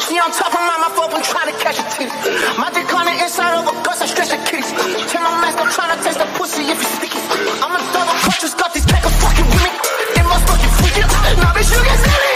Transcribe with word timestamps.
She 0.00 0.14
on 0.18 0.30
top 0.30 0.54
of 0.54 0.62
talking 0.62 0.80
my 0.80 0.90
phone, 0.94 1.10
I'm 1.10 1.22
trying 1.22 1.50
to 1.50 1.58
catch 1.58 1.78
a 1.78 1.84
teeth. 1.90 2.14
My 2.56 2.70
dick 2.70 2.86
on 2.94 3.04
the 3.06 3.14
inside 3.18 3.58
of 3.58 3.66
a 3.66 3.74
gust, 3.82 4.02
I 4.02 4.06
stretch 4.06 4.30
the 4.30 4.38
kitties. 4.46 4.70
Tell 5.10 5.22
my 5.22 5.42
mask, 5.42 5.58
I'm 5.58 5.70
trying 5.70 5.96
to 5.96 6.04
taste 6.04 6.18
the 6.18 6.26
pussy 6.38 6.62
if 6.70 6.78
it's 6.78 6.94
sticky. 7.02 7.18
I'm 7.62 7.74
a 7.74 7.80
double 7.92 8.14
just 8.38 8.56
got 8.56 8.72
these 8.72 8.86
pack 8.86 9.04
of 9.04 9.12
fucking 9.12 9.44
women 9.44 9.74
me. 9.74 10.20
It 10.20 10.24
must 10.24 10.46
fucking 10.46 10.72
freaking 10.78 11.02
out. 11.02 11.36
Now 11.38 11.52
bitch, 11.52 11.74
you 11.74 11.82
get 11.84 11.98
see 11.98 12.10
it. 12.10 12.27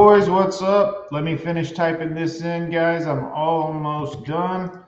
Boys? 0.00 0.30
What's 0.30 0.62
up? 0.62 1.08
Let 1.12 1.24
me 1.24 1.36
finish 1.36 1.72
typing 1.72 2.14
this 2.14 2.40
in, 2.40 2.70
guys. 2.70 3.06
I'm 3.06 3.26
almost 3.34 4.24
done. 4.24 4.82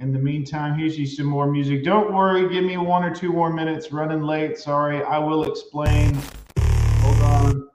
In 0.00 0.12
the 0.12 0.18
meantime, 0.18 0.76
here's 0.76 0.98
you 0.98 1.06
some 1.06 1.26
more 1.26 1.48
music. 1.48 1.84
Don't 1.84 2.12
worry, 2.12 2.52
give 2.52 2.64
me 2.64 2.76
one 2.76 3.04
or 3.04 3.14
two 3.14 3.32
more 3.32 3.52
minutes. 3.52 3.92
Running 3.92 4.22
late. 4.22 4.58
Sorry. 4.58 5.04
I 5.04 5.18
will 5.18 5.44
explain. 5.44 6.18
Hold 6.58 7.20
on. 7.20 7.68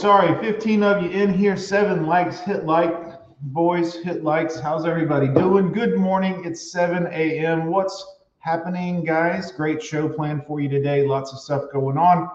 Sorry, 0.00 0.38
15 0.44 0.82
of 0.82 1.02
you 1.02 1.08
in 1.08 1.32
here. 1.32 1.56
Seven 1.56 2.06
likes. 2.06 2.38
Hit 2.40 2.66
like. 2.66 2.94
Boys, 3.40 3.96
hit 3.96 4.22
likes. 4.22 4.60
How's 4.60 4.84
everybody 4.84 5.26
doing? 5.26 5.72
Good 5.72 5.96
morning. 5.96 6.44
It's 6.44 6.70
7 6.70 7.06
a.m. 7.06 7.70
What's 7.70 8.04
happening, 8.40 9.04
guys? 9.04 9.52
Great 9.52 9.82
show 9.82 10.06
planned 10.06 10.44
for 10.46 10.60
you 10.60 10.68
today. 10.68 11.06
Lots 11.06 11.32
of 11.32 11.38
stuff 11.38 11.64
going 11.72 11.96
on. 11.96 12.28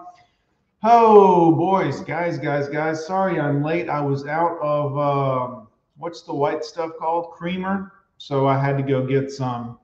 Oh, 0.82 1.52
boys, 1.52 2.00
guys, 2.00 2.36
guys, 2.36 2.68
guys. 2.68 3.06
Sorry 3.06 3.38
I'm 3.38 3.62
late. 3.62 3.88
I 3.88 4.00
was 4.00 4.26
out 4.26 4.58
of, 4.60 4.98
um, 4.98 5.68
what's 5.98 6.22
the 6.22 6.34
white 6.34 6.64
stuff 6.64 6.90
called? 6.98 7.30
Creamer. 7.30 7.92
So 8.18 8.48
I 8.48 8.58
had 8.58 8.76
to 8.76 8.82
go 8.82 9.06
get 9.06 9.30
some 9.30 9.78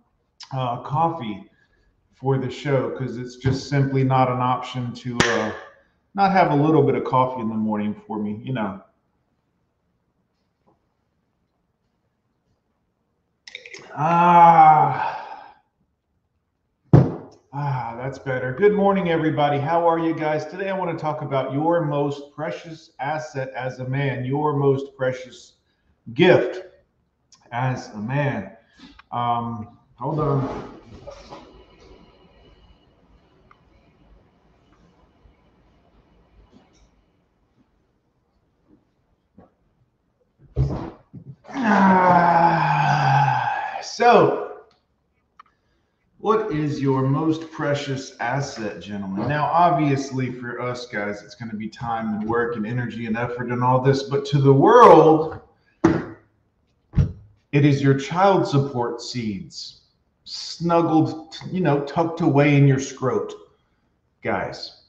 uh, 0.52 0.82
coffee 0.82 1.44
for 2.12 2.38
the 2.38 2.50
show 2.50 2.90
because 2.90 3.18
it's 3.18 3.36
just 3.36 3.68
simply 3.68 4.02
not 4.02 4.28
an 4.28 4.40
option 4.40 4.92
to 4.94 5.16
uh, 5.22 5.52
not 6.18 6.32
have 6.32 6.50
a 6.50 6.54
little 6.54 6.82
bit 6.82 6.96
of 6.96 7.04
coffee 7.04 7.40
in 7.40 7.48
the 7.48 7.54
morning 7.54 7.94
for 8.04 8.20
me, 8.20 8.40
you 8.42 8.52
know. 8.52 8.82
Ah, 13.96 15.46
ah, 17.52 17.94
that's 17.96 18.18
better. 18.18 18.52
Good 18.52 18.72
morning, 18.72 19.10
everybody. 19.10 19.60
How 19.60 19.88
are 19.88 20.00
you 20.00 20.12
guys? 20.12 20.44
Today, 20.44 20.70
I 20.70 20.76
want 20.76 20.90
to 20.90 21.00
talk 21.00 21.22
about 21.22 21.52
your 21.52 21.84
most 21.84 22.32
precious 22.34 22.90
asset 22.98 23.50
as 23.54 23.78
a 23.78 23.88
man, 23.88 24.24
your 24.24 24.56
most 24.56 24.96
precious 24.96 25.52
gift 26.14 26.64
as 27.52 27.90
a 27.90 27.98
man. 27.98 28.56
Um, 29.12 29.78
hold 29.94 30.18
on. 30.18 30.77
Ah, 41.50 43.38
so, 43.82 44.58
what 46.19 46.52
is 46.52 46.81
your 46.81 47.02
most 47.02 47.50
precious 47.50 48.14
asset, 48.20 48.82
gentlemen? 48.82 49.26
Now, 49.28 49.46
obviously, 49.46 50.31
for 50.31 50.61
us 50.61 50.84
guys, 50.87 51.22
it's 51.22 51.34
going 51.34 51.50
to 51.50 51.56
be 51.56 51.69
time 51.69 52.14
and 52.14 52.28
work 52.28 52.56
and 52.56 52.67
energy 52.67 53.06
and 53.06 53.17
effort 53.17 53.50
and 53.50 53.64
all 53.64 53.81
this, 53.81 54.02
but 54.02 54.26
to 54.26 54.38
the 54.40 54.52
world, 54.52 55.40
it 57.52 57.64
is 57.64 57.81
your 57.82 57.94
child 57.94 58.46
support 58.46 59.00
seeds 59.00 59.81
snuggled, 60.25 61.34
you 61.50 61.61
know, 61.61 61.81
tucked 61.84 62.20
away 62.20 62.56
in 62.56 62.69
your 62.69 62.78
scrot, 62.78 63.32
guys. 64.22 64.82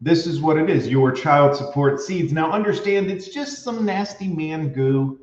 This 0.00 0.28
is 0.28 0.40
what 0.40 0.58
it 0.58 0.70
is 0.70 0.86
your 0.86 1.10
child 1.10 1.56
support 1.56 2.00
seeds. 2.00 2.32
Now, 2.32 2.52
understand 2.52 3.10
it's 3.10 3.28
just 3.28 3.64
some 3.64 3.84
nasty 3.84 4.28
man 4.28 4.68
goo 4.72 5.18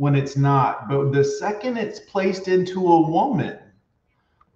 when 0.00 0.14
it's 0.14 0.34
not. 0.34 0.88
But 0.88 1.12
the 1.12 1.22
second 1.22 1.76
it's 1.76 2.00
placed 2.00 2.48
into 2.48 2.80
a 2.80 3.10
woman, 3.10 3.58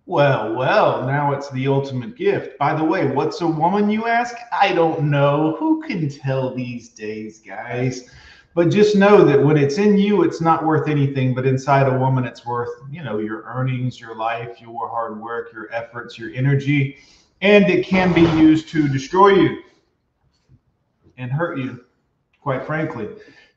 well, 0.06 0.54
well, 0.54 1.06
now 1.06 1.34
it's 1.34 1.50
the 1.50 1.68
ultimate 1.68 2.16
gift. 2.16 2.56
By 2.56 2.72
the 2.72 2.82
way, 2.82 3.08
what's 3.08 3.42
a 3.42 3.46
woman, 3.46 3.90
you 3.90 4.06
ask? 4.06 4.34
I 4.58 4.72
don't 4.72 5.10
know. 5.10 5.54
Who 5.58 5.82
can 5.82 6.08
tell 6.08 6.54
these 6.54 6.88
days, 6.88 7.40
guys? 7.40 8.08
But 8.54 8.70
just 8.70 8.96
know 8.96 9.22
that 9.22 9.42
when 9.42 9.58
it's 9.58 9.76
in 9.76 9.98
you, 9.98 10.22
it's 10.22 10.40
not 10.40 10.64
worth 10.64 10.88
anything. 10.88 11.34
But 11.34 11.44
inside 11.44 11.88
a 11.88 11.98
woman, 11.98 12.24
it's 12.24 12.46
worth, 12.46 12.70
you 12.90 13.04
know, 13.04 13.18
your 13.18 13.42
earnings, 13.42 14.00
your 14.00 14.16
life, 14.16 14.62
your 14.62 14.88
hard 14.88 15.20
work, 15.20 15.52
your 15.52 15.70
efforts, 15.74 16.18
your 16.18 16.32
energy. 16.32 16.96
And 17.42 17.68
it 17.68 17.84
can 17.84 18.14
be 18.14 18.22
used 18.40 18.70
to 18.70 18.88
destroy 18.88 19.34
you 19.34 19.62
and 21.18 21.30
hurt 21.30 21.58
you, 21.58 21.84
quite 22.40 22.64
frankly. 22.64 23.10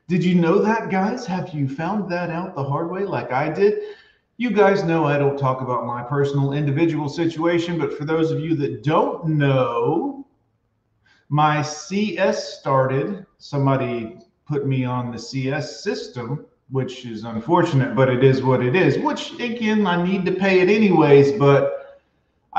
Did 0.08 0.24
you 0.24 0.36
know 0.36 0.58
that, 0.60 0.88
guys? 0.88 1.26
Have 1.26 1.50
you 1.50 1.68
found 1.68 2.10
that 2.10 2.30
out 2.30 2.54
the 2.54 2.64
hard 2.64 2.90
way 2.90 3.04
like 3.04 3.30
I 3.30 3.50
did? 3.50 3.80
You 4.38 4.50
guys 4.50 4.82
know 4.82 5.04
I 5.04 5.18
don't 5.18 5.36
talk 5.38 5.60
about 5.60 5.84
my 5.84 6.02
personal 6.02 6.54
individual 6.54 7.10
situation, 7.10 7.78
but 7.78 7.92
for 7.92 8.06
those 8.06 8.30
of 8.30 8.40
you 8.40 8.56
that 8.56 8.82
don't 8.82 9.26
know, 9.26 10.26
my 11.28 11.60
CS 11.60 12.58
started. 12.58 13.26
Somebody 13.36 14.16
put 14.46 14.66
me 14.66 14.86
on 14.86 15.12
the 15.12 15.18
CS 15.18 15.84
system, 15.84 16.46
which 16.70 17.04
is 17.04 17.24
unfortunate, 17.24 17.94
but 17.94 18.08
it 18.08 18.24
is 18.24 18.42
what 18.42 18.64
it 18.64 18.74
is, 18.74 18.96
which 18.98 19.38
again, 19.40 19.86
I 19.86 20.02
need 20.02 20.24
to 20.24 20.32
pay 20.32 20.60
it 20.60 20.70
anyways, 20.70 21.32
but 21.32 21.77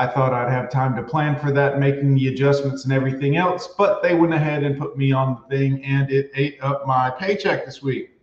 I 0.00 0.06
thought 0.06 0.32
I'd 0.32 0.50
have 0.50 0.70
time 0.70 0.96
to 0.96 1.02
plan 1.02 1.38
for 1.38 1.52
that, 1.52 1.78
making 1.78 2.14
the 2.14 2.28
adjustments 2.28 2.84
and 2.84 2.92
everything 2.94 3.36
else. 3.36 3.74
But 3.76 4.02
they 4.02 4.14
went 4.14 4.32
ahead 4.32 4.62
and 4.62 4.78
put 4.78 4.96
me 4.96 5.12
on 5.12 5.36
the 5.36 5.54
thing, 5.54 5.84
and 5.84 6.10
it 6.10 6.30
ate 6.34 6.56
up 6.62 6.86
my 6.86 7.10
paycheck 7.10 7.66
this 7.66 7.82
week. 7.82 8.18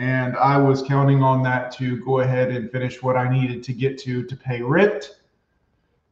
And 0.00 0.36
I 0.36 0.58
was 0.58 0.82
counting 0.82 1.22
on 1.22 1.44
that 1.44 1.70
to 1.76 2.04
go 2.04 2.18
ahead 2.18 2.50
and 2.50 2.72
finish 2.72 3.04
what 3.04 3.16
I 3.16 3.32
needed 3.32 3.62
to 3.62 3.72
get 3.72 3.98
to 3.98 4.24
to 4.24 4.36
pay 4.36 4.62
rent. 4.62 5.20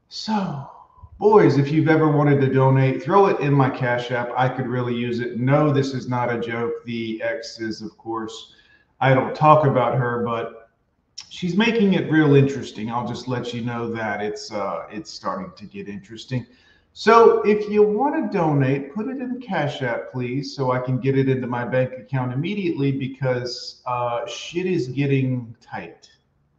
So, 0.09 0.71
boys, 1.19 1.59
if 1.59 1.73
you've 1.73 1.89
ever 1.89 2.07
wanted 2.07 2.41
to 2.43 2.47
donate, 2.47 3.03
throw 3.03 3.27
it 3.27 3.41
in 3.41 3.53
my 3.53 3.69
Cash 3.69 4.13
App. 4.13 4.31
I 4.37 4.49
could 4.49 4.69
really 4.69 4.95
use 4.95 5.19
it. 5.19 5.41
No, 5.41 5.73
this 5.73 5.93
is 5.93 6.09
not 6.09 6.33
a 6.33 6.39
joke. 6.39 6.85
The 6.85 7.21
X 7.21 7.59
is, 7.59 7.83
of 7.83 7.99
course, 7.99 8.55
I 9.01 9.13
don't 9.13 9.35
talk 9.35 9.67
about 9.67 9.99
her, 9.99 10.23
but 10.25 10.62
she's 11.29 11.57
making 11.57 11.95
it 11.95 12.11
real 12.11 12.35
interesting. 12.35 12.91
I'll 12.91 13.07
just 13.07 13.29
let 13.29 13.53
you 13.53 13.63
know 13.63 13.91
that 13.93 14.21
it's 14.21 14.53
uh, 14.53 14.87
it's 14.91 15.11
starting 15.11 15.53
to 15.57 15.65
get 15.67 15.89
interesting. 15.89 16.47
So 16.95 17.41
if 17.43 17.71
you 17.71 17.83
want 17.83 18.31
to 18.31 18.39
donate, 18.39 18.95
put 18.95 19.09
it 19.09 19.17
in 19.19 19.41
Cash 19.41 19.81
App, 19.81 20.13
please, 20.13 20.55
so 20.55 20.73
I 20.73 20.79
can 20.79 20.99
get 20.99 21.17
it 21.17 21.27
into 21.27 21.47
my 21.47 21.65
bank 21.65 21.93
account 21.95 22.35
immediately 22.35 22.93
because 22.93 23.81
uh, 23.87 24.27
shit 24.27 24.67
is 24.67 24.89
getting 24.89 25.57
tight 25.59 26.11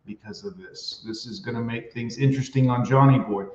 because 0.07 0.43
of 0.43 0.57
this. 0.57 1.03
This 1.05 1.27
is 1.27 1.39
going 1.39 1.55
to 1.55 1.61
make 1.61 1.93
things 1.93 2.17
interesting 2.17 2.69
on 2.69 2.83
Johnny 2.83 3.19
Boy. 3.19 3.45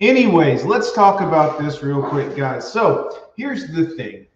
Anyways, 0.00 0.64
let's 0.64 0.92
talk 0.92 1.22
about 1.22 1.58
this 1.58 1.82
real 1.82 2.02
quick, 2.02 2.36
guys. 2.36 2.70
So 2.70 3.30
here's 3.36 3.66
the 3.68 3.86
thing. 3.86 4.26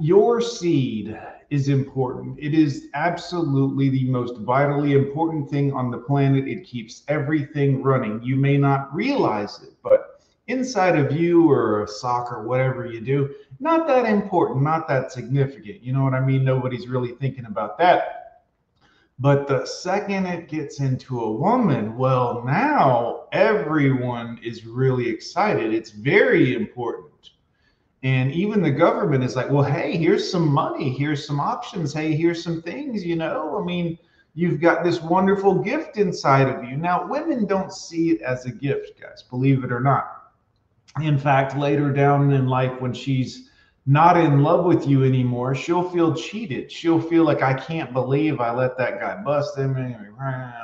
Your 0.00 0.40
seed 0.40 1.18
is 1.50 1.68
important. 1.68 2.38
It 2.38 2.54
is 2.54 2.88
absolutely 2.94 3.88
the 3.88 4.08
most 4.08 4.36
vitally 4.38 4.92
important 4.92 5.50
thing 5.50 5.72
on 5.72 5.90
the 5.90 5.98
planet. 5.98 6.46
It 6.46 6.64
keeps 6.64 7.02
everything 7.08 7.82
running. 7.82 8.22
You 8.22 8.36
may 8.36 8.58
not 8.58 8.94
realize 8.94 9.60
it, 9.62 9.72
but 9.82 10.20
inside 10.46 10.96
of 10.96 11.12
you 11.12 11.50
or 11.50 11.82
a 11.82 11.88
sock 11.88 12.30
or 12.30 12.46
whatever 12.46 12.86
you 12.86 13.00
do, 13.00 13.34
not 13.60 13.88
that 13.88 14.06
important, 14.06 14.62
not 14.62 14.86
that 14.88 15.10
significant. 15.10 15.82
You 15.82 15.92
know 15.92 16.04
what 16.04 16.14
I 16.14 16.20
mean? 16.20 16.44
Nobody's 16.44 16.86
really 16.86 17.12
thinking 17.12 17.46
about 17.46 17.76
that. 17.78 18.44
But 19.18 19.48
the 19.48 19.66
second 19.66 20.26
it 20.26 20.48
gets 20.48 20.78
into 20.78 21.20
a 21.20 21.32
woman, 21.32 21.96
well, 21.96 22.44
now 22.46 23.24
everyone 23.32 24.38
is 24.44 24.64
really 24.64 25.08
excited. 25.08 25.74
It's 25.74 25.90
very 25.90 26.54
important. 26.54 27.07
And 28.02 28.30
even 28.32 28.62
the 28.62 28.70
government 28.70 29.24
is 29.24 29.34
like, 29.34 29.50
well, 29.50 29.64
hey, 29.64 29.96
here's 29.96 30.30
some 30.30 30.46
money, 30.46 30.90
here's 30.90 31.26
some 31.26 31.40
options, 31.40 31.92
hey, 31.92 32.14
here's 32.14 32.42
some 32.42 32.62
things, 32.62 33.04
you 33.04 33.16
know. 33.16 33.58
I 33.60 33.64
mean, 33.64 33.98
you've 34.34 34.60
got 34.60 34.84
this 34.84 35.02
wonderful 35.02 35.54
gift 35.54 35.96
inside 35.96 36.48
of 36.48 36.62
you. 36.62 36.76
Now, 36.76 37.06
women 37.08 37.44
don't 37.44 37.72
see 37.72 38.10
it 38.10 38.22
as 38.22 38.46
a 38.46 38.52
gift, 38.52 39.00
guys, 39.00 39.24
believe 39.24 39.64
it 39.64 39.72
or 39.72 39.80
not. 39.80 40.30
In 41.02 41.18
fact, 41.18 41.56
later 41.56 41.92
down 41.92 42.32
in 42.32 42.46
life, 42.46 42.80
when 42.80 42.92
she's 42.92 43.47
not 43.88 44.16
in 44.16 44.44
love 44.44 44.64
with 44.64 44.86
you 44.86 45.02
anymore, 45.02 45.56
she'll 45.56 45.90
feel 45.90 46.14
cheated. 46.14 46.70
She'll 46.70 47.00
feel 47.00 47.24
like 47.24 47.42
I 47.42 47.54
can't 47.54 47.92
believe 47.92 48.40
I 48.40 48.54
let 48.54 48.78
that 48.78 49.00
guy 49.00 49.20
bust 49.24 49.58
him 49.58 49.76
and 49.76 49.96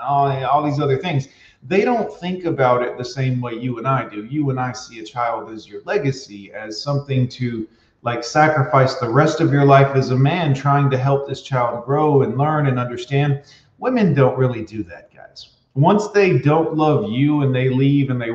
all, 0.00 0.28
all 0.44 0.62
these 0.62 0.78
other 0.78 0.98
things 0.98 1.28
they 1.66 1.84
don't 1.84 2.12
think 2.18 2.44
about 2.44 2.82
it 2.82 2.98
the 2.98 3.04
same 3.04 3.40
way 3.40 3.54
you 3.54 3.78
and 3.78 3.88
I 3.88 4.08
do. 4.08 4.24
You 4.24 4.50
and 4.50 4.60
I 4.60 4.72
see 4.72 5.00
a 5.00 5.04
child 5.04 5.50
as 5.50 5.66
your 5.66 5.80
legacy, 5.84 6.52
as 6.52 6.80
something 6.80 7.26
to 7.28 7.66
like 8.02 8.22
sacrifice 8.22 8.96
the 8.96 9.08
rest 9.08 9.40
of 9.40 9.50
your 9.50 9.64
life 9.64 9.96
as 9.96 10.10
a 10.10 10.16
man 10.16 10.52
trying 10.52 10.90
to 10.90 10.98
help 10.98 11.26
this 11.26 11.40
child 11.40 11.86
grow 11.86 12.22
and 12.22 12.36
learn 12.36 12.66
and 12.66 12.78
understand. 12.78 13.42
Women 13.78 14.12
don't 14.12 14.38
really 14.38 14.62
do 14.62 14.82
that, 14.84 15.12
guys. 15.14 15.54
Once 15.72 16.08
they 16.08 16.38
don't 16.38 16.76
love 16.76 17.10
you 17.10 17.42
and 17.42 17.54
they 17.54 17.70
leave 17.70 18.10
and 18.10 18.20
they 18.20 18.30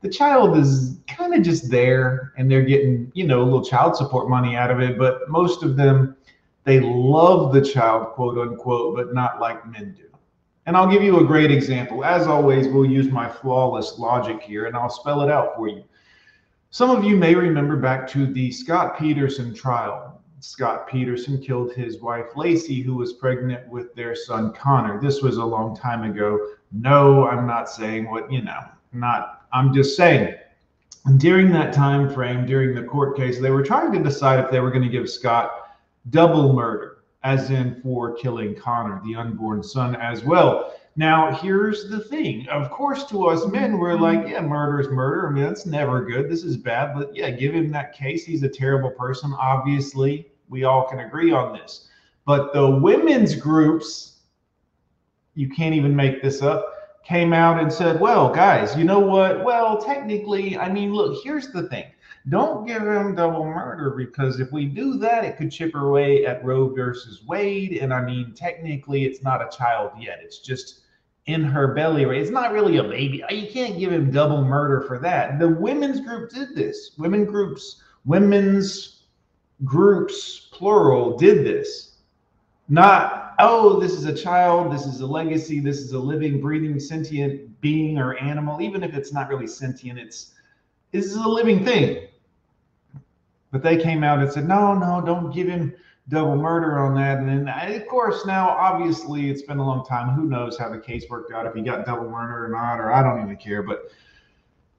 the 0.00 0.08
child 0.08 0.56
is 0.56 1.00
kind 1.08 1.34
of 1.34 1.42
just 1.42 1.70
there 1.70 2.32
and 2.36 2.50
they're 2.50 2.62
getting, 2.62 3.10
you 3.14 3.26
know, 3.26 3.42
a 3.42 3.44
little 3.44 3.64
child 3.64 3.96
support 3.96 4.28
money 4.28 4.56
out 4.56 4.70
of 4.70 4.80
it, 4.80 4.98
but 4.98 5.28
most 5.28 5.62
of 5.62 5.76
them 5.76 6.16
they 6.64 6.80
love 6.80 7.52
the 7.52 7.62
child, 7.62 8.08
quote 8.08 8.36
unquote, 8.38 8.94
but 8.94 9.14
not 9.14 9.40
like 9.40 9.66
men 9.66 9.94
do. 9.96 10.04
And 10.66 10.76
I'll 10.76 10.90
give 10.90 11.02
you 11.02 11.18
a 11.18 11.24
great 11.24 11.50
example. 11.50 12.04
As 12.04 12.26
always, 12.26 12.68
we'll 12.68 12.84
use 12.84 13.10
my 13.10 13.26
flawless 13.26 13.98
logic 13.98 14.42
here 14.42 14.66
and 14.66 14.76
I'll 14.76 14.90
spell 14.90 15.22
it 15.22 15.30
out 15.30 15.56
for 15.56 15.68
you. 15.68 15.82
Some 16.70 16.90
of 16.90 17.02
you 17.02 17.16
may 17.16 17.34
remember 17.34 17.76
back 17.76 18.06
to 18.08 18.26
the 18.26 18.50
Scott 18.52 18.98
Peterson 18.98 19.54
trial. 19.54 20.20
Scott 20.40 20.86
Peterson 20.86 21.40
killed 21.40 21.72
his 21.72 22.00
wife 22.02 22.26
Laci, 22.36 22.84
who 22.84 22.94
was 22.94 23.14
pregnant 23.14 23.66
with 23.68 23.94
their 23.94 24.14
son 24.14 24.52
Connor. 24.52 25.00
This 25.00 25.22
was 25.22 25.38
a 25.38 25.44
long 25.44 25.74
time 25.74 26.02
ago. 26.04 26.38
No, 26.70 27.26
I'm 27.26 27.46
not 27.46 27.70
saying 27.70 28.10
what, 28.10 28.30
you 28.30 28.42
know, 28.42 28.60
not, 28.92 29.37
I'm 29.52 29.72
just 29.74 29.96
saying. 29.96 30.34
During 31.16 31.50
that 31.52 31.72
time 31.72 32.12
frame, 32.12 32.44
during 32.44 32.74
the 32.74 32.82
court 32.82 33.16
case, 33.16 33.40
they 33.40 33.50
were 33.50 33.62
trying 33.62 33.92
to 33.92 34.02
decide 34.02 34.44
if 34.44 34.50
they 34.50 34.60
were 34.60 34.70
going 34.70 34.82
to 34.82 34.90
give 34.90 35.08
Scott 35.08 35.70
double 36.10 36.52
murder 36.52 36.98
as 37.22 37.50
in 37.50 37.80
for 37.82 38.14
killing 38.14 38.54
Connor, 38.54 39.00
the 39.04 39.14
unborn 39.14 39.62
son, 39.62 39.96
as 39.96 40.22
well. 40.24 40.74
Now, 40.96 41.32
here's 41.32 41.88
the 41.88 42.00
thing. 42.00 42.48
Of 42.48 42.70
course, 42.70 43.04
to 43.06 43.26
us 43.26 43.46
men, 43.46 43.78
we're 43.78 43.98
like, 43.98 44.28
yeah, 44.28 44.40
murder 44.40 44.80
is 44.80 44.88
murder. 44.88 45.28
I 45.28 45.30
mean, 45.30 45.44
that's 45.44 45.64
never 45.64 46.04
good. 46.04 46.28
This 46.28 46.42
is 46.42 46.56
bad. 46.56 46.94
But 46.94 47.14
yeah, 47.14 47.30
give 47.30 47.54
him 47.54 47.70
that 47.72 47.92
case. 47.92 48.24
He's 48.24 48.42
a 48.42 48.48
terrible 48.48 48.90
person. 48.90 49.32
Obviously, 49.38 50.30
we 50.48 50.64
all 50.64 50.88
can 50.88 51.00
agree 51.00 51.32
on 51.32 51.52
this. 51.52 51.88
But 52.24 52.52
the 52.52 52.68
women's 52.68 53.34
groups, 53.34 54.16
you 55.34 55.48
can't 55.48 55.74
even 55.74 55.94
make 55.94 56.20
this 56.22 56.42
up, 56.42 56.77
came 57.08 57.32
out 57.32 57.58
and 57.58 57.72
said, 57.72 57.98
well, 57.98 58.28
guys, 58.32 58.76
you 58.76 58.84
know 58.84 59.00
what? 59.00 59.42
Well, 59.42 59.80
technically, 59.82 60.58
I 60.58 60.70
mean, 60.70 60.92
look, 60.92 61.22
here's 61.24 61.48
the 61.48 61.62
thing 61.68 61.86
don't 62.28 62.66
give 62.66 62.82
him 62.82 63.14
double 63.14 63.44
murder 63.44 63.92
because 63.92 64.38
if 64.38 64.52
we 64.52 64.66
do 64.66 64.98
that, 64.98 65.24
it 65.24 65.38
could 65.38 65.50
chip 65.50 65.74
away 65.74 66.26
at 66.26 66.44
Roe 66.44 66.68
versus 66.68 67.22
Wade. 67.26 67.78
And 67.78 67.94
I 67.94 68.04
mean, 68.04 68.34
technically, 68.34 69.04
it's 69.04 69.22
not 69.22 69.40
a 69.40 69.56
child 69.56 69.92
yet. 69.98 70.18
It's 70.22 70.40
just 70.40 70.80
in 71.24 71.42
her 71.42 71.74
belly. 71.74 72.04
It's 72.04 72.30
not 72.30 72.52
really 72.52 72.76
a 72.76 72.82
baby. 72.82 73.24
You 73.30 73.48
can't 73.50 73.78
give 73.78 73.90
him 73.90 74.10
double 74.10 74.44
murder 74.44 74.82
for 74.82 74.98
that. 74.98 75.38
The 75.38 75.48
women's 75.48 76.00
group 76.00 76.30
did 76.30 76.54
this. 76.54 76.90
Women 76.98 77.24
groups, 77.24 77.82
women's 78.04 79.04
groups, 79.64 80.48
plural, 80.52 81.16
did 81.16 81.46
this. 81.46 81.98
Not, 82.68 83.27
oh, 83.38 83.78
this 83.78 83.92
is 83.92 84.04
a 84.04 84.14
child, 84.14 84.72
this 84.72 84.86
is 84.86 85.00
a 85.00 85.06
legacy, 85.06 85.60
this 85.60 85.78
is 85.78 85.92
a 85.92 85.98
living, 85.98 86.40
breathing, 86.40 86.78
sentient 86.80 87.60
being 87.60 87.98
or 87.98 88.16
animal. 88.16 88.60
Even 88.60 88.82
if 88.82 88.94
it's 88.94 89.12
not 89.12 89.28
really 89.28 89.46
sentient, 89.46 89.98
it's 89.98 90.32
this 90.92 91.06
is 91.06 91.16
a 91.16 91.28
living 91.28 91.64
thing. 91.64 92.08
But 93.50 93.62
they 93.62 93.76
came 93.76 94.04
out 94.04 94.20
and 94.20 94.30
said, 94.30 94.46
no, 94.46 94.74
no, 94.74 95.00
don't 95.04 95.32
give 95.32 95.48
him 95.48 95.74
double 96.08 96.36
murder 96.36 96.78
on 96.78 96.94
that. 96.94 97.18
And 97.18 97.28
then, 97.28 97.48
of 97.48 97.86
course, 97.86 98.26
now 98.26 98.48
obviously 98.48 99.30
it's 99.30 99.42
been 99.42 99.58
a 99.58 99.66
long 99.66 99.84
time. 99.84 100.10
Who 100.10 100.24
knows 100.24 100.58
how 100.58 100.70
the 100.70 100.78
case 100.78 101.04
worked 101.08 101.32
out 101.32 101.46
if 101.46 101.54
he 101.54 101.62
got 101.62 101.86
double 101.86 102.10
murder 102.10 102.46
or 102.46 102.48
not, 102.48 102.80
or 102.80 102.92
I 102.92 103.02
don't 103.02 103.22
even 103.22 103.36
care. 103.36 103.62
But 103.62 103.90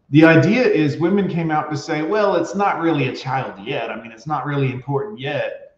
the 0.10 0.26
idea 0.26 0.64
is 0.64 0.98
women 0.98 1.28
came 1.28 1.52
out 1.52 1.70
to 1.72 1.78
say, 1.78 2.02
well, 2.02 2.36
it's 2.36 2.56
not 2.56 2.80
really 2.80 3.08
a 3.08 3.16
child 3.16 3.60
yet. 3.66 3.92
I 3.92 4.02
mean, 4.02 4.12
it's 4.12 4.28
not 4.28 4.46
really 4.46 4.72
important 4.72 5.20
yet. 5.20 5.69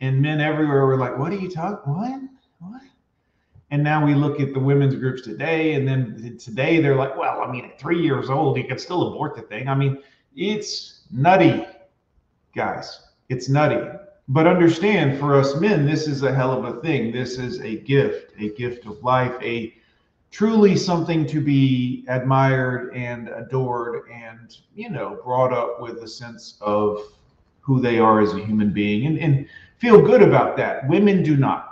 And 0.00 0.20
men 0.20 0.40
everywhere 0.40 0.86
were 0.86 0.96
like, 0.96 1.18
what 1.18 1.32
are 1.32 1.36
you 1.36 1.50
talking? 1.50 1.92
What? 1.92 2.20
What? 2.60 2.82
And 3.70 3.84
now 3.84 4.04
we 4.04 4.14
look 4.14 4.40
at 4.40 4.52
the 4.52 4.58
women's 4.58 4.94
groups 4.94 5.22
today, 5.22 5.74
and 5.74 5.86
then 5.86 6.38
today 6.38 6.80
they're 6.80 6.96
like, 6.96 7.16
well, 7.16 7.42
I 7.42 7.50
mean, 7.50 7.66
at 7.66 7.78
three 7.78 8.02
years 8.02 8.28
old, 8.28 8.56
you 8.56 8.64
can 8.64 8.78
still 8.78 9.08
abort 9.08 9.36
the 9.36 9.42
thing. 9.42 9.68
I 9.68 9.74
mean, 9.74 10.02
it's 10.34 11.02
nutty 11.10 11.66
guys. 12.54 13.00
It's 13.28 13.48
nutty. 13.48 13.80
But 14.28 14.46
understand 14.46 15.18
for 15.18 15.36
us 15.36 15.56
men, 15.56 15.86
this 15.86 16.06
is 16.08 16.22
a 16.22 16.34
hell 16.34 16.52
of 16.52 16.64
a 16.64 16.80
thing. 16.80 17.12
This 17.12 17.38
is 17.38 17.60
a 17.60 17.76
gift, 17.76 18.32
a 18.38 18.50
gift 18.50 18.86
of 18.86 19.02
life, 19.02 19.34
a 19.40 19.74
truly 20.30 20.76
something 20.76 21.26
to 21.26 21.40
be 21.40 22.04
admired 22.08 22.94
and 22.94 23.28
adored 23.28 24.08
and, 24.08 24.56
you 24.74 24.88
know, 24.88 25.20
brought 25.24 25.52
up 25.52 25.80
with 25.80 25.98
a 26.02 26.08
sense 26.08 26.56
of 26.60 27.00
who 27.60 27.80
they 27.80 27.98
are 27.98 28.20
as 28.20 28.32
a 28.32 28.44
human 28.44 28.72
being 28.72 29.06
and, 29.06 29.18
and 29.18 29.46
feel 29.80 30.00
good 30.00 30.22
about 30.22 30.56
that. 30.58 30.86
Women 30.88 31.22
do 31.22 31.36
not. 31.36 31.66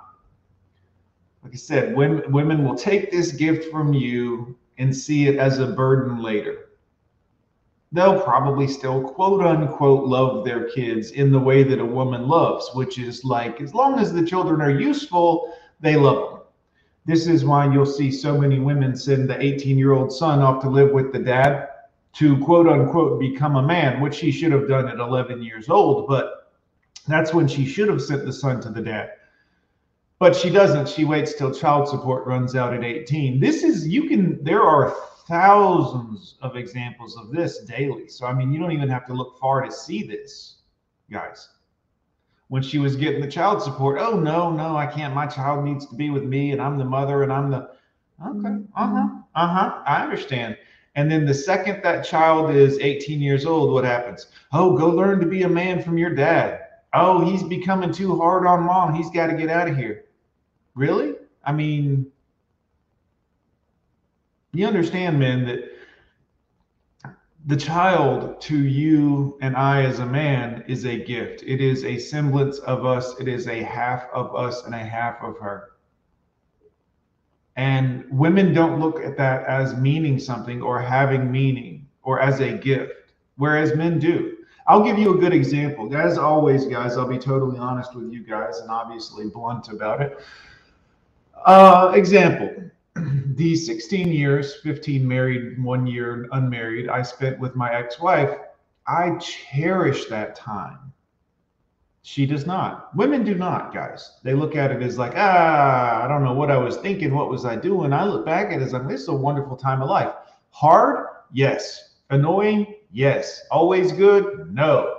Like 1.45 1.53
I 1.53 1.57
said, 1.57 1.97
women, 1.97 2.33
women 2.33 2.65
will 2.65 2.75
take 2.75 3.11
this 3.11 3.33
gift 3.33 3.71
from 3.71 3.95
you 3.95 4.57
and 4.79 4.95
see 4.95 5.29
it 5.29 5.37
as 5.37 5.59
a 5.61 5.67
burden 5.67 6.23
later 6.23 6.69
they'll 7.93 8.21
probably 8.21 8.69
still 8.69 9.03
quote 9.03 9.43
unquote 9.43 10.07
love 10.07 10.45
their 10.45 10.69
kids 10.69 11.13
in 11.13 11.33
the 11.33 11.39
way 11.39 11.63
that 11.63 11.81
a 11.81 11.85
woman 11.85 12.29
loves, 12.29 12.69
which 12.75 12.99
is 12.99 13.25
like 13.25 13.61
as 13.61 13.75
long 13.75 13.99
as 13.99 14.13
the 14.13 14.25
children 14.25 14.61
are 14.61 14.71
useful, 14.71 15.55
they 15.81 15.97
love 15.97 16.31
them. 16.31 16.41
This 17.07 17.27
is 17.27 17.45
why 17.45 17.73
you'll 17.73 17.87
see 17.87 18.11
so 18.11 18.39
many 18.39 18.59
women 18.59 18.95
send 18.95 19.31
the 19.31 19.43
18 19.43 19.79
year 19.79 19.93
old 19.93 20.13
son 20.13 20.41
off 20.41 20.63
to 20.63 20.71
live 20.71 20.91
with 20.91 21.13
the 21.13 21.19
dad 21.19 21.69
to 22.15 22.37
quote 22.45 22.67
unquote 22.67 23.19
become 23.19 23.57
a 23.57 23.67
man, 23.67 24.01
which 24.01 24.19
he 24.19 24.31
should 24.31 24.53
have 24.53 24.69
done 24.69 24.89
at 24.89 24.99
11 24.99 25.43
years 25.43 25.69
old. 25.71 26.07
But 26.09 26.38
that's 27.09 27.35
when 27.35 27.49
she 27.49 27.65
should 27.65 27.89
have 27.89 28.03
sent 28.03 28.25
the 28.25 28.33
son 28.33 28.61
to 28.61 28.71
the 28.71 28.81
dad. 28.81 29.13
But 30.19 30.35
she 30.35 30.51
doesn't. 30.51 30.89
She 30.89 31.05
waits 31.05 31.35
till 31.35 31.55
child 31.55 31.89
support 31.89 32.27
runs 32.27 32.57
out 32.57 32.75
at 32.75 32.85
18. 32.85 33.39
This 33.39 33.63
is, 33.63 33.87
you 33.87 34.09
can, 34.09 34.43
there 34.43 34.63
are 34.63 34.95
thousands 35.29 36.37
of 36.43 36.57
examples 36.57 37.17
of 37.17 37.31
this 37.31 37.61
daily. 37.61 38.09
So, 38.09 38.27
I 38.27 38.33
mean, 38.33 38.53
you 38.53 38.59
don't 38.59 38.73
even 38.73 38.89
have 38.89 39.07
to 39.07 39.13
look 39.13 39.39
far 39.39 39.63
to 39.63 39.71
see 39.71 40.03
this, 40.03 40.57
guys. 41.11 41.49
When 42.49 42.63
she 42.63 42.79
was 42.79 42.97
getting 42.97 43.21
the 43.21 43.31
child 43.31 43.63
support, 43.63 43.99
oh, 44.01 44.19
no, 44.19 44.51
no, 44.51 44.77
I 44.77 44.87
can't. 44.87 45.15
My 45.15 45.27
child 45.27 45.65
needs 45.65 45.87
to 45.87 45.95
be 45.95 46.11
with 46.11 46.25
me, 46.25 46.53
and 46.53 46.63
I'm 46.63 46.79
the 46.79 46.85
mother, 46.85 47.23
and 47.23 47.33
I'm 47.33 47.51
the, 47.51 47.71
okay, 48.27 48.65
uh 48.75 48.87
huh, 48.87 49.09
uh 49.35 49.47
huh, 49.47 49.83
I 49.87 50.03
understand. 50.03 50.57
And 50.97 51.09
then 51.09 51.27
the 51.27 51.35
second 51.35 51.83
that 51.85 52.05
child 52.05 52.51
is 52.51 52.79
18 52.79 53.21
years 53.21 53.47
old, 53.47 53.73
what 53.73 53.85
happens? 53.85 54.27
Oh, 54.53 54.77
go 54.77 54.89
learn 54.89 55.21
to 55.21 55.27
be 55.27 55.43
a 55.43 55.49
man 55.49 55.81
from 55.83 55.97
your 55.99 56.15
dad. 56.15 56.68
Oh, 56.95 57.25
he's 57.25 57.43
becoming 57.43 57.93
too 57.93 58.17
hard 58.17 58.47
on 58.47 58.63
mom. 58.63 58.95
He's 58.95 59.11
got 59.11 59.27
to 59.27 59.35
get 59.35 59.51
out 59.51 59.69
of 59.69 59.77
here. 59.77 60.07
Really? 60.75 61.15
I 61.45 61.53
mean, 61.53 62.07
you 64.53 64.67
understand, 64.67 65.19
men, 65.19 65.45
that 65.47 65.61
the 67.47 67.57
child 67.57 68.41
to 68.43 68.57
you 68.57 69.39
and 69.41 69.57
I 69.57 69.83
as 69.83 69.99
a 69.99 70.07
man 70.07 70.65
is 70.69 70.85
a 70.85 71.03
gift. 71.05 71.43
It 71.47 71.61
is 71.61 71.85
a 71.85 71.99
semblance 71.99 72.59
of 72.61 72.85
us, 72.85 73.19
it 73.21 73.29
is 73.29 73.49
a 73.49 73.63
half 73.63 74.07
of 74.13 74.35
us 74.35 74.65
and 74.65 74.75
a 74.75 74.79
half 74.79 75.23
of 75.23 75.39
her. 75.39 75.71
And 77.57 78.05
women 78.11 78.55
don't 78.55 78.81
look 78.81 79.01
at 79.01 79.17
that 79.17 79.45
as 79.47 79.77
meaning 79.77 80.19
something 80.19 80.63
or 80.63 80.81
having 80.81 81.31
meaning 81.31 81.89
or 82.03 82.21
as 82.21 82.41
a 82.41 82.57
gift, 82.57 82.93
whereas 83.37 83.75
men 83.75 83.99
do. 83.99 84.38
I'll 84.69 84.85
give 84.85 84.99
you 84.99 85.15
a 85.15 85.19
good 85.19 85.33
example. 85.33 85.97
As 85.97 86.19
always, 86.19 86.67
guys, 86.67 86.99
I'll 86.99 87.09
be 87.09 87.19
totally 87.19 87.59
honest 87.59 87.95
with 87.95 88.13
you 88.13 88.23
guys 88.23 88.59
and 88.61 88.71
obviously 88.71 89.27
blunt 89.27 89.71
about 89.71 90.03
it. 90.03 90.19
Uh, 91.47 91.93
example 91.95 92.55
the 93.35 93.57
16 93.57 94.13
years, 94.13 94.57
15 94.57 95.09
married, 95.09 95.63
one 95.63 95.87
year 95.87 96.29
unmarried, 96.33 96.91
I 96.91 97.03
spent 97.03 97.39
with 97.39 97.57
my 97.57 97.75
ex 97.75 97.99
wife, 97.99 98.31
I 98.87 99.17
cherish 99.17 100.05
that 100.07 100.37
time. 100.37 100.93
She 102.03 102.27
does 102.27 102.47
not. 102.47 102.95
Women 102.95 103.25
do 103.25 103.35
not, 103.35 103.73
guys. 103.73 104.19
They 104.23 104.35
look 104.35 104.55
at 104.55 104.71
it 104.71 104.83
as 104.83 104.99
like, 104.99 105.13
ah, 105.17 106.05
I 106.05 106.09
don't 106.09 106.25
know 106.25 106.33
what 106.33 106.51
I 106.51 106.57
was 106.59 106.77
thinking. 106.79 107.15
What 107.15 107.31
was 107.31 107.45
I 107.45 107.57
doing? 107.57 107.93
I 107.93 108.05
look 108.05 108.27
back 108.27 108.47
at 108.47 108.61
it 108.61 108.65
as 108.65 108.73
like, 108.73 108.89
this 108.89 109.03
is 109.03 109.09
a 109.09 109.15
wonderful 109.15 109.57
time 109.57 109.81
of 109.81 109.89
life. 109.89 110.13
Hard? 110.51 111.07
Yes. 111.33 111.95
Annoying? 112.11 112.75
Yes. 112.91 113.43
Always 113.51 113.93
good? 113.93 114.53
No. 114.55 114.99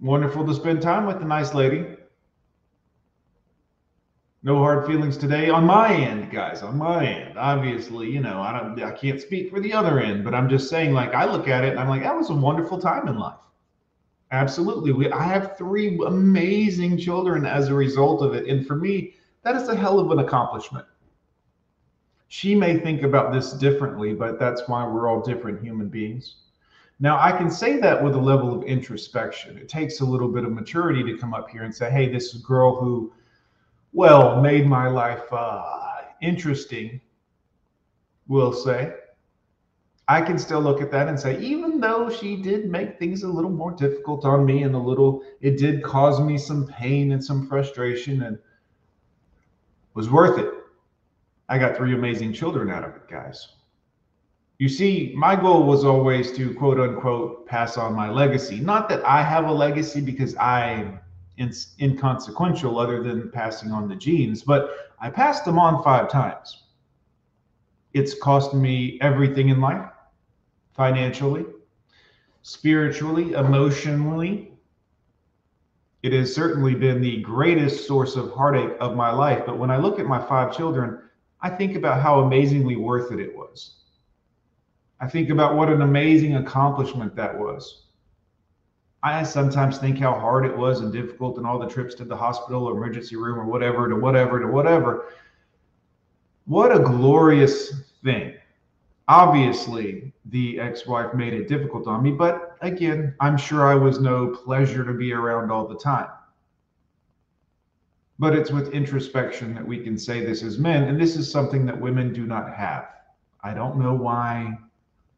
Wonderful 0.00 0.46
to 0.46 0.54
spend 0.54 0.82
time 0.82 1.06
with 1.06 1.16
a 1.22 1.24
nice 1.24 1.54
lady. 1.54 1.86
No 4.42 4.58
hard 4.58 4.86
feelings 4.86 5.16
today. 5.16 5.48
On 5.50 5.64
my 5.64 5.92
end 5.92 6.30
guys 6.30 6.62
on 6.62 6.76
my 6.76 7.06
end. 7.06 7.38
Obviously 7.38 8.10
you 8.10 8.20
know 8.20 8.40
i 8.40 8.52
don't 8.52 8.80
i 8.82 8.92
can't 8.92 9.20
speak 9.20 9.50
for 9.50 9.58
the 9.60 9.72
other 9.72 10.00
end 10.00 10.22
but 10.22 10.34
i'm 10.34 10.48
just 10.48 10.68
saying 10.68 10.92
like 10.92 11.14
i 11.14 11.24
look 11.24 11.48
at 11.48 11.64
it 11.64 11.70
and 11.70 11.80
i'm 11.80 11.88
like 11.88 12.02
that 12.02 12.14
was 12.14 12.30
a 12.30 12.34
wonderful 12.34 12.78
time 12.78 13.08
in 13.08 13.18
life. 13.18 13.38
Absolutely. 14.32 14.92
We, 14.92 15.10
i 15.10 15.22
have 15.22 15.56
three 15.56 15.98
amazing 16.06 16.98
children 16.98 17.46
as 17.46 17.68
a 17.68 17.74
result 17.74 18.22
of 18.22 18.34
it. 18.34 18.46
And 18.46 18.66
for 18.66 18.76
me 18.76 19.14
that 19.42 19.56
is 19.56 19.68
a 19.68 19.74
hell 19.74 19.98
of 19.98 20.10
an 20.10 20.18
accomplishment 20.18 20.86
she 22.36 22.54
may 22.54 22.78
think 22.78 23.02
about 23.02 23.32
this 23.32 23.52
differently 23.52 24.12
but 24.12 24.38
that's 24.38 24.62
why 24.68 24.86
we're 24.86 25.08
all 25.08 25.20
different 25.20 25.62
human 25.62 25.88
beings 25.88 26.36
now 27.00 27.18
i 27.20 27.30
can 27.30 27.50
say 27.50 27.78
that 27.78 28.02
with 28.02 28.14
a 28.14 28.24
level 28.32 28.56
of 28.56 28.62
introspection 28.64 29.56
it 29.58 29.68
takes 29.68 30.00
a 30.00 30.04
little 30.04 30.28
bit 30.28 30.44
of 30.44 30.52
maturity 30.52 31.02
to 31.02 31.18
come 31.18 31.34
up 31.34 31.48
here 31.50 31.64
and 31.64 31.74
say 31.74 31.90
hey 31.90 32.08
this 32.08 32.34
girl 32.34 32.76
who 32.76 33.12
well, 33.96 34.42
made 34.42 34.66
my 34.66 34.88
life 34.88 35.22
uh, 35.32 36.02
interesting, 36.20 37.00
we'll 38.28 38.52
say. 38.52 38.92
I 40.06 40.20
can 40.20 40.38
still 40.38 40.60
look 40.60 40.82
at 40.82 40.90
that 40.90 41.08
and 41.08 41.18
say, 41.18 41.40
even 41.40 41.80
though 41.80 42.10
she 42.10 42.36
did 42.36 42.66
make 42.66 42.98
things 42.98 43.22
a 43.22 43.28
little 43.28 43.50
more 43.50 43.72
difficult 43.72 44.26
on 44.26 44.44
me 44.44 44.64
and 44.64 44.74
a 44.74 44.78
little, 44.78 45.22
it 45.40 45.56
did 45.56 45.82
cause 45.82 46.20
me 46.20 46.36
some 46.36 46.66
pain 46.66 47.12
and 47.12 47.24
some 47.24 47.48
frustration 47.48 48.22
and 48.24 48.38
was 49.94 50.10
worth 50.10 50.38
it. 50.38 50.52
I 51.48 51.58
got 51.58 51.76
three 51.76 51.94
amazing 51.94 52.32
children 52.32 52.70
out 52.70 52.84
of 52.84 52.96
it, 52.96 53.08
guys. 53.08 53.48
You 54.58 54.68
see, 54.68 55.12
my 55.14 55.36
goal 55.36 55.64
was 55.64 55.84
always 55.84 56.32
to 56.32 56.54
quote 56.54 56.80
unquote 56.80 57.46
pass 57.46 57.76
on 57.76 57.94
my 57.94 58.10
legacy. 58.10 58.58
Not 58.58 58.88
that 58.88 59.04
I 59.04 59.22
have 59.22 59.46
a 59.46 59.52
legacy 59.52 60.00
because 60.00 60.34
I 60.36 60.98
in, 61.36 61.52
inconsequential 61.80 62.78
other 62.78 63.02
than 63.02 63.30
passing 63.30 63.70
on 63.70 63.88
the 63.88 63.94
genes, 63.94 64.42
but 64.42 64.92
I 64.98 65.10
passed 65.10 65.44
them 65.44 65.58
on 65.58 65.82
five 65.82 66.08
times. 66.08 66.64
It's 67.92 68.18
cost 68.18 68.54
me 68.54 68.98
everything 69.00 69.50
in 69.50 69.60
life 69.60 69.90
financially, 70.74 71.44
spiritually, 72.42 73.32
emotionally. 73.32 74.52
It 76.02 76.12
has 76.12 76.34
certainly 76.34 76.74
been 76.74 77.00
the 77.00 77.20
greatest 77.22 77.86
source 77.86 78.16
of 78.16 78.30
heartache 78.32 78.76
of 78.80 78.96
my 78.96 79.12
life. 79.12 79.44
But 79.44 79.58
when 79.58 79.70
I 79.70 79.76
look 79.76 79.98
at 79.98 80.06
my 80.06 80.24
five 80.26 80.56
children, 80.56 81.00
I 81.46 81.48
think 81.48 81.76
about 81.76 82.02
how 82.02 82.22
amazingly 82.22 82.74
worth 82.74 83.12
it 83.12 83.20
it 83.20 83.32
was. 83.36 83.76
I 84.98 85.06
think 85.06 85.30
about 85.30 85.54
what 85.54 85.68
an 85.68 85.80
amazing 85.80 86.34
accomplishment 86.34 87.14
that 87.14 87.38
was. 87.38 87.84
I 89.04 89.22
sometimes 89.22 89.78
think 89.78 89.96
how 90.00 90.12
hard 90.12 90.44
it 90.44 90.56
was 90.56 90.80
and 90.80 90.92
difficult 90.92 91.36
and 91.36 91.46
all 91.46 91.60
the 91.60 91.68
trips 91.68 91.94
to 91.96 92.04
the 92.04 92.16
hospital 92.16 92.64
or 92.64 92.76
emergency 92.76 93.14
room 93.14 93.38
or 93.38 93.44
whatever 93.44 93.88
to 93.88 93.94
whatever 93.94 94.40
to 94.40 94.48
whatever. 94.48 95.04
What 96.46 96.74
a 96.74 96.80
glorious 96.80 97.72
thing. 98.02 98.34
Obviously, 99.06 100.12
the 100.24 100.58
ex 100.58 100.84
wife 100.84 101.14
made 101.14 101.32
it 101.32 101.46
difficult 101.46 101.86
on 101.86 102.02
me, 102.02 102.10
but 102.10 102.56
again, 102.60 103.14
I'm 103.20 103.36
sure 103.36 103.68
I 103.68 103.76
was 103.76 104.00
no 104.00 104.30
pleasure 104.30 104.84
to 104.84 104.94
be 104.94 105.12
around 105.12 105.52
all 105.52 105.68
the 105.68 105.78
time. 105.78 106.08
But 108.18 108.34
it's 108.34 108.50
with 108.50 108.72
introspection 108.72 109.54
that 109.54 109.66
we 109.66 109.78
can 109.78 109.98
say 109.98 110.24
this 110.24 110.42
as 110.42 110.58
men, 110.58 110.84
and 110.84 110.98
this 111.00 111.16
is 111.16 111.30
something 111.30 111.66
that 111.66 111.78
women 111.78 112.12
do 112.12 112.26
not 112.26 112.54
have. 112.54 112.88
I 113.42 113.52
don't 113.52 113.78
know 113.78 113.94
why. 113.94 114.58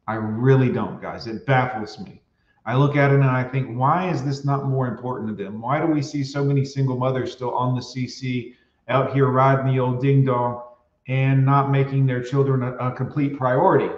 I 0.07 0.15
really 0.15 0.71
don't, 0.71 1.01
guys. 1.01 1.27
It 1.27 1.45
baffles 1.45 1.99
me. 1.99 2.21
I 2.65 2.75
look 2.75 2.95
at 2.95 3.11
it 3.11 3.15
and 3.15 3.23
I 3.23 3.43
think, 3.43 3.77
why 3.77 4.09
is 4.09 4.23
this 4.23 4.43
not 4.43 4.67
more 4.67 4.87
important 4.87 5.29
to 5.29 5.43
them? 5.43 5.61
Why 5.61 5.79
do 5.79 5.87
we 5.87 6.01
see 6.01 6.23
so 6.23 6.43
many 6.43 6.65
single 6.65 6.97
mothers 6.97 7.31
still 7.31 7.51
on 7.51 7.73
the 7.73 7.81
CC 7.81 8.55
out 8.89 9.13
here 9.13 9.27
riding 9.27 9.73
the 9.73 9.79
old 9.79 10.01
ding 10.01 10.25
dong 10.25 10.63
and 11.07 11.45
not 11.45 11.71
making 11.71 12.05
their 12.05 12.21
children 12.21 12.63
a, 12.63 12.73
a 12.75 12.91
complete 12.91 13.37
priority? 13.37 13.93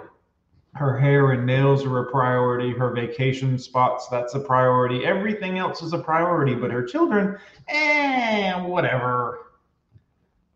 Her 0.74 0.98
hair 0.98 1.32
and 1.32 1.44
nails 1.44 1.84
are 1.84 1.98
a 1.98 2.10
priority. 2.10 2.72
Her 2.72 2.92
vacation 2.92 3.58
spots, 3.58 4.08
that's 4.08 4.34
a 4.34 4.40
priority. 4.40 5.04
Everything 5.04 5.58
else 5.58 5.82
is 5.82 5.92
a 5.92 5.98
priority, 5.98 6.54
but 6.54 6.70
her 6.70 6.82
children, 6.82 7.38
eh, 7.68 8.54
whatever. 8.62 9.52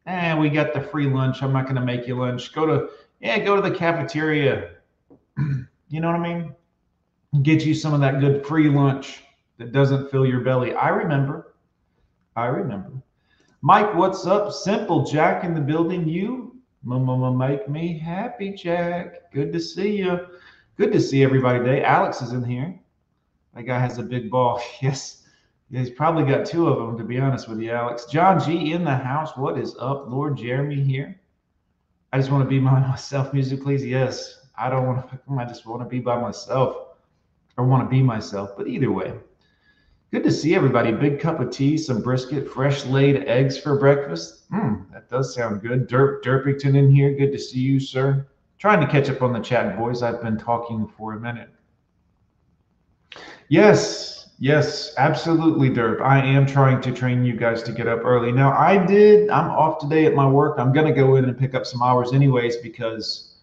Eh, 0.07 0.35
we 0.35 0.49
got 0.49 0.73
the 0.73 0.81
free 0.81 1.07
lunch. 1.07 1.43
I'm 1.43 1.53
not 1.53 1.65
going 1.65 1.77
to 1.77 1.83
make 1.83 2.07
you 2.07 2.17
lunch. 2.17 2.53
Go 2.55 2.65
to, 2.65 2.89
yeah, 3.21 3.39
go 3.39 3.57
to 3.57 3.63
the 3.63 3.75
cafeteria. 3.75 4.71
you 5.89 6.01
know 6.01 6.09
what 6.09 6.21
I 6.21 6.35
mean? 6.35 6.55
get 7.43 7.65
you 7.65 7.75
some 7.75 7.95
of 7.95 8.01
that 8.01 8.21
good 8.21 8.47
free 8.47 8.69
lunch 8.69 9.25
that 9.59 9.73
doesn't 9.73 10.11
fill 10.11 10.27
your 10.27 10.41
belly. 10.41 10.75
I 10.75 10.89
remember. 10.89 11.55
I 12.35 12.47
remember. 12.47 12.93
Mike, 13.63 13.95
what's 13.95 14.27
up? 14.27 14.53
Simple 14.53 15.05
Jack 15.05 15.45
in 15.45 15.55
the 15.55 15.61
building. 15.61 16.09
You 16.09 16.56
mama 16.87 17.33
make 17.33 17.69
me 17.69 17.99
happy, 17.99 18.53
Jack. 18.53 19.33
Good 19.33 19.53
to 19.53 19.61
see 19.61 19.97
you. 19.97 20.21
Good 20.77 20.93
to 20.93 21.01
see 21.01 21.25
everybody 21.25 21.59
today. 21.59 21.83
Alex 21.83 22.23
is 22.23 22.33
in 22.33 22.45
here. 22.45 22.79
That 23.55 23.65
guy 23.65 23.79
has 23.79 23.99
a 23.99 24.03
big 24.03 24.31
ball. 24.31 24.63
Yes. 24.81 25.23
He's 25.69 25.91
probably 25.91 26.23
got 26.23 26.47
two 26.47 26.69
of 26.69 26.79
them, 26.79 26.97
to 26.97 27.03
be 27.03 27.19
honest 27.19 27.49
with 27.49 27.59
you, 27.59 27.73
Alex. 27.73 28.05
John 28.05 28.39
G 28.39 28.73
in 28.73 28.85
the 28.85 28.95
house. 28.95 29.37
What 29.37 29.59
is 29.59 29.75
up? 29.81 30.09
Lord 30.09 30.37
Jeremy 30.37 30.81
here. 30.81 31.21
I 32.13 32.19
just 32.19 32.31
want 32.31 32.45
to 32.45 32.49
be 32.49 32.61
by 32.61 32.79
myself, 32.89 33.33
music, 33.33 33.63
please. 33.63 33.85
Yes. 33.85 34.47
I 34.57 34.71
don't 34.71 34.87
want 34.87 35.11
to, 35.11 35.19
I 35.41 35.45
just 35.45 35.67
want 35.67 35.83
to 35.83 35.89
be 35.89 35.99
by 35.99 36.21
myself 36.21 36.77
or 37.57 37.67
want 37.67 37.83
to 37.85 37.91
be 37.91 38.01
myself. 38.01 38.51
But 38.57 38.69
either 38.69 38.93
way, 38.93 39.13
good 40.13 40.23
to 40.23 40.31
see 40.31 40.55
everybody. 40.55 40.93
Big 40.93 41.19
cup 41.19 41.41
of 41.41 41.51
tea, 41.51 41.77
some 41.77 42.01
brisket, 42.01 42.49
fresh 42.49 42.85
laid 42.85 43.25
eggs 43.25 43.59
for 43.59 43.77
breakfast. 43.77 44.45
Hmm, 44.51 44.83
does 45.09 45.35
sound 45.35 45.63
good. 45.63 45.89
Derp 45.89 46.23
Derpington 46.23 46.77
in 46.77 46.91
here. 46.91 47.15
Good 47.15 47.33
to 47.33 47.39
see 47.39 47.61
you, 47.61 47.81
sir. 47.81 48.27
Trying 48.59 48.81
to 48.81 48.87
catch 48.87 49.11
up 49.11 49.23
on 49.23 49.33
the 49.33 49.41
chat, 49.41 49.79
boys. 49.79 50.03
I've 50.03 50.23
been 50.23 50.39
talking 50.39 50.87
for 50.97 51.15
a 51.15 51.21
minute. 51.21 51.51
Yes, 53.49 54.31
yes, 54.39 54.95
absolutely, 54.99 55.71
Derp. 55.71 56.01
I 56.01 56.25
am 56.25 56.47
trying 56.47 56.81
to 56.81 56.93
train 56.93 57.25
you 57.25 57.37
guys 57.37 57.63
to 57.65 57.73
get 57.73 57.87
up 57.87 58.01
early. 58.05 58.33
Now, 58.33 58.53
I 58.53 58.85
did, 58.85 59.31
I'm 59.31 59.51
off 59.51 59.79
today 59.79 60.07
at 60.07 60.15
my 60.15 60.29
work. 60.29 60.59
I'm 60.59 60.73
going 60.73 60.87
to 60.87 60.93
go 60.93 61.17
in 61.17 61.27
and 61.27 61.39
pick 61.39 61.55
up 61.55 61.67
some 61.67 61.83
hours, 61.83 62.13
anyways, 62.13 62.57
because 62.57 63.37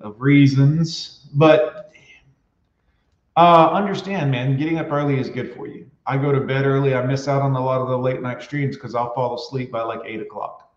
of 0.00 0.20
reasons. 0.20 1.28
But 1.34 1.92
uh, 3.36 3.70
understand, 3.72 4.30
man, 4.30 4.58
getting 4.58 4.78
up 4.78 4.90
early 4.92 5.18
is 5.18 5.30
good 5.30 5.54
for 5.54 5.66
you. 5.66 5.90
I 6.06 6.16
go 6.16 6.32
to 6.32 6.40
bed 6.40 6.66
early. 6.66 6.94
I 6.94 7.06
miss 7.06 7.28
out 7.28 7.40
on 7.40 7.54
a 7.54 7.64
lot 7.64 7.80
of 7.80 7.88
the 7.88 7.96
late 7.96 8.20
night 8.20 8.42
streams 8.42 8.76
because 8.76 8.94
I'll 8.94 9.14
fall 9.14 9.36
asleep 9.36 9.70
by 9.70 9.82
like 9.82 10.00
eight 10.04 10.20
o'clock, 10.20 10.69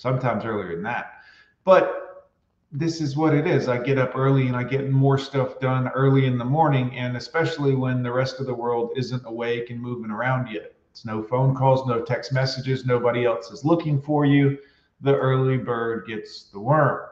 sometimes 0.00 0.44
earlier 0.44 0.74
than 0.74 0.82
that. 0.84 1.22
But 1.64 2.28
this 2.72 3.00
is 3.00 3.16
what 3.16 3.34
it 3.34 3.46
is. 3.46 3.68
I 3.68 3.78
get 3.78 3.98
up 3.98 4.12
early 4.16 4.46
and 4.46 4.56
I 4.56 4.62
get 4.62 4.90
more 4.90 5.18
stuff 5.18 5.60
done 5.60 5.88
early 5.88 6.26
in 6.26 6.38
the 6.38 6.44
morning, 6.44 6.96
and 6.96 7.16
especially 7.16 7.74
when 7.74 8.02
the 8.02 8.12
rest 8.12 8.40
of 8.40 8.46
the 8.46 8.54
world 8.54 8.92
isn't 8.96 9.26
awake 9.26 9.70
and 9.70 9.80
moving 9.80 10.10
around 10.10 10.48
yet. 10.50 10.74
It's 10.90 11.04
no 11.04 11.22
phone 11.22 11.54
calls, 11.54 11.86
no 11.86 12.02
text 12.02 12.32
messages, 12.32 12.86
nobody 12.86 13.26
else 13.26 13.50
is 13.50 13.64
looking 13.64 14.00
for 14.00 14.24
you. 14.24 14.58
The 15.02 15.16
early 15.16 15.58
bird 15.58 16.06
gets 16.06 16.44
the 16.44 16.60
worm. 16.60 17.06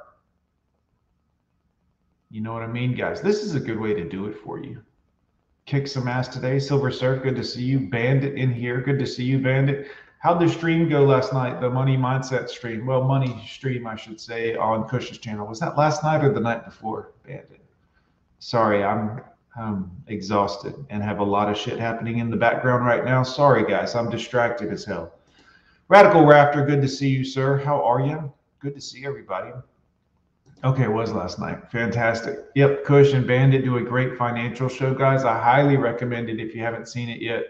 You 2.31 2.41
know 2.41 2.53
what 2.53 2.63
I 2.63 2.67
mean, 2.67 2.95
guys? 2.95 3.21
This 3.21 3.43
is 3.43 3.55
a 3.55 3.61
good 3.61 3.81
way 3.81 3.95
to 3.95 4.09
do 4.09 4.27
it 4.27 4.37
for 4.39 4.59
you. 4.59 4.83
Kick 5.67 5.87
some 5.87 6.09
ass 6.09 6.29
today. 6.29 6.59
Silver 6.59 6.91
Surf, 6.91 7.23
good 7.23 7.37
to 7.37 7.45
see 7.45 7.63
you. 7.63 7.81
Bandit 7.81 8.35
in 8.37 8.53
here, 8.53 8.81
good 8.81 8.99
to 8.99 9.07
see 9.07 9.25
you, 9.25 9.39
Bandit. 9.39 9.89
How'd 10.21 10.41
the 10.41 10.49
stream 10.49 10.89
go 10.89 11.05
last 11.05 11.33
night? 11.33 11.61
The 11.61 11.71
money 11.71 11.97
mindset 11.97 12.49
stream. 12.49 12.87
Well, 12.87 13.05
money 13.05 13.41
stream, 13.49 13.87
I 13.87 13.95
should 13.95 14.21
say, 14.21 14.57
on 14.57 14.89
Cush's 14.89 15.19
channel. 15.19 15.47
Was 15.47 15.61
that 15.61 15.79
last 15.79 16.03
night 16.03 16.25
or 16.25 16.33
the 16.33 16.41
night 16.41 16.65
before? 16.65 17.13
Bandit. 17.25 17.61
Sorry, 18.41 18.85
I'm 18.85 19.21
I'm 19.57 19.91
exhausted 20.07 20.75
and 20.91 21.03
have 21.03 21.19
a 21.19 21.25
lot 21.25 21.51
of 21.51 21.57
shit 21.57 21.79
happening 21.79 22.19
in 22.19 22.31
the 22.31 22.37
background 22.37 22.87
right 22.87 23.05
now. 23.05 23.23
Sorry, 23.25 23.65
guys, 23.65 23.95
I'm 23.95 24.09
distracted 24.09 24.73
as 24.73 24.85
hell. 24.85 25.13
Radical 25.89 26.23
Raptor, 26.23 26.67
good 26.67 26.83
to 26.83 26.89
see 26.89 27.09
you, 27.09 27.25
sir. 27.25 27.59
How 27.59 27.83
are 27.85 28.01
you? 28.01 28.33
Good 28.61 28.75
to 28.75 28.81
see 28.81 29.05
everybody. 29.05 29.51
Okay, 30.65 30.85
it 30.85 30.93
was 30.93 31.13
last 31.13 31.39
night. 31.39 31.71
Fantastic. 31.71 32.41
Yep, 32.57 32.85
Cush 32.85 33.13
and 33.13 33.27
Bandit 33.27 33.65
do 33.65 33.77
a 33.77 33.83
great 33.83 34.17
financial 34.17 34.69
show, 34.69 34.93
guys. 34.95 35.25
I 35.25 35.41
highly 35.41 35.77
recommend 35.77 36.29
it 36.29 36.41
if 36.41 36.55
you 36.55 36.63
haven't 36.63 36.89
seen 36.89 37.09
it 37.09 37.23
yet. 37.23 37.45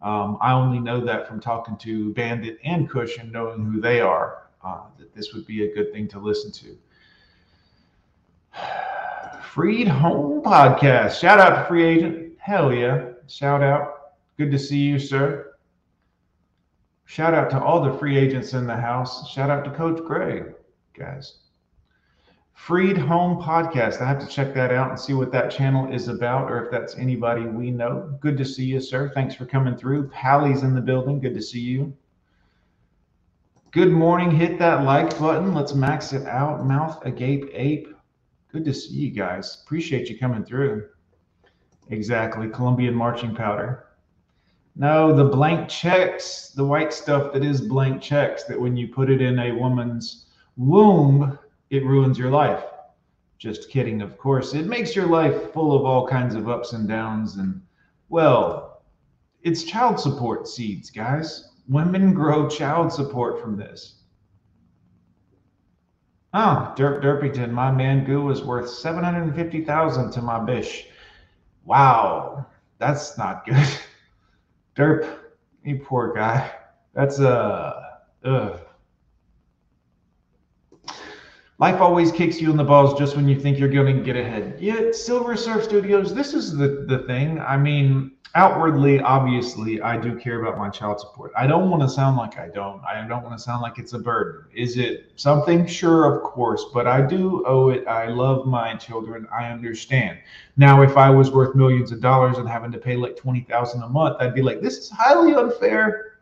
Um, 0.00 0.38
I 0.40 0.52
only 0.52 0.78
know 0.78 1.00
that 1.04 1.26
from 1.26 1.40
talking 1.40 1.76
to 1.78 2.12
Bandit 2.14 2.58
and 2.64 2.88
Cushion, 2.88 3.32
knowing 3.32 3.64
who 3.64 3.80
they 3.80 4.00
are, 4.00 4.44
uh, 4.62 4.82
that 4.98 5.14
this 5.14 5.32
would 5.32 5.46
be 5.46 5.64
a 5.64 5.74
good 5.74 5.92
thing 5.92 6.06
to 6.08 6.18
listen 6.18 6.52
to. 6.52 6.78
Freed 9.42 9.88
Home 9.88 10.42
Podcast. 10.42 11.20
Shout 11.20 11.40
out 11.40 11.62
to 11.62 11.68
Free 11.68 11.84
Agent. 11.84 12.34
Hell 12.38 12.72
yeah. 12.72 13.10
Shout 13.26 13.62
out. 13.62 14.12
Good 14.36 14.52
to 14.52 14.58
see 14.58 14.78
you, 14.78 14.98
sir. 14.98 15.48
Shout 17.08 17.32
out 17.32 17.48
to 17.50 17.62
all 17.62 17.82
the 17.82 17.98
free 17.98 18.18
agents 18.18 18.52
in 18.52 18.66
the 18.66 18.76
house. 18.76 19.30
Shout 19.30 19.48
out 19.48 19.64
to 19.64 19.70
Coach 19.70 20.04
Greg, 20.04 20.54
guys. 20.92 21.38
Freed 22.58 22.98
Home 22.98 23.40
Podcast. 23.40 24.02
I 24.02 24.08
have 24.08 24.18
to 24.18 24.26
check 24.26 24.52
that 24.52 24.72
out 24.72 24.90
and 24.90 24.98
see 25.00 25.14
what 25.14 25.32
that 25.32 25.50
channel 25.50 25.90
is 25.90 26.08
about 26.08 26.50
or 26.50 26.62
if 26.64 26.70
that's 26.70 26.96
anybody 26.96 27.46
we 27.46 27.70
know. 27.70 28.18
Good 28.20 28.36
to 28.36 28.44
see 28.44 28.64
you, 28.64 28.80
sir. 28.80 29.10
Thanks 29.14 29.34
for 29.34 29.46
coming 29.46 29.76
through. 29.76 30.08
Pally's 30.08 30.64
in 30.64 30.74
the 30.74 30.80
building. 30.80 31.20
Good 31.20 31.34
to 31.34 31.40
see 31.40 31.60
you. 31.60 31.96
Good 33.70 33.90
morning. 33.90 34.30
Hit 34.30 34.58
that 34.58 34.84
like 34.84 35.18
button. 35.18 35.54
Let's 35.54 35.72
max 35.72 36.12
it 36.12 36.26
out. 36.26 36.66
Mouth 36.66 37.00
agape 37.06 37.48
ape. 37.54 37.94
Good 38.52 38.66
to 38.66 38.74
see 38.74 38.96
you 38.96 39.12
guys. 39.12 39.62
Appreciate 39.64 40.10
you 40.10 40.18
coming 40.18 40.44
through. 40.44 40.88
Exactly. 41.88 42.48
Colombian 42.48 42.94
marching 42.94 43.34
powder. 43.34 43.86
No, 44.74 45.14
the 45.14 45.24
blank 45.24 45.70
checks, 45.70 46.50
the 46.50 46.66
white 46.66 46.92
stuff 46.92 47.32
that 47.32 47.44
is 47.44 47.62
blank 47.62 48.02
checks, 48.02 48.44
that 48.44 48.60
when 48.60 48.76
you 48.76 48.88
put 48.88 49.10
it 49.10 49.22
in 49.22 49.38
a 49.38 49.52
woman's 49.52 50.26
womb, 50.56 51.38
it 51.70 51.84
ruins 51.84 52.18
your 52.18 52.30
life. 52.30 52.64
Just 53.38 53.70
kidding, 53.70 54.02
of 54.02 54.18
course. 54.18 54.54
It 54.54 54.66
makes 54.66 54.96
your 54.96 55.06
life 55.06 55.52
full 55.52 55.76
of 55.76 55.84
all 55.84 56.06
kinds 56.06 56.34
of 56.34 56.48
ups 56.48 56.72
and 56.72 56.88
downs. 56.88 57.36
And, 57.36 57.62
well, 58.08 58.82
it's 59.42 59.62
child 59.62 60.00
support 60.00 60.48
seeds, 60.48 60.90
guys. 60.90 61.50
Women 61.68 62.14
grow 62.14 62.48
child 62.48 62.92
support 62.92 63.40
from 63.40 63.56
this. 63.56 64.02
Ah, 66.34 66.74
Derp 66.76 67.02
Derpington, 67.02 67.50
my 67.50 67.70
man 67.70 68.04
Goo 68.04 68.30
is 68.30 68.42
worth 68.42 68.68
750000 68.68 70.10
to 70.10 70.22
my 70.22 70.44
bish. 70.44 70.86
Wow, 71.64 72.46
that's 72.78 73.16
not 73.16 73.46
good. 73.46 73.66
Derp, 74.76 75.18
you 75.64 75.80
poor 75.84 76.12
guy. 76.12 76.50
That's, 76.94 77.20
uh, 77.20 77.82
ugh. 78.24 78.60
Life 81.60 81.80
always 81.80 82.12
kicks 82.12 82.40
you 82.40 82.52
in 82.52 82.56
the 82.56 82.62
balls 82.62 82.96
just 82.96 83.16
when 83.16 83.28
you 83.28 83.36
think 83.36 83.58
you're 83.58 83.68
going 83.68 83.96
to 83.96 84.00
get 84.00 84.14
ahead. 84.14 84.60
Yet, 84.60 84.94
Silver 84.94 85.36
Surf 85.36 85.64
Studios, 85.64 86.14
this 86.14 86.32
is 86.32 86.56
the, 86.56 86.84
the 86.86 87.00
thing. 87.00 87.40
I 87.40 87.56
mean, 87.56 88.12
outwardly, 88.36 89.00
obviously, 89.00 89.80
I 89.80 89.96
do 89.96 90.16
care 90.16 90.40
about 90.40 90.56
my 90.56 90.68
child 90.68 91.00
support. 91.00 91.32
I 91.36 91.48
don't 91.48 91.68
want 91.68 91.82
to 91.82 91.88
sound 91.88 92.16
like 92.16 92.38
I 92.38 92.46
don't. 92.46 92.80
I 92.84 93.04
don't 93.08 93.24
want 93.24 93.36
to 93.36 93.42
sound 93.42 93.62
like 93.62 93.76
it's 93.76 93.92
a 93.92 93.98
burden. 93.98 94.44
Is 94.54 94.76
it 94.76 95.10
something? 95.16 95.66
Sure, 95.66 96.04
of 96.14 96.22
course, 96.22 96.66
but 96.72 96.86
I 96.86 97.04
do 97.04 97.42
owe 97.44 97.70
it. 97.70 97.84
I 97.88 98.06
love 98.06 98.46
my 98.46 98.76
children. 98.76 99.26
I 99.36 99.50
understand. 99.50 100.18
Now, 100.56 100.82
if 100.82 100.96
I 100.96 101.10
was 101.10 101.32
worth 101.32 101.56
millions 101.56 101.90
of 101.90 102.00
dollars 102.00 102.38
and 102.38 102.48
having 102.48 102.70
to 102.70 102.78
pay 102.78 102.94
like 102.94 103.16
20000 103.16 103.82
a 103.82 103.88
month, 103.88 104.16
I'd 104.20 104.32
be 104.32 104.42
like, 104.42 104.60
this 104.60 104.78
is 104.78 104.90
highly 104.90 105.34
unfair 105.34 106.17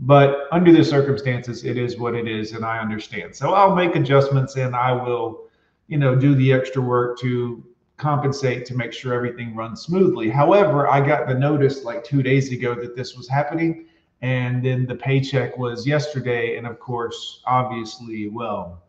but 0.00 0.46
under 0.52 0.72
the 0.72 0.84
circumstances, 0.84 1.64
it 1.64 1.78
is 1.78 1.98
what 1.98 2.14
it 2.14 2.28
is, 2.28 2.52
and 2.52 2.64
I 2.64 2.78
understand. 2.78 3.34
So 3.34 3.54
I'll 3.54 3.74
make 3.74 3.96
adjustments 3.96 4.56
and 4.56 4.76
I 4.76 4.92
will, 4.92 5.48
you 5.88 5.96
know, 5.96 6.14
do 6.14 6.34
the 6.34 6.52
extra 6.52 6.82
work 6.82 7.18
to 7.20 7.64
compensate 7.96 8.66
to 8.66 8.74
make 8.74 8.92
sure 8.92 9.14
everything 9.14 9.56
runs 9.56 9.80
smoothly. 9.82 10.28
However, 10.28 10.88
I 10.88 11.00
got 11.00 11.26
the 11.26 11.34
notice 11.34 11.82
like 11.82 12.04
two 12.04 12.22
days 12.22 12.52
ago 12.52 12.74
that 12.74 12.94
this 12.94 13.16
was 13.16 13.26
happening, 13.26 13.86
and 14.20 14.62
then 14.62 14.86
the 14.86 14.94
paycheck 14.94 15.56
was 15.56 15.86
yesterday, 15.86 16.56
and 16.56 16.66
of 16.66 16.78
course, 16.78 17.42
obviously, 17.46 18.28
well. 18.28 18.82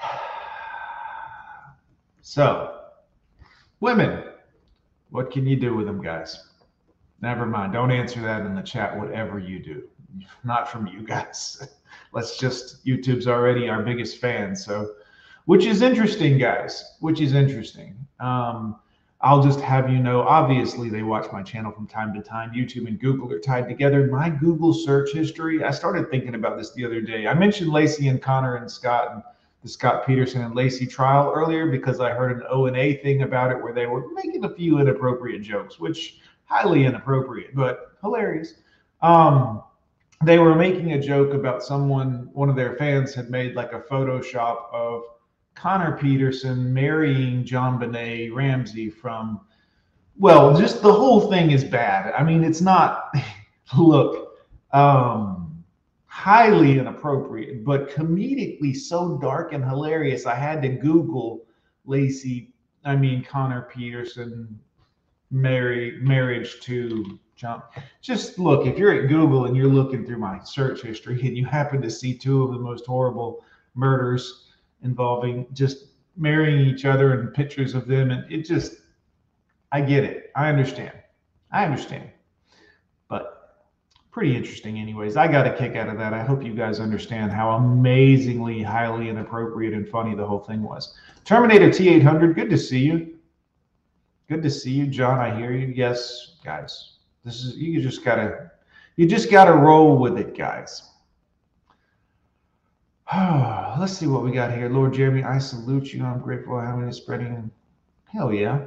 So, 2.20 2.82
women, 3.80 4.22
what 5.08 5.30
can 5.30 5.46
you 5.46 5.56
do 5.56 5.74
with 5.74 5.86
them, 5.86 6.02
guys? 6.02 6.47
Never 7.20 7.46
mind. 7.46 7.72
Don't 7.72 7.90
answer 7.90 8.20
that 8.22 8.46
in 8.46 8.54
the 8.54 8.62
chat, 8.62 8.96
whatever 8.96 9.38
you 9.38 9.58
do. 9.58 9.82
Not 10.44 10.70
from 10.70 10.86
you 10.86 11.02
guys. 11.02 11.68
Let's 12.12 12.38
just, 12.38 12.84
YouTube's 12.86 13.26
already 13.26 13.68
our 13.68 13.82
biggest 13.82 14.18
fan. 14.18 14.54
So, 14.54 14.94
which 15.46 15.64
is 15.64 15.82
interesting, 15.82 16.38
guys, 16.38 16.96
which 17.00 17.20
is 17.20 17.34
interesting. 17.34 17.96
Um, 18.20 18.76
I'll 19.20 19.42
just 19.42 19.60
have 19.60 19.90
you 19.90 19.98
know, 19.98 20.22
obviously, 20.22 20.88
they 20.88 21.02
watch 21.02 21.26
my 21.32 21.42
channel 21.42 21.72
from 21.72 21.88
time 21.88 22.14
to 22.14 22.22
time. 22.22 22.52
YouTube 22.52 22.86
and 22.86 23.00
Google 23.00 23.32
are 23.32 23.40
tied 23.40 23.68
together. 23.68 24.06
My 24.06 24.30
Google 24.30 24.72
search 24.72 25.12
history, 25.12 25.64
I 25.64 25.72
started 25.72 26.08
thinking 26.08 26.36
about 26.36 26.56
this 26.56 26.72
the 26.72 26.84
other 26.84 27.00
day. 27.00 27.26
I 27.26 27.34
mentioned 27.34 27.70
Laci 27.70 28.08
and 28.10 28.22
Connor 28.22 28.56
and 28.56 28.70
Scott 28.70 29.12
and 29.12 29.22
the 29.62 29.68
Scott 29.68 30.06
Peterson 30.06 30.42
and 30.42 30.54
Laci 30.54 30.88
trial 30.88 31.32
earlier 31.34 31.68
because 31.68 31.98
I 31.98 32.10
heard 32.10 32.36
an 32.36 32.44
O 32.48 32.66
and 32.66 32.76
A 32.76 32.98
thing 32.98 33.22
about 33.22 33.50
it 33.50 33.60
where 33.60 33.72
they 33.72 33.86
were 33.86 34.04
making 34.12 34.44
a 34.44 34.54
few 34.54 34.78
inappropriate 34.78 35.42
jokes, 35.42 35.80
which 35.80 36.20
highly 36.48 36.84
inappropriate, 36.84 37.54
but 37.54 37.92
hilarious. 38.02 38.54
Um, 39.02 39.62
they 40.24 40.38
were 40.38 40.54
making 40.54 40.92
a 40.92 41.00
joke 41.00 41.34
about 41.34 41.62
someone, 41.62 42.30
one 42.32 42.48
of 42.48 42.56
their 42.56 42.74
fans 42.76 43.14
had 43.14 43.30
made 43.30 43.54
like 43.54 43.72
a 43.72 43.80
Photoshop 43.80 44.72
of 44.72 45.02
Connor 45.54 45.96
Peterson 45.96 46.72
marrying 46.72 47.44
JonBenét 47.44 48.34
Ramsey 48.34 48.90
from, 48.90 49.40
well, 50.18 50.56
just 50.56 50.82
the 50.82 50.92
whole 50.92 51.28
thing 51.28 51.50
is 51.50 51.62
bad. 51.62 52.12
I 52.14 52.24
mean, 52.24 52.42
it's 52.42 52.60
not, 52.60 53.14
look, 53.78 54.38
um, 54.72 55.64
highly 56.06 56.78
inappropriate, 56.78 57.64
but 57.64 57.90
comedically 57.90 58.74
so 58.74 59.18
dark 59.18 59.52
and 59.52 59.64
hilarious. 59.64 60.26
I 60.26 60.34
had 60.34 60.62
to 60.62 60.68
Google 60.68 61.44
Laci, 61.86 62.48
I 62.84 62.96
mean, 62.96 63.22
Connor 63.22 63.68
Peterson 63.72 64.58
marry 65.30 65.98
marriage 66.00 66.60
to 66.60 67.18
John. 67.36 67.62
Just 68.00 68.38
look, 68.38 68.66
if 68.66 68.78
you're 68.78 68.92
at 68.92 69.08
Google 69.08 69.44
and 69.44 69.56
you're 69.56 69.68
looking 69.68 70.04
through 70.04 70.18
my 70.18 70.40
search 70.42 70.82
history 70.82 71.20
and 71.26 71.36
you 71.36 71.46
happen 71.46 71.80
to 71.82 71.90
see 71.90 72.16
two 72.16 72.42
of 72.42 72.52
the 72.52 72.58
most 72.58 72.86
horrible 72.86 73.44
murders 73.74 74.46
involving 74.82 75.46
just 75.52 75.86
marrying 76.16 76.66
each 76.66 76.84
other 76.84 77.12
and 77.12 77.32
pictures 77.32 77.74
of 77.74 77.86
them, 77.86 78.10
and 78.10 78.30
it 78.30 78.44
just, 78.44 78.78
I 79.70 79.80
get 79.80 80.04
it. 80.04 80.32
I 80.34 80.48
understand. 80.48 80.92
I 81.52 81.64
understand. 81.64 82.10
But 83.08 83.64
pretty 84.10 84.36
interesting, 84.36 84.78
anyways. 84.78 85.16
I 85.16 85.28
got 85.28 85.46
a 85.46 85.52
kick 85.52 85.76
out 85.76 85.88
of 85.88 85.96
that. 85.98 86.12
I 86.12 86.24
hope 86.24 86.42
you 86.42 86.54
guys 86.54 86.80
understand 86.80 87.30
how 87.30 87.50
amazingly, 87.50 88.62
highly 88.62 89.08
inappropriate 89.08 89.74
and 89.74 89.88
funny 89.88 90.14
the 90.14 90.26
whole 90.26 90.40
thing 90.40 90.62
was. 90.62 90.94
Terminator 91.24 91.68
T800, 91.68 92.34
good 92.34 92.50
to 92.50 92.58
see 92.58 92.80
you. 92.80 93.17
Good 94.28 94.42
to 94.42 94.50
see 94.50 94.72
you, 94.72 94.86
John. 94.86 95.18
I 95.18 95.34
hear 95.34 95.52
you. 95.52 95.68
Yes, 95.68 96.36
guys. 96.44 96.96
This 97.24 97.44
is 97.44 97.56
you 97.56 97.80
just 97.80 98.04
gotta 98.04 98.50
you 98.96 99.06
just 99.06 99.30
gotta 99.30 99.54
roll 99.54 99.96
with 99.96 100.18
it, 100.18 100.36
guys. 100.36 100.82
Let's 103.80 103.94
see 103.94 104.06
what 104.06 104.22
we 104.22 104.30
got 104.30 104.52
here. 104.52 104.68
Lord 104.68 104.92
Jeremy, 104.92 105.24
I 105.24 105.38
salute 105.38 105.94
you. 105.94 106.04
I'm 106.04 106.20
grateful 106.20 106.60
having 106.60 106.86
it 106.86 106.92
spreading. 106.92 107.50
Hell 108.04 108.30
yeah. 108.30 108.66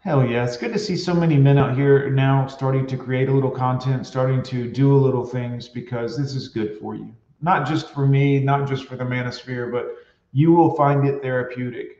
Hell 0.00 0.26
yeah. 0.26 0.44
It's 0.44 0.56
good 0.56 0.72
to 0.72 0.78
see 0.78 0.96
so 0.96 1.14
many 1.14 1.36
men 1.36 1.58
out 1.58 1.76
here 1.76 2.10
now 2.10 2.48
starting 2.48 2.88
to 2.88 2.96
create 2.96 3.28
a 3.28 3.32
little 3.32 3.52
content, 3.52 4.04
starting 4.04 4.42
to 4.44 4.68
do 4.68 4.96
a 4.96 4.98
little 4.98 5.24
things 5.24 5.68
because 5.68 6.18
this 6.18 6.34
is 6.34 6.48
good 6.48 6.76
for 6.80 6.96
you. 6.96 7.14
Not 7.40 7.68
just 7.68 7.90
for 7.90 8.04
me, 8.04 8.40
not 8.40 8.68
just 8.68 8.86
for 8.86 8.96
the 8.96 9.04
manosphere, 9.04 9.70
but 9.70 9.94
you 10.32 10.50
will 10.52 10.74
find 10.74 11.06
it 11.06 11.22
therapeutic 11.22 11.99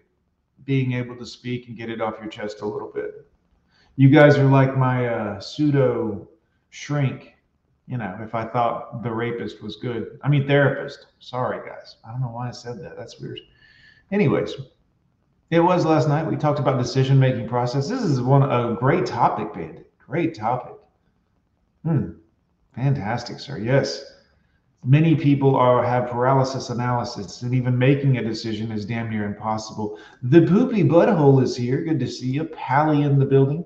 being 0.65 0.93
able 0.93 1.17
to 1.17 1.27
speak 1.27 1.69
and 1.69 1.77
get 1.77 1.91
it 1.91 2.01
off 2.01 2.15
your 2.21 2.29
chest 2.29 2.61
a 2.61 2.67
little 2.67 2.91
bit. 2.93 3.27
You 3.97 4.09
guys 4.09 4.39
are 4.39 4.45
like 4.45 4.77
my 4.77 5.09
uh, 5.09 5.41
pseudo 5.41 6.29
shrink 6.71 7.35
you 7.91 7.99
know, 7.99 8.17
if 8.21 8.37
I 8.37 8.45
thought 8.45 9.03
the 9.03 9.11
rapist 9.11 9.61
was 9.61 9.75
good. 9.75 10.21
I 10.23 10.29
mean, 10.29 10.47
therapist. 10.47 11.07
Sorry, 11.19 11.59
guys. 11.69 11.97
I 12.05 12.13
don't 12.13 12.21
know 12.21 12.29
why 12.29 12.47
I 12.47 12.53
said 12.53 12.81
that. 12.85 12.97
That's 12.97 13.19
weird. 13.19 13.41
Anyways, 14.13 14.55
it 15.51 15.59
was 15.59 15.85
last 15.85 16.07
night. 16.07 16.25
We 16.25 16.37
talked 16.37 16.61
about 16.61 16.79
decision 16.79 17.19
making 17.19 17.49
process. 17.49 17.89
This 17.89 18.03
is 18.03 18.21
one 18.21 18.45
a 18.45 18.77
great 18.79 19.07
topic, 19.07 19.53
Bandit. 19.53 19.91
Great 19.99 20.37
topic. 20.37 20.75
Hmm. 21.85 22.11
Fantastic, 22.77 23.41
sir. 23.41 23.59
Yes. 23.59 24.05
Many 24.85 25.15
people 25.15 25.57
are 25.57 25.85
have 25.85 26.09
paralysis 26.09 26.71
analysis, 26.71 27.43
and 27.43 27.55
even 27.55 27.77
making 27.77 28.17
a 28.17 28.25
decision 28.25 28.73
is 28.73 28.87
damn 28.87 29.11
near 29.11 29.25
impossible. 29.27 29.99
The 30.23 30.41
poopy 30.47 30.85
butthole 30.85 31.43
is 31.43 31.55
here. 31.55 31.83
Good 31.83 32.01
to 32.01 32.07
see 32.07 32.31
you. 32.31 32.45
Pally 32.45 33.03
in 33.03 33.19
the 33.19 33.27
building. 33.27 33.63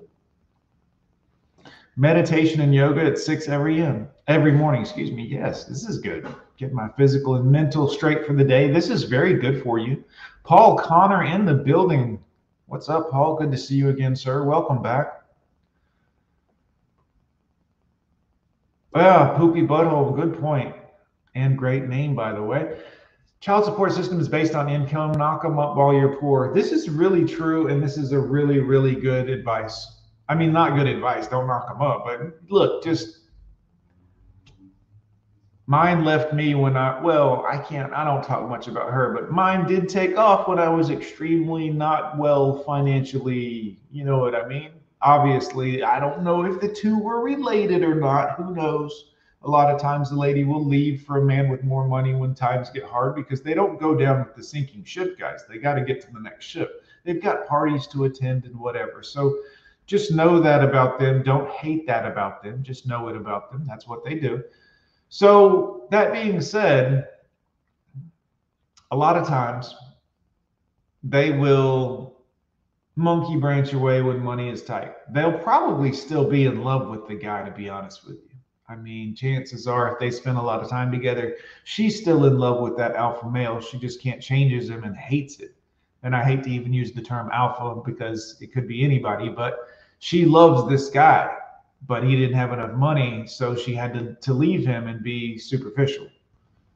Meditation 1.95 2.59
and 2.59 2.75
yoga 2.75 3.05
at 3.05 3.17
6 3.17 3.47
every 3.47 3.81
m 3.81 4.09
every 4.27 4.51
morning. 4.51 4.81
Excuse 4.81 5.13
me. 5.13 5.23
Yes 5.23 5.63
this 5.63 5.87
is 5.87 5.99
good. 5.99 6.27
Get 6.57 6.73
my 6.73 6.89
physical 6.97 7.35
and 7.35 7.49
mental 7.49 7.87
straight 7.87 8.25
for 8.25 8.33
the 8.33 8.43
day. 8.43 8.69
This 8.69 8.89
is 8.89 9.03
very 9.03 9.35
good 9.35 9.63
for 9.63 9.79
you. 9.79 10.03
Paul 10.43 10.77
connor 10.77 11.23
in 11.23 11.45
the 11.45 11.53
building. 11.53 12.19
What's 12.65 12.89
up 12.89 13.09
paul? 13.09 13.37
Good 13.37 13.53
to 13.53 13.57
see 13.57 13.75
you 13.75 13.87
again 13.87 14.17
sir. 14.17 14.43
Welcome 14.43 14.81
back. 14.81 15.21
Well 18.91 19.33
poopy 19.37 19.61
butthole. 19.61 20.13
Good 20.13 20.37
point 20.41 20.75
and 21.35 21.57
great 21.57 21.87
name 21.87 22.15
by 22.15 22.31
the 22.31 22.41
way 22.41 22.77
child 23.39 23.63
support 23.63 23.91
system 23.91 24.19
is 24.19 24.27
based 24.27 24.55
on 24.55 24.69
income 24.69 25.11
knock 25.13 25.43
them 25.43 25.59
up 25.59 25.75
while 25.75 25.93
you're 25.93 26.17
poor 26.17 26.53
this 26.53 26.71
is 26.71 26.89
really 26.89 27.25
true 27.25 27.67
and 27.67 27.83
this 27.83 27.97
is 27.97 28.11
a 28.11 28.19
really 28.19 28.59
really 28.59 28.95
good 28.95 29.29
advice 29.29 29.95
I 30.27 30.35
mean, 30.35 30.51
not 30.51 30.75
good 30.75 30.87
advice. 30.87 31.27
Don't 31.27 31.47
knock 31.47 31.67
them 31.67 31.81
up. 31.81 32.05
But 32.05 32.39
look, 32.49 32.83
just 32.83 33.19
mine 35.67 36.03
left 36.03 36.33
me 36.33 36.55
when 36.55 36.75
I, 36.75 36.99
well, 37.01 37.45
I 37.47 37.57
can't, 37.57 37.93
I 37.93 38.03
don't 38.03 38.23
talk 38.23 38.47
much 38.49 38.67
about 38.67 38.91
her, 38.91 39.13
but 39.13 39.31
mine 39.31 39.67
did 39.67 39.87
take 39.87 40.17
off 40.17 40.47
when 40.47 40.57
I 40.57 40.69
was 40.69 40.89
extremely 40.89 41.69
not 41.69 42.17
well 42.17 42.63
financially. 42.63 43.79
You 43.91 44.03
know 44.03 44.17
what 44.17 44.35
I 44.35 44.47
mean? 44.47 44.71
Obviously, 45.01 45.83
I 45.83 45.99
don't 45.99 46.23
know 46.23 46.43
if 46.45 46.59
the 46.59 46.69
two 46.69 46.97
were 46.97 47.21
related 47.21 47.83
or 47.83 47.93
not. 47.93 48.31
Who 48.37 48.55
knows? 48.55 49.11
A 49.45 49.49
lot 49.49 49.73
of 49.73 49.79
times 49.79 50.09
the 50.09 50.15
lady 50.15 50.43
will 50.43 50.65
leave 50.65 51.03
for 51.03 51.19
a 51.19 51.23
man 51.23 51.49
with 51.49 51.63
more 51.63 51.87
money 51.87 52.15
when 52.15 52.33
times 52.33 52.71
get 52.71 52.83
hard 52.83 53.15
because 53.15 53.43
they 53.43 53.53
don't 53.53 53.79
go 53.79 53.95
down 53.95 54.19
with 54.19 54.35
the 54.35 54.43
sinking 54.43 54.83
ship, 54.83 55.19
guys. 55.19 55.45
They 55.47 55.59
got 55.59 55.75
to 55.75 55.81
get 55.81 56.01
to 56.01 56.11
the 56.11 56.19
next 56.19 56.45
ship. 56.45 56.83
They've 57.03 57.21
got 57.21 57.47
parties 57.47 57.85
to 57.87 58.05
attend 58.05 58.45
and 58.45 58.59
whatever. 58.59 59.03
So, 59.03 59.39
just 59.85 60.11
know 60.11 60.39
that 60.39 60.63
about 60.63 60.97
them. 60.97 61.21
Don't 61.21 61.47
hate 61.51 61.85
that 61.85 62.07
about 62.07 62.41
them. 62.41 62.63
Just 62.63 62.87
know 62.87 63.07
it 63.07 63.15
about 63.15 63.51
them. 63.51 63.65
That's 63.67 63.87
what 63.87 64.03
they 64.03 64.15
do. 64.15 64.43
So, 65.09 65.87
that 65.91 66.11
being 66.11 66.41
said, 66.41 67.07
a 68.89 68.95
lot 68.95 69.15
of 69.15 69.27
times 69.27 69.75
they 71.03 71.31
will 71.31 72.23
monkey 72.95 73.37
branch 73.37 73.73
away 73.73 74.01
when 74.01 74.19
money 74.23 74.49
is 74.49 74.63
tight. 74.63 74.93
They'll 75.13 75.37
probably 75.37 75.93
still 75.93 76.27
be 76.27 76.45
in 76.45 76.63
love 76.63 76.89
with 76.89 77.07
the 77.07 77.15
guy, 77.15 77.43
to 77.47 77.51
be 77.51 77.69
honest 77.69 78.07
with 78.07 78.15
you. 78.15 78.34
I 78.67 78.75
mean, 78.75 79.13
chances 79.13 79.67
are, 79.67 79.93
if 79.93 79.99
they 79.99 80.09
spend 80.09 80.37
a 80.37 80.41
lot 80.41 80.63
of 80.63 80.69
time 80.69 80.91
together, 80.91 81.35
she's 81.65 81.99
still 81.99 82.25
in 82.25 82.39
love 82.39 82.61
with 82.61 82.75
that 82.77 82.95
alpha 82.95 83.29
male. 83.29 83.61
She 83.61 83.77
just 83.77 84.01
can't 84.01 84.21
change 84.21 84.69
him 84.69 84.83
and 84.83 84.95
hates 84.95 85.39
it. 85.39 85.55
And 86.01 86.15
I 86.15 86.23
hate 86.23 86.43
to 86.43 86.49
even 86.49 86.73
use 86.73 86.91
the 86.91 87.01
term 87.01 87.29
alpha 87.31 87.81
because 87.85 88.37
it 88.41 88.53
could 88.53 88.67
be 88.67 88.83
anybody, 88.83 89.29
but 89.29 89.67
she 89.99 90.25
loves 90.25 90.69
this 90.69 90.89
guy, 90.89 91.35
but 91.87 92.03
he 92.03 92.15
didn't 92.15 92.35
have 92.35 92.53
enough 92.53 92.73
money, 92.73 93.27
so 93.27 93.55
she 93.55 93.73
had 93.73 93.93
to, 93.93 94.15
to 94.15 94.33
leave 94.33 94.65
him 94.65 94.87
and 94.87 95.03
be 95.03 95.37
superficial. 95.37 96.07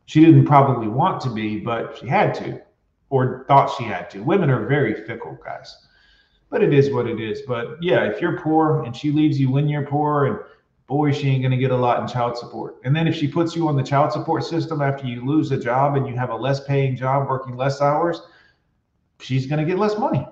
She 0.06 0.20
didn't 0.20 0.46
probably 0.46 0.88
want 0.88 1.22
to 1.22 1.30
be, 1.30 1.60
but 1.60 1.98
she 1.98 2.08
had 2.08 2.34
to, 2.36 2.62
or 3.10 3.46
thought 3.48 3.76
she 3.78 3.84
had 3.84 4.10
to. 4.12 4.24
Women 4.24 4.50
are 4.50 4.68
very 4.68 5.06
fickle, 5.06 5.38
guys. 5.44 5.76
But 6.50 6.64
it 6.64 6.74
is 6.74 6.92
what 6.92 7.08
it 7.08 7.20
is. 7.20 7.44
But 7.44 7.78
yeah, 7.82 8.06
if 8.06 8.22
you're 8.22 8.40
poor 8.40 8.84
and 8.84 8.96
she 8.96 9.12
leaves 9.12 9.40
you 9.40 9.52
when 9.52 9.70
you're 9.70 9.86
poor, 9.86 10.26
and 10.26 10.40
boy, 10.90 11.12
she 11.12 11.30
ain't 11.30 11.44
going 11.44 11.52
to 11.52 11.58
get 11.58 11.70
a 11.70 11.78
lot 11.78 12.02
in 12.02 12.08
child 12.08 12.36
support. 12.36 12.78
And 12.84 12.96
then 12.96 13.08
if 13.08 13.16
she 13.16 13.28
puts 13.28 13.56
you 13.56 13.68
on 13.68 13.78
the 13.78 13.84
child 13.84 14.12
support 14.12 14.44
system 14.44 14.82
after 14.82 15.06
you 15.06 15.24
lose 15.24 15.52
a 15.52 15.58
job 15.58 15.96
and 15.96 16.08
you 16.08 16.16
have 16.16 16.32
a 16.32 16.36
less 16.36 16.66
paying 16.66 16.96
job 16.98 17.30
working 17.30 17.56
less 17.56 17.80
hours, 17.80 18.24
she's 19.20 19.46
going 19.46 19.60
to 19.60 19.66
get 19.66 19.78
less 19.78 20.00
money. 20.00 20.28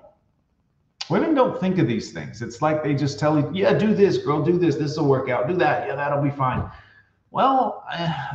Women 1.10 1.32
don't 1.32 1.58
think 1.58 1.78
of 1.78 1.86
these 1.86 2.12
things. 2.12 2.42
It's 2.42 2.60
like 2.60 2.82
they 2.82 2.94
just 2.94 3.20
tell 3.20 3.38
you, 3.38 3.48
yeah, 3.54 3.72
do 3.72 3.94
this, 3.94 4.18
girl, 4.18 4.42
do 4.42 4.58
this. 4.58 4.74
This 4.74 4.98
will 4.98 5.06
work 5.06 5.30
out. 5.30 5.46
Do 5.46 5.54
that. 5.54 5.86
Yeah, 5.86 5.94
that'll 5.94 6.22
be 6.22 6.30
fine. 6.30 6.68
Well, 7.30 7.84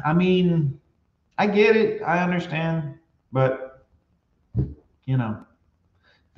I 0.06 0.14
mean, 0.14 0.80
I 1.38 1.48
get 1.48 1.76
it. 1.76 2.02
I 2.04 2.24
understand. 2.24 2.96
But, 3.34 3.86
you 5.06 5.18
know, 5.18 5.46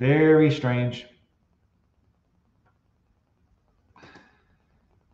very 0.00 0.50
strange. 0.50 1.06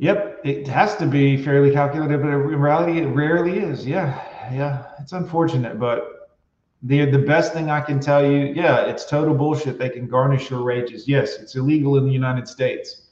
Yep, 0.03 0.41
it 0.43 0.67
has 0.67 0.97
to 0.97 1.07
be 1.07 1.37
fairly 1.37 1.71
calculated, 1.71 2.21
but 2.21 2.31
in 2.31 2.61
reality, 2.61 2.99
it 2.99 3.07
rarely 3.07 3.61
is. 3.61 3.87
Yeah, 3.87 4.21
yeah, 4.53 4.87
it's 4.99 5.13
unfortunate, 5.13 5.79
but 5.79 6.29
the 6.83 7.05
the 7.09 7.21
best 7.21 7.53
thing 7.53 7.71
I 7.71 7.81
can 7.81 8.01
tell 8.01 8.29
you, 8.29 8.53
yeah, 8.53 8.81
it's 8.81 9.05
total 9.07 9.33
bullshit. 9.33 9.79
They 9.79 9.91
can 9.91 10.09
garnish 10.09 10.51
your 10.51 10.65
wages. 10.65 11.07
Yes, 11.07 11.39
it's 11.39 11.55
illegal 11.55 11.99
in 11.99 12.05
the 12.05 12.11
United 12.11 12.49
States. 12.49 13.11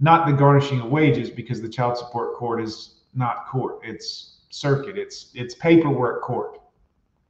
Not 0.00 0.26
the 0.26 0.32
garnishing 0.32 0.80
of 0.80 0.90
wages 0.90 1.30
because 1.30 1.62
the 1.62 1.68
child 1.68 1.96
support 1.96 2.34
court 2.34 2.60
is 2.60 3.02
not 3.14 3.46
court. 3.46 3.78
It's 3.84 4.40
circuit. 4.50 4.98
It's 4.98 5.30
it's 5.34 5.54
paperwork 5.54 6.22
court. 6.22 6.58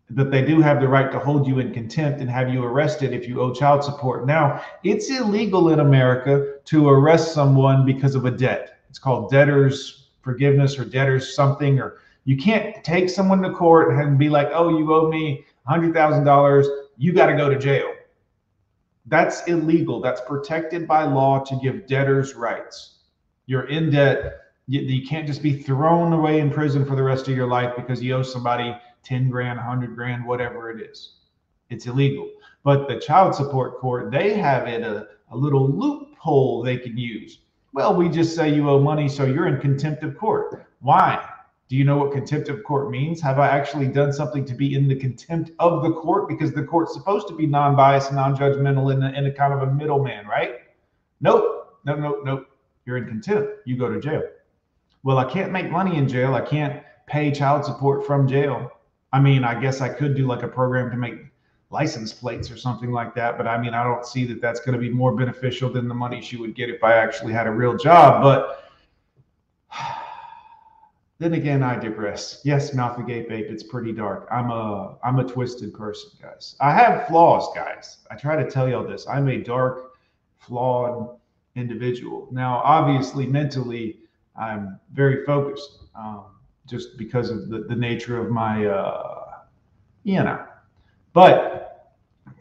But 0.09 0.31
they 0.31 0.43
do 0.43 0.63
have 0.63 0.81
the 0.81 0.89
right 0.89 1.13
to 1.13 1.19
hold 1.19 1.47
you 1.47 1.59
in 1.59 1.75
contempt 1.75 2.23
and 2.23 2.31
have 2.31 2.49
you 2.49 2.65
arrested 2.65 3.13
if 3.13 3.29
you 3.29 3.43
owe 3.43 3.53
child 3.53 3.85
support. 3.85 4.27
Now, 4.27 4.65
it's 4.85 5.11
illegal 5.11 5.69
in 5.69 5.81
America 5.81 6.55
to 6.65 6.89
arrest 6.89 7.35
someone 7.35 7.85
because 7.85 8.15
of 8.15 8.25
a 8.25 8.31
debt. 8.31 8.79
It's 8.93 8.99
called 8.99 9.31
debtor's 9.31 10.09
forgiveness 10.21 10.79
or 10.79 10.85
debtor's 10.85 11.35
something 11.35 11.81
or 11.81 11.97
you 12.25 12.37
can't 12.37 12.85
take 12.85 13.09
someone 13.09 13.41
to 13.41 13.51
court 13.51 13.97
and 13.97 14.19
be 14.19 14.29
like, 14.29 14.51
"Oh, 14.53 14.69
you 14.69 14.93
owe 14.93 15.09
me 15.09 15.47
$100,000, 15.67 16.67
you 16.99 17.15
got 17.15 17.29
to 17.29 17.35
go 17.35 17.49
to 17.49 17.59
jail. 17.59 17.91
That's 19.07 19.47
illegal. 19.47 20.03
That's 20.03 20.21
protected 20.21 20.87
by 20.87 21.05
law 21.05 21.43
to 21.43 21.59
give 21.63 21.87
debtors 21.87 22.35
rights. 22.35 22.99
You're 23.47 23.67
in 23.69 23.89
debt. 23.89 24.41
You, 24.67 24.83
you, 24.83 25.07
can't 25.07 25.27
just 25.27 25.43
be 25.43 25.55
thrown 25.55 26.13
away 26.13 26.41
in 26.41 26.51
prison 26.51 26.85
for 26.85 26.95
the 26.95 27.03
rest 27.03 27.29
of 27.29 27.35
your 27.35 27.47
life 27.47 27.73
because 27.75 28.03
you 28.03 28.15
owe 28.15 28.23
somebody 28.23 28.77
10 29.05 29.31
grand, 29.31 29.57
100 29.57 29.95
grand, 29.95 30.27
whatever 30.27 30.71
it 30.71 30.87
is. 30.87 31.15
It's 31.71 31.87
illegal. 31.87 32.31
But 32.63 32.89
the 32.89 33.01
child 33.01 33.35
support 33.35 33.79
court, 33.79 34.11
they 34.11 34.35
have 34.35 34.69
it 34.69 34.83
a, 34.83 35.09
a 35.31 35.37
little 35.37 35.67
loophole 35.67 36.63
they 36.63 36.77
can 36.77 36.99
use. 36.99 37.39
Well, 37.75 37.95
we 37.95 38.11
just 38.11 38.37
say 38.37 38.55
you 38.55 38.69
owe 38.69 38.81
money, 38.81 39.09
so 39.09 39.25
you're 39.25 39.47
in 39.47 39.59
contempt 39.59 40.03
of 40.03 40.19
court. 40.19 40.67
Why? 40.81 41.27
Do 41.69 41.77
you 41.77 41.85
know 41.85 41.97
what 41.97 42.13
contempt 42.13 42.51
of 42.51 42.63
court 42.65 42.91
means? 42.91 43.19
Have 43.23 43.39
I 43.39 43.49
actually 43.49 43.89
done 43.89 44.13
something 44.13 44.45
to 44.45 44.55
be 44.55 44.75
in 44.75 44.89
the 44.89 44.95
contempt 44.95 45.53
of 45.59 45.83
the 45.83 45.91
court? 45.91 46.29
Because 46.29 46.53
the 46.53 46.65
court's 46.65 46.93
supposed 46.93 47.29
to 47.29 47.35
be 47.35 47.47
non 47.47 47.75
biased 47.75 48.09
and 48.09 48.17
non 48.17 48.37
judgmental 48.37 48.93
in 48.93 49.27
a 49.27 49.33
kind 49.33 49.55
of 49.55 49.67
a 49.67 49.73
middleman, 49.73 50.27
right? 50.27 50.57
Nope, 51.23 51.79
no, 51.87 51.95
no, 51.95 52.21
nope. 52.25 52.47
You're 52.85 52.99
in 52.99 53.07
contempt. 53.07 53.49
You 53.65 53.79
go 53.79 53.91
to 53.91 54.01
jail. 54.01 54.23
Well, 55.03 55.17
I 55.17 55.25
can't 55.25 55.51
make 55.51 55.71
money 55.71 55.97
in 55.97 56.07
jail. 56.07 56.35
I 56.35 56.43
can't 56.43 56.83
pay 57.07 57.31
child 57.31 57.65
support 57.65 58.07
from 58.07 58.29
jail. 58.29 58.71
I 59.15 59.21
mean, 59.21 59.43
I 59.43 59.59
guess 59.59 59.81
I 59.81 59.89
could 59.89 60.15
do 60.15 60.27
like 60.27 60.43
a 60.43 60.49
program 60.49 60.91
to 60.91 60.97
make 60.99 61.15
license 61.73 62.13
plates 62.13 62.51
or 62.51 62.57
something 62.57 62.93
like 62.93 63.15
that. 63.15 63.39
But 63.39 63.49
I 63.49 63.61
mean, 63.61 63.73
I 63.73 63.83
don't 63.83 64.07
see 64.07 64.27
that 64.27 64.43
that's 64.43 64.61
going 64.61 64.75
to 64.75 64.79
be 64.79 64.91
more 64.91 65.17
beneficial 65.17 65.73
than 65.73 65.89
the 65.89 65.95
money 65.95 66.21
she 66.21 66.37
would 66.37 66.55
get 66.55 66.69
if 66.69 66.85
I 66.85 66.93
actually 66.93 67.33
had 67.33 67.47
a 67.47 67.51
real 67.51 67.77
job. 67.77 68.23
But 68.23 68.71
then 71.19 71.33
again, 71.33 71.63
I 71.63 71.77
digress. 71.77 72.43
Yes, 72.45 72.75
mouth 72.75 72.99
agape 72.99 73.31
ape. 73.31 73.47
It's 73.49 73.63
pretty 73.63 73.93
dark. 73.93 74.29
I'm 74.31 74.51
a 74.51 74.99
I'm 75.03 75.19
a 75.19 75.25
twisted 75.25 75.73
person, 75.73 76.11
guys. 76.21 76.57
I 76.61 76.73
have 76.73 77.09
flaws, 77.09 77.49
guys. 77.55 77.99
I 78.11 78.17
try 78.17 78.37
to 78.37 78.49
tell 78.49 78.69
y'all 78.69 78.87
this. 78.87 79.07
I'm 79.09 79.29
a 79.29 79.39
dark, 79.39 79.95
flawed 80.41 81.17
individual. 81.55 82.29
Now, 82.31 82.61
obviously, 82.65 83.27
mentally, 83.27 84.01
I'm 84.37 84.79
very 84.93 85.25
focused, 85.25 85.85
um, 85.95 86.25
just 86.67 86.99
because 86.99 87.31
of 87.31 87.49
the, 87.49 87.61
the 87.61 87.77
nature 87.77 88.21
of 88.21 88.31
my, 88.31 88.67
uh, 88.67 89.25
you 90.05 90.23
know. 90.23 90.45
But 91.13 91.52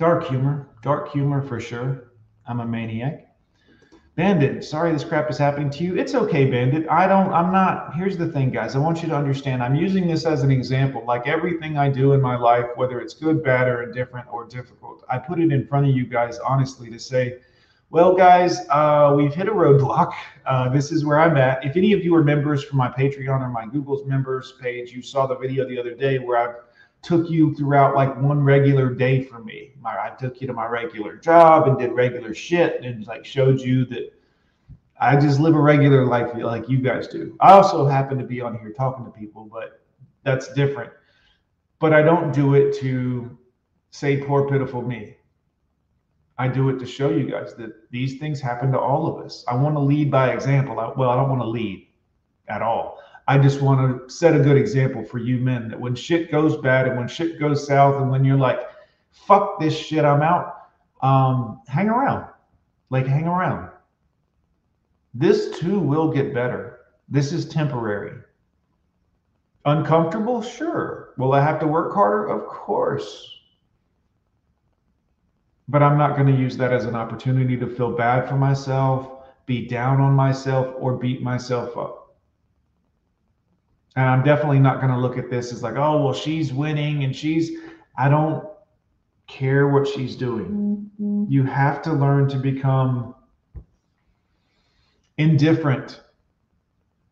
dark 0.01 0.23
humor, 0.23 0.67
dark 0.81 1.11
humor 1.11 1.43
for 1.43 1.59
sure. 1.59 2.13
I'm 2.47 2.59
a 2.59 2.65
maniac. 2.65 3.27
Bandit, 4.15 4.63
sorry 4.63 4.91
this 4.91 5.03
crap 5.03 5.29
is 5.29 5.37
happening 5.37 5.69
to 5.69 5.83
you. 5.83 5.95
It's 5.95 6.15
okay, 6.15 6.49
Bandit. 6.49 6.87
I 6.89 7.05
don't, 7.05 7.31
I'm 7.31 7.53
not. 7.53 7.93
Here's 7.93 8.17
the 8.17 8.27
thing, 8.27 8.49
guys. 8.49 8.75
I 8.75 8.79
want 8.79 9.03
you 9.03 9.09
to 9.09 9.15
understand 9.15 9.61
I'm 9.61 9.75
using 9.75 10.07
this 10.07 10.25
as 10.25 10.41
an 10.41 10.49
example. 10.49 11.05
Like 11.05 11.27
everything 11.27 11.77
I 11.77 11.87
do 11.89 12.13
in 12.13 12.21
my 12.21 12.35
life, 12.35 12.65
whether 12.77 12.99
it's 12.99 13.13
good, 13.13 13.43
bad, 13.43 13.67
or 13.67 13.83
indifferent 13.83 14.25
or 14.33 14.47
difficult, 14.47 15.03
I 15.07 15.19
put 15.19 15.39
it 15.39 15.51
in 15.51 15.67
front 15.67 15.87
of 15.87 15.95
you 15.95 16.07
guys 16.07 16.39
honestly 16.39 16.89
to 16.89 16.97
say, 16.97 17.37
well, 17.91 18.15
guys, 18.15 18.61
uh, 18.71 19.13
we've 19.15 19.35
hit 19.35 19.47
a 19.47 19.51
roadblock. 19.51 20.13
Uh, 20.47 20.67
this 20.69 20.91
is 20.91 21.05
where 21.05 21.19
I'm 21.19 21.37
at. 21.37 21.63
If 21.63 21.77
any 21.77 21.93
of 21.93 22.03
you 22.03 22.15
are 22.15 22.23
members 22.23 22.63
from 22.63 22.79
my 22.79 22.89
Patreon 22.89 23.39
or 23.39 23.49
my 23.49 23.67
Google's 23.67 24.03
members 24.07 24.55
page, 24.59 24.91
you 24.91 25.03
saw 25.03 25.27
the 25.27 25.35
video 25.35 25.69
the 25.69 25.79
other 25.79 25.93
day 25.93 26.17
where 26.17 26.37
I 26.37 26.55
took 27.01 27.29
you 27.29 27.53
throughout 27.55 27.95
like 27.95 28.15
one 28.21 28.43
regular 28.43 28.93
day 28.93 29.23
for 29.23 29.39
me. 29.39 29.71
My, 29.79 29.91
I 29.91 30.11
took 30.19 30.39
you 30.39 30.47
to 30.47 30.53
my 30.53 30.67
regular 30.67 31.15
job 31.15 31.67
and 31.67 31.77
did 31.77 31.91
regular 31.91 32.33
shit 32.33 32.83
and 32.83 33.05
like 33.07 33.25
showed 33.25 33.59
you 33.59 33.85
that 33.85 34.13
I 34.99 35.17
just 35.19 35.39
live 35.39 35.55
a 35.55 35.59
regular 35.59 36.05
life 36.05 36.29
like 36.35 36.69
you 36.69 36.77
guys 36.77 37.07
do. 37.07 37.35
I 37.39 37.53
also 37.53 37.87
happen 37.87 38.19
to 38.19 38.23
be 38.23 38.39
on 38.39 38.59
here 38.59 38.71
talking 38.71 39.03
to 39.03 39.11
people, 39.11 39.49
but 39.51 39.81
that's 40.23 40.53
different. 40.53 40.91
But 41.79 41.93
I 41.93 42.03
don't 42.03 42.31
do 42.31 42.53
it 42.53 42.75
to 42.81 43.35
say 43.89 44.17
poor 44.17 44.47
pitiful 44.47 44.83
me. 44.83 45.15
I 46.37 46.47
do 46.47 46.69
it 46.69 46.79
to 46.79 46.85
show 46.85 47.09
you 47.09 47.29
guys 47.29 47.55
that 47.55 47.89
these 47.89 48.19
things 48.19 48.39
happen 48.39 48.71
to 48.71 48.79
all 48.79 49.07
of 49.07 49.25
us. 49.25 49.43
I 49.47 49.55
want 49.55 49.75
to 49.75 49.79
lead 49.79 50.11
by 50.11 50.33
example. 50.33 50.79
I, 50.79 50.91
well, 50.95 51.09
I 51.09 51.15
don't 51.15 51.29
want 51.29 51.41
to 51.41 51.47
lead 51.47 51.87
at 52.47 52.61
all. 52.61 52.99
I 53.31 53.37
just 53.37 53.61
want 53.61 53.79
to 53.79 54.13
set 54.13 54.35
a 54.35 54.39
good 54.39 54.57
example 54.57 55.05
for 55.05 55.17
you 55.17 55.37
men 55.37 55.69
that 55.69 55.79
when 55.79 55.95
shit 55.95 56.29
goes 56.29 56.57
bad 56.57 56.85
and 56.85 56.97
when 56.97 57.07
shit 57.07 57.39
goes 57.39 57.65
south 57.65 58.01
and 58.01 58.11
when 58.11 58.25
you're 58.25 58.35
like, 58.35 58.59
fuck 59.09 59.57
this 59.57 59.73
shit, 59.73 60.03
I'm 60.03 60.21
out, 60.21 60.67
um, 61.01 61.61
hang 61.65 61.87
around. 61.87 62.25
Like, 62.89 63.07
hang 63.07 63.27
around. 63.27 63.69
This 65.13 65.57
too 65.57 65.79
will 65.79 66.11
get 66.11 66.33
better. 66.33 66.79
This 67.07 67.31
is 67.31 67.45
temporary. 67.47 68.19
Uncomfortable? 69.63 70.41
Sure. 70.41 71.13
Will 71.17 71.31
I 71.31 71.39
have 71.39 71.61
to 71.61 71.67
work 71.67 71.93
harder? 71.93 72.27
Of 72.27 72.45
course. 72.49 73.33
But 75.69 75.81
I'm 75.81 75.97
not 75.97 76.17
going 76.17 76.27
to 76.27 76.37
use 76.37 76.57
that 76.57 76.73
as 76.73 76.83
an 76.83 76.95
opportunity 76.95 77.55
to 77.55 77.67
feel 77.77 77.95
bad 77.95 78.27
for 78.27 78.35
myself, 78.35 79.23
be 79.45 79.69
down 79.69 80.01
on 80.01 80.15
myself, 80.15 80.75
or 80.77 80.97
beat 80.97 81.21
myself 81.21 81.77
up. 81.77 82.00
And 83.95 84.05
I'm 84.05 84.23
definitely 84.23 84.59
not 84.59 84.79
going 84.79 84.91
to 84.91 84.97
look 84.97 85.17
at 85.17 85.29
this 85.29 85.51
as 85.51 85.63
like, 85.63 85.75
oh, 85.75 86.03
well, 86.03 86.13
she's 86.13 86.53
winning 86.53 87.03
and 87.03 87.15
she's, 87.15 87.51
I 87.97 88.07
don't 88.07 88.47
care 89.27 89.67
what 89.67 89.87
she's 89.87 90.15
doing. 90.15 90.89
Mm-hmm. 91.01 91.25
You 91.29 91.43
have 91.43 91.81
to 91.83 91.93
learn 91.93 92.29
to 92.29 92.37
become 92.37 93.15
indifferent 95.17 96.01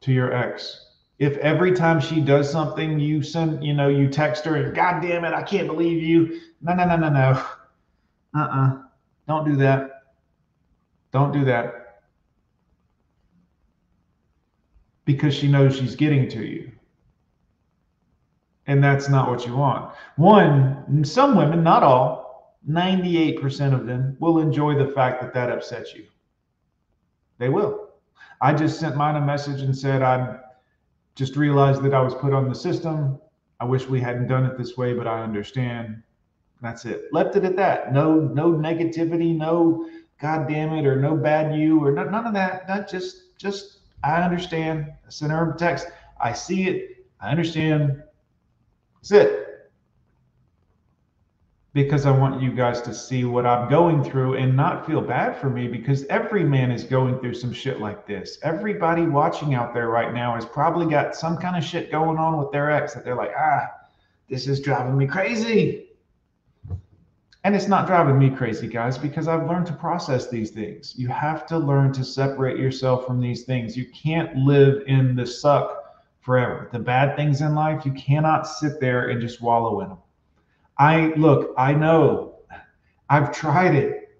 to 0.01 0.13
your 0.13 0.33
ex. 0.33 0.85
If 1.19 1.35
every 1.37 1.73
time 1.73 1.99
she 1.99 2.21
does 2.21 2.49
something, 2.49 2.97
you 2.97 3.21
send, 3.21 3.61
you 3.61 3.73
know, 3.73 3.89
you 3.89 4.07
text 4.07 4.45
her 4.45 4.55
and 4.55 4.73
God 4.73 5.01
damn 5.01 5.25
it, 5.25 5.33
I 5.33 5.43
can't 5.43 5.67
believe 5.67 6.01
you. 6.01 6.39
No, 6.61 6.73
no, 6.73 6.85
no, 6.85 6.95
no, 6.95 7.09
no. 7.09 7.19
Uh 7.19 8.39
uh-uh. 8.39 8.67
uh. 8.67 8.81
Don't 9.27 9.45
do 9.45 9.55
that. 9.57 10.03
Don't 11.11 11.33
do 11.33 11.43
that. 11.45 11.78
Because 15.09 15.33
she 15.33 15.47
knows 15.47 15.75
she's 15.75 15.95
getting 15.95 16.29
to 16.29 16.45
you. 16.45 16.71
And 18.67 18.83
that's 18.83 19.09
not 19.09 19.27
what 19.27 19.43
you 19.43 19.55
want. 19.55 19.91
One, 20.17 21.03
some 21.03 21.35
women, 21.35 21.63
not 21.63 21.81
all, 21.81 22.59
98% 22.69 23.73
of 23.73 23.87
them 23.87 24.15
will 24.19 24.37
enjoy 24.37 24.75
the 24.75 24.91
fact 24.91 25.19
that 25.23 25.33
that 25.33 25.51
upsets 25.51 25.95
you. 25.95 26.05
They 27.39 27.49
will. 27.49 27.89
I 28.39 28.53
just 28.53 28.79
sent 28.79 28.95
mine 28.97 29.15
a 29.15 29.25
message 29.25 29.61
and 29.61 29.75
said, 29.75 30.03
I 30.03 30.37
just 31.15 31.35
realized 31.35 31.81
that 31.81 31.95
I 31.95 32.01
was 32.03 32.13
put 32.13 32.31
on 32.31 32.47
the 32.47 32.53
system. 32.53 33.19
I 33.59 33.65
wish 33.65 33.87
we 33.87 33.99
hadn't 33.99 34.27
done 34.27 34.45
it 34.45 34.59
this 34.59 34.77
way, 34.77 34.93
but 34.93 35.07
I 35.07 35.23
understand. 35.23 36.03
That's 36.61 36.85
it. 36.85 37.05
Left 37.11 37.35
it 37.35 37.45
at 37.45 37.55
that. 37.55 37.91
No, 37.91 38.13
no 38.13 38.51
negativity, 38.51 39.35
no 39.35 39.89
God 40.21 40.47
damn 40.47 40.73
it, 40.73 40.85
or 40.85 40.97
no 40.97 41.15
bad 41.15 41.55
you, 41.55 41.83
or 41.83 41.93
no, 41.93 42.03
none 42.03 42.27
of 42.27 42.35
that. 42.35 42.69
Not 42.69 42.87
just, 42.87 43.35
just 43.39 43.78
I 44.03 44.21
understand. 44.21 44.87
I 45.05 45.09
sent 45.09 45.31
her 45.31 45.53
a 45.53 45.57
text. 45.57 45.87
I 46.19 46.33
see 46.33 46.67
it. 46.67 47.05
I 47.21 47.31
understand. 47.31 48.01
That's 48.95 49.11
it. 49.11 49.45
Because 51.73 52.05
I 52.05 52.11
want 52.11 52.41
you 52.41 52.51
guys 52.51 52.81
to 52.81 52.93
see 52.93 53.25
what 53.25 53.45
I'm 53.45 53.69
going 53.69 54.03
through 54.03 54.35
and 54.35 54.55
not 54.55 54.87
feel 54.87 55.01
bad 55.01 55.37
for 55.39 55.49
me 55.49 55.67
because 55.67 56.05
every 56.05 56.43
man 56.43 56.71
is 56.71 56.83
going 56.83 57.19
through 57.19 57.35
some 57.35 57.53
shit 57.53 57.79
like 57.79 58.07
this. 58.07 58.39
Everybody 58.41 59.03
watching 59.03 59.53
out 59.53 59.73
there 59.73 59.89
right 59.89 60.13
now 60.13 60.33
has 60.35 60.45
probably 60.45 60.87
got 60.87 61.15
some 61.15 61.37
kind 61.37 61.55
of 61.55 61.63
shit 61.63 61.91
going 61.91 62.17
on 62.17 62.37
with 62.37 62.51
their 62.51 62.71
ex 62.71 62.95
that 62.95 63.05
they're 63.05 63.15
like, 63.15 63.31
ah, 63.37 63.67
this 64.29 64.47
is 64.47 64.61
driving 64.61 64.97
me 64.97 65.05
crazy. 65.05 65.88
And 67.43 67.55
it's 67.55 67.67
not 67.67 67.87
driving 67.87 68.19
me 68.19 68.29
crazy, 68.29 68.67
guys, 68.67 68.97
because 68.97 69.29
I've 69.29 69.47
learned 69.47 69.67
to 69.67 69.73
process 69.73 70.27
these 70.27 70.51
things. 70.51 70.93
You 70.97 71.07
have 71.07 71.45
to 71.47 71.57
learn 71.57 71.93
to 71.93 72.03
separate 72.03 72.59
yourself 72.59 73.05
from 73.07 73.21
these 73.21 73.43
things. 73.43 73.77
You 73.77 73.85
can't 73.85 74.35
live 74.35 74.83
in 74.87 75.15
the 75.15 75.25
suck 75.25 75.79
forever. 76.19 76.69
The 76.73 76.79
bad 76.79 77.15
things 77.15 77.41
in 77.41 77.55
life, 77.55 77.85
you 77.85 77.93
cannot 77.93 78.45
sit 78.45 78.81
there 78.81 79.09
and 79.09 79.21
just 79.21 79.41
wallow 79.41 79.79
in 79.81 79.89
them. 79.89 79.97
I 80.77 81.13
look, 81.15 81.53
I 81.57 81.73
know 81.73 82.35
I've 83.09 83.31
tried 83.31 83.73
it. 83.73 84.19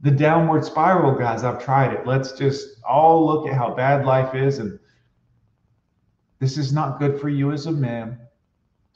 The 0.00 0.10
downward 0.10 0.64
spiral, 0.64 1.16
guys, 1.16 1.44
I've 1.44 1.64
tried 1.64 1.92
it. 1.92 2.06
Let's 2.06 2.32
just 2.32 2.82
all 2.84 3.26
look 3.26 3.48
at 3.48 3.54
how 3.54 3.74
bad 3.74 4.04
life 4.04 4.34
is. 4.34 4.58
And 4.58 4.78
this 6.40 6.58
is 6.58 6.72
not 6.72 6.98
good 6.98 7.20
for 7.20 7.28
you 7.28 7.52
as 7.52 7.66
a 7.66 7.72
man. 7.72 8.18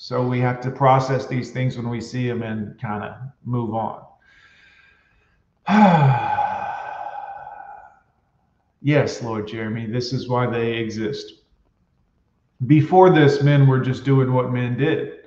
So 0.02 0.26
we 0.26 0.40
have 0.40 0.62
to 0.62 0.70
process 0.70 1.26
these 1.26 1.50
things 1.50 1.76
when 1.76 1.90
we 1.90 2.00
see 2.00 2.26
them 2.26 2.42
and 2.42 2.80
kind 2.80 3.04
of 3.04 3.16
move 3.44 3.74
on. 3.74 4.02
yes, 8.80 9.22
Lord 9.22 9.46
Jeremy, 9.46 9.84
this 9.84 10.14
is 10.14 10.26
why 10.26 10.46
they 10.46 10.78
exist. 10.78 11.42
Before 12.66 13.10
this, 13.10 13.42
men 13.42 13.66
were 13.66 13.78
just 13.78 14.06
doing 14.06 14.32
what 14.32 14.50
men 14.50 14.78
did. 14.78 15.18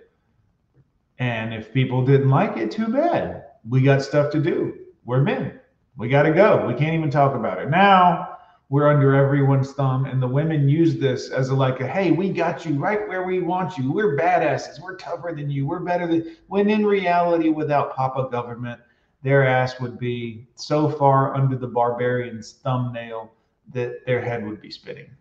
And 1.19 1.53
if 1.53 1.71
people 1.71 2.03
didn't 2.03 2.29
like 2.29 2.57
it, 2.57 2.71
too 2.71 2.87
bad. 2.87 3.43
We 3.69 3.83
got 3.83 4.01
stuff 4.01 4.31
to 4.31 4.39
do. 4.39 4.73
We're 5.05 5.21
men. 5.21 5.59
We 5.97 6.09
got 6.09 6.23
to 6.23 6.33
go. 6.33 6.65
We 6.65 6.73
can't 6.73 6.95
even 6.95 7.11
talk 7.11 7.35
about 7.35 7.61
it. 7.61 7.69
Now, 7.69 8.32
we're 8.73 8.89
under 8.89 9.13
everyone's 9.13 9.71
thumb 9.73 10.05
and 10.05 10.19
the 10.19 10.27
women 10.27 10.67
use 10.67 10.97
this 10.97 11.29
as 11.29 11.49
a 11.49 11.55
like 11.55 11.79
a 11.79 11.87
hey 11.87 12.09
we 12.09 12.31
got 12.31 12.65
you 12.65 12.73
right 12.73 13.07
where 13.07 13.21
we 13.21 13.39
want 13.39 13.77
you. 13.77 13.91
We're 13.91 14.17
badasses. 14.17 14.81
We're 14.81 14.95
tougher 14.95 15.31
than 15.35 15.51
you. 15.51 15.67
We're 15.67 15.81
better 15.81 16.07
than 16.07 16.37
when 16.47 16.71
in 16.71 16.83
reality 16.83 17.49
without 17.49 17.95
papa 17.95 18.29
government 18.31 18.81
their 19.21 19.45
ass 19.45 19.79
would 19.79 19.99
be 19.99 20.47
so 20.55 20.89
far 20.89 21.35
under 21.35 21.55
the 21.55 21.67
barbarian's 21.67 22.53
thumbnail 22.63 23.31
that 23.73 24.03
their 24.07 24.21
head 24.21 24.43
would 24.43 24.59
be 24.59 24.71
spinning. 24.71 25.11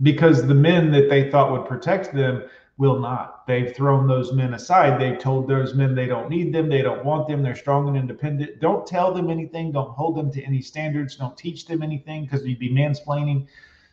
Because 0.00 0.46
the 0.46 0.54
men 0.54 0.90
that 0.92 1.10
they 1.10 1.30
thought 1.30 1.52
would 1.52 1.68
protect 1.68 2.14
them 2.14 2.44
will 2.76 2.98
not. 2.98 3.46
They've 3.46 3.74
thrown 3.74 4.06
those 4.08 4.32
men 4.32 4.54
aside. 4.54 5.00
They've 5.00 5.18
told 5.18 5.46
those 5.46 5.74
men 5.74 5.94
they 5.94 6.06
don't 6.06 6.28
need 6.28 6.52
them, 6.52 6.68
they 6.68 6.82
don't 6.82 7.04
want 7.04 7.28
them, 7.28 7.42
they're 7.42 7.54
strong 7.54 7.88
and 7.88 7.96
independent. 7.96 8.60
Don't 8.60 8.86
tell 8.86 9.12
them 9.14 9.30
anything, 9.30 9.70
don't 9.70 9.90
hold 9.90 10.16
them 10.16 10.30
to 10.32 10.42
any 10.42 10.60
standards, 10.60 11.16
don't 11.16 11.36
teach 11.36 11.66
them 11.66 11.82
anything 11.82 12.24
because 12.24 12.44
you'd 12.44 12.58
be 12.58 12.72
mansplaining. 12.72 13.46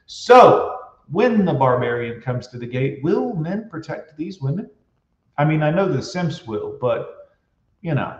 So, 0.08 0.78
when 1.12 1.46
the 1.46 1.54
barbarian 1.54 2.22
comes 2.22 2.48
to 2.48 2.58
the 2.58 2.66
gate, 2.66 3.04
will 3.04 3.36
men 3.36 3.70
protect 3.70 4.18
these 4.18 4.42
women? 4.42 4.70
I 5.38 5.46
mean, 5.46 5.62
I 5.62 5.72
know 5.72 5.88
the 5.88 6.02
simps 6.02 6.48
will, 6.48 6.78
but 6.82 7.38
you 7.82 7.94
know, 7.94 8.20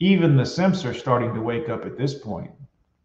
even 0.00 0.36
the 0.36 0.46
simps 0.46 0.84
are 0.84 0.94
starting 0.94 1.34
to 1.34 1.40
wake 1.40 1.68
up 1.68 1.84
at 1.84 1.96
this 1.96 2.14
point. 2.14 2.50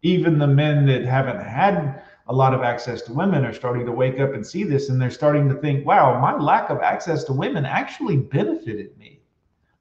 Even 0.02 0.38
the 0.38 0.46
men 0.46 0.86
that 0.86 1.04
haven't 1.04 1.40
had 1.40 2.02
a 2.26 2.32
lot 2.32 2.54
of 2.54 2.62
access 2.62 3.02
to 3.02 3.12
women 3.12 3.44
are 3.44 3.52
starting 3.52 3.84
to 3.84 3.92
wake 3.92 4.18
up 4.18 4.32
and 4.32 4.46
see 4.46 4.64
this 4.64 4.88
and 4.88 5.00
they're 5.00 5.10
starting 5.10 5.48
to 5.48 5.54
think, 5.56 5.86
wow, 5.86 6.18
my 6.20 6.34
lack 6.34 6.70
of 6.70 6.80
access 6.80 7.24
to 7.24 7.32
women 7.32 7.66
actually 7.66 8.16
benefited 8.16 8.96
me. 8.96 9.20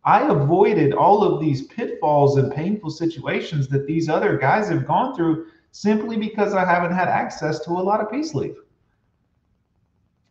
I 0.03 0.27
avoided 0.27 0.93
all 0.93 1.23
of 1.23 1.39
these 1.39 1.67
pitfalls 1.67 2.37
and 2.37 2.53
painful 2.53 2.89
situations 2.89 3.69
that 3.69 3.87
these 3.87 4.09
other 4.09 4.37
guys 4.37 4.67
have 4.67 4.85
gone 4.85 5.15
through 5.15 5.47
simply 5.71 6.17
because 6.17 6.53
I 6.53 6.65
haven't 6.65 6.93
had 6.93 7.07
access 7.07 7.59
to 7.61 7.71
a 7.71 7.81
lot 7.81 8.01
of 8.01 8.11
peace 8.11 8.33
leave. 8.35 8.57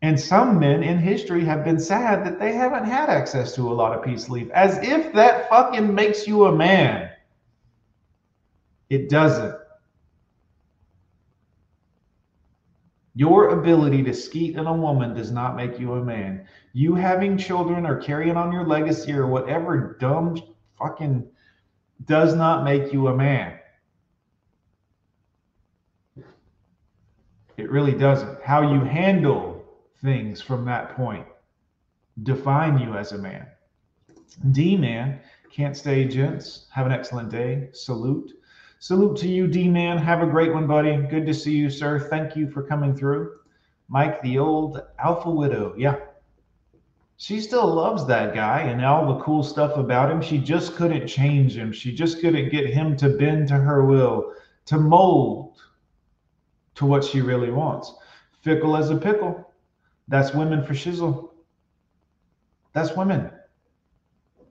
And 0.03 0.19
some 0.19 0.59
men 0.59 0.83
in 0.83 0.99
history 0.99 1.45
have 1.45 1.65
been 1.65 1.79
sad 1.79 2.27
that 2.27 2.39
they 2.39 2.53
haven't 2.53 2.85
had 2.85 3.09
access 3.09 3.55
to 3.55 3.71
a 3.71 3.73
lot 3.73 3.97
of 3.97 4.05
peace 4.05 4.29
leave, 4.29 4.51
as 4.51 4.79
if 4.83 5.13
that 5.15 5.49
fucking 5.49 5.95
makes 5.95 6.27
you 6.27 6.47
a 6.47 6.55
man. 6.55 7.09
It 8.91 9.09
doesn't. 9.09 9.62
Your 13.15 13.51
ability 13.51 14.03
to 14.05 14.15
skeet 14.15 14.57
in 14.57 14.67
a 14.67 14.73
woman 14.73 15.15
does 15.15 15.31
not 15.31 15.57
make 15.57 15.79
you 15.79 15.95
a 15.95 16.05
man. 16.05 16.47
You 16.73 16.95
having 16.95 17.37
children 17.37 17.85
or 17.85 18.01
carrying 18.01 18.37
on 18.37 18.53
your 18.53 18.67
legacy 18.67 19.13
or 19.13 19.27
whatever 19.27 19.97
dumb 20.01 20.41
fucking 20.79 21.29
does 22.07 22.35
not 22.35 22.65
make 22.65 22.93
you 22.93 23.09
a 23.09 23.17
man. 23.17 23.59
It 27.59 27.71
really 27.71 27.93
doesn't. 27.93 28.43
How 28.43 28.73
you 28.73 28.81
handle 28.81 29.63
things 30.01 30.41
from 30.41 30.65
that 30.65 30.97
point 30.97 31.27
define 32.23 32.79
you 32.79 32.95
as 32.95 33.13
a 33.13 33.19
man. 33.19 33.47
D 34.51 34.77
man, 34.77 35.21
can't 35.51 35.77
stay, 35.77 36.07
gents. 36.09 36.67
Have 36.71 36.87
an 36.87 36.93
excellent 36.93 37.31
day. 37.31 37.69
Salute. 37.73 38.33
Salute 38.83 39.17
to 39.19 39.29
you, 39.29 39.47
D 39.47 39.69
man. 39.69 39.97
Have 39.97 40.23
a 40.23 40.27
great 40.27 40.53
one, 40.53 40.67
buddy. 40.67 40.97
Good 40.97 41.25
to 41.27 41.33
see 41.33 41.53
you, 41.53 41.71
sir. 41.71 42.01
Thank 42.01 42.35
you 42.35 42.51
for 42.51 42.65
coming 42.65 42.97
through. 42.97 43.37
Mike, 43.87 44.21
the 44.23 44.39
old 44.39 44.83
alpha 44.99 45.31
widow. 45.31 45.73
Yeah. 45.79 46.01
She 47.17 47.41
still 47.41 47.73
loves 47.73 48.05
that 48.07 48.35
guy 48.35 48.63
and 48.63 48.85
all 48.85 49.07
the 49.07 49.23
cool 49.23 49.45
stuff 49.45 49.77
about 49.77 50.11
him. 50.11 50.21
She 50.21 50.37
just 50.37 50.75
couldn't 50.75 51.07
change 51.07 51.57
him. 51.57 51.71
She 51.71 51.95
just 51.95 52.21
couldn't 52.21 52.51
get 52.51 52.67
him 52.67 52.97
to 52.97 53.11
bend 53.11 53.47
to 53.49 53.55
her 53.55 53.85
will, 53.85 54.33
to 54.65 54.79
mold 54.79 55.59
to 56.75 56.85
what 56.85 57.05
she 57.05 57.21
really 57.21 57.53
wants. 57.53 57.95
Fickle 58.41 58.77
as 58.77 58.91
a 58.91 58.97
pickle. 58.97 59.49
That's 60.09 60.35
women 60.35 60.65
for 60.65 60.75
shizzle. 60.75 61.31
That's 62.73 62.97
women. 62.97 63.31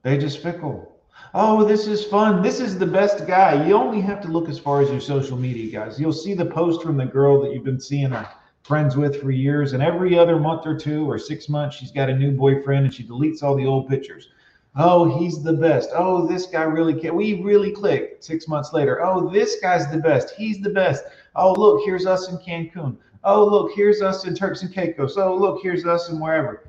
They 0.02 0.16
just 0.16 0.42
fickle. 0.42 0.91
Oh, 1.34 1.64
this 1.64 1.86
is 1.86 2.04
fun. 2.04 2.42
This 2.42 2.60
is 2.60 2.78
the 2.78 2.86
best 2.86 3.26
guy. 3.26 3.66
You 3.66 3.74
only 3.74 4.02
have 4.02 4.20
to 4.20 4.28
look 4.28 4.50
as 4.50 4.58
far 4.58 4.82
as 4.82 4.90
your 4.90 5.00
social 5.00 5.36
media, 5.36 5.72
guys. 5.72 5.98
You'll 5.98 6.12
see 6.12 6.34
the 6.34 6.44
post 6.44 6.82
from 6.82 6.98
the 6.98 7.06
girl 7.06 7.40
that 7.42 7.54
you've 7.54 7.64
been 7.64 7.80
seeing 7.80 8.12
or 8.12 8.28
friends 8.64 8.96
with 8.96 9.20
for 9.20 9.30
years, 9.30 9.72
and 9.72 9.82
every 9.82 10.18
other 10.18 10.38
month 10.38 10.66
or 10.66 10.78
two 10.78 11.10
or 11.10 11.18
six 11.18 11.48
months, 11.48 11.76
she's 11.76 11.90
got 11.90 12.10
a 12.10 12.14
new 12.14 12.32
boyfriend 12.32 12.84
and 12.84 12.94
she 12.94 13.02
deletes 13.02 13.42
all 13.42 13.56
the 13.56 13.66
old 13.66 13.88
pictures. 13.88 14.28
Oh, 14.76 15.18
he's 15.18 15.42
the 15.42 15.52
best. 15.52 15.90
Oh, 15.94 16.26
this 16.26 16.46
guy 16.46 16.62
really 16.62 17.00
can. 17.00 17.14
We 17.14 17.42
really 17.42 17.72
click. 17.72 18.18
Six 18.20 18.46
months 18.46 18.72
later. 18.72 19.04
Oh, 19.04 19.30
this 19.30 19.56
guy's 19.60 19.90
the 19.90 19.98
best. 19.98 20.34
He's 20.36 20.60
the 20.60 20.70
best. 20.70 21.04
Oh, 21.34 21.52
look, 21.52 21.82
here's 21.84 22.06
us 22.06 22.28
in 22.28 22.38
Cancun. 22.38 22.96
Oh, 23.24 23.44
look, 23.44 23.72
here's 23.74 24.02
us 24.02 24.26
in 24.26 24.34
Turks 24.34 24.62
and 24.62 24.72
Caicos. 24.72 25.16
Oh, 25.16 25.34
look, 25.34 25.60
here's 25.62 25.86
us 25.86 26.08
in 26.08 26.20
wherever 26.20 26.64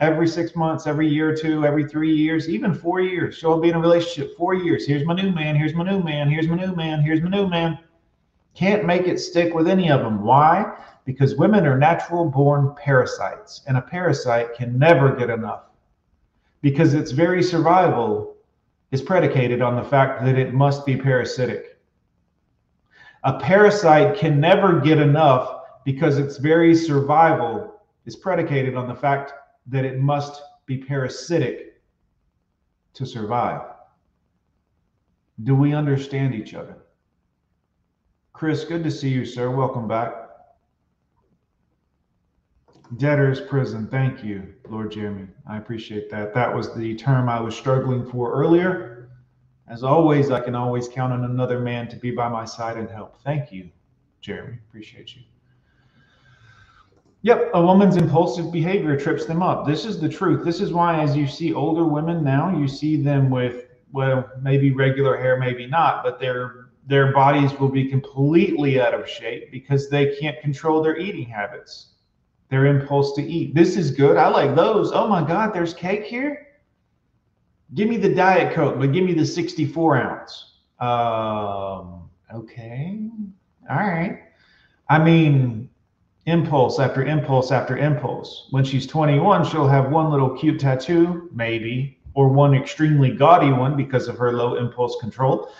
every 0.00 0.28
six 0.28 0.54
months, 0.54 0.86
every 0.86 1.08
year 1.08 1.30
or 1.30 1.36
two, 1.36 1.64
every 1.64 1.88
three 1.88 2.14
years, 2.14 2.48
even 2.48 2.74
four 2.74 3.00
years. 3.00 3.36
She'll 3.36 3.60
be 3.60 3.70
in 3.70 3.76
a 3.76 3.80
relationship 3.80 4.36
four 4.36 4.54
years. 4.54 4.86
Here's 4.86 5.04
my 5.04 5.14
new 5.14 5.32
man. 5.32 5.56
Here's 5.56 5.74
my 5.74 5.84
new 5.84 6.02
man. 6.02 6.28
Here's 6.28 6.48
my 6.48 6.56
new 6.56 6.74
man. 6.74 7.00
Here's 7.00 7.22
my 7.22 7.30
new 7.30 7.48
man. 7.48 7.78
Can't 8.54 8.84
make 8.84 9.06
it 9.06 9.18
stick 9.18 9.54
with 9.54 9.68
any 9.68 9.90
of 9.90 10.00
them. 10.00 10.22
Why? 10.22 10.72
Because 11.04 11.36
women 11.36 11.66
are 11.66 11.78
natural 11.78 12.28
born 12.28 12.74
parasites, 12.76 13.62
and 13.66 13.76
a 13.76 13.82
parasite 13.82 14.54
can 14.54 14.78
never 14.78 15.14
get 15.14 15.30
enough 15.30 15.62
because 16.62 16.94
its 16.94 17.12
very 17.12 17.42
survival 17.42 18.34
is 18.90 19.02
predicated 19.02 19.62
on 19.62 19.76
the 19.76 19.84
fact 19.84 20.24
that 20.24 20.38
it 20.38 20.54
must 20.54 20.84
be 20.86 20.96
parasitic. 20.96 21.78
A 23.24 23.38
parasite 23.38 24.16
can 24.16 24.40
never 24.40 24.80
get 24.80 24.98
enough 24.98 25.62
because 25.84 26.18
its 26.18 26.38
very 26.38 26.74
survival 26.74 27.80
is 28.04 28.16
predicated 28.16 28.74
on 28.76 28.88
the 28.88 28.94
fact 28.94 29.32
that 29.68 29.84
it 29.84 29.98
must 29.98 30.42
be 30.66 30.78
parasitic 30.78 31.80
to 32.94 33.06
survive. 33.06 33.62
Do 35.42 35.54
we 35.54 35.74
understand 35.74 36.34
each 36.34 36.54
other? 36.54 36.76
Chris, 38.32 38.64
good 38.64 38.84
to 38.84 38.90
see 38.90 39.08
you, 39.08 39.24
sir. 39.24 39.50
Welcome 39.50 39.86
back. 39.88 40.14
Debtor's 42.96 43.40
prison. 43.40 43.88
Thank 43.88 44.22
you, 44.22 44.54
Lord 44.68 44.92
Jeremy. 44.92 45.26
I 45.48 45.58
appreciate 45.58 46.10
that. 46.10 46.32
That 46.34 46.54
was 46.54 46.74
the 46.74 46.94
term 46.94 47.28
I 47.28 47.40
was 47.40 47.56
struggling 47.56 48.08
for 48.08 48.32
earlier. 48.32 49.08
As 49.68 49.82
always, 49.82 50.30
I 50.30 50.40
can 50.40 50.54
always 50.54 50.88
count 50.88 51.12
on 51.12 51.24
another 51.24 51.58
man 51.58 51.88
to 51.88 51.96
be 51.96 52.12
by 52.12 52.28
my 52.28 52.44
side 52.44 52.76
and 52.76 52.88
help. 52.88 53.20
Thank 53.22 53.50
you, 53.50 53.70
Jeremy. 54.20 54.58
Appreciate 54.68 55.16
you. 55.16 55.22
Yep, 57.22 57.50
a 57.54 57.60
woman's 57.62 57.96
impulsive 57.96 58.52
behavior 58.52 58.98
trips 58.98 59.26
them 59.26 59.42
up. 59.42 59.66
This 59.66 59.84
is 59.84 60.00
the 60.00 60.08
truth. 60.08 60.44
This 60.44 60.60
is 60.60 60.72
why, 60.72 61.00
as 61.02 61.16
you 61.16 61.26
see 61.26 61.52
older 61.52 61.84
women 61.84 62.22
now, 62.22 62.56
you 62.56 62.68
see 62.68 62.96
them 62.96 63.30
with, 63.30 63.66
well, 63.92 64.30
maybe 64.40 64.70
regular 64.70 65.16
hair, 65.16 65.36
maybe 65.38 65.66
not, 65.66 66.04
but 66.04 66.20
their 66.20 66.66
their 66.86 67.12
bodies 67.12 67.52
will 67.58 67.68
be 67.68 67.88
completely 67.88 68.80
out 68.80 68.94
of 68.94 69.08
shape 69.08 69.50
because 69.50 69.90
they 69.90 70.16
can't 70.16 70.40
control 70.40 70.80
their 70.82 70.96
eating 70.96 71.28
habits, 71.28 71.94
their 72.48 72.66
impulse 72.66 73.12
to 73.14 73.22
eat. 73.22 73.54
This 73.54 73.76
is 73.76 73.90
good. 73.90 74.16
I 74.16 74.28
like 74.28 74.54
those. 74.54 74.92
Oh 74.92 75.08
my 75.08 75.26
God, 75.26 75.52
there's 75.52 75.74
cake 75.74 76.04
here. 76.04 76.46
Give 77.74 77.88
me 77.88 77.96
the 77.96 78.14
diet 78.14 78.54
coke, 78.54 78.78
but 78.78 78.92
give 78.92 79.04
me 79.04 79.14
the 79.14 79.26
64 79.26 79.96
ounce. 79.96 80.52
Um, 80.78 82.08
okay, 82.32 83.00
all 83.68 83.76
right. 83.76 84.22
I 84.88 85.02
mean, 85.02 85.68
impulse 86.26 86.78
after 86.80 87.04
impulse 87.04 87.52
after 87.52 87.78
impulse. 87.78 88.48
When 88.50 88.64
she's 88.64 88.86
21, 88.86 89.44
she'll 89.44 89.68
have 89.68 89.90
one 89.90 90.10
little 90.10 90.36
cute 90.36 90.60
tattoo, 90.60 91.28
maybe, 91.32 91.98
or 92.14 92.28
one 92.28 92.54
extremely 92.54 93.10
gaudy 93.10 93.52
one 93.52 93.76
because 93.76 94.08
of 94.08 94.18
her 94.18 94.32
low 94.32 94.56
impulse 94.56 94.96
control. 95.00 95.50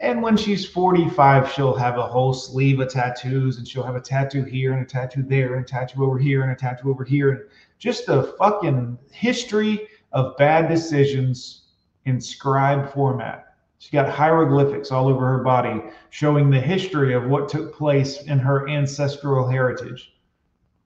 And 0.00 0.20
when 0.20 0.36
she's 0.36 0.66
45, 0.66 1.52
she'll 1.52 1.76
have 1.76 1.96
a 1.96 2.06
whole 2.06 2.34
sleeve 2.34 2.80
of 2.80 2.90
tattoos 2.90 3.58
and 3.58 3.66
she'll 3.66 3.84
have 3.84 3.94
a 3.94 4.00
tattoo 4.00 4.42
here 4.42 4.72
and 4.72 4.82
a 4.82 4.84
tattoo 4.84 5.22
there 5.22 5.54
and 5.54 5.64
a 5.64 5.68
tattoo 5.68 6.04
over 6.04 6.18
here 6.18 6.42
and 6.42 6.50
a 6.50 6.56
tattoo 6.56 6.90
over 6.90 7.04
here. 7.04 7.30
And 7.30 7.40
just 7.78 8.08
a 8.08 8.34
fucking 8.36 8.98
history 9.12 9.88
of 10.10 10.36
bad 10.36 10.68
decisions 10.68 11.62
in 12.04 12.20
scribe 12.20 12.92
format. 12.92 13.51
She's 13.82 13.90
got 13.90 14.08
hieroglyphics 14.08 14.92
all 14.92 15.08
over 15.08 15.26
her 15.26 15.42
body 15.42 15.82
showing 16.10 16.50
the 16.50 16.60
history 16.60 17.14
of 17.14 17.26
what 17.26 17.48
took 17.48 17.74
place 17.74 18.22
in 18.22 18.38
her 18.38 18.68
ancestral 18.68 19.48
heritage. 19.48 20.14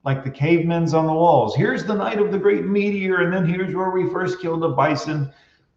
Like 0.03 0.25
the 0.25 0.31
cavemen's 0.31 0.95
on 0.95 1.07
the 1.07 1.13
walls. 1.13 1.55
Here's 1.55 1.85
the 1.85 1.95
night 1.95 2.19
of 2.19 2.33
the 2.33 2.39
great 2.39 2.65
meteor, 2.65 3.21
and 3.21 3.31
then 3.31 3.45
here's 3.45 3.75
where 3.75 3.91
we 3.91 4.09
first 4.09 4.41
killed 4.41 4.65
a 4.65 4.71
bison. 4.71 5.31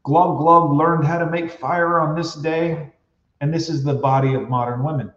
Glug 0.03 0.37
Glug 0.37 0.71
learned 0.71 1.03
how 1.03 1.19
to 1.19 1.29
make 1.29 1.51
fire 1.51 1.99
on 1.99 2.15
this 2.15 2.35
day. 2.35 2.89
And 3.41 3.53
this 3.53 3.67
is 3.67 3.83
the 3.83 3.95
body 3.95 4.33
of 4.33 4.47
modern 4.47 4.81
women. 4.81 5.11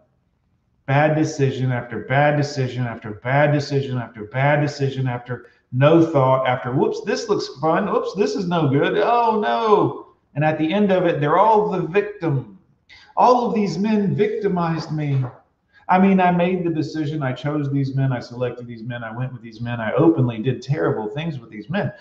Bad 0.85 1.15
decision 1.15 1.71
after 1.71 1.99
bad 1.99 2.35
decision 2.35 2.83
after 2.83 3.11
bad 3.11 3.53
decision 3.53 3.97
after 3.97 4.25
bad 4.25 4.59
decision 4.59 5.07
after 5.07 5.45
no 5.71 6.05
thought 6.05 6.45
after 6.47 6.73
whoops, 6.73 6.99
this 7.05 7.29
looks 7.29 7.47
fun. 7.61 7.89
Whoops, 7.89 8.13
this 8.15 8.35
is 8.35 8.45
no 8.45 8.67
good. 8.67 8.97
Oh 8.97 9.39
no. 9.39 10.02
And 10.35 10.43
at 10.43 10.57
the 10.57 10.73
end 10.73 10.91
of 10.91 11.05
it, 11.05 11.19
they're 11.19 11.37
all 11.37 11.69
the 11.69 11.81
victim. 11.81 12.59
All 13.15 13.47
of 13.47 13.53
these 13.53 13.77
men 13.77 14.15
victimized 14.15 14.91
me. 14.91 15.23
I 15.87 15.99
mean, 15.99 16.19
I 16.19 16.31
made 16.31 16.63
the 16.63 16.71
decision. 16.71 17.21
I 17.21 17.33
chose 17.33 17.71
these 17.71 17.93
men. 17.93 18.11
I 18.11 18.19
selected 18.19 18.65
these 18.65 18.83
men. 18.83 19.03
I 19.03 19.15
went 19.15 19.31
with 19.31 19.41
these 19.41 19.61
men. 19.61 19.79
I 19.79 19.91
openly 19.93 20.39
did 20.39 20.61
terrible 20.61 21.07
things 21.09 21.39
with 21.39 21.49
these 21.49 21.69
men. 21.69 21.91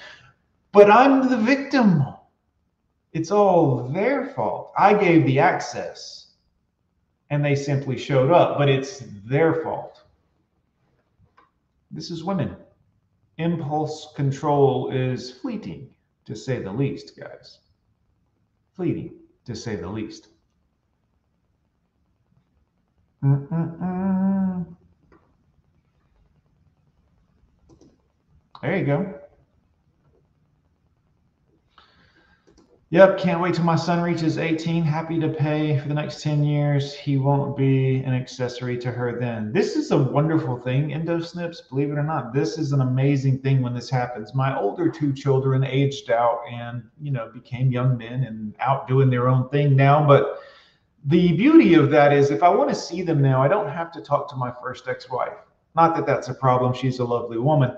But 0.72 0.90
I'm 0.90 1.28
the 1.28 1.36
victim. 1.36 2.04
It's 3.12 3.30
all 3.30 3.88
their 3.88 4.28
fault. 4.30 4.72
I 4.78 4.94
gave 4.94 5.26
the 5.26 5.38
access 5.38 6.28
and 7.28 7.44
they 7.44 7.54
simply 7.54 7.98
showed 7.98 8.30
up, 8.30 8.58
but 8.58 8.68
it's 8.68 9.02
their 9.24 9.62
fault. 9.62 10.02
This 11.90 12.10
is 12.10 12.24
women. 12.24 12.56
Impulse 13.38 14.12
control 14.16 14.90
is 14.90 15.30
fleeting, 15.30 15.88
to 16.26 16.36
say 16.36 16.62
the 16.62 16.72
least, 16.72 17.18
guys 17.18 17.58
fleeting, 18.74 19.14
to 19.44 19.54
say 19.54 19.76
the 19.76 19.88
least. 19.88 20.28
Mm-mm-mm. 23.22 24.66
There 28.60 28.76
you 28.76 28.84
go. 28.84 29.21
Yep, 32.92 33.16
can't 33.16 33.40
wait 33.40 33.54
till 33.54 33.64
my 33.64 33.74
son 33.74 34.02
reaches 34.02 34.36
18. 34.36 34.84
Happy 34.84 35.18
to 35.18 35.30
pay 35.30 35.78
for 35.78 35.88
the 35.88 35.94
next 35.94 36.22
10 36.22 36.44
years. 36.44 36.92
He 36.92 37.16
won't 37.16 37.56
be 37.56 38.02
an 38.04 38.12
accessory 38.12 38.76
to 38.76 38.90
her 38.90 39.18
then. 39.18 39.50
This 39.50 39.76
is 39.76 39.92
a 39.92 39.96
wonderful 39.96 40.58
thing, 40.58 40.90
EndoSnips. 40.90 41.70
Believe 41.70 41.90
it 41.90 41.96
or 41.96 42.02
not, 42.02 42.34
this 42.34 42.58
is 42.58 42.72
an 42.72 42.82
amazing 42.82 43.38
thing 43.38 43.62
when 43.62 43.72
this 43.72 43.88
happens. 43.88 44.34
My 44.34 44.54
older 44.60 44.90
two 44.90 45.14
children 45.14 45.64
aged 45.64 46.10
out 46.10 46.40
and, 46.52 46.84
you 47.00 47.12
know, 47.12 47.30
became 47.32 47.72
young 47.72 47.96
men 47.96 48.24
and 48.24 48.54
out 48.60 48.86
doing 48.86 49.08
their 49.08 49.26
own 49.26 49.48
thing 49.48 49.74
now. 49.74 50.06
But 50.06 50.40
the 51.06 51.34
beauty 51.34 51.72
of 51.72 51.88
that 51.92 52.12
is 52.12 52.30
if 52.30 52.42
I 52.42 52.50
want 52.50 52.68
to 52.68 52.76
see 52.76 53.00
them 53.00 53.22
now, 53.22 53.42
I 53.42 53.48
don't 53.48 53.70
have 53.70 53.90
to 53.92 54.02
talk 54.02 54.28
to 54.28 54.36
my 54.36 54.52
first 54.62 54.86
ex 54.86 55.08
wife. 55.08 55.38
Not 55.74 55.96
that 55.96 56.04
that's 56.04 56.28
a 56.28 56.34
problem. 56.34 56.74
She's 56.74 56.98
a 56.98 57.04
lovely 57.06 57.38
woman 57.38 57.74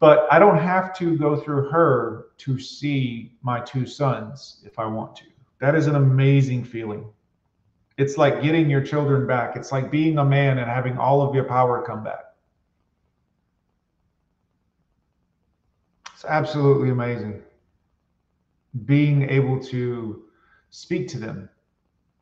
But 0.00 0.26
I 0.32 0.38
don't 0.38 0.58
have 0.58 0.96
to 0.96 1.16
go 1.16 1.36
through 1.36 1.68
her 1.68 2.28
to 2.38 2.58
see 2.58 3.32
my 3.42 3.60
two 3.60 3.86
sons 3.86 4.62
if 4.64 4.78
I 4.78 4.86
want 4.86 5.14
to. 5.16 5.24
That 5.60 5.74
is 5.74 5.86
an 5.86 5.94
amazing 5.94 6.64
feeling. 6.64 7.04
It's 7.98 8.16
like 8.16 8.42
getting 8.42 8.70
your 8.70 8.80
children 8.80 9.26
back. 9.26 9.56
It's 9.56 9.70
like 9.70 9.90
being 9.90 10.16
a 10.16 10.24
man 10.24 10.56
and 10.56 10.70
having 10.70 10.96
all 10.96 11.20
of 11.20 11.34
your 11.34 11.44
power 11.44 11.84
come 11.86 12.02
back. 12.02 12.24
It's 16.14 16.24
absolutely 16.24 16.88
amazing. 16.88 17.42
Being 18.86 19.28
able 19.28 19.60
to 19.64 20.24
speak 20.70 21.08
to 21.08 21.18
them 21.18 21.50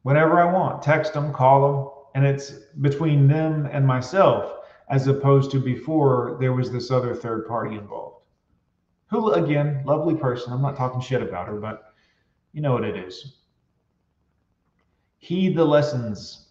whenever 0.02 0.40
I 0.40 0.52
want, 0.52 0.82
text 0.82 1.12
them, 1.12 1.32
call 1.32 1.60
them, 1.62 1.92
and 2.16 2.26
it's 2.26 2.50
between 2.80 3.28
them 3.28 3.68
and 3.70 3.86
myself 3.86 4.57
as 4.90 5.06
opposed 5.06 5.50
to 5.50 5.60
before 5.60 6.36
there 6.40 6.52
was 6.52 6.70
this 6.70 6.90
other 6.90 7.14
third 7.14 7.46
party 7.46 7.76
involved. 7.76 8.22
Who, 9.10 9.32
again, 9.32 9.82
lovely 9.86 10.14
person. 10.14 10.52
I'm 10.52 10.62
not 10.62 10.76
talking 10.76 11.00
shit 11.00 11.22
about 11.22 11.48
her, 11.48 11.58
but 11.58 11.94
you 12.52 12.60
know 12.60 12.72
what 12.72 12.84
it 12.84 12.96
is. 12.96 13.36
Heed 15.18 15.56
the 15.56 15.64
lessons. 15.64 16.46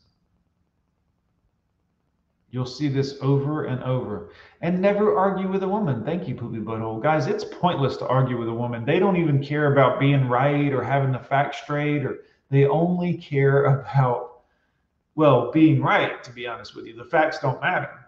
You'll 2.50 2.66
see 2.66 2.88
this 2.88 3.18
over 3.22 3.66
and 3.66 3.84
over. 3.84 4.32
And 4.62 4.82
never 4.82 5.18
argue 5.18 5.52
with 5.52 5.64
a 5.64 5.68
woman. 5.68 6.04
Thank 6.04 6.28
you, 6.28 6.36
Poopy 6.36 6.60
Butthole. 6.60 7.02
Guys, 7.04 7.28
it's 7.28 7.44
pointless 7.44 7.98
to 7.98 8.08
argue 8.08 8.38
with 8.38 8.48
a 8.48 8.54
woman. 8.54 8.86
They 8.86 9.00
don't 9.00 9.18
even 9.18 9.44
care 9.44 9.72
about 9.74 10.00
being 10.00 10.28
right 10.28 10.74
or 10.74 10.84
having 10.84 11.12
the 11.12 11.20
facts 11.20 11.60
straight, 11.60 12.06
or 12.06 12.20
they 12.50 12.66
only 12.66 13.18
care 13.18 13.66
about, 13.82 14.42
well, 15.16 15.52
being 15.52 15.82
right, 15.82 16.24
to 16.24 16.32
be 16.32 16.48
honest 16.48 16.76
with 16.76 16.88
you. 16.88 16.96
The 16.96 17.06
facts 17.06 17.40
don't 17.40 17.62
matter. 17.62 18.07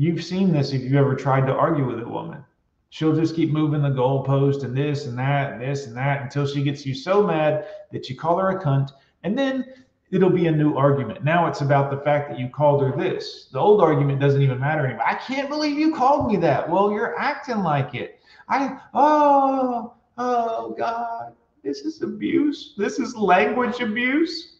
You've 0.00 0.24
seen 0.24 0.50
this 0.50 0.72
if 0.72 0.80
you've 0.80 0.94
ever 0.94 1.14
tried 1.14 1.46
to 1.46 1.52
argue 1.52 1.86
with 1.86 2.00
a 2.00 2.08
woman. 2.08 2.42
She'll 2.88 3.14
just 3.14 3.36
keep 3.36 3.50
moving 3.50 3.82
the 3.82 3.90
goalpost 3.90 4.64
and 4.64 4.74
this 4.74 5.04
and 5.04 5.18
that 5.18 5.52
and 5.52 5.60
this 5.60 5.86
and 5.86 5.94
that 5.94 6.22
until 6.22 6.46
she 6.46 6.62
gets 6.62 6.86
you 6.86 6.94
so 6.94 7.22
mad 7.22 7.66
that 7.92 8.08
you 8.08 8.16
call 8.16 8.38
her 8.38 8.48
a 8.48 8.64
cunt. 8.64 8.92
And 9.24 9.36
then 9.36 9.62
it'll 10.10 10.30
be 10.30 10.46
a 10.46 10.52
new 10.52 10.74
argument. 10.74 11.22
Now 11.22 11.48
it's 11.48 11.60
about 11.60 11.90
the 11.90 11.98
fact 11.98 12.30
that 12.30 12.38
you 12.38 12.48
called 12.48 12.80
her 12.80 12.96
this. 12.96 13.50
The 13.52 13.58
old 13.58 13.82
argument 13.82 14.20
doesn't 14.20 14.40
even 14.40 14.58
matter 14.58 14.86
anymore. 14.86 15.06
I 15.06 15.16
can't 15.16 15.50
believe 15.50 15.78
you 15.78 15.94
called 15.94 16.32
me 16.32 16.38
that. 16.38 16.66
Well, 16.66 16.90
you're 16.92 17.18
acting 17.18 17.58
like 17.58 17.94
it. 17.94 18.20
I, 18.48 18.80
oh, 18.94 19.92
oh, 20.16 20.74
God, 20.78 21.34
this 21.62 21.80
is 21.80 22.00
abuse. 22.00 22.72
This 22.78 22.98
is 22.98 23.14
language 23.14 23.80
abuse. 23.80 24.59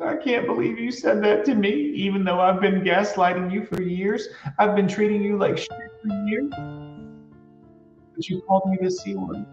I 0.00 0.16
can't 0.16 0.46
believe 0.46 0.78
you 0.78 0.92
said 0.92 1.22
that 1.24 1.44
to 1.46 1.54
me, 1.54 1.70
even 1.70 2.24
though 2.24 2.40
I've 2.40 2.60
been 2.60 2.82
gaslighting 2.82 3.52
you 3.52 3.64
for 3.64 3.82
years. 3.82 4.28
I've 4.58 4.76
been 4.76 4.86
treating 4.86 5.22
you 5.22 5.36
like 5.36 5.58
shit 5.58 5.68
for 5.70 6.08
years. 6.26 6.52
But 8.14 8.28
you 8.28 8.40
called 8.42 8.70
me 8.70 8.78
the 8.80 8.90
C 8.90 9.14
word. 9.14 9.44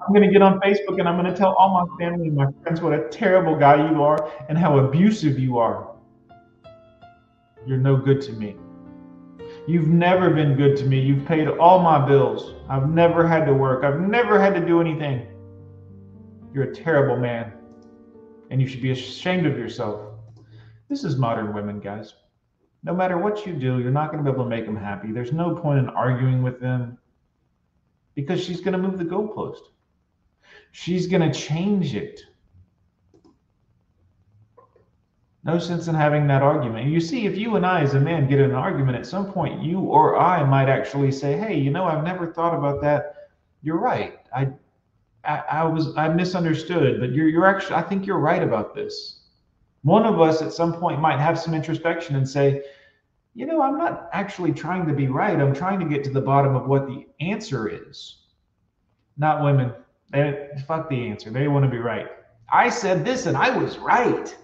I'm 0.00 0.12
going 0.12 0.26
to 0.26 0.32
get 0.32 0.42
on 0.42 0.60
Facebook 0.60 0.98
and 0.98 1.08
I'm 1.08 1.16
going 1.16 1.32
to 1.32 1.38
tell 1.38 1.54
all 1.54 1.86
my 1.86 2.04
family 2.04 2.28
and 2.28 2.36
my 2.36 2.46
friends 2.62 2.80
what 2.80 2.92
a 2.92 3.08
terrible 3.08 3.56
guy 3.56 3.88
you 3.90 4.02
are 4.02 4.30
and 4.48 4.58
how 4.58 4.78
abusive 4.78 5.38
you 5.38 5.58
are. 5.58 5.94
You're 7.64 7.78
no 7.78 7.96
good 7.96 8.20
to 8.22 8.32
me. 8.32 8.56
You've 9.66 9.88
never 9.88 10.30
been 10.30 10.56
good 10.56 10.76
to 10.78 10.84
me. 10.84 11.00
You've 11.00 11.24
paid 11.24 11.46
all 11.46 11.78
my 11.78 12.04
bills. 12.04 12.56
I've 12.68 12.88
never 12.88 13.26
had 13.26 13.44
to 13.46 13.54
work. 13.54 13.84
I've 13.84 14.00
never 14.00 14.40
had 14.40 14.54
to 14.54 14.66
do 14.66 14.80
anything. 14.80 15.28
You're 16.52 16.64
a 16.64 16.74
terrible 16.74 17.16
man 17.16 17.52
and 18.52 18.60
you 18.60 18.68
should 18.68 18.82
be 18.82 18.90
ashamed 18.90 19.46
of 19.46 19.56
yourself. 19.56 20.12
This 20.90 21.04
is 21.04 21.16
modern 21.16 21.54
women, 21.54 21.80
guys. 21.80 22.12
No 22.82 22.94
matter 22.94 23.16
what 23.16 23.46
you 23.46 23.54
do, 23.54 23.78
you're 23.78 23.90
not 23.90 24.12
going 24.12 24.22
to 24.22 24.30
be 24.30 24.34
able 24.34 24.44
to 24.44 24.50
make 24.50 24.66
them 24.66 24.76
happy. 24.76 25.10
There's 25.10 25.32
no 25.32 25.54
point 25.54 25.78
in 25.78 25.88
arguing 25.88 26.42
with 26.42 26.60
them 26.60 26.98
because 28.14 28.44
she's 28.44 28.60
going 28.60 28.72
to 28.72 28.78
move 28.78 28.98
the 28.98 29.06
goalpost. 29.06 29.60
She's 30.70 31.06
going 31.06 31.22
to 31.22 31.32
change 31.32 31.94
it. 31.94 32.20
No 35.44 35.58
sense 35.58 35.88
in 35.88 35.94
having 35.94 36.26
that 36.26 36.42
argument. 36.42 36.90
You 36.90 37.00
see, 37.00 37.24
if 37.24 37.38
you 37.38 37.56
and 37.56 37.64
I, 37.64 37.80
as 37.80 37.94
a 37.94 38.00
man, 38.00 38.28
get 38.28 38.38
in 38.38 38.50
an 38.50 38.54
argument, 38.54 38.98
at 38.98 39.06
some 39.06 39.32
point, 39.32 39.62
you 39.62 39.80
or 39.80 40.18
I 40.18 40.44
might 40.44 40.68
actually 40.68 41.10
say, 41.10 41.38
Hey, 41.38 41.56
you 41.58 41.70
know, 41.70 41.84
I've 41.84 42.04
never 42.04 42.30
thought 42.30 42.54
about 42.54 42.82
that. 42.82 43.14
You're 43.62 43.80
right. 43.80 44.18
I 44.36 44.48
I, 45.24 45.42
I 45.50 45.64
was 45.64 45.96
I 45.96 46.08
misunderstood, 46.08 47.00
but 47.00 47.12
you're 47.12 47.28
you're 47.28 47.46
actually 47.46 47.76
I 47.76 47.82
think 47.82 48.06
you're 48.06 48.18
right 48.18 48.42
about 48.42 48.74
this. 48.74 49.20
One 49.82 50.04
of 50.04 50.20
us 50.20 50.42
at 50.42 50.52
some 50.52 50.72
point 50.74 51.00
might 51.00 51.18
have 51.18 51.38
some 51.38 51.54
introspection 51.54 52.16
and 52.16 52.28
say, 52.28 52.62
you 53.34 53.46
know, 53.46 53.62
I'm 53.62 53.78
not 53.78 54.08
actually 54.12 54.52
trying 54.52 54.86
to 54.86 54.92
be 54.92 55.08
right. 55.08 55.38
I'm 55.38 55.54
trying 55.54 55.80
to 55.80 55.86
get 55.86 56.04
to 56.04 56.10
the 56.10 56.20
bottom 56.20 56.54
of 56.54 56.66
what 56.66 56.86
the 56.86 57.06
answer 57.20 57.68
is. 57.68 58.18
Not 59.16 59.42
women. 59.42 59.72
They 60.10 60.48
fuck 60.66 60.88
the 60.88 61.08
answer. 61.08 61.30
They 61.30 61.48
want 61.48 61.64
to 61.64 61.70
be 61.70 61.78
right. 61.78 62.08
I 62.52 62.68
said 62.68 63.04
this 63.04 63.26
and 63.26 63.36
I 63.36 63.56
was 63.56 63.78
right. 63.78 64.36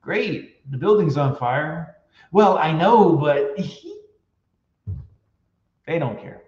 Great. 0.00 0.70
The 0.70 0.78
building's 0.78 1.16
on 1.16 1.36
fire. 1.36 1.96
Well, 2.30 2.56
I 2.56 2.72
know, 2.72 3.16
but 3.16 3.56
they 5.86 5.98
don't 5.98 6.18
care. 6.20 6.41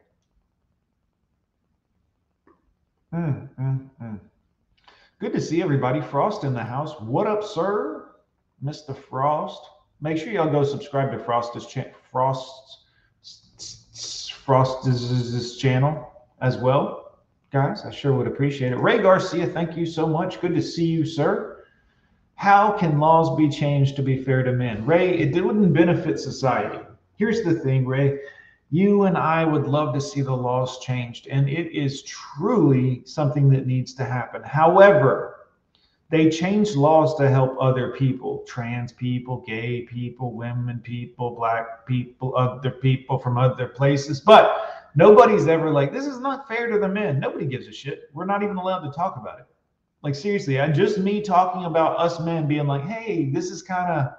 Mm, 3.15 3.49
mm, 3.61 3.89
mm. 4.03 4.21
Good 5.21 5.33
to 5.35 5.41
see 5.41 5.63
everybody. 5.63 6.01
Frost 6.01 6.43
in 6.43 6.53
the 6.53 6.65
house. 6.65 7.01
What 7.01 7.29
up, 7.29 7.45
sir? 7.45 8.09
Mr. 8.63 8.97
Frost. 8.97 9.63
Make 10.01 10.19
sure 10.19 10.33
y'all 10.33 10.51
go 10.51 10.65
subscribe 10.65 11.13
to 11.13 11.19
Frost's 11.21 11.73
cha- 11.73 11.93
Frost's 12.11 12.81
Frost's 14.29 15.57
channel 15.57 16.13
as 16.41 16.59
well, 16.59 17.21
guys. 17.53 17.85
I 17.85 17.93
sure 17.93 18.15
would 18.15 18.27
appreciate 18.27 18.73
it. 18.73 18.79
Ray 18.79 18.99
Garcia, 18.99 19.47
thank 19.47 19.77
you 19.77 19.87
so 19.87 20.09
much. 20.09 20.41
Good 20.41 20.57
to 20.57 20.63
see 20.63 20.87
you, 20.87 21.05
sir. 21.07 21.65
How 22.35 22.73
can 22.73 22.99
laws 22.99 23.37
be 23.37 23.49
changed 23.49 23.95
to 23.97 24.03
be 24.03 24.25
fair 24.25 24.43
to 24.43 24.53
men? 24.53 24.85
Ray, 24.85 25.17
it 25.21 25.43
wouldn't 25.43 25.73
benefit 25.73 26.19
society. 26.19 26.81
Here's 27.17 27.43
the 27.43 27.55
thing, 27.55 27.87
Ray 27.87 28.19
you 28.75 29.05
and 29.05 29.17
I 29.17 29.45
would 29.45 29.69
love 29.69 29.95
to 29.95 30.01
see 30.01 30.21
the 30.21 30.35
laws 30.35 30.81
changed, 30.81 31.29
and 31.29 31.49
it 31.49 31.71
is 31.73 32.03
truly 32.03 33.03
something 33.05 33.49
that 33.51 33.69
needs 33.69 33.95
to 33.95 34.05
happen. 34.05 34.43
However, 34.43 35.47
they 36.11 36.29
change 36.29 36.75
laws 36.75 37.15
to 37.19 37.31
help 37.31 37.57
other 37.61 37.93
people 37.93 38.43
trans 38.49 38.93
people, 38.93 39.45
gay 39.47 39.83
people, 39.83 40.33
women 40.33 40.81
people, 40.81 41.37
black 41.37 41.87
people, 41.87 42.37
other 42.37 42.73
people 42.73 43.17
from 43.21 43.39
other 43.39 43.69
places. 43.69 44.21
But 44.21 44.91
nobody's 44.97 45.47
ever 45.47 45.71
like, 45.71 45.93
this 45.93 46.07
is 46.07 46.19
not 46.19 46.49
fair 46.49 46.67
to 46.67 46.81
the 46.81 46.89
men. 46.89 47.21
Nobody 47.21 47.47
gives 47.47 47.69
a 47.69 47.73
shit. 47.73 48.11
We're 48.13 48.25
not 48.25 48.43
even 48.43 48.57
allowed 48.57 48.85
to 48.87 48.91
talk 48.91 49.17
about 49.17 49.39
it. 49.39 49.47
Like, 50.03 50.17
seriously, 50.17 50.59
I 50.59 50.69
just 50.69 50.99
me 50.99 51.23
talking 51.23 51.67
about 51.67 52.01
us 52.01 52.19
men 52.19 52.49
being 52.49 52.67
like, 52.67 52.85
hey, 52.87 53.31
this 53.31 53.53
is 53.53 53.63
kind 53.63 53.89
of 53.89 54.15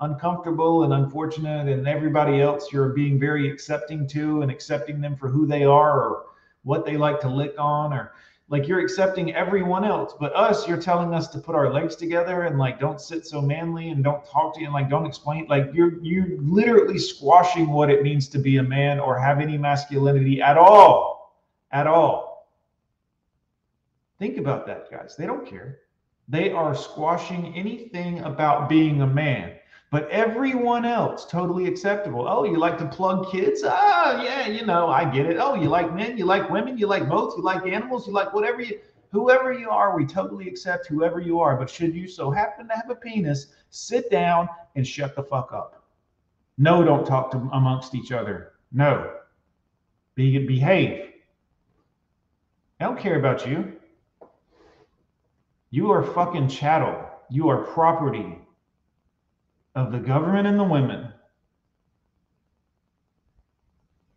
uncomfortable 0.00 0.84
and 0.84 0.92
unfortunate 0.92 1.68
and 1.68 1.86
everybody 1.86 2.40
else 2.40 2.72
you're 2.72 2.90
being 2.90 3.18
very 3.18 3.50
accepting 3.50 4.06
to 4.08 4.42
and 4.42 4.50
accepting 4.50 5.00
them 5.00 5.16
for 5.16 5.28
who 5.28 5.46
they 5.46 5.64
are 5.64 6.02
or 6.02 6.26
what 6.62 6.84
they 6.84 6.96
like 6.96 7.20
to 7.20 7.28
lick 7.28 7.54
on 7.58 7.92
or 7.92 8.12
like 8.48 8.68
you're 8.68 8.80
accepting 8.80 9.34
everyone 9.34 9.84
else 9.84 10.14
but 10.18 10.34
us 10.34 10.66
you're 10.68 10.80
telling 10.80 11.14
us 11.14 11.28
to 11.28 11.38
put 11.38 11.54
our 11.54 11.72
legs 11.72 11.94
together 11.96 12.42
and 12.42 12.58
like 12.58 12.80
don't 12.80 13.00
sit 13.00 13.24
so 13.24 13.40
manly 13.40 13.90
and 13.90 14.02
don't 14.02 14.26
talk 14.26 14.52
to 14.52 14.60
you 14.60 14.66
and 14.66 14.74
like 14.74 14.90
don't 14.90 15.06
explain 15.06 15.46
like 15.48 15.70
you're 15.72 16.02
you 16.02 16.38
literally 16.42 16.98
squashing 16.98 17.70
what 17.70 17.88
it 17.88 18.02
means 18.02 18.28
to 18.28 18.38
be 18.38 18.56
a 18.58 18.62
man 18.62 18.98
or 18.98 19.18
have 19.18 19.40
any 19.40 19.56
masculinity 19.56 20.42
at 20.42 20.58
all 20.58 21.14
at 21.74 21.88
all. 21.88 22.48
Think 24.18 24.38
about 24.38 24.66
that 24.68 24.90
guys. 24.90 25.16
They 25.16 25.26
don't 25.26 25.46
care. 25.46 25.80
They 26.28 26.50
are 26.52 26.74
squashing 26.74 27.52
anything 27.54 28.20
about 28.20 28.68
being 28.68 29.02
a 29.02 29.06
man 29.06 29.53
but 29.94 30.10
everyone 30.10 30.84
else 30.84 31.24
totally 31.24 31.68
acceptable. 31.68 32.26
Oh, 32.28 32.42
you 32.42 32.58
like 32.58 32.78
to 32.78 32.84
plug 32.84 33.30
kids? 33.30 33.62
Oh, 33.64 34.20
yeah, 34.24 34.48
you 34.48 34.66
know, 34.66 34.88
I 34.88 35.08
get 35.08 35.26
it. 35.26 35.36
Oh, 35.38 35.54
you 35.54 35.68
like 35.68 35.94
men, 35.94 36.18
you 36.18 36.24
like 36.24 36.50
women, 36.50 36.76
you 36.76 36.88
like 36.88 37.08
both, 37.08 37.36
you 37.36 37.44
like 37.44 37.64
animals, 37.64 38.04
you 38.08 38.12
like 38.12 38.34
whatever 38.34 38.60
you 38.60 38.80
whoever 39.12 39.52
you 39.52 39.70
are, 39.70 39.96
we 39.96 40.04
totally 40.04 40.48
accept 40.48 40.88
whoever 40.88 41.20
you 41.20 41.38
are. 41.38 41.56
But 41.56 41.70
should 41.70 41.94
you 41.94 42.08
so 42.08 42.32
happen 42.32 42.66
to 42.66 42.74
have 42.74 42.90
a 42.90 42.96
penis, 42.96 43.54
sit 43.70 44.10
down 44.10 44.48
and 44.74 44.84
shut 44.84 45.14
the 45.14 45.22
fuck 45.22 45.52
up. 45.52 45.84
No, 46.58 46.82
don't 46.82 47.06
talk 47.06 47.30
to 47.30 47.36
amongst 47.52 47.94
each 47.94 48.10
other. 48.10 48.54
No. 48.72 49.12
Be 50.16 50.44
behave. 50.44 51.12
I 52.80 52.84
don't 52.86 52.98
care 52.98 53.20
about 53.20 53.46
you. 53.46 53.76
You 55.70 55.92
are 55.92 56.02
fucking 56.02 56.48
chattel. 56.48 56.96
You 57.30 57.48
are 57.48 57.58
property 57.58 58.43
of 59.74 59.92
the 59.92 59.98
government 59.98 60.46
and 60.46 60.58
the 60.58 60.64
women. 60.64 61.12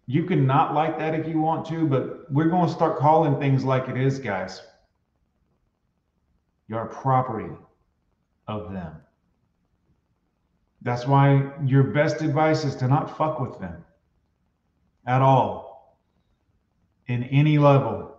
You 0.08 0.26
can 0.26 0.48
not 0.48 0.74
like 0.74 0.98
that 1.00 1.16
if 1.16 1.28
you 1.28 1.40
want 1.40 1.66
to, 1.68 1.88
but 1.88 2.32
we're 2.32 2.50
going 2.50 2.68
to 2.68 2.74
start 2.74 3.00
calling 3.00 3.40
things 3.40 3.64
like 3.64 3.90
it 3.90 3.98
is, 3.98 4.20
guys. 4.20 4.62
You're 6.68 6.86
property 6.86 7.54
of 8.48 8.72
them. 8.72 8.96
That's 10.82 11.08
why 11.08 11.52
your 11.66 11.84
best 11.84 12.22
advice 12.22 12.64
is 12.64 12.76
to 12.78 12.88
not 12.88 13.18
fuck 13.18 13.40
with 13.40 13.60
them. 13.60 13.84
at 15.08 15.22
all 15.22 15.98
in 17.08 17.24
any 17.26 17.58
level 17.58 18.16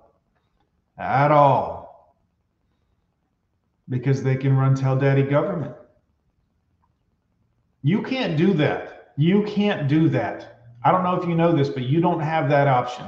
at 0.99 1.31
all 1.31 2.17
because 3.89 4.23
they 4.23 4.37
can 4.37 4.57
run 4.57 4.75
tell 4.75 4.97
daddy 4.99 5.23
government. 5.23 5.75
You 7.83 8.03
can't 8.03 8.37
do 8.37 8.53
that. 8.55 9.13
You 9.17 9.45
can't 9.45 9.89
do 9.89 10.09
that. 10.11 10.63
I 10.85 10.91
don't 10.91 11.05
know 11.05 11.15
if 11.15 11.29
you 11.29 11.35
know 11.35 11.53
this, 11.53 11.69
but 11.69 11.85
you 11.85 12.01
don't 12.01 12.21
have 12.21 12.49
that 12.49 12.67
option. 12.67 13.07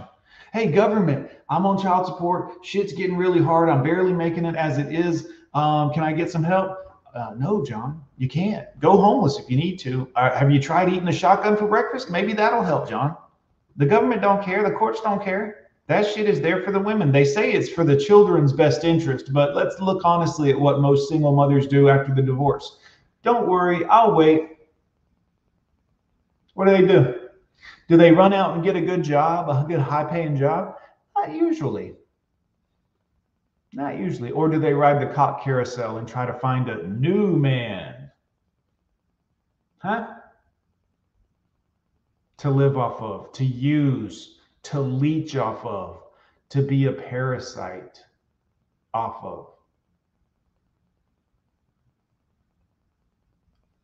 Hey, 0.53 0.71
government, 0.71 1.31
I'm 1.49 1.67
on 1.67 1.81
child 1.81 2.07
support. 2.07 2.65
Shit's 2.65 2.93
getting 2.93 3.17
really 3.17 3.41
hard. 3.41 3.69
I'm 3.69 3.83
barely 3.83 4.13
making 4.13 4.45
it 4.45 4.57
as 4.57 4.79
it 4.79 4.93
is. 4.93 5.29
Um, 5.55 5.93
can 5.93 6.03
I 6.03 6.13
get 6.13 6.31
some 6.31 6.45
help? 6.45 6.77
Uh, 7.15 7.35
no, 7.37 7.65
John, 7.65 8.05
you 8.19 8.29
can't. 8.29 8.67
Go 8.79 8.97
homeless 8.97 9.39
if 9.39 9.51
you 9.51 9.57
need 9.57 9.79
to. 9.81 10.09
Uh, 10.15 10.31
have 10.31 10.51
you 10.51 10.61
tried 10.61 10.89
eating 10.89 11.09
a 11.09 11.13
shotgun 11.13 11.57
for 11.57 11.67
breakfast? 11.67 12.11
Maybe 12.11 12.33
that'll 12.33 12.63
help, 12.63 12.89
John. 12.89 13.17
The 13.77 13.87
government 13.87 14.23
don't 14.23 14.45
care. 14.45 14.63
The 14.63 14.75
courts 14.75 15.01
don't 15.01 15.23
care. 15.23 15.69
That 15.89 16.07
shit 16.07 16.29
is 16.29 16.41
there 16.41 16.63
for 16.63 16.71
the 16.71 16.79
women. 16.79 17.11
They 17.11 17.25
say 17.25 17.53
it's 17.53 17.69
for 17.69 17.83
the 17.83 17.97
children's 17.97 18.53
best 18.53 18.85
interest, 18.85 19.33
but 19.33 19.57
let's 19.57 19.81
look 19.81 20.03
honestly 20.05 20.51
at 20.51 20.61
what 20.61 20.79
most 20.79 21.09
single 21.09 21.35
mothers 21.35 21.67
do 21.67 21.89
after 21.89 22.15
the 22.15 22.23
divorce. 22.23 22.79
Don't 23.25 23.49
worry, 23.49 23.85
I'll 23.87 24.15
wait. 24.15 24.60
What 26.61 26.67
do 26.67 26.73
they 26.77 26.87
do? 26.87 27.15
Do 27.89 27.97
they 27.97 28.13
run 28.13 28.35
out 28.35 28.55
and 28.55 28.63
get 28.63 28.77
a 28.77 28.83
good 28.83 29.03
job, 29.03 29.49
a 29.49 29.67
good 29.67 29.81
high 29.81 30.05
paying 30.05 30.37
job? 30.37 30.75
Not 31.17 31.33
usually. 31.33 31.95
Not 33.73 33.97
usually. 33.97 34.31
Or 34.31 34.47
do 34.47 34.61
they 34.61 34.75
ride 34.75 35.01
the 35.01 35.11
cock 35.15 35.43
carousel 35.43 35.97
and 35.97 36.07
try 36.07 36.27
to 36.27 36.35
find 36.35 36.69
a 36.69 36.87
new 36.87 37.35
man? 37.35 38.11
Huh? 39.79 40.07
To 42.37 42.51
live 42.51 42.77
off 42.77 43.01
of, 43.01 43.33
to 43.33 43.45
use, 43.47 44.41
to 44.65 44.83
leech 44.83 45.37
off 45.37 45.65
of, 45.65 46.03
to 46.51 46.61
be 46.61 46.89
a 46.89 46.93
parasite 46.93 48.03
off 48.93 49.17
of. 49.25 49.47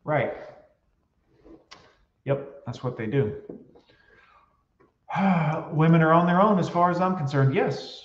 Right. 0.03 0.35
Yep, 2.27 2.65
that's 2.65 2.83
what 2.83 2.97
they 2.97 3.07
do. 3.07 3.41
Women 5.71 6.01
are 6.01 6.11
on 6.11 6.27
their 6.27 6.41
own 6.41 6.59
as 6.59 6.67
far 6.67 6.91
as 6.91 6.99
I'm 6.99 7.15
concerned. 7.15 7.55
Yes. 7.55 8.03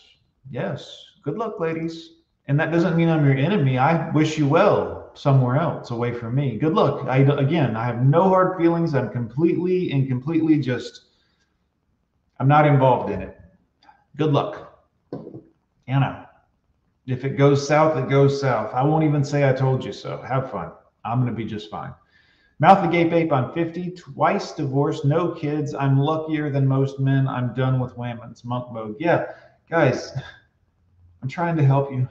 Yes. 0.48 1.04
Good 1.24 1.36
luck, 1.36 1.58
ladies. 1.58 2.10
And 2.46 2.58
that 2.60 2.70
doesn't 2.70 2.96
mean 2.96 3.08
I'm 3.08 3.24
your 3.24 3.34
enemy. 3.34 3.78
I 3.78 4.10
wish 4.10 4.38
you 4.38 4.46
well 4.46 5.10
somewhere 5.14 5.56
else 5.56 5.90
away 5.90 6.14
from 6.14 6.36
me. 6.36 6.56
Good 6.56 6.72
luck. 6.72 7.04
I 7.08 7.18
again, 7.18 7.74
I 7.74 7.84
have 7.84 8.04
no 8.04 8.28
hard 8.28 8.56
feelings. 8.58 8.94
I'm 8.94 9.10
completely 9.10 9.90
and 9.90 10.06
completely 10.06 10.58
just 10.58 11.06
I'm 12.38 12.48
not 12.48 12.64
involved 12.66 13.10
in 13.10 13.22
it. 13.22 13.36
Good 14.16 14.32
luck. 14.32 14.86
Anna. 15.88 16.28
If 17.06 17.24
it 17.24 17.30
goes 17.30 17.66
south, 17.66 17.96
it 17.96 18.08
goes 18.08 18.40
south. 18.40 18.72
I 18.72 18.84
won't 18.84 19.02
even 19.02 19.24
say 19.24 19.48
I 19.48 19.52
told 19.52 19.84
you 19.84 19.92
so. 19.92 20.22
Have 20.22 20.50
fun. 20.52 20.70
I'm 21.04 21.20
going 21.20 21.32
to 21.32 21.36
be 21.36 21.44
just 21.44 21.68
fine. 21.68 21.92
Mouth 22.59 22.82
the 22.82 22.88
Gape 22.88 23.12
Ape, 23.12 23.32
I'm 23.32 23.53
50, 23.53 23.90
twice 23.92 24.53
divorced, 24.53 25.05
no 25.05 25.32
kids. 25.32 25.74
I'm 25.74 25.98
luckier 25.98 26.50
than 26.50 26.66
most 26.66 27.00
men. 27.00 27.26
I'm 27.26 27.55
done 27.55 27.80
with 27.80 27.96
women's 27.96 28.44
monk 28.44 28.72
mode. 28.72 28.96
Yeah, 28.98 29.26
guys, 29.68 30.12
I'm 31.22 31.28
trying 31.28 31.57
to 31.57 31.64
help 31.64 31.90
you. 31.90 32.09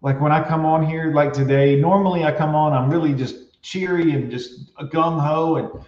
Like 0.00 0.20
when 0.20 0.32
I 0.32 0.46
come 0.46 0.64
on 0.64 0.86
here, 0.86 1.12
like 1.12 1.32
today, 1.32 1.76
normally 1.80 2.24
I 2.24 2.32
come 2.32 2.54
on, 2.54 2.72
I'm 2.72 2.90
really 2.90 3.14
just 3.14 3.60
cheery 3.62 4.12
and 4.12 4.30
just 4.30 4.70
a 4.78 4.84
gung 4.84 5.20
ho. 5.20 5.56
And 5.56 5.84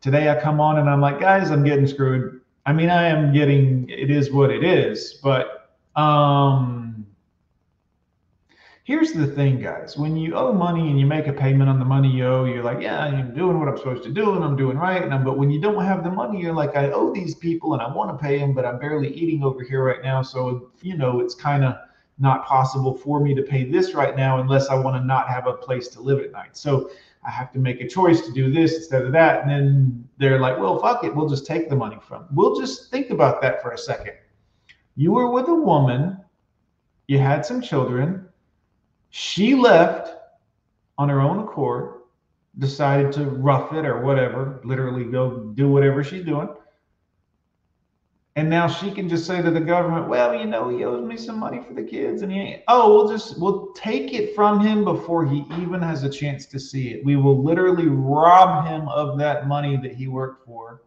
today 0.00 0.30
I 0.30 0.40
come 0.40 0.60
on 0.60 0.78
and 0.78 0.88
I'm 0.88 1.00
like, 1.00 1.20
guys, 1.20 1.50
I'm 1.50 1.64
getting 1.64 1.86
screwed. 1.86 2.40
I 2.66 2.72
mean, 2.72 2.90
I 2.90 3.08
am 3.08 3.32
getting, 3.32 3.88
it 3.88 4.10
is 4.10 4.30
what 4.30 4.50
it 4.50 4.62
is. 4.62 5.14
But, 5.22 5.70
um, 5.96 6.87
here's 8.88 9.12
the 9.12 9.26
thing, 9.26 9.60
guys. 9.60 9.98
When 9.98 10.16
you 10.16 10.34
owe 10.34 10.50
money 10.50 10.88
and 10.88 10.98
you 10.98 11.04
make 11.04 11.26
a 11.26 11.32
payment 11.32 11.68
on 11.68 11.78
the 11.78 11.84
money 11.84 12.10
you 12.10 12.24
owe, 12.24 12.46
you're 12.46 12.64
like, 12.64 12.80
yeah, 12.80 13.00
I'm 13.00 13.34
doing 13.34 13.58
what 13.58 13.68
I'm 13.68 13.76
supposed 13.76 14.02
to 14.04 14.10
do 14.10 14.34
and 14.34 14.42
I'm 14.42 14.56
doing 14.56 14.78
right. 14.78 15.02
And 15.02 15.12
I'm, 15.12 15.24
but 15.24 15.36
when 15.36 15.50
you 15.50 15.60
don't 15.60 15.84
have 15.84 16.02
the 16.02 16.10
money, 16.10 16.40
you're 16.40 16.54
like, 16.54 16.74
I 16.74 16.90
owe 16.90 17.12
these 17.12 17.34
people 17.34 17.74
and 17.74 17.82
I 17.82 17.94
want 17.94 18.10
to 18.10 18.16
pay 18.16 18.38
them, 18.38 18.54
but 18.54 18.64
I'm 18.64 18.78
barely 18.78 19.12
eating 19.12 19.44
over 19.44 19.62
here 19.62 19.84
right 19.84 20.02
now. 20.02 20.22
So, 20.22 20.70
you 20.80 20.96
know, 20.96 21.20
it's 21.20 21.34
kind 21.34 21.66
of 21.66 21.76
not 22.18 22.46
possible 22.46 22.94
for 22.94 23.20
me 23.20 23.34
to 23.34 23.42
pay 23.42 23.70
this 23.70 23.92
right 23.92 24.16
now 24.16 24.40
unless 24.40 24.70
I 24.70 24.74
want 24.76 24.96
to 24.96 25.04
not 25.06 25.28
have 25.28 25.46
a 25.46 25.52
place 25.52 25.88
to 25.88 26.00
live 26.00 26.20
at 26.20 26.32
night. 26.32 26.56
So 26.56 26.90
I 27.22 27.30
have 27.30 27.52
to 27.52 27.58
make 27.58 27.82
a 27.82 27.86
choice 27.86 28.22
to 28.22 28.32
do 28.32 28.50
this 28.50 28.74
instead 28.76 29.02
of 29.02 29.12
that. 29.12 29.42
And 29.42 29.50
then 29.50 30.08
they're 30.16 30.40
like, 30.40 30.58
well, 30.58 30.78
fuck 30.78 31.04
it. 31.04 31.14
We'll 31.14 31.28
just 31.28 31.44
take 31.44 31.68
the 31.68 31.76
money 31.76 31.98
from. 32.00 32.24
We'll 32.32 32.58
just 32.58 32.90
think 32.90 33.10
about 33.10 33.42
that 33.42 33.60
for 33.60 33.72
a 33.72 33.78
second. 33.78 34.14
You 34.96 35.12
were 35.12 35.30
with 35.30 35.46
a 35.48 35.54
woman, 35.54 36.16
you 37.06 37.18
had 37.18 37.44
some 37.44 37.60
children, 37.60 38.27
she 39.10 39.54
left 39.54 40.14
on 40.98 41.08
her 41.08 41.20
own 41.20 41.38
accord, 41.38 42.02
decided 42.58 43.12
to 43.12 43.24
rough 43.24 43.72
it 43.72 43.86
or 43.86 44.02
whatever, 44.02 44.60
literally 44.64 45.04
go 45.04 45.52
do 45.54 45.68
whatever 45.70 46.02
she's 46.02 46.24
doing. 46.24 46.48
And 48.36 48.48
now 48.48 48.68
she 48.68 48.92
can 48.92 49.08
just 49.08 49.26
say 49.26 49.42
to 49.42 49.50
the 49.50 49.60
government, 49.60 50.08
well, 50.08 50.32
you 50.32 50.46
know, 50.46 50.68
he 50.68 50.84
owes 50.84 51.04
me 51.04 51.16
some 51.16 51.40
money 51.40 51.60
for 51.66 51.74
the 51.74 51.82
kids. 51.82 52.22
And 52.22 52.30
he 52.30 52.62
oh, 52.68 52.94
we'll 52.94 53.08
just, 53.08 53.40
we'll 53.40 53.72
take 53.72 54.14
it 54.14 54.32
from 54.36 54.60
him 54.60 54.84
before 54.84 55.26
he 55.26 55.44
even 55.60 55.82
has 55.82 56.04
a 56.04 56.08
chance 56.08 56.46
to 56.46 56.60
see 56.60 56.90
it. 56.90 57.04
We 57.04 57.16
will 57.16 57.42
literally 57.42 57.88
rob 57.88 58.64
him 58.64 58.86
of 58.88 59.18
that 59.18 59.48
money 59.48 59.76
that 59.78 59.92
he 59.92 60.06
worked 60.06 60.46
for 60.46 60.82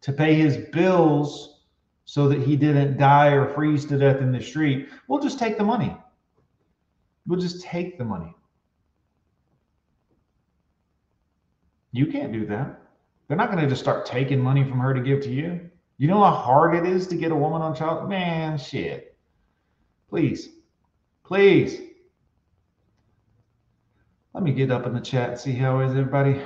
to 0.00 0.12
pay 0.12 0.34
his 0.34 0.56
bills 0.72 1.60
so 2.06 2.28
that 2.28 2.40
he 2.40 2.56
didn't 2.56 2.96
die 2.96 3.32
or 3.32 3.52
freeze 3.52 3.84
to 3.86 3.98
death 3.98 4.22
in 4.22 4.32
the 4.32 4.42
street. 4.42 4.88
We'll 5.06 5.20
just 5.20 5.38
take 5.38 5.58
the 5.58 5.64
money. 5.64 5.94
We'll 7.26 7.40
just 7.40 7.62
take 7.62 7.98
the 7.98 8.04
money. 8.04 8.34
You 11.92 12.06
can't 12.06 12.32
do 12.32 12.44
that. 12.46 12.80
They're 13.28 13.36
not 13.36 13.50
going 13.50 13.62
to 13.62 13.68
just 13.68 13.80
start 13.80 14.04
taking 14.04 14.40
money 14.40 14.64
from 14.64 14.80
her 14.80 14.92
to 14.92 15.00
give 15.00 15.20
to 15.22 15.30
you. 15.30 15.70
You 15.96 16.08
know 16.08 16.22
how 16.22 16.32
hard 16.32 16.74
it 16.74 16.84
is 16.84 17.06
to 17.06 17.16
get 17.16 17.32
a 17.32 17.36
woman 17.36 17.62
on 17.62 17.74
child? 17.74 18.08
Man, 18.08 18.58
shit. 18.58 19.16
Please, 20.08 20.48
please. 21.24 21.80
Let 24.34 24.42
me 24.42 24.52
get 24.52 24.72
up 24.72 24.86
in 24.86 24.92
the 24.92 25.00
chat 25.00 25.30
and 25.30 25.38
see 25.38 25.52
how 25.52 25.80
is 25.80 25.92
everybody. 25.92 26.40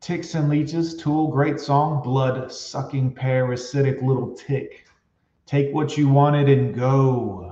Ticks 0.00 0.34
and 0.34 0.48
leeches, 0.48 0.96
Tool, 0.96 1.28
great 1.28 1.58
song. 1.58 2.02
Blood 2.02 2.52
sucking 2.52 3.14
parasitic 3.14 4.02
little 4.02 4.34
tick. 4.34 4.86
Take 5.46 5.74
what 5.74 5.96
you 5.96 6.08
wanted 6.08 6.48
and 6.48 6.74
go. 6.74 7.49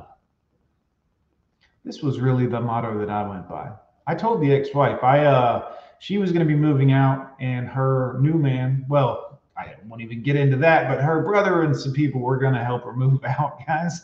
This 1.88 2.02
was 2.02 2.20
really 2.20 2.44
the 2.44 2.60
motto 2.60 2.98
that 2.98 3.08
I 3.08 3.26
went 3.26 3.48
by. 3.48 3.70
I 4.06 4.14
told 4.14 4.42
the 4.42 4.52
ex-wife 4.52 5.02
I 5.02 5.24
uh 5.24 5.72
she 6.00 6.18
was 6.18 6.32
going 6.32 6.46
to 6.46 6.54
be 6.54 6.54
moving 6.54 6.92
out 6.92 7.34
and 7.40 7.66
her 7.66 8.18
new 8.20 8.34
man, 8.34 8.84
well, 8.90 9.40
I 9.56 9.74
won't 9.86 10.02
even 10.02 10.22
get 10.22 10.36
into 10.36 10.58
that, 10.58 10.86
but 10.86 11.02
her 11.02 11.22
brother 11.22 11.62
and 11.62 11.74
some 11.74 11.94
people 11.94 12.20
were 12.20 12.36
going 12.36 12.52
to 12.52 12.62
help 12.62 12.84
her 12.84 12.92
move 12.92 13.24
out, 13.38 13.66
guys, 13.66 14.02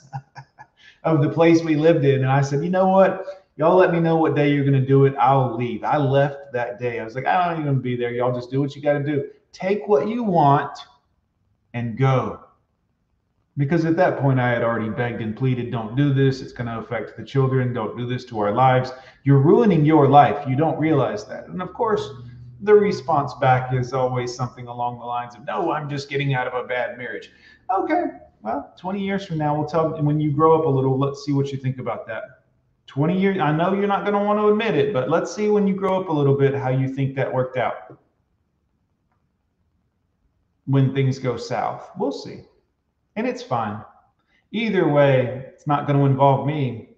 of 1.05 1.21
the 1.21 1.29
place 1.29 1.63
we 1.63 1.77
lived 1.77 2.07
in. 2.07 2.23
And 2.23 2.31
I 2.31 2.41
said, 2.41 2.65
you 2.65 2.71
know 2.71 2.89
what? 2.89 3.45
Y'all 3.59 3.77
let 3.77 3.93
me 3.93 4.01
know 4.01 4.17
what 4.17 4.35
day 4.35 4.51
you're 4.51 4.65
going 4.65 4.81
to 4.81 4.89
do 4.89 5.05
it. 5.05 5.15
I'll 5.21 5.55
leave. 5.55 5.85
I 5.85 5.99
left 5.99 6.55
that 6.55 6.81
day. 6.81 7.01
I 7.01 7.05
was 7.05 7.15
like, 7.15 7.27
I 7.27 7.53
don't 7.53 7.61
even 7.61 7.81
be 7.81 7.97
there. 7.97 8.13
Y'all 8.13 8.35
just 8.35 8.51
do 8.51 8.63
what 8.63 8.75
you 8.75 8.81
got 8.81 8.95
to 8.95 9.05
do. 9.05 9.29
Take 9.53 9.87
what 9.89 10.09
you 10.09 10.25
want 10.25 10.79
and 11.75 11.99
go 11.99 12.44
because 13.57 13.85
at 13.85 13.97
that 13.97 14.19
point 14.19 14.41
I 14.41 14.51
had 14.51 14.63
already 14.63 14.89
begged 14.89 15.23
and 15.23 15.37
pleaded, 15.37 15.71
don't 15.71 15.95
do 15.95 16.13
this. 16.13 16.41
It's 16.41 16.53
going 16.53 16.67
to 16.67 16.79
affect 16.79 17.17
the 17.17 17.25
children. 17.25 17.73
Don't 17.73 17.97
do 17.97 18.07
this 18.07 18.25
to 18.27 18.41
our 18.41 18.53
lives. 18.53 18.93
You're 19.23 19.39
ruining 19.39 19.85
your 19.85 20.09
life. 20.09 20.45
You 20.49 20.57
don't 20.57 20.79
realize 20.79 21.25
that. 21.27 21.47
And 21.47 21.63
of 21.63 21.73
course, 21.73 22.11
the 22.63 22.75
response 22.75 23.33
back 23.35 23.73
is 23.73 23.93
always 23.93 24.35
something 24.35 24.67
along 24.67 24.99
the 24.99 25.05
lines 25.05 25.37
of, 25.37 25.45
no, 25.45 25.71
I'm 25.71 25.89
just 25.89 26.09
getting 26.09 26.35
out 26.35 26.49
of 26.49 26.55
a 26.55 26.67
bad 26.67 26.99
marriage. 26.99 27.31
Okay, 27.73 28.05
well, 28.43 28.75
20 28.79 29.05
years 29.05 29.25
from 29.25 29.39
now, 29.39 29.57
we'll 29.57 29.69
tell 29.69 29.91
when 30.03 30.21
you 30.21 30.33
grow 30.33 30.59
up 30.59 30.67
a 30.67 30.69
little, 30.69 30.99
let's 30.99 31.25
see 31.25 31.33
what 31.33 31.53
you 31.53 31.59
think 31.59 31.79
about 31.79 32.07
that. 32.09 32.23
20 32.87 33.19
years, 33.19 33.39
I 33.39 33.53
know 33.53 33.73
you're 33.73 33.87
not 33.87 34.05
going 34.05 34.15
to 34.15 34.25
want 34.25 34.39
to 34.41 34.49
admit 34.49 34.75
it, 34.75 34.93
but 34.93 35.09
let's 35.09 35.35
see 35.35 35.49
when 35.49 35.67
you 35.67 35.75
grow 35.75 36.01
up 36.01 36.09
a 36.09 36.13
little 36.13 36.37
bit 36.37 36.55
how 36.55 36.71
you 36.71 36.89
think 36.89 37.15
that 37.15 37.33
worked 37.33 37.57
out. 37.57 37.99
When 40.67 40.93
things 40.93 41.19
go 41.19 41.37
south, 41.37 41.91
we'll 41.97 42.13
see 42.13 42.43
and 43.17 43.27
it's 43.27 43.43
fine. 43.43 43.83
Either 44.53 44.89
way, 44.89 45.45
it's 45.53 45.67
not 45.67 45.87
going 45.87 45.99
to 45.99 46.07
involve 46.07 46.47
me, 46.47 46.91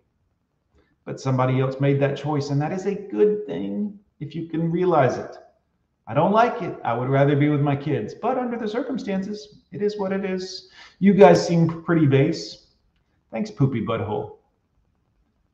but 1.04 1.20
somebody 1.20 1.60
else 1.60 1.80
made 1.80 2.00
that 2.00 2.16
choice, 2.16 2.50
and 2.50 2.60
that 2.60 2.72
is 2.72 2.86
a 2.86 2.94
good 2.94 3.46
thing 3.46 3.98
if 4.20 4.34
you 4.34 4.48
can 4.48 4.70
realize 4.70 5.16
it. 5.16 5.36
I 6.06 6.14
don't 6.14 6.32
like 6.32 6.62
it. 6.62 6.78
I 6.84 6.94
would 6.94 7.08
rather 7.08 7.34
be 7.34 7.48
with 7.48 7.60
my 7.60 7.74
kids, 7.74 8.14
but 8.14 8.38
under 8.38 8.56
the 8.56 8.68
circumstances, 8.68 9.58
it 9.72 9.82
is 9.82 9.98
what 9.98 10.12
it 10.12 10.24
is. 10.24 10.68
You 11.00 11.14
guys 11.14 11.44
seem 11.46 11.82
pretty 11.82 12.06
base. 12.06 12.66
Thanks, 13.32 13.50
Poopy 13.50 13.84
Butthole. 13.84 14.36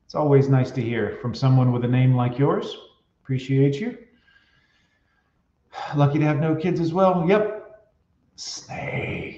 It's 0.05 0.15
always 0.15 0.49
nice 0.49 0.69
to 0.71 0.81
hear 0.81 1.17
from 1.21 1.33
someone 1.33 1.71
with 1.71 1.85
a 1.85 1.87
name 1.87 2.15
like 2.15 2.37
yours. 2.37 2.77
Appreciate 3.23 3.79
you. 3.79 3.97
Lucky 5.95 6.19
to 6.19 6.25
have 6.25 6.39
no 6.39 6.55
kids 6.55 6.79
as 6.79 6.93
well. 6.93 7.25
Yep. 7.27 7.89
Snake. 8.35 9.32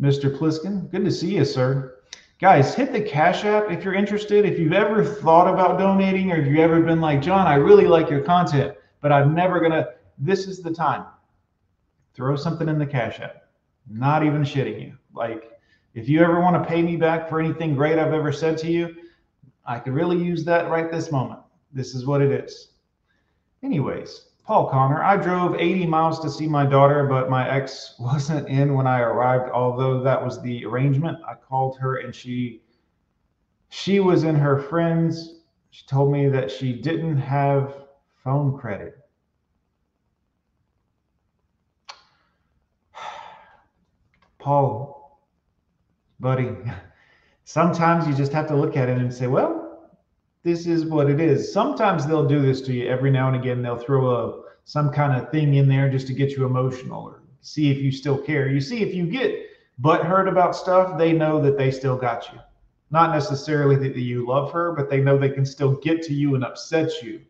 Mr. 0.00 0.36
Pliskin, 0.36 0.90
good 0.90 1.04
to 1.04 1.10
see 1.10 1.36
you, 1.36 1.44
sir. 1.44 2.00
Guys, 2.38 2.74
hit 2.74 2.92
the 2.92 3.00
Cash 3.00 3.44
App 3.44 3.70
if 3.70 3.82
you're 3.82 3.94
interested. 3.94 4.44
If 4.44 4.58
you've 4.58 4.74
ever 4.74 5.02
thought 5.02 5.48
about 5.48 5.78
donating 5.78 6.30
or 6.30 6.36
if 6.36 6.46
you've 6.46 6.58
ever 6.58 6.82
been 6.82 7.00
like, 7.00 7.22
John, 7.22 7.46
I 7.46 7.54
really 7.54 7.86
like 7.86 8.10
your 8.10 8.20
content, 8.20 8.76
but 9.00 9.10
I'm 9.10 9.34
never 9.34 9.58
going 9.58 9.72
to, 9.72 9.88
this 10.18 10.46
is 10.46 10.60
the 10.60 10.70
time. 10.70 11.06
Throw 12.14 12.36
something 12.36 12.68
in 12.68 12.78
the 12.78 12.86
Cash 12.86 13.20
App. 13.20 13.48
Not 13.88 14.22
even 14.22 14.42
shitting 14.42 14.82
you. 14.82 14.98
Like, 15.14 15.52
if 15.94 16.10
you 16.10 16.22
ever 16.22 16.40
want 16.40 16.62
to 16.62 16.68
pay 16.68 16.82
me 16.82 16.96
back 16.96 17.26
for 17.26 17.40
anything 17.40 17.74
great 17.74 17.98
I've 17.98 18.12
ever 18.12 18.32
said 18.32 18.58
to 18.58 18.70
you, 18.70 18.94
I 19.64 19.78
could 19.78 19.94
really 19.94 20.18
use 20.18 20.44
that 20.44 20.68
right 20.68 20.92
this 20.92 21.10
moment. 21.10 21.40
This 21.72 21.94
is 21.94 22.04
what 22.04 22.20
it 22.20 22.30
is. 22.30 22.68
Anyways, 23.62 24.26
Paul 24.46 24.70
Connor, 24.70 25.02
I 25.02 25.16
drove 25.16 25.56
80 25.56 25.86
miles 25.86 26.20
to 26.20 26.30
see 26.30 26.46
my 26.46 26.64
daughter, 26.64 27.04
but 27.04 27.28
my 27.28 27.50
ex 27.50 27.96
wasn't 28.00 28.48
in 28.48 28.74
when 28.74 28.86
I 28.86 29.00
arrived. 29.00 29.50
Although 29.50 30.00
that 30.04 30.24
was 30.24 30.40
the 30.40 30.64
arrangement, 30.64 31.18
I 31.28 31.34
called 31.34 31.76
her 31.78 31.96
and 31.96 32.14
she 32.14 32.62
she 33.70 33.98
was 33.98 34.22
in 34.22 34.36
her 34.36 34.56
friends. 34.56 35.40
She 35.70 35.84
told 35.86 36.12
me 36.12 36.28
that 36.28 36.48
she 36.50 36.80
didn't 36.80 37.18
have 37.18 37.86
phone 38.22 38.56
credit. 38.56 38.96
Paul, 44.38 45.20
buddy, 46.20 46.56
sometimes 47.44 48.06
you 48.06 48.14
just 48.14 48.32
have 48.32 48.46
to 48.46 48.54
look 48.56 48.76
at 48.76 48.88
it 48.88 48.98
and 48.98 49.12
say, 49.12 49.26
well, 49.26 49.65
this 50.46 50.64
is 50.64 50.86
what 50.86 51.10
it 51.10 51.20
is. 51.20 51.52
Sometimes 51.52 52.06
they'll 52.06 52.28
do 52.28 52.40
this 52.40 52.60
to 52.62 52.72
you 52.72 52.86
every 52.86 53.10
now 53.10 53.26
and 53.26 53.36
again. 53.36 53.62
They'll 53.62 53.76
throw 53.76 54.10
a 54.10 54.42
some 54.64 54.90
kind 54.90 55.20
of 55.20 55.28
thing 55.32 55.54
in 55.54 55.68
there 55.68 55.90
just 55.90 56.06
to 56.06 56.12
get 56.12 56.30
you 56.30 56.46
emotional 56.46 57.02
or 57.02 57.22
see 57.40 57.68
if 57.70 57.78
you 57.78 57.90
still 57.90 58.16
care. 58.16 58.48
You 58.48 58.60
see, 58.60 58.80
if 58.80 58.94
you 58.94 59.06
get 59.06 59.48
butt 59.78 60.04
hurt 60.04 60.28
about 60.28 60.54
stuff, 60.54 60.96
they 60.96 61.12
know 61.12 61.42
that 61.42 61.58
they 61.58 61.72
still 61.72 61.96
got 61.96 62.32
you. 62.32 62.38
Not 62.92 63.12
necessarily 63.12 63.74
that 63.76 63.96
you 63.96 64.24
love 64.24 64.52
her, 64.52 64.72
but 64.72 64.88
they 64.88 65.00
know 65.00 65.18
they 65.18 65.30
can 65.30 65.44
still 65.44 65.72
get 65.80 66.00
to 66.02 66.14
you 66.14 66.36
and 66.36 66.44
upset 66.44 67.02
you. 67.02 67.22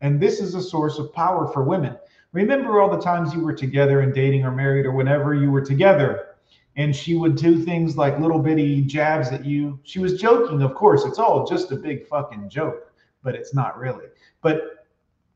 And 0.00 0.18
this 0.18 0.40
is 0.40 0.54
a 0.54 0.62
source 0.62 0.98
of 0.98 1.12
power 1.12 1.52
for 1.52 1.64
women. 1.64 1.98
Remember 2.32 2.80
all 2.80 2.90
the 2.90 3.02
times 3.02 3.34
you 3.34 3.40
were 3.40 3.52
together 3.52 4.00
and 4.00 4.14
dating 4.14 4.44
or 4.44 4.50
married 4.50 4.86
or 4.86 4.92
whenever 4.92 5.34
you 5.34 5.50
were 5.50 5.64
together 5.64 6.31
and 6.76 6.94
she 6.94 7.16
would 7.16 7.36
do 7.36 7.62
things 7.62 7.96
like 7.96 8.18
little 8.18 8.38
bitty 8.38 8.82
jabs 8.82 9.28
at 9.28 9.44
you. 9.44 9.78
She 9.82 9.98
was 9.98 10.20
joking, 10.20 10.62
of 10.62 10.74
course. 10.74 11.04
It's 11.04 11.18
all 11.18 11.46
just 11.46 11.70
a 11.72 11.76
big 11.76 12.06
fucking 12.06 12.48
joke, 12.48 12.90
but 13.22 13.34
it's 13.34 13.54
not 13.54 13.78
really. 13.78 14.06
But 14.40 14.86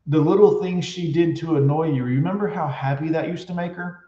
the 0.07 0.19
little 0.19 0.63
things 0.63 0.85
she 0.85 1.13
did 1.13 1.37
to 1.37 1.57
annoy 1.57 1.91
you, 1.93 2.05
remember 2.05 2.49
how 2.49 2.69
happy 2.69 3.09
that 3.11 3.29
used 3.29 3.49
to 3.49 3.55
make 3.55 3.73
her? 3.73 4.01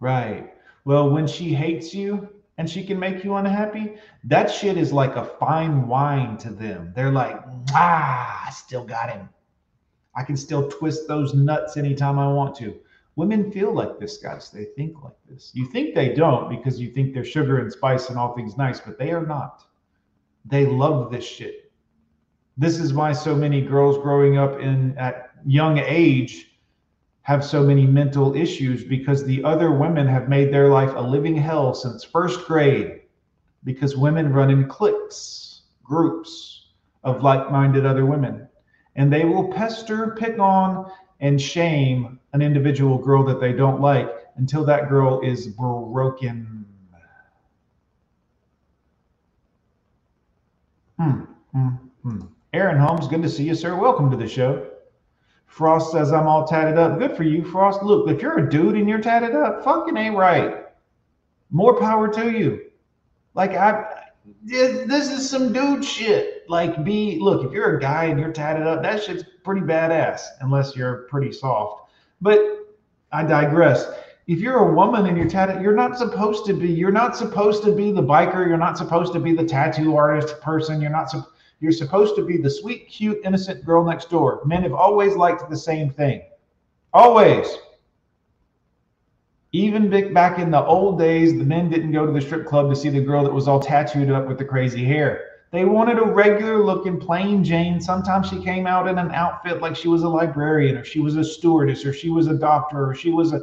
Right. 0.00 0.52
Well, 0.84 1.10
when 1.10 1.26
she 1.26 1.54
hates 1.54 1.94
you 1.94 2.28
and 2.58 2.68
she 2.68 2.84
can 2.84 2.98
make 2.98 3.24
you 3.24 3.34
unhappy, 3.36 3.94
that 4.24 4.50
shit 4.50 4.76
is 4.76 4.92
like 4.92 5.16
a 5.16 5.24
fine 5.24 5.86
wine 5.86 6.36
to 6.38 6.50
them. 6.50 6.92
They're 6.94 7.12
like, 7.12 7.40
ah, 7.72 8.46
I 8.46 8.50
still 8.50 8.84
got 8.84 9.10
him. 9.10 9.28
I 10.16 10.22
can 10.22 10.36
still 10.36 10.70
twist 10.70 11.08
those 11.08 11.34
nuts 11.34 11.76
anytime 11.76 12.18
I 12.18 12.28
want 12.28 12.54
to. 12.56 12.78
Women 13.16 13.52
feel 13.52 13.72
like 13.72 13.98
this, 13.98 14.18
guys. 14.18 14.50
They 14.50 14.64
think 14.76 15.02
like 15.02 15.16
this. 15.28 15.52
You 15.54 15.66
think 15.66 15.94
they 15.94 16.14
don't 16.14 16.48
because 16.48 16.80
you 16.80 16.90
think 16.90 17.14
they're 17.14 17.24
sugar 17.24 17.58
and 17.58 17.72
spice 17.72 18.08
and 18.08 18.18
all 18.18 18.34
things 18.34 18.56
nice, 18.56 18.80
but 18.80 18.98
they 18.98 19.12
are 19.12 19.24
not. 19.24 19.64
They 20.44 20.66
love 20.66 21.10
this 21.10 21.24
shit. 21.24 21.72
This 22.56 22.78
is 22.78 22.92
why 22.92 23.12
so 23.12 23.34
many 23.34 23.60
girls 23.60 23.98
growing 23.98 24.36
up 24.36 24.60
in 24.60 24.96
at 24.98 25.30
young 25.46 25.78
age 25.78 26.58
have 27.22 27.44
so 27.44 27.62
many 27.62 27.86
mental 27.86 28.34
issues 28.36 28.84
because 28.84 29.24
the 29.24 29.42
other 29.44 29.72
women 29.72 30.06
have 30.06 30.28
made 30.28 30.52
their 30.52 30.68
life 30.68 30.92
a 30.94 31.00
living 31.00 31.36
hell 31.36 31.72
since 31.72 32.04
first 32.04 32.46
grade 32.46 33.00
because 33.64 33.96
women 33.96 34.32
run 34.32 34.50
in 34.50 34.68
cliques, 34.68 35.62
groups 35.82 36.72
of 37.02 37.22
like-minded 37.22 37.86
other 37.86 38.04
women 38.06 38.46
and 38.96 39.12
they 39.12 39.24
will 39.24 39.52
pester, 39.52 40.14
pick 40.18 40.38
on, 40.38 40.90
and 41.20 41.40
shame 41.40 42.18
an 42.34 42.42
individual 42.42 42.98
girl 42.98 43.24
that 43.24 43.40
they 43.40 43.52
don't 43.52 43.80
like 43.80 44.10
until 44.36 44.64
that 44.64 44.88
girl 44.88 45.20
is 45.20 45.46
broken. 45.46 46.66
Hmm, 50.98 51.20
hmm, 51.52 51.68
hmm. 52.02 52.20
Aaron 52.52 52.78
Holmes, 52.78 53.06
good 53.06 53.22
to 53.22 53.28
see 53.28 53.44
you, 53.44 53.54
sir. 53.54 53.76
Welcome 53.76 54.10
to 54.10 54.16
the 54.16 54.28
show. 54.28 54.68
Frost 55.46 55.92
says 55.92 56.12
I'm 56.12 56.26
all 56.26 56.44
tatted 56.44 56.76
up. 56.76 56.98
Good 56.98 57.16
for 57.16 57.22
you, 57.22 57.44
Frost. 57.44 57.84
Look, 57.84 58.08
if 58.08 58.20
you're 58.20 58.38
a 58.38 58.50
dude 58.50 58.74
and 58.74 58.88
you're 58.88 59.00
tatted 59.00 59.36
up, 59.36 59.62
fucking 59.62 59.96
ain't 59.96 60.16
right. 60.16 60.66
More 61.52 61.78
power 61.78 62.12
to 62.12 62.32
you. 62.32 62.62
Like 63.34 63.52
I, 63.52 64.06
this 64.42 65.08
is 65.08 65.30
some 65.30 65.52
dude 65.52 65.84
shit. 65.84 66.48
Like, 66.48 66.82
be 66.82 67.20
look, 67.20 67.44
if 67.44 67.52
you're 67.52 67.76
a 67.76 67.80
guy 67.80 68.06
and 68.06 68.18
you're 68.18 68.32
tatted 68.32 68.66
up, 68.66 68.82
that 68.82 69.04
shit's 69.04 69.24
pretty 69.44 69.60
badass, 69.60 70.20
unless 70.40 70.74
you're 70.74 71.06
pretty 71.08 71.30
soft. 71.30 71.83
But 72.20 72.40
I 73.12 73.22
digress. 73.24 73.86
If 74.26 74.38
you're 74.38 74.70
a 74.70 74.74
woman 74.74 75.06
and 75.06 75.16
you're 75.16 75.28
tattooed, 75.28 75.62
you're 75.62 75.74
not 75.74 75.98
supposed 75.98 76.46
to 76.46 76.54
be. 76.54 76.68
You're 76.68 76.90
not 76.90 77.16
supposed 77.16 77.62
to 77.64 77.72
be 77.72 77.92
the 77.92 78.02
biker. 78.02 78.46
You're 78.46 78.56
not 78.56 78.78
supposed 78.78 79.12
to 79.12 79.20
be 79.20 79.34
the 79.34 79.44
tattoo 79.44 79.96
artist 79.96 80.40
person. 80.40 80.80
You're 80.80 80.90
not. 80.90 81.14
You're 81.60 81.72
supposed 81.72 82.16
to 82.16 82.24
be 82.24 82.36
the 82.36 82.50
sweet, 82.50 82.88
cute, 82.88 83.20
innocent 83.24 83.64
girl 83.64 83.84
next 83.84 84.10
door. 84.10 84.42
Men 84.44 84.62
have 84.62 84.72
always 84.72 85.14
liked 85.14 85.48
the 85.48 85.56
same 85.56 85.90
thing. 85.90 86.22
Always. 86.92 87.46
Even 89.52 89.88
back 90.12 90.38
in 90.38 90.50
the 90.50 90.64
old 90.64 90.98
days, 90.98 91.38
the 91.38 91.44
men 91.44 91.70
didn't 91.70 91.92
go 91.92 92.04
to 92.04 92.12
the 92.12 92.20
strip 92.20 92.44
club 92.44 92.68
to 92.70 92.76
see 92.76 92.88
the 92.88 93.00
girl 93.00 93.22
that 93.22 93.32
was 93.32 93.46
all 93.46 93.60
tattooed 93.60 94.10
up 94.10 94.26
with 94.26 94.36
the 94.38 94.44
crazy 94.44 94.84
hair. 94.84 95.33
They 95.54 95.64
wanted 95.64 95.98
a 95.98 96.04
regular 96.04 96.58
looking 96.64 96.98
plain 96.98 97.44
Jane. 97.44 97.80
Sometimes 97.80 98.28
she 98.28 98.42
came 98.42 98.66
out 98.66 98.88
in 98.88 98.98
an 98.98 99.12
outfit 99.12 99.60
like 99.60 99.76
she 99.76 99.86
was 99.86 100.02
a 100.02 100.08
librarian 100.08 100.76
or 100.76 100.84
she 100.84 100.98
was 100.98 101.14
a 101.14 101.22
stewardess 101.22 101.84
or 101.84 101.92
she 101.92 102.10
was 102.10 102.26
a 102.26 102.34
doctor 102.34 102.84
or 102.90 102.92
she 102.92 103.10
was 103.10 103.32
a. 103.32 103.40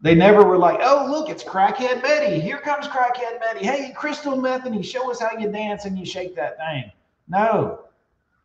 They 0.00 0.16
never 0.16 0.42
were 0.42 0.58
like, 0.58 0.80
oh, 0.82 1.06
look, 1.08 1.28
it's 1.28 1.44
Crackhead 1.44 2.02
Betty. 2.02 2.40
Here 2.40 2.58
comes 2.58 2.88
Crackhead 2.88 3.38
Betty. 3.38 3.64
Hey, 3.64 3.92
Crystal 3.96 4.36
Metheny, 4.36 4.84
show 4.84 5.08
us 5.08 5.20
how 5.20 5.38
you 5.38 5.52
dance 5.52 5.84
and 5.84 5.96
you 5.96 6.04
shake 6.04 6.34
that 6.34 6.56
thing. 6.58 6.90
No, 7.28 7.84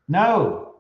no. 0.07 0.75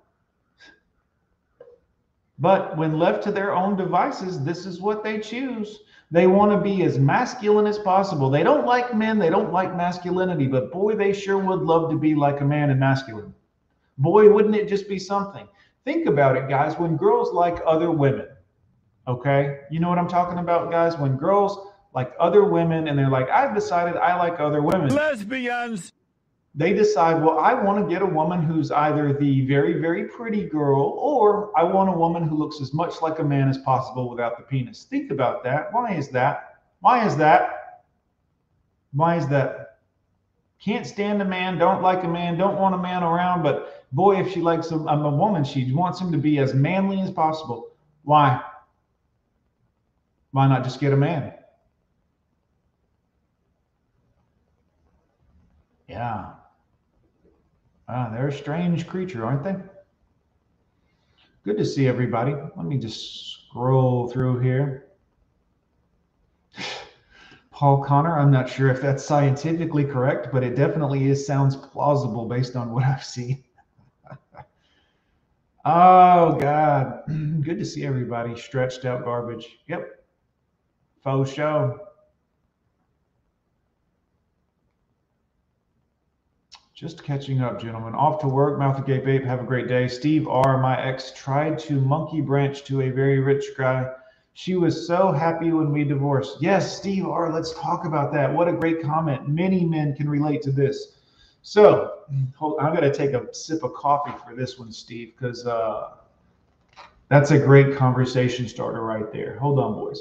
But 2.37 2.77
when 2.77 2.99
left 2.99 3.23
to 3.23 3.31
their 3.31 3.55
own 3.55 3.75
devices, 3.75 4.43
this 4.43 4.67
is 4.67 4.79
what 4.79 5.03
they 5.03 5.17
choose. 5.17 5.79
They 6.09 6.25
want 6.25 6.51
to 6.51 6.57
be 6.57 6.83
as 6.83 6.97
masculine 6.97 7.67
as 7.67 7.77
possible. 7.77 8.29
They 8.29 8.43
don't 8.43 8.65
like 8.65 8.95
men, 8.95 9.19
they 9.19 9.29
don't 9.29 9.51
like 9.51 9.75
masculinity, 9.75 10.47
but 10.47 10.71
boy, 10.71 10.95
they 10.95 11.11
sure 11.11 11.37
would 11.37 11.61
love 11.61 11.89
to 11.91 11.97
be 11.97 12.15
like 12.15 12.39
a 12.39 12.45
man 12.45 12.69
and 12.69 12.79
masculine. 12.79 13.33
Boy, 13.97 14.31
wouldn't 14.31 14.55
it 14.55 14.69
just 14.69 14.87
be 14.87 14.99
something? 14.99 15.47
Think 15.83 16.07
about 16.07 16.37
it, 16.37 16.47
guys. 16.47 16.77
When 16.77 16.95
girls 16.95 17.33
like 17.33 17.61
other 17.65 17.91
women, 17.91 18.27
okay? 19.07 19.61
You 19.69 19.79
know 19.79 19.89
what 19.89 19.97
I'm 19.97 20.07
talking 20.07 20.39
about, 20.39 20.71
guys? 20.71 20.97
When 20.97 21.17
girls 21.17 21.57
like 21.93 22.13
other 22.19 22.45
women 22.45 22.87
and 22.87 22.97
they're 22.97 23.09
like, 23.09 23.29
I've 23.29 23.53
decided 23.53 23.97
I 23.97 24.15
like 24.17 24.39
other 24.39 24.61
women. 24.61 24.89
Lesbians 24.89 25.91
they 26.57 26.73
decide, 26.73 27.23
well, 27.23 27.37
I 27.37 27.53
want 27.53 27.87
to 27.87 27.93
get 27.93 28.01
a 28.01 28.05
woman 28.05 28.41
who's 28.41 28.71
either 28.71 29.13
the 29.13 29.45
very, 29.45 29.79
very 29.79 30.05
pretty 30.05 30.43
girl, 30.43 30.97
or 30.97 31.57
I 31.57 31.63
want 31.63 31.87
a 31.87 31.93
woman 31.93 32.27
who 32.27 32.35
looks 32.35 32.59
as 32.59 32.73
much 32.73 32.99
like 32.99 33.19
a 33.19 33.23
man 33.23 33.47
as 33.47 33.59
possible 33.59 34.09
without 34.09 34.37
the 34.37 34.43
penis. 34.43 34.85
Think 34.89 35.11
about 35.11 35.43
that. 35.43 35.71
Why 35.71 35.93
is 35.93 36.09
that? 36.09 36.55
Why 36.79 37.05
is 37.05 37.15
that? 37.17 37.83
Why 38.91 39.17
is 39.17 39.27
that? 39.27 39.77
Can't 40.59 40.87
stand 40.87 41.21
a 41.21 41.25
man, 41.25 41.59
don't 41.59 41.83
like 41.83 42.03
a 42.03 42.07
man, 42.07 42.39
don't 42.39 42.57
want 42.57 42.73
a 42.73 42.79
man 42.79 43.03
around, 43.03 43.43
but 43.43 43.85
boy, 43.91 44.19
if 44.19 44.33
she 44.33 44.41
likes 44.41 44.71
a, 44.71 44.77
a 44.77 45.15
woman, 45.15 45.43
she 45.43 45.71
wants 45.71 46.01
him 46.01 46.11
to 46.11 46.17
be 46.17 46.39
as 46.39 46.55
manly 46.55 46.99
as 47.01 47.11
possible. 47.11 47.69
Why? 48.03 48.41
Why 50.31 50.47
not 50.47 50.63
just 50.63 50.79
get 50.79 50.91
a 50.91 50.97
man? 50.97 51.33
Yeah. 55.87 56.36
Ah, 57.89 58.09
they're 58.09 58.27
a 58.27 58.33
strange 58.33 58.85
creature, 58.85 59.25
aren't 59.25 59.43
they? 59.43 59.55
Good 61.43 61.57
to 61.57 61.65
see 61.65 61.87
everybody. 61.87 62.33
Let 62.33 62.65
me 62.65 62.77
just 62.77 63.47
scroll 63.47 64.09
through 64.09 64.39
here. 64.39 64.87
Paul 67.51 67.83
Connor, 67.83 68.19
I'm 68.19 68.29
not 68.29 68.49
sure 68.49 68.69
if 68.69 68.81
that's 68.81 69.05
scientifically 69.05 69.85
correct, 69.85 70.27
but 70.33 70.43
it 70.43 70.55
definitely 70.55 71.07
is 71.07 71.25
sounds 71.25 71.55
plausible 71.55 72.27
based 72.27 72.57
on 72.57 72.71
what 72.71 72.83
I've 72.83 73.05
seen. 73.05 73.45
oh 75.65 76.35
God. 76.35 77.03
Good 77.07 77.59
to 77.59 77.65
see 77.65 77.85
everybody. 77.85 78.35
Stretched 78.37 78.83
out 78.83 79.05
garbage. 79.05 79.59
Yep. 79.69 79.87
Faux 81.01 81.31
show. 81.31 81.86
Just 86.77 87.03
catching 87.03 87.41
up, 87.41 87.59
gentlemen. 87.59 87.95
Off 87.95 88.21
to 88.21 88.27
work. 88.27 88.59
Mouth 88.59 88.77
agape 88.77 89.07
ape. 89.07 89.23
Have 89.23 89.39
a 89.39 89.43
great 89.43 89.67
day. 89.67 89.87
Steve 89.87 90.27
R. 90.27 90.59
My 90.59 90.79
ex 90.79 91.11
tried 91.15 91.57
to 91.57 91.81
monkey 91.81 92.21
branch 92.21 92.65
to 92.65 92.81
a 92.81 92.91
very 92.91 93.19
rich 93.19 93.45
guy. 93.57 93.91
She 94.33 94.53
was 94.55 94.85
so 94.85 95.11
happy 95.11 95.51
when 95.51 95.71
we 95.71 95.83
divorced. 95.83 96.37
Yes, 96.39 96.77
Steve 96.77 97.07
R, 97.07 97.33
let's 97.33 97.51
talk 97.55 97.85
about 97.85 98.13
that. 98.13 98.31
What 98.31 98.47
a 98.47 98.53
great 98.53 98.83
comment. 98.83 99.27
Many 99.27 99.65
men 99.65 99.95
can 99.95 100.07
relate 100.07 100.43
to 100.43 100.51
this. 100.51 100.99
So 101.41 102.01
hold, 102.35 102.59
I'm 102.59 102.75
going 102.75 102.83
to 102.83 102.95
take 102.95 103.13
a 103.13 103.33
sip 103.33 103.63
of 103.63 103.73
coffee 103.73 104.13
for 104.23 104.35
this 104.35 104.59
one, 104.59 104.71
Steve, 104.71 105.13
because 105.17 105.47
uh, 105.47 105.93
that's 107.09 107.31
a 107.31 107.39
great 107.39 107.75
conversation 107.75 108.47
starter 108.47 108.83
right 108.83 109.11
there. 109.11 109.39
Hold 109.39 109.57
on, 109.57 109.73
boys. 109.73 109.99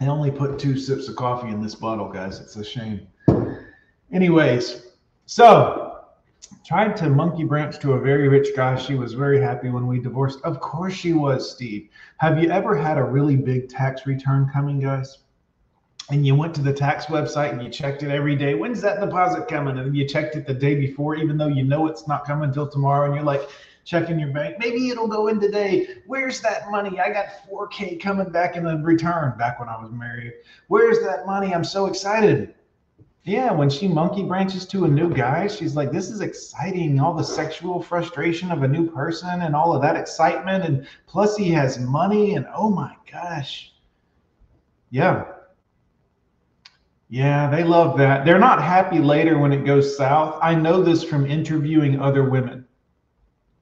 I 0.00 0.06
only 0.06 0.30
put 0.30 0.58
two 0.58 0.78
sips 0.78 1.08
of 1.08 1.16
coffee 1.16 1.48
in 1.48 1.62
this 1.62 1.74
bottle, 1.74 2.08
guys. 2.08 2.40
It's 2.40 2.56
a 2.56 2.64
shame. 2.64 3.06
Anyways, 4.12 4.86
so 5.26 6.04
tried 6.64 6.96
to 6.96 7.10
monkey 7.10 7.44
branch 7.44 7.78
to 7.80 7.92
a 7.92 8.00
very 8.00 8.26
rich 8.28 8.56
guy. 8.56 8.76
She 8.76 8.94
was 8.94 9.12
very 9.12 9.40
happy 9.40 9.68
when 9.68 9.86
we 9.86 10.00
divorced. 10.00 10.40
Of 10.42 10.58
course 10.60 10.94
she 10.94 11.12
was, 11.12 11.50
Steve. 11.50 11.90
Have 12.16 12.42
you 12.42 12.50
ever 12.50 12.74
had 12.74 12.96
a 12.96 13.04
really 13.04 13.36
big 13.36 13.68
tax 13.68 14.06
return 14.06 14.48
coming, 14.50 14.80
guys? 14.80 15.18
And 16.10 16.26
you 16.26 16.34
went 16.34 16.54
to 16.56 16.62
the 16.62 16.72
tax 16.72 17.06
website 17.06 17.52
and 17.52 17.62
you 17.62 17.68
checked 17.68 18.02
it 18.02 18.10
every 18.10 18.36
day. 18.36 18.54
When's 18.54 18.80
that 18.80 19.00
deposit 19.00 19.48
coming? 19.48 19.78
And 19.78 19.96
you 19.96 20.06
checked 20.06 20.36
it 20.36 20.46
the 20.46 20.54
day 20.54 20.74
before, 20.74 21.14
even 21.16 21.38
though 21.38 21.46
you 21.46 21.64
know 21.64 21.86
it's 21.86 22.08
not 22.08 22.24
coming 22.24 22.48
until 22.48 22.68
tomorrow. 22.68 23.06
And 23.06 23.14
you're 23.14 23.24
like, 23.24 23.48
checking 23.84 24.20
your 24.20 24.30
bank. 24.30 24.56
Maybe 24.58 24.88
it'll 24.88 25.08
go 25.08 25.28
in 25.28 25.40
today. 25.40 25.96
Where's 26.06 26.40
that 26.42 26.70
money? 26.70 27.00
I 27.00 27.12
got 27.12 27.26
4K 27.50 28.00
coming 28.00 28.30
back 28.30 28.56
in 28.56 28.64
the 28.64 28.76
return 28.76 29.36
back 29.38 29.58
when 29.58 29.68
I 29.68 29.80
was 29.80 29.90
married. 29.90 30.32
Where's 30.68 31.00
that 31.00 31.26
money? 31.26 31.54
I'm 31.54 31.64
so 31.64 31.86
excited. 31.86 32.54
Yeah, 33.24 33.52
when 33.52 33.68
she 33.68 33.86
monkey 33.86 34.22
branches 34.22 34.66
to 34.68 34.84
a 34.84 34.88
new 34.88 35.12
guy, 35.12 35.46
she's 35.46 35.76
like, 35.76 35.92
This 35.92 36.08
is 36.08 36.20
exciting. 36.20 37.00
All 37.00 37.14
the 37.14 37.22
sexual 37.24 37.82
frustration 37.82 38.50
of 38.50 38.62
a 38.62 38.68
new 38.68 38.90
person 38.90 39.42
and 39.42 39.54
all 39.54 39.74
of 39.74 39.82
that 39.82 39.96
excitement. 39.96 40.64
And 40.64 40.86
plus, 41.06 41.36
he 41.36 41.50
has 41.50 41.78
money. 41.78 42.34
And 42.34 42.46
oh 42.54 42.70
my 42.70 42.94
gosh. 43.10 43.72
Yeah. 44.90 45.24
Yeah, 47.12 47.50
they 47.50 47.64
love 47.64 47.98
that. 47.98 48.24
They're 48.24 48.38
not 48.38 48.62
happy 48.62 49.00
later 49.00 49.36
when 49.36 49.52
it 49.52 49.66
goes 49.66 49.96
south. 49.96 50.38
I 50.40 50.54
know 50.54 50.80
this 50.80 51.02
from 51.02 51.26
interviewing 51.26 52.00
other 52.00 52.30
women, 52.30 52.64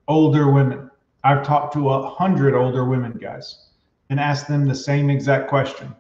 older 0.07 0.53
women. 0.53 0.91
I've 1.25 1.47
talked 1.47 1.73
to 1.73 1.89
a 1.89 2.11
hundred 2.11 2.55
older 2.55 2.85
women, 2.85 3.13
guys, 3.13 3.71
and 4.11 4.21
asked 4.21 4.49
them 4.49 4.67
the 4.69 4.75
same 4.75 5.09
exact 5.09 5.49
question 5.49 5.95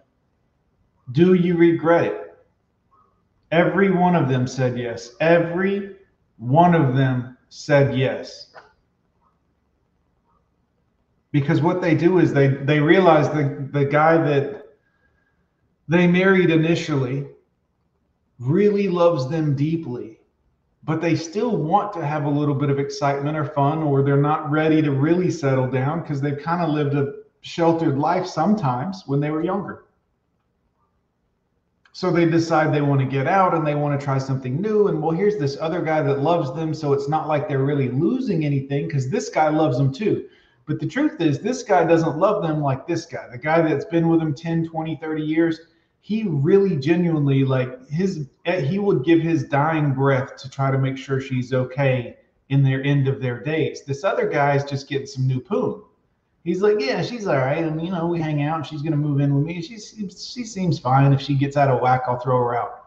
Do 1.12 1.32
you 1.32 1.57
regret 1.57 2.05
it? 2.05 2.36
Every 3.51 3.90
one 3.90 4.14
of 4.14 4.28
them 4.28 4.46
said 4.46 4.78
yes. 4.78 5.14
Every 5.18 5.96
one 6.36 6.74
of 6.74 6.94
them 6.94 7.38
said 7.49 7.96
yes. 7.96 8.53
Because 11.32 11.62
what 11.62 11.80
they 11.80 11.94
do 11.94 12.18
is 12.18 12.34
they 12.34 12.49
they 12.49 12.78
realize 12.78 13.30
the 13.30 13.66
the 13.72 13.86
guy 13.86 14.18
that 14.18 14.64
they 15.88 16.07
married 16.07 16.51
initially 16.51 17.26
really 18.39 18.89
loves 18.89 19.28
them 19.28 19.55
deeply, 19.55 20.20
but 20.84 21.01
they 21.01 21.16
still 21.16 21.57
want 21.57 21.93
to 21.93 22.07
have 22.07 22.24
a 22.24 22.30
little 22.30 22.55
bit 22.55 22.70
of 22.70 22.78
excitement 22.78 23.36
or 23.36 23.45
fun, 23.45 23.82
or 23.82 24.03
they're 24.03 24.16
not 24.16 24.51
ready 24.51 24.80
to 24.82 24.93
really 24.93 25.30
settle 25.30 25.68
down 25.68 26.01
because 26.01 26.20
they've 26.20 26.39
kind 26.39 26.62
of 26.62 26.70
lived 26.70 26.95
a 26.95 27.14
sheltered 27.41 27.99
life 27.99 28.26
sometimes 28.26 29.05
when 29.07 29.20
they 29.20 29.30
were 29.30 29.43
younger. 29.43 29.84
So 31.93 32.12
they 32.12 32.26
decide 32.26 32.72
they 32.72 32.80
want 32.80 33.01
to 33.01 33.07
get 33.07 33.26
out 33.26 33.55
and 33.55 33.66
they 33.66 33.74
want 33.74 33.99
to 33.99 34.05
try 34.05 34.18
something 34.18 34.61
new. 34.61 34.86
And 34.86 35.03
well, 35.03 35.11
here's 35.11 35.36
this 35.36 35.57
other 35.61 35.82
guy 35.82 36.01
that 36.03 36.20
loves 36.20 36.55
them. 36.55 36.72
So 36.72 36.93
it's 36.93 37.09
not 37.09 37.26
like 37.26 37.49
they're 37.49 37.64
really 37.64 37.89
losing 37.89 38.45
anything 38.45 38.86
because 38.86 39.11
this 39.11 39.28
guy 39.28 39.49
loves 39.49 39.78
them 39.78 39.93
too. 39.93 40.28
But 40.66 40.78
the 40.78 40.86
truth 40.86 41.20
is, 41.20 41.41
this 41.41 41.64
guy 41.64 41.84
doesn't 41.84 42.16
love 42.16 42.43
them 42.43 42.61
like 42.61 42.86
this 42.86 43.05
guy. 43.05 43.26
The 43.32 43.39
guy 43.39 43.62
that's 43.62 43.86
been 43.86 44.09
with 44.09 44.20
them 44.20 44.32
10, 44.32 44.68
20, 44.68 44.97
30 45.03 45.22
years, 45.22 45.59
he 46.09 46.24
really 46.26 46.76
genuinely, 46.76 47.44
like 47.44 47.88
his, 47.90 48.26
he 48.46 48.78
would 48.78 49.04
give 49.04 49.20
his 49.20 49.44
dying 49.44 49.92
breath 49.92 50.36
to 50.36 50.48
try 50.48 50.70
to 50.70 50.78
make 50.78 50.96
sure 50.96 51.20
she's 51.20 51.52
okay 51.52 52.16
in 52.48 52.62
their 52.62 52.82
end 52.82 53.09
of 53.09 53.20
their 53.20 53.40
days. 53.40 53.84
This 53.84 54.04
other 54.04 54.26
guy's 54.26 54.64
just 54.64 54.88
getting 54.88 55.06
some 55.06 55.26
new 55.26 55.40
poon 55.40 55.82
he's 56.48 56.62
like, 56.62 56.80
yeah, 56.80 57.02
she's 57.02 57.26
all 57.26 57.36
right. 57.36 57.62
And, 57.62 57.84
you 57.84 57.92
know, 57.92 58.06
we 58.06 58.20
hang 58.20 58.42
out 58.42 58.66
she's 58.66 58.82
to 58.82 58.90
move 58.96 59.20
in 59.20 59.34
with 59.34 59.44
me. 59.44 59.61
She, 59.61 59.76
she 59.76 60.44
seems 60.44 60.78
fine. 60.78 61.12
If 61.12 61.20
she 61.20 61.34
gets 61.34 61.56
out 61.56 61.68
of 61.68 61.80
whack, 61.82 62.02
I'll 62.06 62.18
throw 62.18 62.38
her 62.38 62.56
out. 62.56 62.86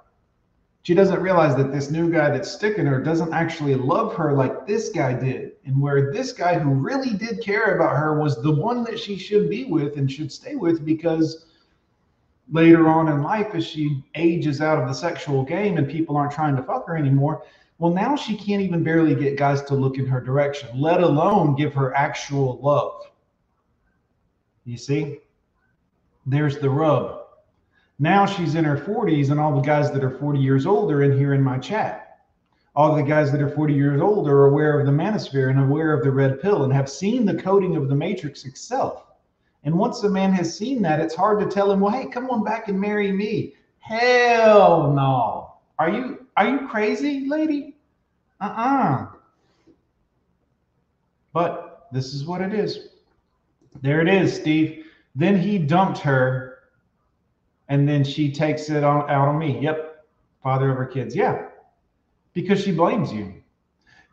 She 0.84 0.95
doesn't 0.95 1.22
realize 1.22 1.55
that 1.57 1.72
this 1.72 1.91
new 1.91 2.11
guy 2.11 2.32
that's 2.32 2.49
sticking 2.49 2.88
her 2.88 2.99
doesn't 2.99 3.34
actually 3.34 3.76
love 3.76 4.15
her 4.15 4.34
like 4.34 4.65
this 4.65 4.89
guy 4.89 5.13
did. 5.13 5.51
And 5.63 5.80
where 5.80 6.11
this 6.11 6.34
guy 6.34 6.57
who 6.57 6.72
really 6.72 7.13
did 7.13 7.43
care 7.43 7.76
about 7.76 7.97
her 7.97 8.19
was 8.19 8.41
the 8.41 8.51
one 8.51 8.84
that 8.86 8.99
she 8.99 9.15
should 9.15 9.47
be 9.47 9.65
with 9.65 9.97
and 9.97 10.11
should 10.11 10.32
stay 10.32 10.55
with 10.55 10.84
because 10.84 11.45
later 12.52 12.88
on 12.88 13.08
in 13.08 13.24
life, 13.24 13.56
as 13.56 13.66
she 13.66 14.04
ages 14.16 14.62
out 14.62 14.82
of 14.82 14.88
the 14.88 14.93
sexual 14.93 15.43
game 15.43 15.78
and 15.78 15.89
people 15.89 16.18
aren't 16.18 16.34
trying 16.34 16.56
to 16.58 16.64
fuck 16.64 16.86
her 16.88 16.97
anymore, 16.97 17.43
well, 17.80 17.93
now 17.93 18.16
she 18.16 18.36
can't 18.38 18.62
even 18.62 18.84
barely 18.84 19.16
get 19.16 19.38
guys 19.38 19.64
to 19.64 19.74
look 19.74 19.97
in 19.97 20.06
her 20.06 20.22
direction, 20.22 20.70
let 20.80 21.02
alone 21.02 21.56
give 21.56 21.74
her 21.74 21.95
actual 21.95 22.60
love. 22.62 23.08
You 24.66 24.78
see? 24.78 25.20
There's 26.28 26.60
the 26.60 26.70
rub. 26.70 27.22
Now 27.97 28.26
she's 28.26 28.56
in 28.56 28.66
her 28.66 28.78
40s, 28.78 29.32
and 29.32 29.39
all 29.39 29.56
the 29.56 29.66
guys 29.66 29.91
that 29.91 30.04
are 30.04 30.18
40 30.20 30.39
years 30.39 30.66
old 30.66 30.91
are 30.91 31.02
in 31.04 31.18
here 31.18 31.34
in 31.34 31.41
my 31.41 31.58
chat. 31.58 32.20
All 32.76 32.95
the 32.95 33.04
guys 33.04 33.32
that 33.32 33.41
are 33.41 33.49
40 33.49 33.74
years 33.74 33.99
old 33.99 34.28
are 34.28 34.45
aware 34.45 34.80
of 34.80 34.86
the 34.86 34.91
manosphere 34.91 35.49
and 35.49 35.60
aware 35.60 35.93
of 35.93 36.04
the 36.04 36.12
red 36.12 36.41
pill 36.41 36.64
and 36.64 36.72
have 36.72 36.89
seen 36.89 37.26
the 37.26 37.41
coding 37.41 37.76
of 37.76 37.89
the 37.89 37.95
matrix 37.95 38.45
itself. 38.45 39.08
And 39.64 39.78
once 39.78 40.03
a 40.03 40.09
man 40.09 40.34
has 40.34 40.57
seen 40.57 40.82
that, 40.82 40.99
it's 40.99 41.14
hard 41.14 41.39
to 41.39 41.45
tell 41.45 41.72
him, 41.72 41.80
well, 41.80 41.91
hey, 41.91 42.07
come 42.07 42.30
on 42.30 42.43
back 42.43 42.68
and 42.68 42.80
marry 42.80 43.12
me. 43.12 43.53
Hell 43.80 44.91
no. 44.91 45.53
Are 45.78 45.89
you 45.89 46.26
are 46.38 46.47
you 46.47 46.68
crazy, 46.68 47.28
lady? 47.28 47.76
Uh-uh. 48.39 49.07
But 51.34 51.88
this 51.91 52.14
is 52.14 52.26
what 52.26 52.41
it 52.41 52.53
is. 52.53 52.89
There 53.82 54.01
it 54.01 54.07
is, 54.07 54.36
Steve. 54.36 54.86
Then 55.16 55.39
he 55.39 55.57
dumped 55.57 55.99
her, 55.99 56.59
and 57.70 57.88
then 57.88 58.03
she 58.03 58.32
takes 58.32 58.70
it 58.70 58.84
on, 58.84 59.09
out 59.09 59.28
on 59.28 59.38
me. 59.38 59.59
Yep, 59.59 60.05
father 60.41 60.72
of 60.72 60.78
her 60.78 60.86
kids. 60.86 61.16
Yeah, 61.16 61.47
because 62.34 62.62
she 62.62 62.72
blames 62.72 63.12
you. 63.12 63.41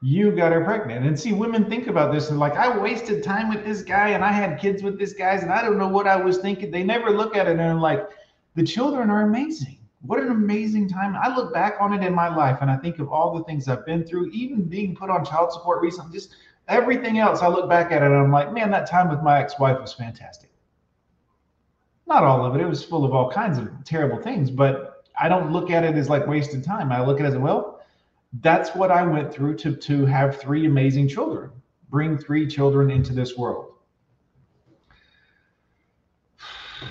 You 0.01 0.31
got 0.31 0.53
her 0.53 0.65
pregnant. 0.65 1.07
And 1.07 1.19
see, 1.19 1.33
women 1.33 1.69
think 1.69 1.89
about 1.89 2.13
this 2.13 2.31
and 2.31 2.39
like, 2.39 2.57
I 2.57 2.77
wasted 2.79 3.23
time 3.25 3.49
with 3.49 3.65
this 3.65 3.83
guy, 3.83 4.11
and 4.11 4.25
I 4.25 4.33
had 4.33 4.61
kids 4.61 4.83
with 4.83 4.99
this 4.99 5.13
guy, 5.13 5.33
and 5.35 5.51
I 5.51 5.63
don't 5.63 5.79
know 5.79 5.89
what 5.89 6.07
I 6.07 6.17
was 6.17 6.39
thinking. 6.39 6.71
They 6.71 6.85
never 6.85 7.11
look 7.11 7.37
at 7.37 7.49
it 7.49 7.59
and 7.59 7.81
like, 7.81 8.09
the 8.55 8.63
children 8.63 9.11
are 9.11 9.23
amazing. 9.23 9.79
What 10.03 10.21
an 10.21 10.31
amazing 10.31 10.89
time. 10.89 11.17
I 11.17 11.35
look 11.35 11.53
back 11.53 11.77
on 11.81 11.93
it 11.93 12.07
in 12.07 12.15
my 12.15 12.35
life 12.35 12.59
and 12.61 12.71
I 12.71 12.77
think 12.77 13.01
of 13.01 13.09
all 13.09 13.37
the 13.37 13.45
things 13.45 13.69
I've 13.69 13.85
been 13.85 14.05
through, 14.05 14.31
even 14.31 14.63
being 14.63 14.95
put 14.95 15.11
on 15.11 15.25
child 15.25 15.53
support 15.53 15.83
recently, 15.83 16.13
just 16.13 16.35
Everything 16.69 17.19
else, 17.19 17.41
I 17.41 17.49
look 17.49 17.69
back 17.69 17.93
at 17.93 18.03
it 18.03 18.07
and 18.07 18.15
I'm 18.15 18.31
like, 18.31 18.53
man, 18.53 18.71
that 18.73 18.89
time 18.89 19.09
with 19.09 19.23
my 19.23 19.41
ex 19.41 19.59
wife 19.59 19.81
was 19.81 19.95
fantastic. 19.95 20.51
Not 22.07 22.25
all 22.25 22.45
of 22.45 22.55
it, 22.55 22.61
it 22.61 22.67
was 22.67 22.85
full 22.85 23.07
of 23.07 23.15
all 23.15 23.31
kinds 23.31 23.57
of 23.59 23.71
terrible 23.85 24.23
things, 24.23 24.51
but 24.51 25.05
I 25.19 25.29
don't 25.29 25.51
look 25.51 25.71
at 25.71 25.83
it 25.83 25.95
as 25.95 26.11
like 26.11 26.27
wasted 26.27 26.63
time. 26.63 26.93
I 26.93 27.05
look 27.05 27.21
at 27.21 27.27
it 27.27 27.31
as, 27.31 27.39
well, 27.39 27.78
that's 28.41 28.75
what 28.75 28.91
I 28.91 29.03
went 29.05 29.33
through 29.33 29.57
to, 29.59 29.75
to 29.75 30.07
have 30.07 30.41
three 30.41 30.67
amazing 30.67 31.09
children, 31.09 31.51
bring 31.89 32.19
three 32.19 32.47
children 32.47 32.91
into 32.91 33.13
this 33.13 33.37
world. 33.37 33.75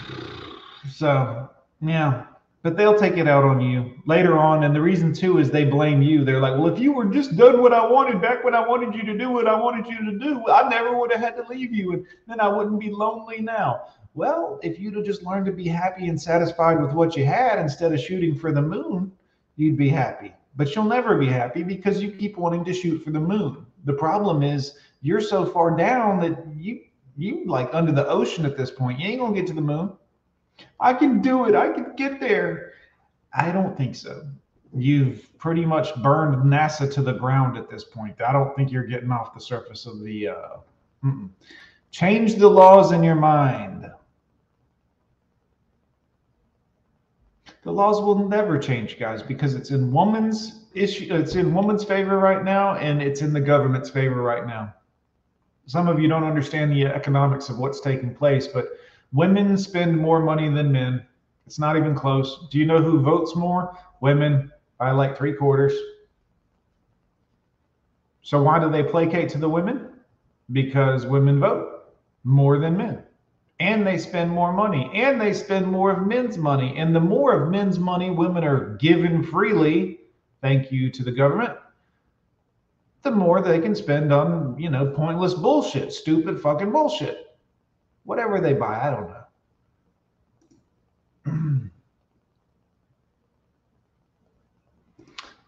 So, 0.90 1.50
yeah, 1.82 2.24
but 2.64 2.76
they'll 2.76 2.98
take 2.98 3.18
it 3.18 3.28
out 3.28 3.44
on 3.44 3.62
you 3.62 3.94
later 4.06 4.38
on. 4.38 4.64
And 4.64 4.76
the 4.76 4.82
reason 4.82 5.14
too 5.14 5.38
is 5.38 5.52
they 5.52 5.64
blame 5.64 6.02
you. 6.02 6.26
They're 6.26 6.40
like, 6.40 6.56
well, 6.56 6.68
if 6.68 6.80
you 6.80 6.92
were 6.92 7.06
just 7.06 7.38
done 7.38 7.62
what 7.62 7.72
I 7.72 7.86
wanted 7.86 8.22
back 8.22 8.44
when 8.44 8.56
I 8.56 8.68
wanted 8.68 8.96
you 8.96 9.04
to 9.04 9.18
do 9.18 9.30
what 9.30 9.48
I 9.48 9.56
wanted 9.56 9.86
you 9.86 10.12
to 10.12 10.18
do, 10.18 10.48
I 10.50 10.68
never 10.68 10.98
would 10.98 11.12
have 11.12 11.22
had 11.22 11.36
to 11.38 11.48
leave 11.48 11.72
you. 11.72 11.94
And 11.94 12.06
then 12.26 12.40
I 12.40 12.48
wouldn't 12.48 12.80
be 12.80 12.90
lonely 12.90 13.42
now. 13.42 13.84
Well, 14.16 14.60
if 14.64 14.80
you'd 14.80 14.96
have 14.96 15.06
just 15.06 15.24
learned 15.24 15.46
to 15.46 15.52
be 15.52 15.68
happy 15.68 16.08
and 16.08 16.20
satisfied 16.20 16.82
with 16.82 16.94
what 16.94 17.16
you 17.16 17.26
had 17.26 17.60
instead 17.60 17.94
of 17.94 18.00
shooting 18.00 18.36
for 18.36 18.52
the 18.52 18.62
moon, 18.62 19.12
you'd 19.56 19.78
be 19.78 19.90
happy. 19.90 20.34
But 20.58 20.76
you'll 20.76 20.86
never 20.86 21.18
be 21.18 21.28
happy 21.28 21.64
because 21.64 22.02
you 22.02 22.12
keep 22.12 22.36
wanting 22.36 22.66
to 22.66 22.74
shoot 22.74 23.04
for 23.04 23.12
the 23.12 23.20
moon. 23.20 23.66
The 23.86 23.94
problem 23.94 24.44
is 24.44 24.74
you're 25.02 25.22
so 25.22 25.46
far 25.46 25.78
down 25.78 26.20
that 26.22 26.46
you 26.56 26.82
you 27.16 27.46
like 27.46 27.70
under 27.74 27.92
the 27.92 28.08
ocean 28.08 28.46
at 28.46 28.58
this 28.58 28.70
point. 28.70 29.00
You 29.00 29.08
ain't 29.08 29.20
gonna 29.20 29.36
get 29.36 29.48
to 29.48 29.54
the 29.54 29.62
moon. 29.62 29.94
I 30.80 30.94
can 30.94 31.22
do 31.22 31.46
it. 31.46 31.56
I 31.56 31.72
can 31.72 31.96
get 31.96 32.20
there. 32.20 32.74
I 33.34 33.52
don't 33.52 33.78
think 33.78 33.96
so. 33.96 34.28
You've 34.76 35.36
pretty 35.38 35.66
much 35.66 35.96
burned 36.02 36.36
NASA 36.52 36.92
to 36.94 37.02
the 37.02 37.14
ground 37.14 37.58
at 37.58 37.70
this 37.70 37.84
point. 37.84 38.20
I 38.22 38.34
don't 38.34 38.56
think 38.56 38.72
you're 38.72 38.84
getting 38.84 39.12
off 39.12 39.34
the 39.34 39.40
surface 39.40 39.86
of 39.86 40.04
the. 40.04 40.30
Uh, 40.30 40.58
change 41.92 42.36
the 42.36 42.48
laws 42.48 42.92
in 42.92 43.04
your 43.04 43.16
mind. 43.16 43.90
The 47.68 47.74
laws 47.74 48.00
will 48.00 48.30
never 48.30 48.58
change, 48.58 48.98
guys, 48.98 49.22
because 49.22 49.54
it's 49.54 49.72
in 49.72 49.92
woman's 49.92 50.68
issue 50.74 51.14
it's 51.14 51.36
in 51.36 51.54
woman's 51.54 51.84
favor 51.84 52.18
right 52.18 52.42
now 52.42 52.76
and 52.76 53.02
it's 53.02 53.22
in 53.22 53.34
the 53.34 53.42
government's 53.42 53.90
favor 53.90 54.22
right 54.22 54.48
now. 54.48 54.74
Some 55.66 55.90
of 55.90 56.00
you 56.00 56.08
don't 56.08 56.24
understand 56.24 56.72
the 56.72 56.86
economics 56.86 57.50
of 57.50 57.58
what's 57.58 57.82
taking 57.82 58.16
place 58.16 58.48
but 58.48 58.68
women 59.12 59.58
spend 59.58 59.98
more 59.98 60.22
money 60.22 60.48
than 60.48 60.72
men. 60.72 61.06
It's 61.46 61.60
not 61.60 61.76
even 61.76 61.94
close. 61.94 62.48
Do 62.50 62.58
you 62.58 62.66
know 62.66 62.82
who 62.82 63.02
votes 63.02 63.36
more? 63.36 63.78
Women 64.00 64.50
by 64.78 64.92
like 64.92 65.18
three 65.18 65.34
quarters 65.34 65.74
so 68.22 68.42
why 68.42 68.60
do 68.60 68.72
they 68.72 68.84
placate 68.84 69.28
to 69.32 69.38
the 69.38 69.50
women? 69.50 69.90
Because 70.54 71.06
women 71.06 71.42
vote 71.42 71.84
more 72.24 72.60
than 72.60 72.78
men 72.78 73.04
and 73.60 73.86
they 73.86 73.98
spend 73.98 74.30
more 74.30 74.54
money. 74.54 74.90
And 74.94 75.20
they 75.20 75.34
spend 75.34 75.68
more 75.68 75.92
of 75.92 76.08
men's 76.08 76.38
money. 76.38 76.78
And 76.78 76.96
the 76.96 77.00
more 77.00 77.34
of 77.34 77.50
men's 77.52 77.80
money 77.80 78.10
women 78.10 78.44
are 78.44 78.76
given 78.76 79.24
freely 79.24 80.00
thank 80.42 80.72
you 80.72 80.92
to 80.92 81.04
the 81.04 81.12
government 81.12 81.58
the 83.08 83.12
more 83.12 83.42
they 83.42 83.60
can 83.60 83.74
spend 83.74 84.12
on 84.12 84.56
you 84.60 84.70
know 84.70 84.92
pointless 84.92 85.34
bullshit 85.34 85.94
stupid 85.94 86.42
fucking 86.42 86.72
bullshit. 86.72 87.38
Whatever 88.04 88.42
they 88.42 88.54
buy 88.54 88.80
i 88.82 88.90
don't 88.90 89.10
know. 91.26 91.62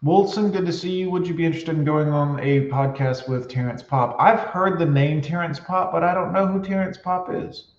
Wilson, 0.02 0.50
good 0.50 0.64
to 0.64 0.72
see 0.72 0.92
you. 0.92 1.10
Would 1.10 1.28
you 1.28 1.34
be 1.34 1.44
interested 1.44 1.76
in 1.76 1.84
going 1.84 2.08
on 2.08 2.40
a 2.40 2.70
podcast 2.70 3.28
with 3.28 3.48
Terrence 3.48 3.82
Popp? 3.82 4.16
I've 4.18 4.40
heard 4.40 4.78
the 4.78 4.86
name 4.86 5.20
Terrence 5.20 5.60
Popp, 5.60 5.92
but 5.92 6.02
I 6.02 6.14
don't 6.14 6.32
know 6.32 6.46
who 6.46 6.62
Terrence 6.62 6.96
Popp 6.96 7.28
is 7.30 7.72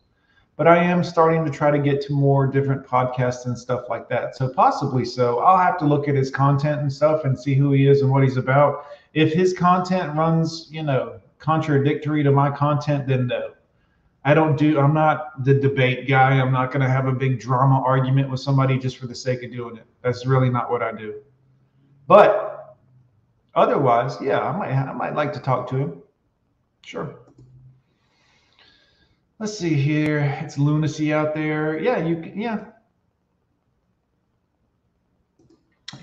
but 0.62 0.68
I 0.68 0.78
am 0.78 1.04
starting 1.04 1.44
to 1.44 1.50
try 1.50 1.72
to 1.72 1.80
get 1.80 2.02
to 2.02 2.14
more 2.14 2.46
different 2.46 2.86
podcasts 2.86 3.48
and 3.48 3.58
stuff 3.58 3.86
like 3.90 4.08
that. 4.10 4.36
So 4.36 4.48
possibly 4.48 5.06
so. 5.06 5.40
I'll 5.40 5.58
have 5.58 5.80
to 5.80 5.86
look 5.86 6.08
at 6.08 6.14
his 6.14 6.30
content 6.30 6.82
and 6.82 6.94
stuff 6.94 7.26
and 7.26 7.36
see 7.36 7.56
who 7.56 7.72
he 7.72 7.88
is 7.88 8.04
and 8.04 8.12
what 8.12 8.22
he's 8.22 8.38
about. 8.38 8.86
If 9.16 9.34
his 9.34 9.54
content 9.54 10.16
runs, 10.16 10.68
you 10.70 10.84
know, 10.84 11.20
contradictory 11.40 12.22
to 12.22 12.30
my 12.30 12.52
content, 12.52 13.08
then 13.08 13.26
no. 13.26 13.54
I 14.24 14.36
don't 14.36 14.56
do 14.56 14.80
I'm 14.80 14.94
not 14.94 15.44
the 15.44 15.56
debate 15.56 16.08
guy. 16.08 16.40
I'm 16.40 16.52
not 16.52 16.68
going 16.68 16.82
to 16.82 16.92
have 16.92 17.08
a 17.08 17.12
big 17.12 17.40
drama 17.40 17.82
argument 17.82 18.30
with 18.30 18.40
somebody 18.40 18.78
just 18.78 18.98
for 18.98 19.08
the 19.08 19.16
sake 19.16 19.42
of 19.42 19.52
doing 19.52 19.78
it. 19.78 19.88
That's 20.04 20.28
really 20.28 20.52
not 20.52 20.70
what 20.70 20.84
I 20.84 20.92
do. 20.92 21.24
But 22.06 22.78
otherwise, 23.56 24.16
yeah, 24.22 24.42
I 24.42 24.56
might 24.56 24.74
I 24.74 24.94
might 24.94 25.16
like 25.16 25.34
to 25.34 25.40
talk 25.40 25.68
to 25.72 25.76
him. 25.76 26.04
Sure 26.84 27.16
let's 29.42 29.58
see 29.58 29.74
here. 29.74 30.20
It's 30.44 30.60
lunacy 30.60 31.12
out 31.12 31.34
there. 31.34 31.80
Yeah, 31.80 31.98
you 32.06 32.22
can. 32.22 32.40
yeah. 32.40 32.66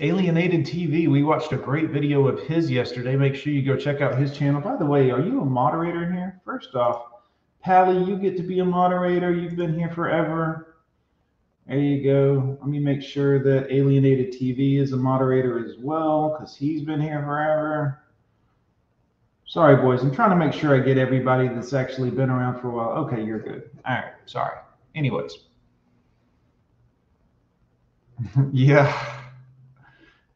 Alienated 0.01 0.65
TV. 0.65 1.09
We 1.09 1.23
watched 1.23 1.53
a 1.53 1.57
great 1.57 1.89
video 1.89 2.27
of 2.27 2.41
his 2.47 2.69
yesterday. 2.69 3.15
Make 3.15 3.35
sure 3.35 3.53
you 3.53 3.61
go 3.61 3.77
check 3.77 4.01
out 4.01 4.17
his 4.17 4.37
channel. 4.37 4.59
By 4.59 4.75
the 4.75 4.85
way, 4.85 5.09
are 5.09 5.21
you 5.21 5.41
a 5.41 5.45
moderator 5.45 6.03
in 6.03 6.13
here? 6.13 6.41
First 6.43 6.75
off, 6.75 7.05
Pally, 7.63 8.03
you 8.03 8.17
get 8.17 8.35
to 8.37 8.43
be 8.43 8.59
a 8.59 8.65
moderator. 8.65 9.33
You've 9.33 9.55
been 9.55 9.77
here 9.77 9.89
forever. 9.89 10.75
There 11.65 11.79
you 11.79 12.03
go. 12.03 12.57
Let 12.59 12.69
me 12.69 12.79
make 12.79 13.01
sure 13.01 13.41
that 13.41 13.73
Alienated 13.73 14.33
TV 14.33 14.79
is 14.79 14.91
a 14.91 14.97
moderator 14.97 15.65
as 15.65 15.77
well 15.79 16.35
because 16.37 16.55
he's 16.55 16.81
been 16.81 16.99
here 16.99 17.21
forever. 17.21 18.03
Sorry, 19.49 19.75
boys. 19.77 20.03
I'm 20.03 20.13
trying 20.13 20.29
to 20.29 20.35
make 20.35 20.53
sure 20.53 20.75
I 20.75 20.79
get 20.79 20.99
everybody 20.99 21.47
that's 21.47 21.73
actually 21.73 22.11
been 22.11 22.29
around 22.29 22.61
for 22.61 22.67
a 22.67 22.71
while. 22.71 22.89
Okay, 23.05 23.23
you're 23.23 23.39
good. 23.39 23.71
All 23.83 23.95
right. 23.95 24.13
Sorry. 24.27 24.55
Anyways. 24.93 25.33
yeah. 28.51 28.95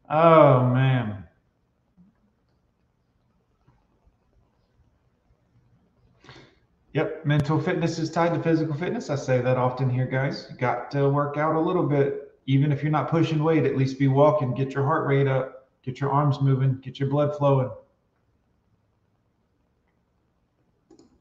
Oh, 0.10 0.66
man. 0.66 1.26
Yep, 6.94 7.24
mental 7.24 7.62
fitness 7.62 8.00
is 8.00 8.10
tied 8.10 8.34
to 8.34 8.42
physical 8.42 8.76
fitness. 8.76 9.12
I 9.12 9.16
say 9.16 9.42
that 9.42 9.58
often 9.58 9.92
here, 9.92 10.08
guys. 10.08 10.48
You 10.50 10.58
got 10.58 10.90
to 10.90 11.08
work 11.08 11.38
out 11.38 11.54
a 11.54 11.60
little 11.60 11.86
bit. 11.86 12.32
Even 12.48 12.72
if 12.72 12.82
you're 12.82 12.92
not 12.92 13.12
pushing 13.12 13.44
weight, 13.44 13.64
at 13.64 13.78
least 13.78 14.00
be 14.00 14.08
walking, 14.08 14.56
get 14.56 14.74
your 14.74 14.84
heart 14.84 15.06
rate 15.06 15.28
up, 15.28 15.70
get 15.84 16.00
your 16.02 16.10
arms 16.10 16.42
moving, 16.42 16.80
get 16.82 17.00
your 17.00 17.10
blood 17.10 17.38
flowing. 17.38 17.70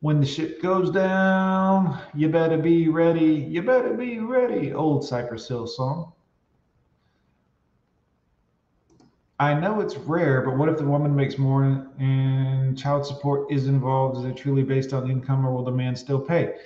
When 0.02 0.18
the 0.18 0.26
ship 0.26 0.60
goes 0.60 0.90
down, 0.90 1.96
you 2.12 2.28
better 2.28 2.58
be 2.58 2.88
ready. 2.88 3.46
You 3.48 3.62
better 3.62 3.94
be 3.94 4.18
ready. 4.18 4.72
Old 4.72 5.04
Cypress 5.04 5.46
Hill 5.46 5.68
song. 5.68 6.12
I 9.38 9.54
know 9.54 9.80
it's 9.80 9.94
rare, 9.96 10.42
but 10.42 10.56
what 10.56 10.68
if 10.68 10.76
the 10.76 10.84
woman 10.84 11.14
makes 11.14 11.38
more 11.38 11.86
and 12.00 12.76
child 12.76 13.06
support 13.06 13.52
is 13.52 13.68
involved? 13.68 14.18
Is 14.18 14.24
it 14.24 14.36
truly 14.36 14.64
based 14.64 14.92
on 14.92 15.08
income 15.08 15.46
or 15.46 15.52
will 15.52 15.64
the 15.64 15.70
man 15.70 15.94
still 15.94 16.18
pay? 16.18 16.56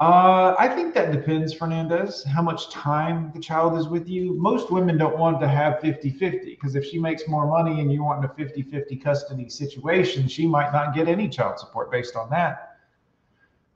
Uh, 0.00 0.54
I 0.58 0.66
think 0.66 0.94
that 0.94 1.12
depends, 1.12 1.52
Fernandez, 1.52 2.24
how 2.24 2.40
much 2.40 2.70
time 2.70 3.30
the 3.34 3.40
child 3.40 3.76
is 3.76 3.88
with 3.88 4.08
you. 4.08 4.32
Most 4.40 4.70
women 4.70 4.96
don't 4.96 5.18
want 5.18 5.38
to 5.40 5.48
have 5.48 5.80
50 5.80 6.12
50 6.12 6.38
because 6.54 6.76
if 6.76 6.86
she 6.86 6.98
makes 6.98 7.28
more 7.28 7.46
money 7.46 7.78
and 7.82 7.92
you 7.92 8.02
want 8.02 8.24
a 8.24 8.28
50 8.28 8.62
50 8.62 8.96
custody 8.96 9.50
situation, 9.50 10.26
she 10.26 10.46
might 10.46 10.72
not 10.72 10.94
get 10.94 11.08
any 11.08 11.28
child 11.28 11.58
support 11.58 11.92
based 11.92 12.16
on 12.16 12.30
that. 12.30 12.75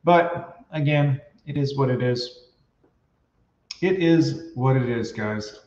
But 0.04 0.64
again, 0.70 1.20
it 1.46 1.56
is 1.56 1.76
what 1.76 1.90
it 1.90 2.02
is. 2.02 2.48
It 3.80 3.98
is 4.02 4.50
what 4.54 4.76
it 4.76 4.88
is, 4.88 5.12
guys. 5.12 5.58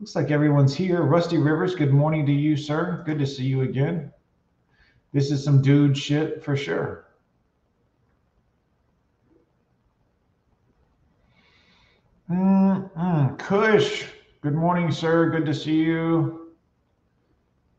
Looks 0.00 0.14
like 0.14 0.30
everyone's 0.30 0.74
here. 0.74 1.02
Rusty 1.02 1.38
Rivers, 1.38 1.74
good 1.74 1.92
morning 1.92 2.26
to 2.26 2.32
you, 2.32 2.56
sir. 2.56 3.02
Good 3.06 3.18
to 3.18 3.26
see 3.26 3.44
you 3.44 3.62
again. 3.62 4.12
This 5.12 5.30
is 5.30 5.42
some 5.42 5.62
dude 5.62 5.96
shit 5.96 6.44
for 6.44 6.56
sure. 6.56 7.06
Mm-mm. 12.30 13.38
Kush, 13.38 14.04
good 14.42 14.54
morning, 14.54 14.90
sir. 14.90 15.30
Good 15.30 15.46
to 15.46 15.54
see 15.54 15.76
you. 15.76 16.45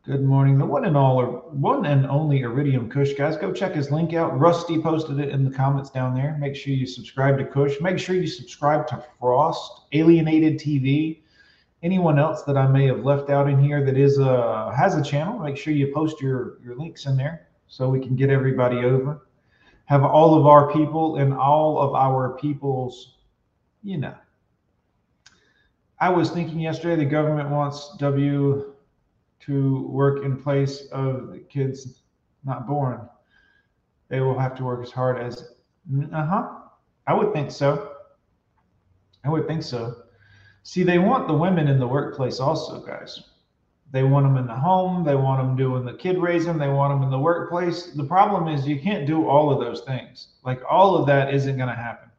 Good 0.07 0.23
morning. 0.23 0.57
The 0.57 0.65
one 0.65 0.85
and 0.85 0.95
all, 0.95 1.21
one 1.51 1.85
and 1.85 2.07
only 2.07 2.39
Iridium 2.39 2.89
Kush, 2.89 3.11
guys. 3.15 3.35
Go 3.35 3.51
check 3.51 3.75
his 3.75 3.91
link 3.91 4.13
out. 4.13 4.39
Rusty 4.39 4.81
posted 4.81 5.19
it 5.19 5.31
in 5.31 5.43
the 5.43 5.51
comments 5.51 5.89
down 5.89 6.15
there. 6.15 6.37
Make 6.39 6.55
sure 6.55 6.73
you 6.73 6.87
subscribe 6.87 7.37
to 7.39 7.43
Kush. 7.43 7.81
Make 7.81 7.99
sure 7.99 8.15
you 8.15 8.25
subscribe 8.25 8.87
to 8.87 9.03
Frost, 9.19 9.81
Alienated 9.91 10.61
TV. 10.61 11.23
Anyone 11.83 12.19
else 12.19 12.43
that 12.43 12.55
I 12.55 12.67
may 12.67 12.87
have 12.87 13.03
left 13.03 13.29
out 13.29 13.49
in 13.49 13.61
here 13.61 13.83
that 13.83 13.97
is 13.97 14.17
a 14.17 14.73
has 14.73 14.95
a 14.95 15.03
channel, 15.03 15.39
make 15.39 15.57
sure 15.57 15.73
you 15.73 15.91
post 15.93 16.21
your 16.21 16.59
your 16.63 16.77
links 16.77 17.05
in 17.05 17.17
there 17.17 17.49
so 17.67 17.89
we 17.89 17.99
can 17.99 18.15
get 18.15 18.29
everybody 18.29 18.77
over. 18.85 19.27
Have 19.87 20.05
all 20.05 20.39
of 20.39 20.47
our 20.47 20.71
people 20.71 21.17
and 21.17 21.33
all 21.33 21.79
of 21.79 21.93
our 21.95 22.37
people's, 22.37 23.17
you 23.83 23.97
know. 23.97 24.15
I 25.99 26.07
was 26.11 26.29
thinking 26.29 26.61
yesterday 26.61 26.95
the 26.95 27.09
government 27.09 27.49
wants 27.49 27.93
W 27.97 28.73
to 29.41 29.87
work 29.87 30.23
in 30.23 30.41
place 30.41 30.87
of 30.91 31.31
the 31.31 31.39
kids 31.39 32.01
not 32.43 32.67
born. 32.67 33.01
They 34.09 34.21
will 34.21 34.37
have 34.37 34.55
to 34.55 34.63
work 34.63 34.83
as 34.83 34.91
hard 34.91 35.19
as, 35.19 35.53
uh 36.13 36.25
huh. 36.25 36.49
I 37.05 37.13
would 37.13 37.33
think 37.33 37.51
so. 37.51 37.93
I 39.23 39.29
would 39.29 39.47
think 39.47 39.63
so. 39.63 39.95
See, 40.63 40.83
they 40.83 40.99
want 40.99 41.27
the 41.27 41.33
women 41.33 41.67
in 41.67 41.79
the 41.79 41.87
workplace 41.87 42.39
also, 42.39 42.81
guys. 42.81 43.21
They 43.91 44.03
want 44.03 44.25
them 44.25 44.37
in 44.37 44.47
the 44.47 44.55
home. 44.55 45.05
They 45.05 45.15
want 45.15 45.41
them 45.41 45.55
doing 45.55 45.85
the 45.85 45.93
kid 45.93 46.17
raising. 46.17 46.57
They 46.57 46.67
want 46.67 46.93
them 46.93 47.03
in 47.03 47.09
the 47.09 47.19
workplace. 47.19 47.91
The 47.93 48.03
problem 48.03 48.53
is 48.53 48.67
you 48.67 48.79
can't 48.79 49.07
do 49.07 49.27
all 49.27 49.49
of 49.49 49.59
those 49.59 49.81
things. 49.81 50.27
Like 50.43 50.61
all 50.69 50.95
of 50.95 51.07
that 51.07 51.33
isn't 51.33 51.55
going 51.55 51.69
to 51.69 51.75
happen. 51.75 52.09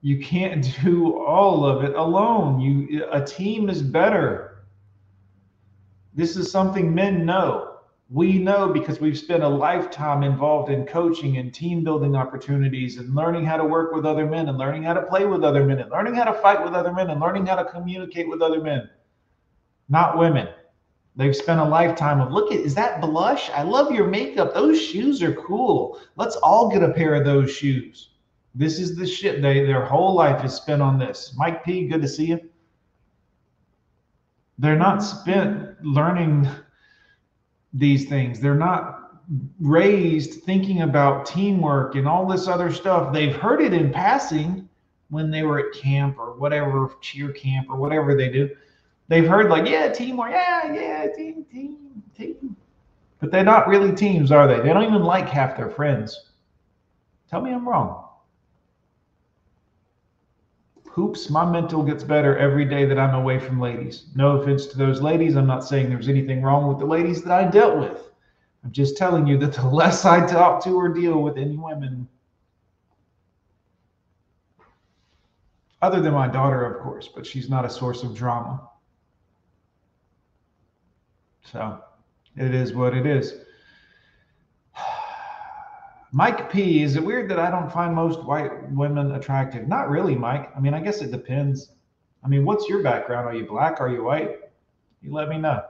You 0.00 0.20
can't 0.20 0.64
do 0.82 1.18
all 1.18 1.64
of 1.64 1.82
it 1.82 1.96
alone. 1.96 2.60
You 2.60 3.04
a 3.10 3.24
team 3.24 3.68
is 3.68 3.82
better. 3.82 4.47
This 6.14 6.36
is 6.36 6.50
something 6.50 6.94
men 6.94 7.24
know. 7.24 7.74
We 8.10 8.38
know 8.38 8.68
because 8.72 9.00
we've 9.00 9.18
spent 9.18 9.42
a 9.42 9.48
lifetime 9.48 10.22
involved 10.22 10.70
in 10.70 10.86
coaching 10.86 11.36
and 11.36 11.52
team 11.52 11.84
building 11.84 12.16
opportunities 12.16 12.96
and 12.96 13.14
learning 13.14 13.44
how 13.44 13.58
to 13.58 13.64
work 13.64 13.92
with 13.92 14.06
other 14.06 14.26
men 14.26 14.48
and 14.48 14.56
learning 14.56 14.82
how 14.82 14.94
to 14.94 15.02
play 15.02 15.26
with 15.26 15.44
other 15.44 15.64
men 15.64 15.78
and 15.78 15.90
learning 15.90 16.14
how 16.14 16.24
to 16.24 16.32
fight 16.32 16.64
with 16.64 16.72
other 16.72 16.92
men 16.92 17.10
and 17.10 17.20
learning 17.20 17.44
how 17.44 17.56
to 17.56 17.66
communicate 17.66 18.28
with 18.28 18.40
other 18.40 18.62
men. 18.62 18.88
Not 19.90 20.16
women. 20.16 20.48
They've 21.16 21.36
spent 21.36 21.60
a 21.60 21.64
lifetime 21.64 22.20
of 22.20 22.32
look 22.32 22.50
at 22.50 22.60
is 22.60 22.74
that 22.76 23.02
blush? 23.02 23.50
I 23.50 23.62
love 23.62 23.92
your 23.92 24.06
makeup. 24.06 24.54
Those 24.54 24.80
shoes 24.80 25.22
are 25.22 25.34
cool. 25.34 26.00
Let's 26.16 26.36
all 26.36 26.70
get 26.70 26.82
a 26.82 26.94
pair 26.94 27.14
of 27.14 27.26
those 27.26 27.50
shoes. 27.50 28.10
This 28.54 28.78
is 28.78 28.96
the 28.96 29.06
shit 29.06 29.42
they 29.42 29.66
their 29.66 29.84
whole 29.84 30.14
life 30.14 30.42
is 30.44 30.54
spent 30.54 30.80
on 30.80 30.98
this. 30.98 31.34
Mike 31.36 31.62
P, 31.64 31.86
good 31.86 32.00
to 32.00 32.08
see 32.08 32.26
you 32.26 32.40
they're 34.58 34.76
not 34.76 34.98
spent 34.98 35.84
learning 35.84 36.48
these 37.72 38.08
things. 38.08 38.40
They're 38.40 38.54
not 38.54 39.12
raised 39.60 40.42
thinking 40.44 40.82
about 40.82 41.26
teamwork 41.26 41.94
and 41.94 42.08
all 42.08 42.26
this 42.26 42.48
other 42.48 42.72
stuff. 42.72 43.12
They've 43.12 43.34
heard 43.34 43.60
it 43.60 43.72
in 43.72 43.92
passing 43.92 44.68
when 45.10 45.30
they 45.30 45.42
were 45.42 45.58
at 45.58 45.72
camp 45.74 46.18
or 46.18 46.32
whatever, 46.34 46.90
cheer 47.00 47.32
camp 47.32 47.68
or 47.70 47.76
whatever 47.76 48.14
they 48.14 48.30
do. 48.30 48.50
They've 49.08 49.26
heard 49.26 49.48
like, 49.48 49.66
yeah, 49.66 49.90
teamwork, 49.90 50.30
yeah, 50.30 50.72
yeah, 50.72 51.06
team, 51.14 51.44
team, 51.50 52.02
team. 52.16 52.56
But 53.20 53.30
they're 53.30 53.44
not 53.44 53.68
really 53.68 53.94
teams, 53.94 54.30
are 54.30 54.46
they? 54.46 54.60
They 54.60 54.72
don't 54.72 54.84
even 54.84 55.02
like 55.02 55.28
half 55.28 55.56
their 55.56 55.70
friends. 55.70 56.30
Tell 57.30 57.40
me 57.40 57.52
I'm 57.52 57.68
wrong. 57.68 58.07
Hoops, 60.98 61.30
my 61.30 61.48
mental 61.48 61.84
gets 61.84 62.02
better 62.02 62.36
every 62.36 62.64
day 62.64 62.84
that 62.84 62.98
I'm 62.98 63.14
away 63.14 63.38
from 63.38 63.60
ladies. 63.60 64.06
No 64.16 64.40
offense 64.40 64.66
to 64.66 64.76
those 64.76 65.00
ladies. 65.00 65.36
I'm 65.36 65.46
not 65.46 65.62
saying 65.64 65.88
there's 65.88 66.08
anything 66.08 66.42
wrong 66.42 66.66
with 66.66 66.80
the 66.80 66.86
ladies 66.86 67.22
that 67.22 67.30
I 67.30 67.48
dealt 67.48 67.78
with. 67.78 68.10
I'm 68.64 68.72
just 68.72 68.96
telling 68.96 69.24
you 69.24 69.38
that 69.38 69.52
the 69.52 69.64
less 69.68 70.04
I 70.04 70.26
talk 70.26 70.60
to 70.64 70.72
or 70.72 70.88
deal 70.88 71.22
with 71.22 71.38
any 71.38 71.56
women, 71.56 72.08
other 75.80 76.00
than 76.00 76.14
my 76.14 76.26
daughter, 76.26 76.64
of 76.64 76.82
course, 76.82 77.06
but 77.06 77.24
she's 77.24 77.48
not 77.48 77.64
a 77.64 77.70
source 77.70 78.02
of 78.02 78.16
drama. 78.16 78.68
So 81.44 81.78
it 82.34 82.52
is 82.52 82.72
what 82.72 82.92
it 82.92 83.06
is. 83.06 83.34
Mike 86.12 86.50
P, 86.50 86.82
is 86.82 86.96
it 86.96 87.04
weird 87.04 87.30
that 87.30 87.38
I 87.38 87.50
don't 87.50 87.70
find 87.70 87.94
most 87.94 88.24
white 88.24 88.70
women 88.72 89.12
attractive? 89.12 89.68
Not 89.68 89.90
really, 89.90 90.14
Mike. 90.14 90.50
I 90.56 90.60
mean, 90.60 90.72
I 90.72 90.80
guess 90.80 91.02
it 91.02 91.10
depends. 91.10 91.72
I 92.24 92.28
mean, 92.28 92.44
what's 92.44 92.68
your 92.68 92.82
background? 92.82 93.26
Are 93.26 93.34
you 93.34 93.46
black? 93.46 93.80
Are 93.80 93.90
you 93.90 94.04
white? 94.04 94.40
You 95.02 95.12
let 95.12 95.28
me 95.28 95.38
know. 95.38 95.62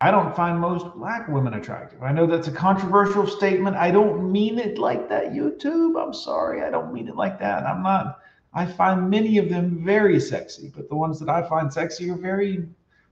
I 0.00 0.10
don't 0.10 0.36
find 0.36 0.60
most 0.60 0.94
black 0.94 1.28
women 1.28 1.54
attractive. 1.54 2.02
I 2.02 2.12
know 2.12 2.26
that's 2.26 2.48
a 2.48 2.52
controversial 2.52 3.26
statement. 3.26 3.76
I 3.76 3.90
don't 3.90 4.30
mean 4.30 4.58
it 4.58 4.76
like 4.76 5.08
that, 5.08 5.32
YouTube. 5.32 6.00
I'm 6.00 6.12
sorry. 6.12 6.62
I 6.62 6.70
don't 6.70 6.92
mean 6.92 7.08
it 7.08 7.16
like 7.16 7.38
that. 7.38 7.64
I'm 7.64 7.82
not, 7.82 8.20
I 8.52 8.66
find 8.66 9.08
many 9.08 9.38
of 9.38 9.48
them 9.48 9.82
very 9.82 10.20
sexy, 10.20 10.70
but 10.76 10.90
the 10.90 10.96
ones 10.96 11.18
that 11.20 11.30
I 11.30 11.48
find 11.48 11.72
sexy 11.72 12.10
are 12.10 12.16
very 12.16 12.68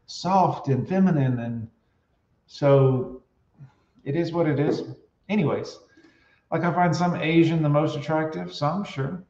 soft 0.06 0.68
and 0.68 0.86
feminine. 0.86 1.38
And 1.38 1.68
so 2.46 3.22
it 4.04 4.14
is 4.14 4.32
what 4.32 4.46
it 4.46 4.60
is. 4.60 4.82
Anyways, 5.30 5.78
like 6.52 6.64
I 6.64 6.72
find 6.72 6.94
some 6.94 7.16
Asian 7.16 7.62
the 7.62 7.68
most 7.68 7.96
attractive, 7.96 8.52
some 8.52 8.84
sure, 8.84 9.24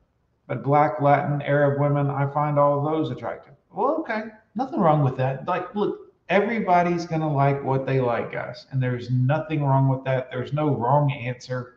but 0.49 0.65
black, 0.65 1.01
Latin, 1.01 1.41
Arab 1.41 1.81
women, 1.81 2.11
I 2.11 2.27
find 2.27 2.59
all 2.59 2.83
those 2.83 3.11
attractive. 3.11 3.55
Well, 3.71 3.97
okay, 4.01 4.25
nothing 4.57 4.81
wrong 4.81 5.05
with 5.05 5.17
that. 5.19 5.47
Like, 5.47 5.73
look, 5.77 6.13
everybody's 6.29 7.07
gonna 7.07 7.33
like 7.33 7.63
what 7.63 7.87
they 7.87 8.01
like, 8.01 8.33
guys, 8.33 8.67
and 8.73 8.83
there's 8.83 9.09
nothing 9.11 9.65
wrong 9.65 9.89
with 9.89 10.03
that. 10.05 10.31
There's 10.33 10.53
no 10.53 10.75
wrong 10.75 11.13
answer. 11.13 11.77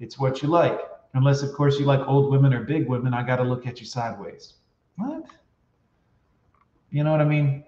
It's 0.00 0.18
what 0.18 0.42
you 0.42 0.48
like, 0.48 0.80
unless 1.14 1.42
of 1.42 1.54
course 1.54 1.78
you 1.78 1.86
like 1.86 2.06
old 2.08 2.32
women 2.32 2.52
or 2.52 2.64
big 2.64 2.88
women. 2.88 3.14
I 3.14 3.24
got 3.24 3.36
to 3.36 3.44
look 3.44 3.68
at 3.68 3.78
you 3.78 3.86
sideways. 3.86 4.54
What? 4.96 5.26
You 6.90 7.04
know 7.04 7.12
what 7.12 7.20
I 7.20 7.24
mean? 7.24 7.64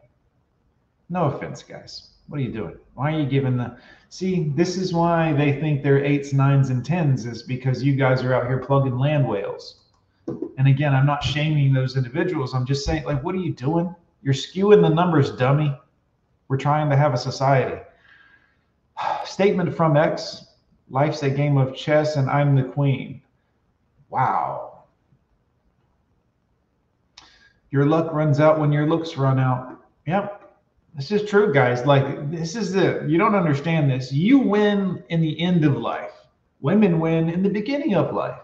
No 1.08 1.26
offense, 1.26 1.62
guys. 1.62 2.08
What 2.26 2.40
are 2.40 2.42
you 2.42 2.52
doing? 2.52 2.76
Why 2.94 3.14
are 3.14 3.20
you 3.20 3.26
giving 3.26 3.56
the 3.56 3.76
see? 4.14 4.50
This 4.54 4.76
is 4.76 4.92
why 4.92 5.32
they 5.32 5.58
think 5.60 5.82
they're 5.82 6.04
eights, 6.04 6.32
nines, 6.32 6.70
and 6.70 6.84
tens, 6.84 7.26
is 7.26 7.42
because 7.42 7.82
you 7.82 7.96
guys 7.96 8.22
are 8.22 8.32
out 8.32 8.46
here 8.46 8.58
plugging 8.58 8.96
land 8.96 9.26
whales. 9.26 9.80
And 10.56 10.68
again, 10.68 10.94
I'm 10.94 11.06
not 11.06 11.22
shaming 11.22 11.72
those 11.72 11.96
individuals. 11.96 12.54
I'm 12.54 12.64
just 12.64 12.84
saying, 12.84 13.04
like, 13.04 13.22
what 13.24 13.34
are 13.34 13.38
you 13.38 13.52
doing? 13.52 13.94
You're 14.22 14.34
skewing 14.34 14.82
the 14.82 14.88
numbers, 14.88 15.32
dummy. 15.32 15.76
We're 16.48 16.56
trying 16.58 16.88
to 16.90 16.96
have 16.96 17.12
a 17.12 17.18
society. 17.18 17.80
Statement 19.24 19.74
from 19.74 19.96
X 19.96 20.46
Life's 20.90 21.22
a 21.22 21.30
game 21.30 21.56
of 21.56 21.74
chess, 21.74 22.16
and 22.16 22.28
I'm 22.30 22.54
the 22.54 22.62
queen. 22.62 23.22
Wow. 24.10 24.84
Your 27.70 27.86
luck 27.86 28.12
runs 28.12 28.38
out 28.38 28.60
when 28.60 28.70
your 28.70 28.86
looks 28.86 29.16
run 29.16 29.40
out. 29.40 29.82
Yep. 30.06 30.43
This 30.96 31.10
is 31.10 31.28
true, 31.28 31.52
guys. 31.52 31.84
Like, 31.84 32.30
this 32.30 32.54
is 32.54 32.72
the, 32.72 33.04
you 33.08 33.18
don't 33.18 33.34
understand 33.34 33.90
this. 33.90 34.12
You 34.12 34.38
win 34.38 35.02
in 35.08 35.20
the 35.20 35.40
end 35.40 35.64
of 35.64 35.76
life, 35.76 36.12
women 36.60 37.00
win 37.00 37.28
in 37.28 37.42
the 37.42 37.48
beginning 37.48 37.96
of 37.96 38.14
life. 38.14 38.38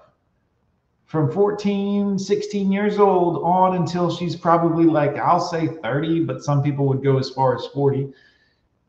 From 1.07 1.31
14, 1.31 2.19
16 2.19 2.73
years 2.73 2.99
old 2.99 3.43
on 3.45 3.77
until 3.77 4.15
she's 4.15 4.35
probably 4.35 4.85
like, 4.85 5.17
I'll 5.17 5.41
say 5.41 5.69
30, 5.69 6.25
but 6.25 6.43
some 6.43 6.63
people 6.63 6.87
would 6.87 7.05
go 7.05 7.19
as 7.19 7.31
far 7.31 7.55
as 7.55 7.67
40. 7.67 8.13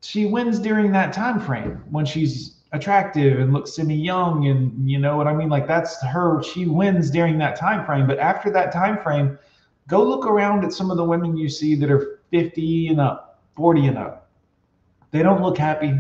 She 0.01 0.25
wins 0.25 0.57
during 0.57 0.91
that 0.93 1.13
time 1.13 1.39
frame 1.39 1.83
when 1.91 2.05
she's 2.05 2.61
attractive 2.73 3.39
and 3.39 3.53
looks 3.53 3.75
semi 3.75 3.95
young 3.95 4.47
and 4.47 4.89
you 4.89 4.97
know 4.97 5.17
what 5.17 5.27
I 5.27 5.33
mean 5.33 5.49
like 5.49 5.67
that's 5.67 6.01
her 6.03 6.41
she 6.41 6.65
wins 6.67 7.11
during 7.11 7.37
that 7.39 7.57
time 7.59 7.85
frame 7.85 8.07
but 8.07 8.17
after 8.17 8.49
that 8.51 8.71
time 8.71 8.97
frame 9.03 9.37
go 9.89 10.01
look 10.01 10.25
around 10.25 10.63
at 10.63 10.71
some 10.71 10.89
of 10.89 10.95
the 10.95 11.03
women 11.03 11.35
you 11.35 11.49
see 11.49 11.75
that 11.75 11.91
are 11.91 12.21
50 12.31 12.87
and 12.87 13.01
up 13.01 13.30
40 13.61 13.87
and 13.89 13.97
up. 13.99 14.31
They 15.11 15.21
don't 15.21 15.43
look 15.43 15.55
happy. 15.55 15.93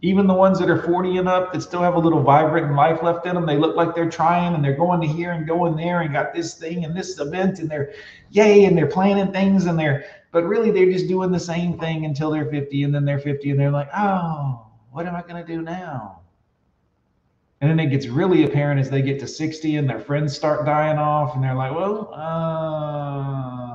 Even 0.00 0.28
the 0.28 0.34
ones 0.34 0.60
that 0.60 0.70
are 0.70 0.80
40 0.80 1.16
and 1.16 1.28
up 1.28 1.52
that 1.52 1.60
still 1.60 1.82
have 1.82 1.96
a 1.96 1.98
little 1.98 2.22
vibrant 2.22 2.72
life 2.76 3.02
left 3.02 3.26
in 3.26 3.34
them, 3.34 3.46
they 3.46 3.56
look 3.56 3.74
like 3.74 3.96
they're 3.96 4.08
trying 4.08 4.54
and 4.54 4.64
they're 4.64 4.76
going 4.76 5.00
to 5.00 5.08
here 5.08 5.32
and 5.32 5.44
going 5.44 5.74
there 5.74 6.02
and 6.02 6.12
got 6.12 6.32
this 6.32 6.54
thing 6.54 6.84
and 6.84 6.96
this 6.96 7.18
event 7.18 7.58
and 7.58 7.68
they're 7.68 7.92
yay 8.30 8.64
and 8.64 8.78
they're 8.78 8.86
planning 8.86 9.32
things 9.32 9.66
and 9.66 9.76
they're, 9.76 10.04
but 10.30 10.44
really 10.44 10.70
they're 10.70 10.92
just 10.92 11.08
doing 11.08 11.32
the 11.32 11.40
same 11.40 11.76
thing 11.80 12.04
until 12.04 12.30
they're 12.30 12.48
50 12.48 12.84
and 12.84 12.94
then 12.94 13.04
they're 13.04 13.18
50 13.18 13.50
and 13.50 13.58
they're 13.58 13.72
like, 13.72 13.88
oh, 13.92 14.66
what 14.92 15.04
am 15.04 15.16
I 15.16 15.22
going 15.22 15.44
to 15.44 15.52
do 15.52 15.62
now? 15.62 16.20
And 17.60 17.68
then 17.68 17.80
it 17.80 17.90
gets 17.90 18.06
really 18.06 18.44
apparent 18.44 18.78
as 18.80 18.88
they 18.88 19.02
get 19.02 19.18
to 19.18 19.26
60 19.26 19.76
and 19.76 19.90
their 19.90 19.98
friends 19.98 20.36
start 20.36 20.64
dying 20.64 20.96
off 20.96 21.34
and 21.34 21.42
they're 21.42 21.56
like, 21.56 21.74
well, 21.74 22.14
uh, 22.14 23.69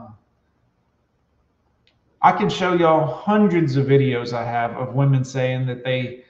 I 2.26 2.32
can 2.32 2.50
show 2.50 2.74
y'all 2.74 3.06
hundreds 3.06 3.76
of 3.76 3.86
videos 3.86 4.34
I 4.34 4.44
have 4.44 4.72
of 4.78 4.96
women 4.96 5.24
saying 5.24 5.68
that 5.68 5.84
they 5.84 6.24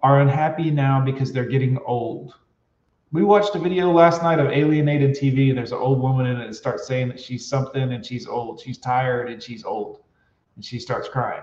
are 0.00 0.20
unhappy 0.20 0.70
now 0.70 1.04
because 1.04 1.32
they're 1.32 1.44
getting 1.44 1.76
old. 1.78 2.34
We 3.10 3.24
watched 3.24 3.56
a 3.56 3.58
video 3.58 3.90
last 3.90 4.22
night 4.22 4.38
of 4.38 4.52
alienated 4.52 5.16
TV, 5.16 5.48
and 5.48 5.58
there's 5.58 5.72
an 5.72 5.78
old 5.78 6.00
woman 6.00 6.26
in 6.26 6.40
it 6.40 6.46
that 6.46 6.54
starts 6.54 6.86
saying 6.86 7.08
that 7.08 7.18
she's 7.18 7.48
something 7.48 7.94
and 7.94 8.06
she's 8.06 8.28
old. 8.28 8.60
She's 8.60 8.78
tired 8.78 9.28
and 9.28 9.42
she's 9.42 9.64
old. 9.64 10.04
And 10.54 10.64
she 10.64 10.78
starts 10.78 11.08
crying, 11.08 11.42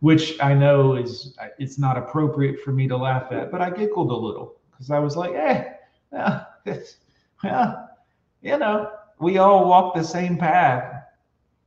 which 0.00 0.40
I 0.40 0.54
know 0.54 0.96
is 0.96 1.36
it's 1.58 1.78
not 1.78 1.98
appropriate 1.98 2.62
for 2.62 2.72
me 2.72 2.88
to 2.88 2.96
laugh 2.96 3.30
at, 3.30 3.52
but 3.52 3.60
I 3.60 3.68
giggled 3.68 4.10
a 4.10 4.16
little 4.16 4.56
because 4.70 4.90
I 4.90 5.00
was 5.00 5.18
like, 5.18 5.34
eh, 5.34 5.64
yeah, 6.14 6.44
yeah, 7.44 7.74
you 8.40 8.56
know, 8.56 8.90
we 9.20 9.36
all 9.36 9.68
walk 9.68 9.94
the 9.94 10.02
same 10.02 10.38
path 10.38 11.03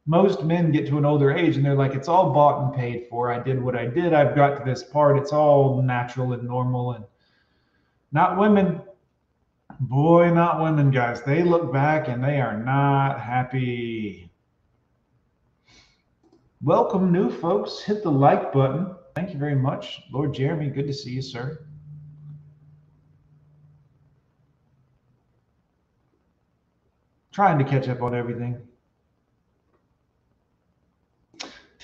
most 0.08 0.44
men 0.44 0.72
get 0.72 0.88
to 0.88 0.98
an 0.98 1.06
older 1.06 1.32
age 1.32 1.58
and 1.58 1.66
they're 1.66 1.76
like, 1.76 1.94
it's 1.94 2.08
all 2.08 2.32
bought 2.32 2.64
and 2.64 2.74
paid 2.74 3.08
for. 3.10 3.32
I 3.32 3.40
did 3.40 3.62
what 3.62 3.76
I 3.76 3.86
did. 3.86 4.14
I've 4.14 4.36
got 4.36 4.58
to 4.58 4.64
this 4.64 4.82
part. 4.82 5.18
It's 5.18 5.34
all 5.34 5.82
natural 5.82 6.32
and 6.32 6.44
normal. 6.44 6.94
And 6.94 7.06
not 8.14 8.40
women. 8.40 8.82
Boy, 9.82 10.34
not 10.34 10.62
women, 10.62 10.92
guys. 10.92 11.22
They 11.22 11.44
look 11.44 11.74
back 11.74 12.08
and 12.08 12.24
they 12.24 12.40
are 12.40 12.58
not 12.58 13.20
happy. 13.20 14.32
Welcome, 16.64 17.12
new 17.12 17.30
folks. 17.30 17.82
Hit 17.82 18.02
the 18.02 18.10
like 18.10 18.54
button. 18.54 18.96
Thank 19.14 19.34
you 19.34 19.38
very 19.38 19.56
much. 19.56 20.04
Lord 20.12 20.34
Jeremy, 20.34 20.70
good 20.70 20.88
to 20.88 20.94
see 20.94 21.12
you, 21.12 21.22
sir. 21.22 21.66
Trying 27.34 27.60
to 27.60 27.66
catch 27.66 27.90
up 27.90 28.02
on 28.02 28.16
everything. 28.16 28.67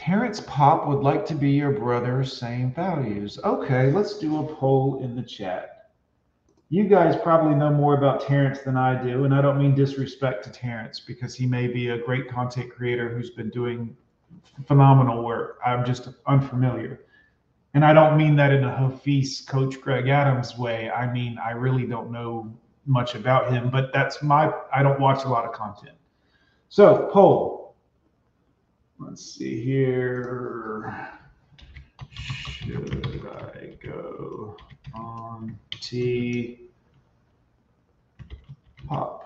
Terrence 0.05 0.41
Popp 0.41 0.85
would 0.85 0.99
like 0.99 1.25
to 1.27 1.33
be 1.33 1.51
your 1.51 1.71
brother, 1.71 2.25
same 2.25 2.73
values. 2.73 3.39
Okay, 3.41 3.89
let's 3.89 4.17
do 4.17 4.39
a 4.39 4.55
poll 4.55 5.01
in 5.01 5.15
the 5.15 5.23
chat. 5.23 5.91
You 6.67 6.89
guys 6.89 7.15
probably 7.15 7.55
know 7.55 7.69
more 7.69 7.97
about 7.97 8.19
Terrence 8.19 8.59
than 8.59 8.75
I 8.75 9.01
do, 9.01 9.23
and 9.23 9.33
I 9.33 9.41
don't 9.41 9.57
mean 9.57 9.75
disrespect 9.75 10.43
to 10.43 10.49
Terrence 10.49 10.99
because 10.99 11.35
he 11.35 11.45
may 11.45 11.67
be 11.67 11.87
a 11.87 11.99
great 11.99 12.27
content 12.29 12.69
creator 12.69 13.07
who's 13.07 13.29
been 13.29 13.49
doing 13.51 13.95
phenomenal 14.67 15.23
work. 15.23 15.59
I'm 15.65 15.85
just 15.85 16.09
unfamiliar. 16.27 16.99
And 17.73 17.85
I 17.85 17.93
don't 17.93 18.17
mean 18.17 18.35
that 18.35 18.51
in 18.51 18.65
a 18.65 18.75
Hafiz 18.75 19.39
Coach 19.47 19.79
Greg 19.79 20.09
Adams 20.09 20.57
way. 20.57 20.89
I 20.91 21.09
mean, 21.13 21.37
I 21.37 21.51
really 21.51 21.87
don't 21.87 22.11
know 22.11 22.53
much 22.85 23.15
about 23.15 23.53
him, 23.53 23.69
but 23.69 23.93
that's 23.93 24.21
my, 24.21 24.51
I 24.73 24.83
don't 24.83 24.99
watch 24.99 25.23
a 25.23 25.29
lot 25.29 25.45
of 25.45 25.53
content. 25.53 25.95
So, 26.67 27.09
poll 27.13 27.62
Let's 28.99 29.35
see 29.35 29.63
here. 29.63 31.09
Should 32.45 33.27
I 33.27 33.75
go 33.85 34.57
on 34.93 35.57
T 35.81 36.59
pop? 38.87 39.23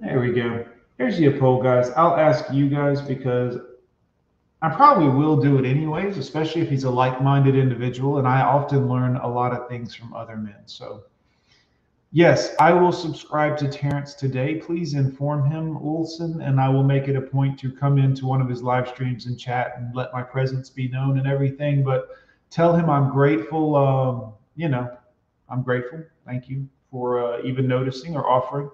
There 0.00 0.20
we 0.20 0.32
go. 0.32 0.66
Here's 0.98 1.18
the 1.18 1.38
poll, 1.38 1.62
guys. 1.62 1.90
I'll 1.96 2.16
ask 2.16 2.52
you 2.52 2.68
guys 2.68 3.00
because 3.00 3.56
I 4.62 4.68
probably 4.74 5.08
will 5.08 5.40
do 5.40 5.58
it 5.58 5.66
anyways, 5.68 6.18
especially 6.18 6.62
if 6.62 6.68
he's 6.68 6.84
a 6.84 6.90
like 6.90 7.22
minded 7.22 7.56
individual. 7.56 8.18
And 8.18 8.28
I 8.28 8.42
often 8.42 8.88
learn 8.88 9.16
a 9.16 9.28
lot 9.28 9.52
of 9.52 9.68
things 9.68 9.94
from 9.94 10.14
other 10.14 10.36
men. 10.36 10.62
So 10.66 11.04
Yes, 12.16 12.54
I 12.60 12.72
will 12.72 12.92
subscribe 12.92 13.56
to 13.56 13.66
Terrence 13.68 14.14
today. 14.14 14.54
Please 14.54 14.94
inform 14.94 15.50
him, 15.50 15.76
Olson, 15.78 16.40
and 16.42 16.60
I 16.60 16.68
will 16.68 16.84
make 16.84 17.08
it 17.08 17.16
a 17.16 17.20
point 17.20 17.58
to 17.58 17.72
come 17.72 17.98
into 17.98 18.24
one 18.24 18.40
of 18.40 18.48
his 18.48 18.62
live 18.62 18.86
streams 18.86 19.26
and 19.26 19.36
chat 19.36 19.74
and 19.78 19.92
let 19.96 20.12
my 20.12 20.22
presence 20.22 20.70
be 20.70 20.86
known 20.86 21.18
and 21.18 21.26
everything. 21.26 21.82
But 21.82 22.10
tell 22.50 22.72
him 22.72 22.88
I'm 22.88 23.10
grateful. 23.10 23.74
Um, 23.74 24.32
you 24.54 24.68
know, 24.68 24.96
I'm 25.48 25.64
grateful. 25.64 26.04
Thank 26.24 26.48
you 26.48 26.68
for 26.88 27.18
uh, 27.18 27.42
even 27.42 27.66
noticing 27.66 28.14
or 28.14 28.30
offering. 28.30 28.70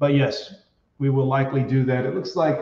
But 0.00 0.14
yes, 0.14 0.52
we 0.98 1.08
will 1.08 1.26
likely 1.26 1.62
do 1.62 1.84
that. 1.84 2.04
It 2.04 2.16
looks 2.16 2.34
like 2.34 2.58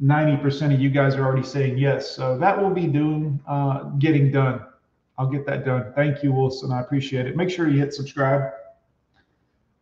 90% 0.00 0.72
of 0.72 0.80
you 0.80 0.88
guys 0.88 1.16
are 1.16 1.24
already 1.24 1.44
saying 1.44 1.78
yes. 1.78 2.14
So 2.14 2.38
that 2.38 2.56
will 2.62 2.70
be 2.70 2.86
doing, 2.86 3.40
uh, 3.48 3.90
getting 3.98 4.30
done. 4.30 4.64
I'll 5.18 5.28
get 5.28 5.44
that 5.46 5.64
done. 5.64 5.92
Thank 5.96 6.22
you, 6.22 6.32
Wilson. 6.32 6.70
I 6.70 6.80
appreciate 6.80 7.26
it. 7.26 7.34
Make 7.34 7.50
sure 7.50 7.66
you 7.66 7.80
hit 7.80 7.92
subscribe 7.92 8.52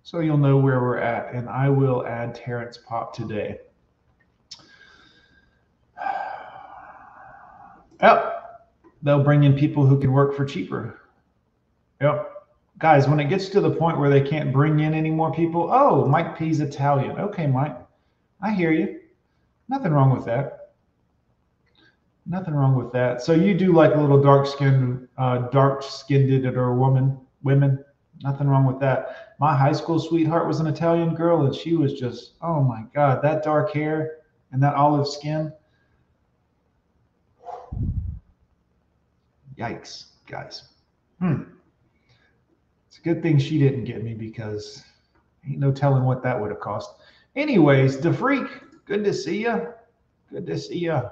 so 0.04 0.20
you'll 0.20 0.36
know 0.36 0.58
where 0.58 0.80
we're 0.80 0.98
at. 0.98 1.34
And 1.34 1.48
I 1.48 1.70
will 1.70 2.06
add 2.06 2.34
Terrence 2.34 2.76
Popp 2.78 3.12
today. 3.12 3.58
Yep. 8.02 8.32
They'll 9.02 9.22
bring 9.22 9.44
in 9.44 9.54
people 9.54 9.86
who 9.86 9.98
can 9.98 10.12
work 10.12 10.36
for 10.36 10.44
cheaper. 10.44 11.00
Yep. 12.02 12.32
Guys, 12.78 13.08
when 13.08 13.18
it 13.18 13.30
gets 13.30 13.48
to 13.50 13.60
the 13.62 13.70
point 13.70 13.98
where 13.98 14.10
they 14.10 14.20
can't 14.20 14.52
bring 14.52 14.80
in 14.80 14.92
any 14.92 15.10
more 15.10 15.32
people, 15.32 15.70
oh, 15.72 16.04
Mike 16.06 16.36
P's 16.36 16.60
Italian. 16.60 17.16
Okay, 17.18 17.46
Mike. 17.46 17.78
I 18.42 18.50
hear 18.50 18.72
you. 18.72 19.00
Nothing 19.68 19.92
wrong 19.92 20.10
with 20.10 20.26
that. 20.26 20.72
Nothing 22.26 22.52
wrong 22.52 22.74
with 22.74 22.92
that. 22.92 23.22
So 23.22 23.32
you 23.32 23.54
do 23.54 23.72
like 23.72 23.94
a 23.94 23.98
little 23.98 24.20
dark 24.20 24.46
skinned, 24.46 25.08
uh, 25.16 25.48
dark 25.48 25.82
skinned 25.82 26.44
or 26.44 26.74
woman, 26.74 27.18
women. 27.42 27.82
Nothing 28.22 28.48
wrong 28.48 28.64
with 28.64 28.78
that. 28.80 29.34
My 29.40 29.56
high 29.56 29.72
school 29.72 29.98
sweetheart 29.98 30.46
was 30.46 30.60
an 30.60 30.66
Italian 30.66 31.14
girl, 31.14 31.46
and 31.46 31.54
she 31.54 31.74
was 31.74 31.94
just, 31.94 32.32
oh 32.42 32.62
my 32.62 32.84
God, 32.94 33.22
that 33.22 33.42
dark 33.42 33.72
hair 33.72 34.18
and 34.52 34.62
that 34.62 34.74
olive 34.74 35.08
skin. 35.08 35.52
Yikes, 39.58 40.06
guys. 40.26 40.68
Hmm. 41.20 41.42
It's 42.88 42.98
a 42.98 43.02
good 43.02 43.22
thing 43.22 43.38
she 43.38 43.58
didn't 43.58 43.84
get 43.84 44.02
me 44.02 44.14
because 44.14 44.84
ain't 45.48 45.58
no 45.58 45.72
telling 45.72 46.04
what 46.04 46.22
that 46.22 46.40
would 46.40 46.50
have 46.50 46.60
cost. 46.60 46.90
Anyways, 47.36 47.98
the 47.98 48.12
freak, 48.12 48.46
good 48.84 49.04
to 49.04 49.12
see 49.12 49.42
you. 49.42 49.68
Good 50.30 50.46
to 50.46 50.58
see 50.58 50.78
you. 50.78 51.02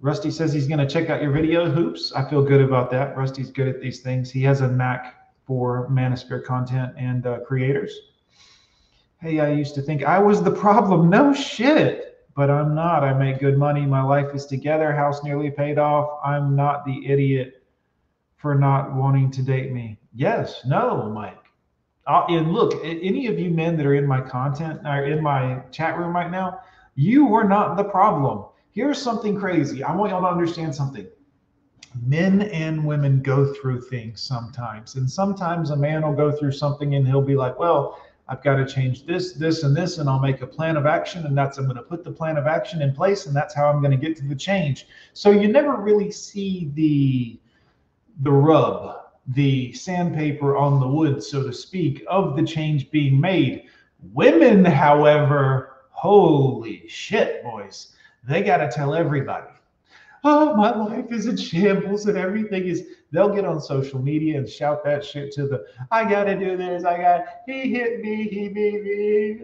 Rusty 0.00 0.30
says 0.30 0.52
he's 0.52 0.68
going 0.68 0.78
to 0.78 0.86
check 0.86 1.10
out 1.10 1.20
your 1.20 1.32
video 1.32 1.68
Hoops. 1.68 2.12
I 2.12 2.28
feel 2.28 2.42
good 2.42 2.60
about 2.60 2.90
that. 2.92 3.16
Rusty's 3.16 3.50
good 3.50 3.66
at 3.66 3.80
these 3.80 4.00
things. 4.00 4.30
He 4.30 4.42
has 4.42 4.60
a 4.60 4.68
knack 4.68 5.32
for 5.44 5.88
Manosphere 5.90 6.44
content 6.44 6.92
and 6.96 7.26
uh, 7.26 7.40
creators. 7.40 7.92
Hey, 9.20 9.40
I 9.40 9.50
used 9.50 9.74
to 9.74 9.82
think 9.82 10.04
I 10.04 10.20
was 10.20 10.42
the 10.42 10.50
problem. 10.52 11.10
No 11.10 11.32
shit. 11.32 12.04
But 12.36 12.50
I'm 12.50 12.72
not. 12.72 13.02
I 13.02 13.12
make 13.12 13.40
good 13.40 13.58
money. 13.58 13.84
My 13.84 14.02
life 14.02 14.32
is 14.32 14.46
together. 14.46 14.92
House 14.92 15.24
nearly 15.24 15.50
paid 15.50 15.76
off. 15.76 16.20
I'm 16.24 16.54
not 16.54 16.84
the 16.84 17.04
idiot 17.04 17.64
for 18.36 18.54
not 18.54 18.94
wanting 18.94 19.32
to 19.32 19.42
date 19.42 19.72
me. 19.72 19.98
Yes. 20.14 20.60
No, 20.64 21.10
Mike. 21.10 21.34
Uh, 22.06 22.24
and 22.28 22.52
look, 22.52 22.80
any 22.84 23.26
of 23.26 23.40
you 23.40 23.50
men 23.50 23.76
that 23.76 23.84
are 23.84 23.96
in 23.96 24.06
my 24.06 24.20
content 24.20 24.80
or 24.84 25.04
in 25.06 25.20
my 25.20 25.60
chat 25.72 25.98
room 25.98 26.14
right 26.14 26.30
now, 26.30 26.60
you 26.94 27.26
were 27.26 27.42
not 27.42 27.76
the 27.76 27.82
problem 27.82 28.44
Here's 28.72 29.00
something 29.00 29.38
crazy. 29.38 29.82
I 29.82 29.94
want 29.94 30.10
y'all 30.10 30.22
to 30.22 30.28
understand 30.28 30.74
something. 30.74 31.06
Men 32.02 32.42
and 32.42 32.84
women 32.84 33.22
go 33.22 33.52
through 33.54 33.80
things 33.82 34.20
sometimes. 34.20 34.94
And 34.96 35.10
sometimes 35.10 35.70
a 35.70 35.76
man 35.76 36.02
will 36.02 36.14
go 36.14 36.30
through 36.30 36.52
something 36.52 36.94
and 36.94 37.06
he'll 37.06 37.22
be 37.22 37.34
like, 37.34 37.58
well, 37.58 38.00
I've 38.28 38.42
got 38.42 38.56
to 38.56 38.66
change 38.66 39.06
this, 39.06 39.32
this, 39.32 39.62
and 39.62 39.74
this, 39.74 39.96
and 39.96 40.08
I'll 40.08 40.18
make 40.18 40.42
a 40.42 40.46
plan 40.46 40.76
of 40.76 40.84
action. 40.84 41.24
And 41.24 41.36
that's, 41.36 41.56
I'm 41.56 41.64
going 41.64 41.76
to 41.76 41.82
put 41.82 42.04
the 42.04 42.10
plan 42.10 42.36
of 42.36 42.46
action 42.46 42.82
in 42.82 42.94
place. 42.94 43.24
And 43.24 43.34
that's 43.34 43.54
how 43.54 43.68
I'm 43.68 43.80
going 43.80 43.90
to 43.90 43.96
get 43.96 44.16
to 44.18 44.26
the 44.26 44.36
change. 44.36 44.86
So 45.14 45.30
you 45.30 45.48
never 45.48 45.76
really 45.76 46.10
see 46.10 46.70
the, 46.74 47.40
the 48.20 48.30
rub, 48.30 49.06
the 49.28 49.72
sandpaper 49.72 50.58
on 50.58 50.78
the 50.78 50.86
wood, 50.86 51.22
so 51.24 51.42
to 51.42 51.52
speak, 51.54 52.04
of 52.06 52.36
the 52.36 52.44
change 52.44 52.90
being 52.90 53.18
made. 53.18 53.64
Women, 54.12 54.62
however, 54.62 55.78
holy 55.90 56.86
shit, 56.86 57.42
boys 57.42 57.94
they 58.24 58.42
got 58.42 58.58
to 58.58 58.70
tell 58.70 58.94
everybody, 58.94 59.50
oh, 60.24 60.54
my 60.54 60.74
life 60.74 61.10
is 61.10 61.26
in 61.26 61.36
shambles 61.36 62.06
and 62.06 62.18
everything 62.18 62.64
is. 62.64 62.84
They'll 63.10 63.34
get 63.34 63.46
on 63.46 63.58
social 63.58 64.02
media 64.02 64.36
and 64.36 64.46
shout 64.46 64.84
that 64.84 65.02
shit 65.02 65.32
to 65.32 65.48
the, 65.48 65.64
I 65.90 66.08
got 66.08 66.24
to 66.24 66.38
do 66.38 66.58
this. 66.58 66.84
I 66.84 66.98
got, 66.98 67.24
he 67.46 67.72
hit 67.72 68.00
me, 68.00 68.28
he 68.28 68.48
beat 68.48 68.82
me. 68.82 69.40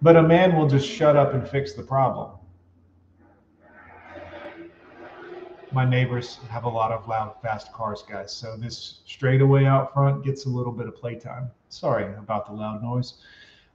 But 0.00 0.16
a 0.16 0.22
man 0.22 0.56
will 0.56 0.66
just 0.66 0.88
shut 0.88 1.16
up 1.16 1.34
and 1.34 1.46
fix 1.46 1.74
the 1.74 1.82
problem. 1.82 2.30
my 5.72 5.84
neighbors 5.84 6.38
have 6.50 6.64
a 6.64 6.68
lot 6.68 6.92
of 6.92 7.08
loud, 7.08 7.34
fast 7.40 7.72
cars, 7.72 8.04
guys. 8.08 8.32
So 8.32 8.56
this 8.56 9.00
straightaway 9.06 9.64
out 9.64 9.92
front 9.92 10.24
gets 10.24 10.44
a 10.44 10.48
little 10.48 10.72
bit 10.72 10.86
of 10.86 10.94
playtime. 10.94 11.50
Sorry 11.70 12.12
about 12.18 12.46
the 12.46 12.52
loud 12.52 12.82
noise. 12.82 13.14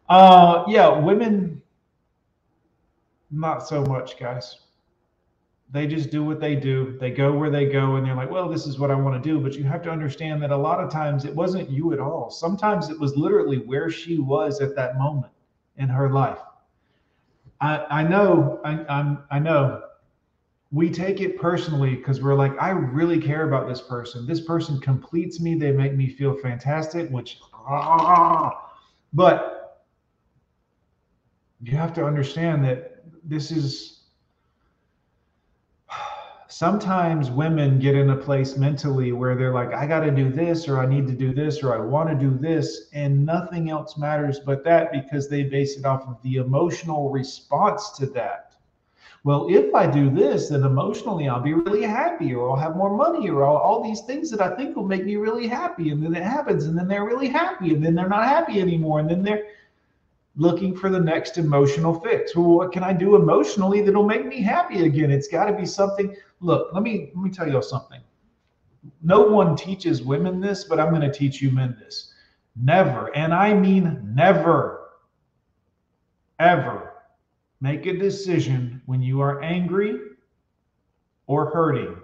Uh, 0.07 0.63
yeah, 0.67 0.87
women 0.87 1.61
not 3.31 3.67
so 3.67 3.83
much, 3.83 4.19
guys. 4.19 4.59
They 5.69 5.85
just 5.85 6.11
do 6.11 6.23
what 6.23 6.39
they 6.39 6.55
do. 6.55 6.97
They 6.99 7.11
go 7.11 7.33
where 7.33 7.49
they 7.49 7.65
go, 7.65 7.95
and 7.95 8.05
they're 8.05 8.15
like, 8.15 8.31
well, 8.31 8.47
this 8.47 8.65
is 8.65 8.79
what 8.79 8.89
I 8.89 8.95
want 8.95 9.21
to 9.21 9.29
do. 9.29 9.39
But 9.39 9.55
you 9.55 9.65
have 9.65 9.81
to 9.83 9.89
understand 9.89 10.41
that 10.41 10.51
a 10.51 10.57
lot 10.57 10.81
of 10.81 10.89
times 10.89 11.25
it 11.25 11.35
wasn't 11.35 11.69
you 11.69 11.91
at 11.91 11.99
all. 11.99 12.29
Sometimes 12.29 12.89
it 12.89 12.97
was 12.97 13.17
literally 13.17 13.57
where 13.57 13.89
she 13.89 14.17
was 14.17 14.61
at 14.61 14.75
that 14.75 14.97
moment 14.97 15.33
in 15.75 15.89
her 15.89 16.09
life. 16.09 16.39
I, 17.59 17.85
I 17.89 18.03
know, 18.03 18.61
I, 18.63 18.85
I'm, 18.87 19.23
I 19.29 19.39
know 19.39 19.81
we 20.71 20.89
take 20.89 21.21
it 21.21 21.39
personally 21.39 21.95
because 21.95 22.21
we're 22.21 22.35
like, 22.35 22.53
I 22.61 22.69
really 22.69 23.19
care 23.19 23.47
about 23.47 23.67
this 23.67 23.81
person. 23.81 24.27
This 24.27 24.41
person 24.41 24.79
completes 24.79 25.39
me. 25.39 25.55
They 25.55 25.71
make 25.71 25.95
me 25.95 26.09
feel 26.09 26.35
fantastic, 26.35 27.09
which, 27.09 27.39
ah, 27.53 28.71
but 29.13 29.85
you 31.61 31.75
have 31.75 31.93
to 31.93 32.05
understand 32.05 32.63
that 32.65 32.96
this 33.23 33.51
is 33.51 33.93
sometimes 36.47 37.29
women 37.29 37.77
get 37.77 37.93
in 37.93 38.09
a 38.09 38.15
place 38.15 38.57
mentally 38.57 39.11
where 39.11 39.35
they're 39.35 39.53
like, 39.53 39.73
I 39.73 39.85
got 39.85 39.99
to 39.99 40.11
do 40.11 40.31
this, 40.31 40.67
or 40.67 40.79
I 40.79 40.87
need 40.87 41.05
to 41.07 41.13
do 41.13 41.33
this, 41.33 41.61
or 41.61 41.75
I 41.75 41.79
want 41.79 42.09
to 42.09 42.15
do 42.15 42.37
this, 42.37 42.89
and 42.93 43.25
nothing 43.25 43.69
else 43.69 43.97
matters 43.97 44.39
but 44.39 44.63
that 44.63 44.91
because 44.91 45.29
they 45.29 45.43
base 45.43 45.77
it 45.77 45.85
off 45.85 46.07
of 46.07 46.17
the 46.23 46.37
emotional 46.37 47.09
response 47.11 47.91
to 47.97 48.07
that. 48.07 48.55
Well, 49.23 49.47
if 49.49 49.75
I 49.75 49.87
do 49.87 50.09
this, 50.09 50.49
then 50.49 50.63
emotionally 50.63 51.27
I'll 51.27 51.41
be 51.41 51.53
really 51.53 51.83
happy, 51.83 52.33
or 52.33 52.49
I'll 52.49 52.55
have 52.55 52.77
more 52.77 52.95
money, 52.95 53.29
or 53.29 53.43
all, 53.43 53.57
all 53.57 53.83
these 53.83 54.01
things 54.01 54.31
that 54.31 54.41
I 54.41 54.55
think 54.55 54.75
will 54.75 54.85
make 54.85 55.05
me 55.05 55.17
really 55.17 55.47
happy. 55.47 55.89
And 55.89 56.01
then 56.01 56.15
it 56.15 56.23
happens, 56.23 56.65
and 56.65 56.77
then 56.77 56.87
they're 56.87 57.05
really 57.05 57.27
happy, 57.27 57.73
and 57.73 57.83
then 57.83 57.93
they're 57.93 58.07
not 58.07 58.23
happy 58.23 58.61
anymore, 58.61 58.99
and 58.99 59.09
then 59.09 59.21
they're 59.21 59.43
looking 60.37 60.75
for 60.75 60.89
the 60.89 60.99
next 60.99 61.37
emotional 61.37 61.99
fix. 61.99 62.35
Well, 62.35 62.45
what 62.45 62.71
can 62.71 62.83
I 62.83 62.93
do 62.93 63.15
emotionally 63.15 63.81
that'll 63.81 64.05
make 64.05 64.25
me 64.25 64.41
happy 64.41 64.85
again? 64.85 65.11
It's 65.11 65.27
got 65.27 65.45
to 65.45 65.53
be 65.53 65.65
something. 65.65 66.15
Look, 66.39 66.69
let 66.73 66.83
me 66.83 67.11
let 67.15 67.23
me 67.23 67.31
tell 67.31 67.51
you 67.51 67.61
something. 67.61 67.99
No 69.01 69.21
one 69.23 69.55
teaches 69.55 70.03
women 70.03 70.39
this, 70.39 70.63
but 70.63 70.79
I'm 70.79 70.91
going 70.91 71.01
to 71.01 71.11
teach 71.11 71.41
you 71.41 71.51
men 71.51 71.75
this. 71.79 72.13
Never, 72.55 73.15
and 73.15 73.33
I 73.33 73.53
mean 73.53 74.13
never, 74.15 74.91
ever 76.39 76.93
make 77.59 77.85
a 77.87 77.97
decision 77.97 78.81
when 78.85 79.01
you 79.01 79.19
are 79.21 79.41
angry 79.41 79.99
or 81.25 81.49
hurting. 81.49 81.97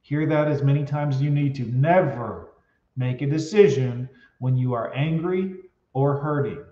Hear 0.00 0.26
that 0.26 0.48
as 0.48 0.62
many 0.62 0.84
times 0.84 1.16
as 1.16 1.22
you 1.22 1.30
need 1.30 1.54
to. 1.56 1.64
Never 1.64 2.54
make 2.96 3.20
a 3.20 3.26
decision 3.26 4.08
when 4.38 4.56
you 4.56 4.72
are 4.72 4.94
angry 4.94 5.56
or 5.96 6.18
hurting 6.18 6.62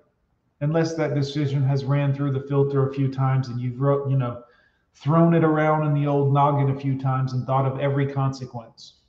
unless 0.61 0.95
that 0.95 1.15
decision 1.15 1.67
has 1.67 1.87
ran 1.87 2.13
through 2.13 2.31
the 2.31 2.47
filter 2.47 2.87
a 2.87 2.93
few 2.93 3.11
times 3.11 3.49
and 3.49 3.59
you've 3.59 3.81
wrote, 3.81 4.09
you 4.11 4.19
know 4.19 4.43
thrown 4.93 5.33
it 5.33 5.43
around 5.43 5.87
in 5.87 5.95
the 5.95 6.07
old 6.07 6.33
noggin 6.33 6.77
a 6.77 6.79
few 6.79 7.01
times 7.01 7.33
and 7.33 7.47
thought 7.47 7.65
of 7.67 7.81
every 7.81 8.13
consequence. 8.13 9.01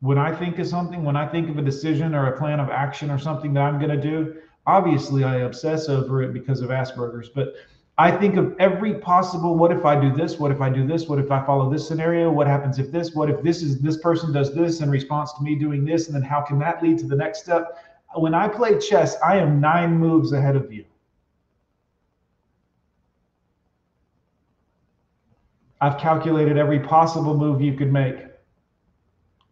When 0.00 0.18
i 0.18 0.32
think 0.32 0.60
of 0.60 0.68
something 0.68 1.02
when 1.02 1.16
i 1.16 1.26
think 1.26 1.48
of 1.48 1.58
a 1.58 1.62
decision 1.62 2.14
or 2.14 2.28
a 2.28 2.38
plan 2.38 2.60
of 2.60 2.70
action 2.70 3.10
or 3.10 3.18
something 3.18 3.52
that 3.54 3.62
i'm 3.62 3.80
going 3.80 3.90
to 3.90 4.00
do 4.00 4.36
obviously 4.66 5.24
i 5.24 5.38
obsess 5.38 5.88
over 5.88 6.22
it 6.22 6.32
because 6.32 6.60
of 6.60 6.70
asperger's 6.70 7.30
but 7.30 7.54
I 7.98 8.10
think 8.10 8.36
of 8.36 8.54
every 8.58 8.94
possible 8.94 9.56
what 9.56 9.72
if 9.72 9.86
I 9.86 9.98
do 9.98 10.14
this? 10.14 10.38
What 10.38 10.52
if 10.52 10.60
I 10.60 10.68
do 10.68 10.86
this? 10.86 11.08
What 11.08 11.18
if 11.18 11.30
I 11.30 11.44
follow 11.46 11.70
this 11.70 11.88
scenario? 11.88 12.30
What 12.30 12.46
happens 12.46 12.78
if 12.78 12.92
this? 12.92 13.14
What 13.14 13.30
if 13.30 13.42
this 13.42 13.62
is 13.62 13.80
this 13.80 13.96
person 13.98 14.32
does 14.32 14.54
this 14.54 14.82
in 14.82 14.90
response 14.90 15.32
to 15.34 15.42
me 15.42 15.54
doing 15.54 15.84
this? 15.84 16.06
And 16.06 16.14
then 16.14 16.22
how 16.22 16.42
can 16.42 16.58
that 16.58 16.82
lead 16.82 16.98
to 16.98 17.06
the 17.06 17.16
next 17.16 17.42
step? 17.42 17.78
When 18.14 18.34
I 18.34 18.48
play 18.48 18.78
chess, 18.78 19.16
I 19.24 19.38
am 19.38 19.60
nine 19.60 19.96
moves 19.96 20.32
ahead 20.32 20.56
of 20.56 20.70
you. 20.70 20.84
I've 25.80 25.98
calculated 25.98 26.58
every 26.58 26.80
possible 26.80 27.36
move 27.36 27.62
you 27.62 27.74
could 27.74 27.92
make. 27.92 28.16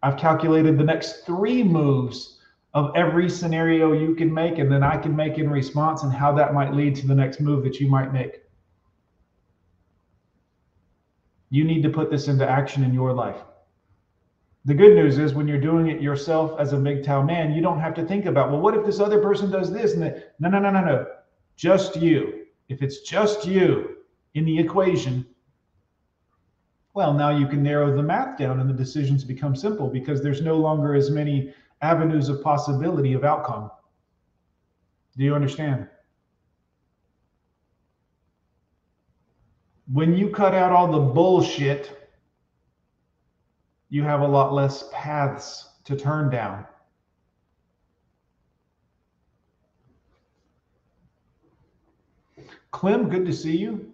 I've 0.02 0.18
calculated 0.18 0.76
the 0.76 0.84
next 0.84 1.24
three 1.24 1.62
moves 1.62 2.33
of 2.74 2.90
every 2.96 3.30
scenario 3.30 3.92
you 3.92 4.14
can 4.14 4.32
make, 4.32 4.58
and 4.58 4.70
then 4.70 4.82
I 4.82 4.96
can 4.96 5.14
make 5.14 5.38
in 5.38 5.48
response, 5.48 6.02
and 6.02 6.12
how 6.12 6.32
that 6.32 6.52
might 6.52 6.74
lead 6.74 6.96
to 6.96 7.06
the 7.06 7.14
next 7.14 7.40
move 7.40 7.62
that 7.64 7.78
you 7.78 7.88
might 7.88 8.12
make. 8.12 8.40
You 11.50 11.62
need 11.62 11.82
to 11.82 11.90
put 11.90 12.10
this 12.10 12.26
into 12.26 12.48
action 12.48 12.82
in 12.82 12.92
your 12.92 13.12
life. 13.12 13.40
The 14.64 14.74
good 14.74 14.96
news 14.96 15.18
is 15.18 15.34
when 15.34 15.46
you're 15.46 15.60
doing 15.60 15.88
it 15.88 16.00
yourself 16.00 16.58
as 16.58 16.72
a 16.72 16.76
MGTOW 16.76 17.26
man, 17.26 17.52
you 17.52 17.62
don't 17.62 17.80
have 17.80 17.94
to 17.94 18.04
think 18.04 18.24
about, 18.24 18.50
well, 18.50 18.60
what 18.60 18.74
if 18.74 18.84
this 18.84 18.98
other 18.98 19.20
person 19.20 19.50
does 19.50 19.70
this? 19.70 19.92
And 19.92 20.02
the, 20.02 20.24
no, 20.40 20.48
no, 20.48 20.58
no, 20.58 20.70
no, 20.70 20.80
no. 20.80 21.06
Just 21.54 21.96
you. 21.96 22.46
If 22.68 22.82
it's 22.82 23.00
just 23.00 23.46
you 23.46 23.98
in 24.32 24.46
the 24.46 24.58
equation, 24.58 25.26
well, 26.94 27.12
now 27.12 27.36
you 27.36 27.46
can 27.46 27.62
narrow 27.62 27.94
the 27.94 28.02
math 28.02 28.38
down 28.38 28.58
and 28.58 28.68
the 28.68 28.74
decisions 28.74 29.22
become 29.22 29.54
simple 29.54 29.88
because 29.88 30.22
there's 30.22 30.40
no 30.40 30.56
longer 30.56 30.94
as 30.94 31.10
many 31.10 31.52
avenues 31.84 32.30
of 32.30 32.42
possibility 32.42 33.12
of 33.12 33.24
outcome. 33.24 33.70
Do 35.16 35.22
you 35.22 35.34
understand? 35.34 35.86
When 39.92 40.16
you 40.16 40.30
cut 40.30 40.54
out 40.54 40.72
all 40.72 40.90
the 40.90 41.12
bullshit, 41.12 42.10
you 43.90 44.02
have 44.02 44.22
a 44.22 44.26
lot 44.26 44.54
less 44.54 44.88
paths 44.92 45.68
to 45.84 45.94
turn 45.94 46.30
down. 46.30 46.64
Clem, 52.70 53.10
good 53.10 53.26
to 53.26 53.32
see 53.32 53.56
you. 53.56 53.92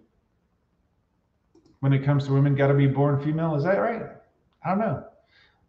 When 1.81 1.91
it 1.91 2.05
comes 2.05 2.25
to 2.25 2.33
women, 2.33 2.55
got 2.55 2.67
to 2.67 2.73
be 2.73 2.87
born 2.87 3.21
female. 3.21 3.55
Is 3.55 3.65
that 3.65 3.77
right? 3.77 4.03
I 4.63 4.69
don't 4.69 4.79
know. 4.79 5.10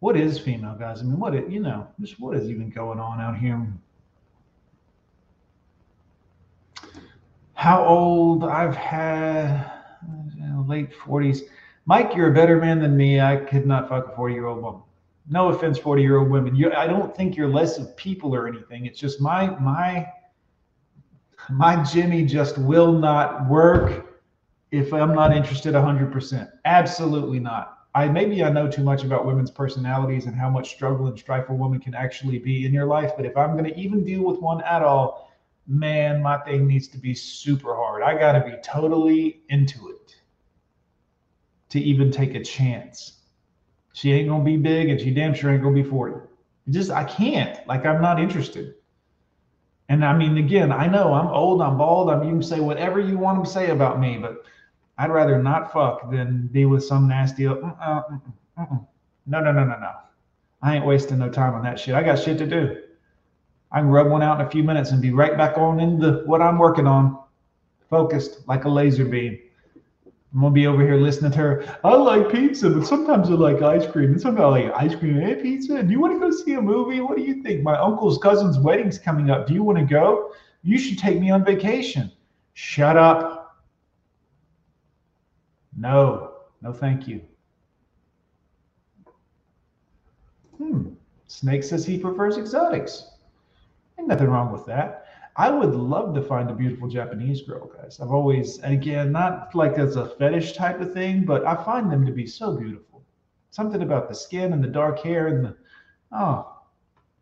What 0.03 0.17
is 0.17 0.37
female, 0.37 0.75
guys? 0.75 0.99
I 0.99 1.03
mean, 1.03 1.17
what 1.17 1.33
it, 1.33 1.49
you 1.49 1.61
know, 1.61 1.87
just 2.01 2.19
what 2.19 2.35
is 2.35 2.49
even 2.49 2.69
going 2.69 2.99
on 2.99 3.21
out 3.21 3.37
here? 3.37 3.65
How 7.53 7.85
old? 7.85 8.43
I've 8.43 8.75
had 8.75 9.65
late 10.67 10.91
40s. 10.93 11.43
Mike, 11.85 12.17
you're 12.17 12.29
a 12.29 12.33
better 12.33 12.59
man 12.59 12.81
than 12.81 12.97
me. 12.97 13.21
I 13.21 13.37
could 13.37 13.65
not 13.65 13.87
fuck 13.87 14.09
a 14.11 14.15
40 14.17 14.33
year 14.33 14.47
old 14.47 14.61
woman. 14.61 14.81
No 15.29 15.47
offense, 15.47 15.77
40 15.77 16.01
year 16.01 16.17
old 16.17 16.29
women. 16.29 16.53
You, 16.53 16.73
I 16.73 16.85
don't 16.85 17.15
think 17.15 17.37
you're 17.37 17.47
less 17.47 17.77
of 17.77 17.95
people 17.95 18.35
or 18.35 18.45
anything. 18.49 18.85
It's 18.85 18.99
just 18.99 19.21
my 19.21 19.57
my 19.61 20.05
my 21.49 21.81
Jimmy 21.81 22.25
just 22.25 22.57
will 22.57 22.91
not 22.91 23.47
work 23.47 24.19
if 24.71 24.93
I'm 24.93 25.15
not 25.15 25.33
interested 25.33 25.75
100%. 25.75 26.51
Absolutely 26.65 27.39
not. 27.39 27.82
I 27.95 28.07
maybe 28.07 28.43
I 28.43 28.49
know 28.49 28.67
too 28.67 28.83
much 28.83 29.03
about 29.03 29.25
women's 29.25 29.51
personalities 29.51 30.25
and 30.25 30.35
how 30.35 30.49
much 30.49 30.71
struggle 30.71 31.07
and 31.07 31.17
strife 31.17 31.49
a 31.49 31.53
woman 31.53 31.79
can 31.79 31.93
actually 31.93 32.39
be 32.39 32.65
in 32.65 32.73
your 32.73 32.85
life. 32.85 33.11
But 33.15 33.25
if 33.25 33.37
I'm 33.37 33.51
going 33.51 33.65
to 33.65 33.79
even 33.79 34.03
deal 34.03 34.23
with 34.23 34.39
one 34.39 34.61
at 34.63 34.81
all, 34.81 35.31
man, 35.67 36.21
my 36.21 36.37
thing 36.39 36.67
needs 36.67 36.87
to 36.89 36.97
be 36.97 37.13
super 37.13 37.75
hard. 37.75 38.01
I 38.01 38.17
got 38.17 38.33
to 38.33 38.41
be 38.41 38.57
totally 38.63 39.41
into 39.49 39.89
it 39.89 40.15
to 41.69 41.79
even 41.79 42.11
take 42.11 42.35
a 42.35 42.43
chance. 42.43 43.19
She 43.93 44.11
ain't 44.11 44.29
gonna 44.29 44.43
be 44.43 44.57
big, 44.57 44.89
and 44.89 44.99
she 44.99 45.11
damn 45.11 45.33
sure 45.33 45.51
ain't 45.51 45.63
gonna 45.63 45.75
be 45.75 45.83
40. 45.83 46.15
Just 46.69 46.91
I 46.91 47.03
can't. 47.03 47.65
Like 47.67 47.85
I'm 47.85 48.01
not 48.01 48.19
interested. 48.19 48.75
And 49.89 50.03
I 50.03 50.15
mean, 50.15 50.37
again, 50.37 50.71
I 50.71 50.87
know 50.87 51.13
I'm 51.13 51.27
old, 51.27 51.61
I'm 51.61 51.77
bald. 51.77 52.09
I'm 52.09 52.23
you 52.23 52.31
can 52.31 52.43
say 52.43 52.59
whatever 52.59 52.99
you 52.99 53.17
want 53.17 53.43
to 53.43 53.49
say 53.49 53.69
about 53.69 53.99
me, 53.99 54.17
but 54.17 54.43
I'd 54.97 55.11
rather 55.11 55.41
not 55.41 55.73
fuck 55.73 56.11
than 56.11 56.47
be 56.51 56.65
with 56.65 56.83
some 56.83 57.07
nasty. 57.07 57.47
Uh, 57.47 57.55
uh, 57.55 58.03
uh, 58.57 58.65
no, 59.25 59.39
no, 59.39 59.51
no, 59.51 59.63
no, 59.63 59.79
no. 59.79 59.91
I 60.61 60.75
ain't 60.75 60.85
wasting 60.85 61.19
no 61.19 61.29
time 61.29 61.55
on 61.55 61.63
that 61.63 61.79
shit. 61.79 61.95
I 61.95 62.03
got 62.03 62.19
shit 62.19 62.37
to 62.37 62.45
do. 62.45 62.77
I 63.71 63.79
can 63.79 63.89
rub 63.89 64.07
one 64.07 64.21
out 64.21 64.39
in 64.39 64.45
a 64.45 64.49
few 64.49 64.63
minutes 64.63 64.91
and 64.91 65.01
be 65.01 65.11
right 65.11 65.35
back 65.35 65.57
on 65.57 65.79
into 65.79 66.21
what 66.25 66.41
I'm 66.41 66.59
working 66.59 66.85
on, 66.85 67.19
focused 67.89 68.47
like 68.47 68.65
a 68.65 68.69
laser 68.69 69.05
beam. 69.05 69.39
I'm 70.33 70.41
gonna 70.41 70.53
be 70.53 70.67
over 70.67 70.81
here 70.81 70.95
listening 70.95 71.31
to 71.31 71.37
her. 71.39 71.79
I 71.83 71.93
like 71.93 72.31
pizza, 72.31 72.69
but 72.69 72.87
sometimes 72.87 73.29
I 73.29 73.33
like 73.33 73.61
ice 73.61 73.85
cream, 73.85 74.13
and 74.13 74.21
sometimes 74.21 74.43
I 74.43 74.47
like 74.47 74.73
ice 74.73 74.95
cream 74.95 75.19
and 75.19 75.41
pizza. 75.41 75.83
Do 75.83 75.91
you 75.91 75.99
want 75.99 76.13
to 76.13 76.19
go 76.19 76.31
see 76.31 76.53
a 76.53 76.61
movie? 76.61 77.01
What 77.01 77.17
do 77.17 77.23
you 77.23 77.43
think? 77.43 77.61
My 77.61 77.77
uncle's 77.77 78.17
cousin's 78.17 78.57
wedding's 78.57 78.97
coming 78.97 79.29
up. 79.29 79.47
Do 79.47 79.53
you 79.53 79.63
want 79.63 79.77
to 79.79 79.85
go? 79.85 80.33
You 80.63 80.79
should 80.79 80.97
take 80.97 81.19
me 81.19 81.29
on 81.29 81.43
vacation. 81.43 82.11
Shut 82.53 82.97
up. 82.97 83.42
No, 85.77 86.33
no, 86.61 86.71
thank 86.71 87.07
you. 87.07 87.21
Hmm. 90.57 90.89
Snake 91.27 91.63
says 91.63 91.85
he 91.85 91.97
prefers 91.97 92.37
exotics. 92.37 93.09
Ain't 93.97 94.07
nothing 94.07 94.27
wrong 94.27 94.51
with 94.51 94.65
that. 94.67 95.07
I 95.35 95.49
would 95.49 95.73
love 95.73 96.13
to 96.13 96.21
find 96.21 96.49
a 96.49 96.53
beautiful 96.53 96.87
Japanese 96.87 97.41
girl, 97.41 97.65
guys. 97.65 97.99
I've 97.99 98.11
always, 98.11 98.59
and 98.59 98.73
again, 98.73 99.11
not 99.11 99.55
like 99.55 99.79
as 99.79 99.95
a 99.95 100.09
fetish 100.09 100.53
type 100.53 100.79
of 100.79 100.93
thing, 100.93 101.25
but 101.25 101.45
I 101.45 101.55
find 101.63 101.91
them 101.91 102.05
to 102.05 102.11
be 102.11 102.27
so 102.27 102.55
beautiful. 102.55 103.03
Something 103.49 103.81
about 103.81 104.09
the 104.09 104.15
skin 104.15 104.53
and 104.53 104.63
the 104.63 104.67
dark 104.67 104.99
hair 104.99 105.27
and 105.27 105.45
the, 105.45 105.55
oh, 106.11 106.53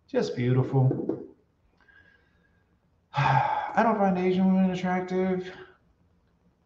just 0.10 0.36
beautiful. 0.36 1.26
I 3.18 3.82
don't 3.82 3.98
find 3.98 4.18
Asian 4.18 4.53
women 4.53 4.72
attractive. 4.72 5.49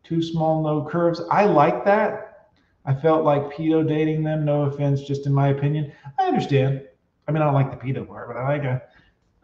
Too 0.06 0.22
small, 0.22 0.64
no 0.64 0.88
curves. 0.88 1.22
I 1.32 1.46
like 1.46 1.84
that. 1.86 2.50
I 2.86 2.94
felt 2.94 3.24
like 3.24 3.52
pedo 3.52 3.88
dating 3.88 4.24
them. 4.24 4.46
No 4.46 4.64
offense, 4.64 5.02
just 5.02 5.26
in 5.26 5.34
my 5.34 5.48
opinion. 5.48 5.92
I 6.20 6.28
understand. 6.28 6.84
I 7.28 7.32
mean, 7.32 7.42
I 7.42 7.46
don't 7.46 7.56
like 7.56 7.72
the 7.72 7.78
pedo 7.78 8.08
part, 8.08 8.28
but 8.28 8.38
I 8.38 8.48
like 8.48 8.64
a 8.64 8.82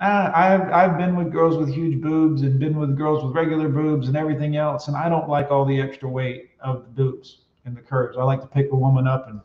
uh, 0.01 0.31
I've 0.33 0.61
I've 0.71 0.97
been 0.97 1.15
with 1.15 1.31
girls 1.31 1.57
with 1.57 1.69
huge 1.71 2.01
boobs 2.01 2.41
and 2.41 2.59
been 2.59 2.79
with 2.79 2.97
girls 2.97 3.23
with 3.23 3.35
regular 3.35 3.69
boobs 3.69 4.07
and 4.07 4.17
everything 4.17 4.55
else, 4.55 4.88
and 4.88 4.97
I 4.97 5.07
don't 5.09 5.29
like 5.29 5.51
all 5.51 5.63
the 5.63 5.79
extra 5.79 6.09
weight 6.09 6.49
of 6.59 6.83
the 6.83 6.89
boobs 6.89 7.41
and 7.65 7.77
the 7.77 7.81
curves. 7.81 8.17
I 8.17 8.23
like 8.23 8.41
to 8.41 8.47
pick 8.47 8.71
a 8.71 8.75
woman 8.75 9.05
up 9.05 9.29
and 9.29 9.41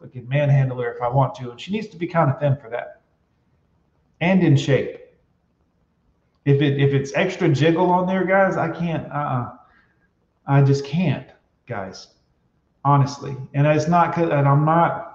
fucking 0.00 0.26
manhandle 0.26 0.80
her 0.80 0.94
if 0.94 1.02
I 1.02 1.08
want 1.08 1.34
to, 1.36 1.50
and 1.50 1.60
she 1.60 1.70
needs 1.70 1.88
to 1.88 1.98
be 1.98 2.06
kind 2.06 2.30
of 2.30 2.40
thin 2.40 2.56
for 2.56 2.70
that, 2.70 3.02
and 4.22 4.42
in 4.42 4.56
shape. 4.56 5.00
If 6.46 6.62
it 6.62 6.80
if 6.80 6.94
it's 6.94 7.12
extra 7.14 7.50
jiggle 7.50 7.90
on 7.90 8.06
there, 8.06 8.24
guys, 8.24 8.56
I 8.56 8.70
can't. 8.70 9.06
Uh, 9.12 9.14
uh 9.14 9.56
I 10.46 10.62
just 10.62 10.84
can't, 10.84 11.28
guys. 11.66 12.08
Honestly, 12.84 13.36
and 13.52 13.66
it's 13.66 13.88
not 13.88 14.16
and 14.16 14.48
I'm 14.48 14.64
not 14.64 15.10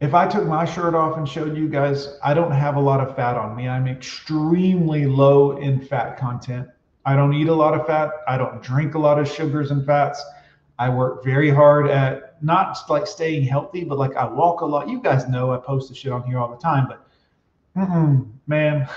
if 0.00 0.14
I 0.14 0.28
took 0.28 0.46
my 0.46 0.64
shirt 0.64 0.94
off 0.94 1.18
and 1.18 1.28
showed 1.28 1.56
you 1.56 1.68
guys, 1.68 2.18
I 2.22 2.32
don't 2.32 2.52
have 2.52 2.76
a 2.76 2.80
lot 2.80 3.00
of 3.00 3.16
fat 3.16 3.36
on 3.36 3.56
me. 3.56 3.68
I'm 3.68 3.88
extremely 3.88 5.06
low 5.06 5.58
in 5.58 5.84
fat 5.84 6.16
content. 6.16 6.68
I 7.04 7.16
don't 7.16 7.34
eat 7.34 7.48
a 7.48 7.54
lot 7.54 7.74
of 7.74 7.86
fat. 7.86 8.10
I 8.28 8.38
don't 8.38 8.62
drink 8.62 8.94
a 8.94 8.98
lot 8.98 9.18
of 9.18 9.28
sugars 9.28 9.72
and 9.72 9.84
fats. 9.84 10.24
I 10.78 10.88
work 10.88 11.24
very 11.24 11.50
hard 11.50 11.88
at 11.88 12.42
not 12.44 12.78
like 12.88 13.08
staying 13.08 13.42
healthy, 13.44 13.82
but 13.82 13.98
like 13.98 14.14
I 14.14 14.24
walk 14.24 14.60
a 14.60 14.66
lot. 14.66 14.88
You 14.88 15.00
guys 15.00 15.28
know 15.28 15.52
I 15.52 15.56
post 15.56 15.88
the 15.88 15.94
shit 15.96 16.12
on 16.12 16.22
here 16.22 16.38
all 16.38 16.50
the 16.50 16.62
time, 16.62 16.86
but 16.86 17.04
man, 18.46 18.88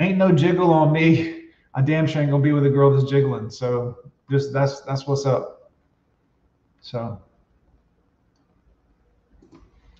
ain't 0.00 0.18
no 0.18 0.32
jiggle 0.32 0.70
on 0.70 0.92
me. 0.92 1.43
I 1.74 1.82
damn 1.82 2.06
sure 2.06 2.22
ain't 2.22 2.30
gonna 2.30 2.42
be 2.42 2.52
with 2.52 2.66
a 2.66 2.70
girl 2.70 2.96
that's 2.96 3.10
jiggling. 3.10 3.50
So 3.50 3.98
just 4.30 4.52
that's 4.52 4.80
that's 4.82 5.06
what's 5.06 5.26
up. 5.26 5.70
So 6.80 7.20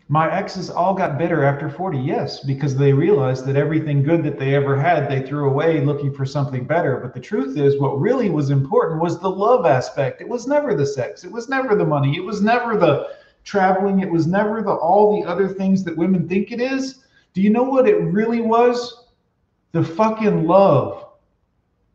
my 0.09 0.31
exes 0.31 0.69
all 0.69 0.95
got 0.95 1.17
bitter 1.17 1.45
after 1.45 1.71
40. 1.71 1.99
Yes, 1.99 2.45
because 2.45 2.77
they 2.77 2.93
realized 2.93 3.47
that 3.47 3.57
everything 3.57 4.03
good 4.03 4.23
that 4.25 4.39
they 4.39 4.55
ever 4.55 4.79
had, 4.79 5.09
they 5.09 5.23
threw 5.23 5.49
away 5.49 5.83
looking 5.83 6.13
for 6.13 6.27
something 6.27 6.65
better. 6.65 6.99
But 6.99 7.15
the 7.15 7.21
truth 7.21 7.57
is, 7.57 7.81
what 7.81 7.99
really 7.99 8.29
was 8.29 8.51
important 8.51 9.01
was 9.01 9.19
the 9.19 9.31
love 9.31 9.65
aspect. 9.65 10.21
It 10.21 10.29
was 10.29 10.47
never 10.47 10.75
the 10.75 10.87
sex, 10.87 11.25
it 11.25 11.33
was 11.33 11.49
never 11.49 11.75
the 11.75 11.87
money, 11.87 12.17
it 12.17 12.25
was 12.25 12.43
never 12.43 12.77
the 12.77 13.17
traveling, 13.45 14.01
it 14.01 14.11
was 14.11 14.27
never 14.27 14.63
the 14.63 14.73
all 14.73 15.21
the 15.21 15.29
other 15.29 15.49
things 15.49 15.83
that 15.85 15.97
women 15.97 16.29
think 16.29 16.53
it 16.53 16.61
is. 16.61 17.05
Do 17.33 17.41
you 17.41 17.51
know 17.51 17.65
what 17.65 17.89
it 17.89 17.97
really 17.97 18.41
was? 18.41 19.07
The 19.73 19.83
fucking 19.83 20.47
love, 20.47 21.04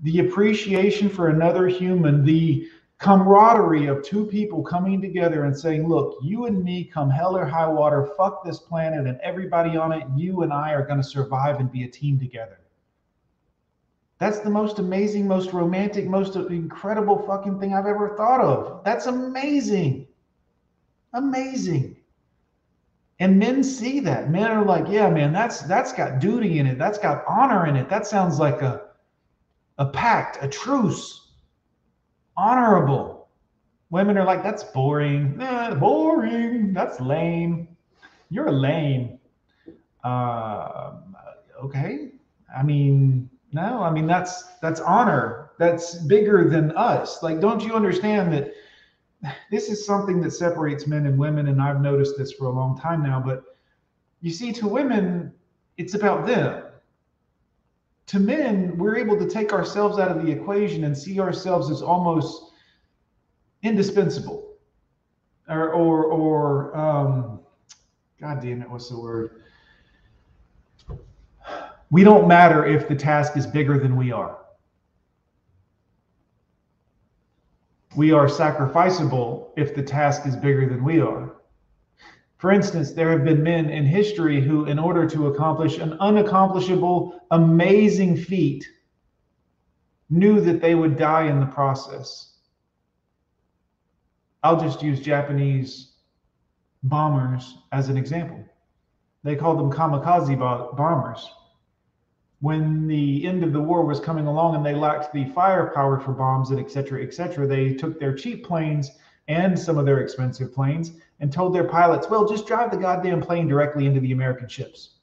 the 0.02 0.20
appreciation 0.20 1.10
for 1.10 1.30
another 1.30 1.68
human, 1.68 2.24
the 2.24 2.68
camaraderie 3.00 3.88
of 3.88 4.04
two 4.04 4.26
people 4.26 4.62
coming 4.62 5.02
together 5.02 5.46
and 5.46 5.58
saying, 5.58 5.88
Look, 5.88 6.18
you 6.22 6.46
and 6.46 6.64
me 6.64 6.84
come 6.84 7.10
hell 7.10 7.36
or 7.36 7.46
high 7.46 7.68
water, 7.68 8.10
fuck 8.18 8.44
this 8.44 8.60
planet 8.60 9.08
and 9.08 9.20
everybody 9.22 9.78
on 9.78 9.92
it. 9.92 10.04
You 10.16 10.42
and 10.44 10.54
I 10.54 10.72
are 10.72 10.86
going 10.86 11.02
to 11.02 11.08
survive 11.08 11.60
and 11.60 11.72
be 11.72 11.84
a 11.84 11.90
team 11.90 12.20
together. 12.20 12.60
That's 14.20 14.40
the 14.40 14.50
most 14.50 14.80
amazing, 14.80 15.28
most 15.28 15.54
romantic, 15.54 16.06
most 16.06 16.36
incredible 16.36 17.26
fucking 17.26 17.58
thing 17.60 17.74
I've 17.74 17.86
ever 17.86 18.18
thought 18.18 18.42
of. 18.42 18.84
That's 18.84 19.06
amazing. 19.06 20.08
Amazing. 21.14 21.96
And 23.22 23.40
men 23.40 23.64
see 23.64 24.02
that. 24.02 24.30
Men 24.30 24.52
are 24.52 24.64
like, 24.64 24.88
yeah, 24.90 25.10
man, 25.10 25.32
that's 25.32 25.62
that's 25.62 25.94
got 25.94 26.20
duty 26.20 26.60
in 26.60 26.68
it. 26.68 26.78
That's 26.78 26.98
got 26.98 27.24
honor 27.28 27.66
in 27.66 27.78
it. 27.78 27.90
That 27.90 28.08
sounds 28.08 28.40
like 28.40 28.62
a 28.62 28.89
a 29.80 29.86
pact, 29.86 30.38
a 30.42 30.48
truce 30.48 31.30
honorable. 32.38 33.30
Women 33.90 34.18
are 34.18 34.24
like, 34.24 34.44
that's 34.44 34.64
boring. 34.64 35.38
Boring. 35.80 36.74
That's 36.74 37.00
lame. 37.02 37.68
You're 38.30 38.52
lame. 38.52 39.20
Uh, 40.04 40.98
okay. 41.64 42.12
I 42.56 42.64
mean, 42.64 43.30
no, 43.52 43.82
I 43.82 43.92
mean 43.92 44.06
that's 44.06 44.44
that's 44.62 44.80
honor. 44.80 45.52
That's 45.58 45.96
bigger 45.96 46.50
than 46.50 46.72
us. 46.78 47.22
Like, 47.24 47.42
don't 47.42 47.62
you 47.64 47.74
understand 47.74 48.32
that 48.34 48.54
this 49.52 49.70
is 49.70 49.86
something 49.86 50.22
that 50.22 50.32
separates 50.32 50.88
men 50.88 51.06
and 51.06 51.18
women? 51.18 51.48
And 51.48 51.62
I've 51.62 51.82
noticed 51.82 52.18
this 52.18 52.32
for 52.32 52.46
a 52.46 52.52
long 52.52 52.80
time 52.80 53.04
now. 53.04 53.20
But 53.20 53.44
you 54.22 54.32
see, 54.32 54.54
to 54.54 54.68
women, 54.68 55.34
it's 55.78 55.96
about 55.96 56.26
them. 56.26 56.64
To 58.10 58.20
men, 58.20 58.76
we're 58.76 58.98
able 58.98 59.20
to 59.20 59.30
take 59.30 59.54
ourselves 59.54 60.00
out 60.00 60.10
of 60.10 60.26
the 60.26 60.32
equation 60.32 60.84
and 60.84 60.98
see 60.98 61.20
ourselves 61.20 61.70
as 61.70 61.84
almost 61.84 62.54
indispensable, 63.62 64.56
or 65.48 65.70
or 65.70 66.06
or 66.06 66.76
um, 66.76 67.40
God 68.20 68.42
damn 68.42 68.64
it, 68.64 68.70
what's 68.72 68.90
the 68.90 69.00
word? 69.00 69.44
We 71.92 72.04
don't 72.04 72.28
matter 72.28 72.66
if 72.66 72.88
the 72.88 72.96
task 72.96 73.38
is 73.38 73.46
bigger 73.46 73.78
than 73.78 73.96
we 73.96 74.12
are. 74.12 74.40
We 77.96 78.12
are 78.12 78.26
sacrificable 78.26 79.50
if 79.56 79.76
the 79.76 79.84
task 79.84 80.26
is 80.26 80.36
bigger 80.36 80.68
than 80.68 80.84
we 80.84 81.00
are. 81.00 81.36
For 82.40 82.52
instance, 82.52 82.94
there 82.94 83.12
have 83.12 83.24
been 83.24 83.44
men 83.44 83.70
in 83.70 83.86
history 83.86 84.42
who, 84.42 84.66
in 84.66 84.80
order 84.80 85.06
to 85.08 85.28
accomplish 85.28 85.78
an 85.78 85.98
unaccomplishable, 86.00 87.20
amazing 87.32 88.18
feat, 88.18 88.68
knew 90.10 90.42
that 90.42 90.62
they 90.62 90.74
would 90.74 90.98
die 90.98 91.28
in 91.28 91.40
the 91.40 91.46
process. 91.46 92.38
I'll 94.42 94.60
just 94.60 94.82
use 94.82 95.02
Japanese 95.02 95.92
bombers 96.84 97.58
as 97.74 97.90
an 97.90 97.98
example. 97.98 98.44
They 99.24 99.36
called 99.36 99.60
them 99.60 99.72
kamikaze 99.72 100.40
bombers 100.76 101.30
when 102.42 102.88
the 102.88 103.26
end 103.28 103.44
of 103.44 103.52
the 103.52 103.62
war 103.62 103.86
was 103.86 104.00
coming 104.00 104.28
along 104.28 104.56
and 104.56 104.66
they 104.66 104.74
lacked 104.74 105.12
the 105.12 105.26
firepower 105.26 106.00
for 106.00 106.14
bombs 106.14 106.52
and 106.52 106.60
et 106.60 106.72
cetera, 106.72 107.04
et 107.04 107.14
cetera, 107.14 107.46
they 107.46 107.74
took 107.74 108.00
their 108.00 108.14
cheap 108.14 108.46
planes 108.46 108.92
and 109.30 109.58
some 109.58 109.78
of 109.78 109.86
their 109.86 110.02
expensive 110.02 110.54
planes 110.54 110.92
and 111.22 111.32
told 111.32 111.56
their 111.56 111.64
pilots, 111.64 112.10
well, 112.10 112.28
just 112.28 112.46
drive 112.46 112.72
the 112.72 112.78
goddamn 112.78 113.22
plane 113.22 113.48
directly 113.48 113.86
into 113.86 114.02
the 114.02 114.12
American 114.12 114.50
ships. 114.50 114.96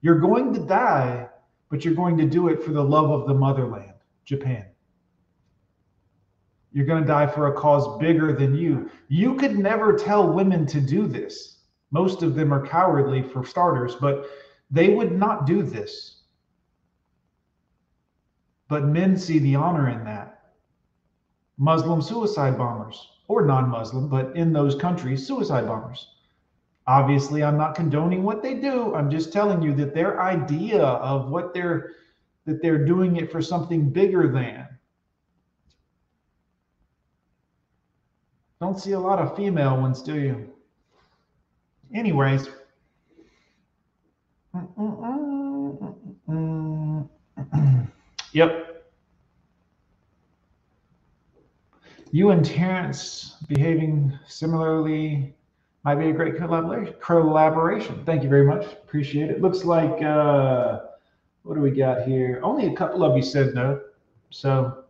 You're 0.00 0.18
going 0.18 0.52
to 0.54 0.60
die, 0.60 1.28
but 1.70 1.84
you're 1.84 1.94
going 1.94 2.16
to 2.18 2.26
do 2.26 2.48
it 2.48 2.62
for 2.62 2.72
the 2.72 2.82
love 2.82 3.10
of 3.10 3.28
the 3.28 3.34
motherland, 3.34 3.94
Japan. 4.24 4.66
You're 6.72 6.86
going 6.86 7.02
to 7.02 7.08
die 7.08 7.28
for 7.28 7.46
a 7.46 7.54
cause 7.54 7.98
bigger 7.98 8.32
than 8.32 8.56
you. 8.56 8.90
You 9.06 9.36
could 9.36 9.56
never 9.56 9.96
tell 9.96 10.32
women 10.32 10.66
to 10.66 10.80
do 10.80 11.06
this. 11.06 11.58
Most 11.92 12.24
of 12.24 12.34
them 12.34 12.52
are 12.52 12.66
cowardly 12.66 13.22
for 13.22 13.46
starters, 13.46 13.94
but 13.94 14.26
they 14.72 14.88
would 14.88 15.12
not 15.12 15.46
do 15.46 15.62
this 15.62 16.16
but 18.68 18.84
men 18.84 19.16
see 19.16 19.38
the 19.38 19.54
honor 19.54 19.88
in 19.88 20.04
that. 20.04 20.52
Muslim 21.58 22.02
suicide 22.02 22.58
bombers, 22.58 23.08
or 23.28 23.44
non 23.44 23.68
Muslim, 23.68 24.08
but 24.08 24.36
in 24.36 24.52
those 24.52 24.74
countries, 24.74 25.26
suicide 25.26 25.66
bombers. 25.66 26.08
Obviously, 26.86 27.42
I'm 27.42 27.58
not 27.58 27.74
condoning 27.74 28.22
what 28.22 28.42
they 28.42 28.54
do. 28.54 28.94
I'm 28.94 29.10
just 29.10 29.32
telling 29.32 29.60
you 29.60 29.74
that 29.74 29.94
their 29.94 30.22
idea 30.22 30.82
of 30.82 31.30
what 31.30 31.52
they're 31.52 31.92
that 32.44 32.62
they're 32.62 32.84
doing 32.84 33.16
it 33.16 33.32
for 33.32 33.42
something 33.42 33.90
bigger 33.90 34.32
than. 34.32 34.68
Don't 38.60 38.78
see 38.78 38.92
a 38.92 39.00
lot 39.00 39.18
of 39.18 39.36
female 39.36 39.80
ones, 39.80 40.00
do 40.00 40.20
you? 40.20 40.52
Anyways. 41.94 42.48
Yep. 48.32 48.75
You 52.16 52.30
and 52.30 52.42
Terrence 52.42 53.36
behaving 53.46 54.18
similarly 54.26 55.34
might 55.84 55.96
be 55.96 56.08
a 56.08 56.14
great 56.14 56.36
collaboration. 56.36 58.02
Thank 58.06 58.22
you 58.22 58.30
very 58.30 58.46
much. 58.46 58.64
Appreciate 58.64 59.30
it. 59.30 59.42
Looks 59.42 59.64
like, 59.64 60.02
uh, 60.02 60.80
what 61.42 61.56
do 61.56 61.60
we 61.60 61.72
got 61.72 62.04
here? 62.04 62.40
Only 62.42 62.68
a 62.68 62.74
couple 62.74 63.04
of 63.04 63.18
you 63.18 63.22
said 63.22 63.54
no. 63.54 63.82
So, 64.30 64.84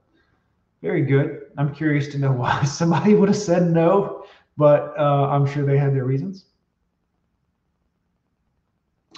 very 0.82 1.03
good. 1.03 1.47
I'm 1.59 1.74
curious 1.74 2.07
to 2.12 2.19
know 2.19 2.31
why 2.43 2.62
somebody 2.62 3.15
would 3.15 3.28
have 3.28 3.36
said 3.36 3.73
no, 3.73 4.24
but 4.57 4.94
uh, 4.97 5.27
I'm 5.28 5.48
sure 5.48 5.66
they 5.66 5.78
had 5.78 5.97
their 5.97 6.05
reasons. 6.05 6.44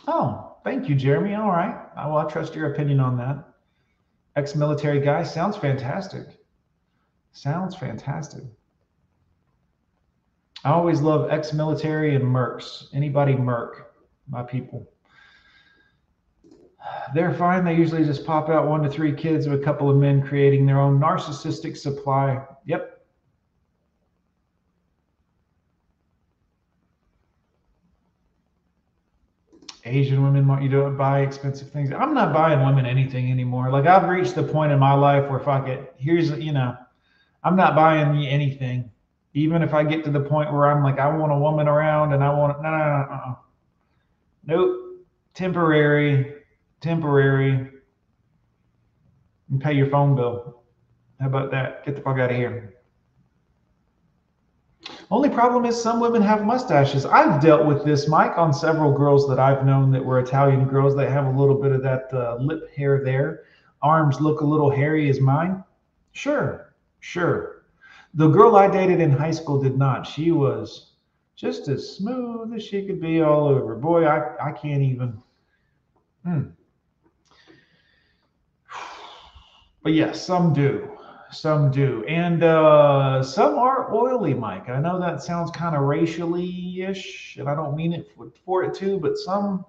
Oh, 0.06 0.56
thank 0.64 0.88
you, 0.88 0.94
Jeremy. 0.94 1.34
All 1.34 1.50
right. 1.50 1.76
I 1.94 2.06
will 2.06 2.24
trust 2.24 2.54
your 2.54 2.72
opinion 2.72 3.00
on 3.00 3.18
that 3.18 3.44
ex-military 4.34 5.00
guy 5.00 5.24
sounds 5.24 5.58
fantastic 5.58 6.37
sounds 7.38 7.76
fantastic. 7.76 8.42
I 10.64 10.70
always 10.70 11.00
love 11.00 11.30
ex-military 11.30 12.16
and 12.16 12.24
mercs. 12.24 12.86
Anybody 12.92 13.36
merc 13.36 13.92
my 14.28 14.42
people. 14.42 14.90
They're 17.14 17.32
fine. 17.34 17.64
They 17.64 17.74
usually 17.74 18.04
just 18.04 18.26
pop 18.26 18.48
out 18.48 18.68
one 18.68 18.82
to 18.82 18.90
three 18.90 19.14
kids 19.14 19.46
with 19.46 19.60
a 19.60 19.64
couple 19.64 19.88
of 19.88 19.96
men 19.96 20.26
creating 20.26 20.66
their 20.66 20.80
own 20.80 20.98
narcissistic 20.98 21.76
supply. 21.76 22.44
Yep. 22.66 22.96
Asian 29.84 30.22
women 30.22 30.46
want 30.46 30.62
you 30.62 30.68
to 30.70 30.90
buy 30.90 31.20
expensive 31.20 31.70
things. 31.70 31.92
I'm 31.92 32.12
not 32.12 32.34
buying 32.34 32.64
women 32.66 32.84
anything 32.84 33.30
anymore. 33.30 33.70
Like 33.70 33.86
I've 33.86 34.08
reached 34.08 34.34
the 34.34 34.42
point 34.42 34.70
in 34.70 34.78
my 34.78 34.92
life 34.92 35.30
where 35.30 35.40
if 35.40 35.48
I 35.48 35.86
here's 35.96 36.30
you 36.30 36.52
know, 36.52 36.76
I'm 37.44 37.56
not 37.56 37.76
buying 37.76 38.12
me 38.12 38.28
anything. 38.28 38.90
Even 39.34 39.62
if 39.62 39.74
I 39.74 39.84
get 39.84 40.04
to 40.04 40.10
the 40.10 40.20
point 40.20 40.52
where 40.52 40.66
I'm 40.66 40.82
like, 40.82 40.98
I 40.98 41.08
want 41.14 41.32
a 41.32 41.38
woman 41.38 41.68
around 41.68 42.12
and 42.12 42.24
I 42.24 42.30
want 42.30 42.60
no 42.62 42.70
no 42.70 42.78
no 42.78 43.06
no. 43.08 43.16
no. 43.16 43.38
Nope. 44.44 45.06
Temporary, 45.34 46.34
temporary. 46.80 47.70
And 49.50 49.60
pay 49.60 49.74
your 49.74 49.88
phone 49.90 50.16
bill. 50.16 50.62
How 51.20 51.26
about 51.26 51.50
that? 51.52 51.84
Get 51.84 51.96
the 51.96 52.02
fuck 52.02 52.18
out 52.18 52.30
of 52.30 52.36
here. 52.36 52.74
Only 55.10 55.30
problem 55.30 55.64
is 55.64 55.80
some 55.80 56.00
women 56.00 56.20
have 56.22 56.44
mustaches. 56.44 57.06
I've 57.06 57.40
dealt 57.40 57.66
with 57.66 57.84
this, 57.84 58.08
Mike, 58.08 58.36
on 58.36 58.52
several 58.52 58.92
girls 58.92 59.26
that 59.28 59.38
I've 59.38 59.64
known 59.64 59.90
that 59.92 60.04
were 60.04 60.18
Italian 60.18 60.66
girls 60.66 60.94
that 60.96 61.10
have 61.10 61.26
a 61.26 61.30
little 61.30 61.60
bit 61.60 61.72
of 61.72 61.82
that 61.82 62.12
uh, 62.12 62.36
lip 62.40 62.70
hair 62.74 63.02
there. 63.02 63.44
Arms 63.80 64.20
look 64.20 64.40
a 64.40 64.44
little 64.44 64.70
hairy 64.70 65.08
as 65.08 65.18
mine. 65.20 65.64
Sure, 66.12 66.67
sure. 67.00 67.64
The 68.14 68.28
girl 68.28 68.56
I 68.56 68.68
dated 68.68 69.00
in 69.00 69.10
high 69.10 69.30
school 69.30 69.60
did 69.60 69.76
not. 69.76 70.06
She 70.06 70.30
was 70.30 70.92
just 71.36 71.68
as 71.68 71.96
smooth 71.96 72.52
as 72.54 72.62
she 72.62 72.84
could 72.84 73.00
be 73.00 73.22
all 73.22 73.46
over. 73.46 73.76
Boy, 73.76 74.06
I, 74.06 74.48
I 74.48 74.52
can't 74.52 74.82
even. 74.82 75.22
Hmm. 76.24 76.42
But 79.82 79.92
yes, 79.92 80.24
some 80.24 80.52
do. 80.52 80.90
Some 81.30 81.70
do. 81.70 82.04
And 82.06 82.42
uh, 82.42 83.22
some 83.22 83.56
are 83.56 83.94
oily, 83.94 84.34
Mike. 84.34 84.68
I 84.68 84.80
know 84.80 84.98
that 84.98 85.22
sounds 85.22 85.50
kind 85.50 85.76
of 85.76 85.82
racially 85.82 86.82
ish, 86.82 87.36
and 87.38 87.48
I 87.48 87.54
don't 87.54 87.76
mean 87.76 87.92
it 87.92 88.10
for, 88.16 88.32
for 88.44 88.64
it 88.64 88.74
too, 88.74 88.98
but 88.98 89.16
some, 89.16 89.64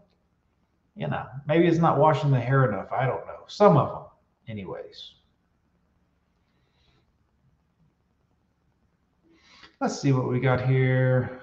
you 0.96 1.08
know, 1.08 1.26
maybe 1.48 1.68
it's 1.68 1.78
not 1.78 1.98
washing 1.98 2.32
the 2.32 2.40
hair 2.40 2.66
enough. 2.70 2.92
I 2.92 3.06
don't 3.06 3.26
know. 3.28 3.44
Some 3.48 3.78
of 3.78 3.90
them, 3.90 4.04
anyways. 4.48 5.14
Let's 9.82 10.02
see 10.02 10.12
what 10.12 10.28
we 10.28 10.42
got 10.42 10.60
here. 10.60 11.40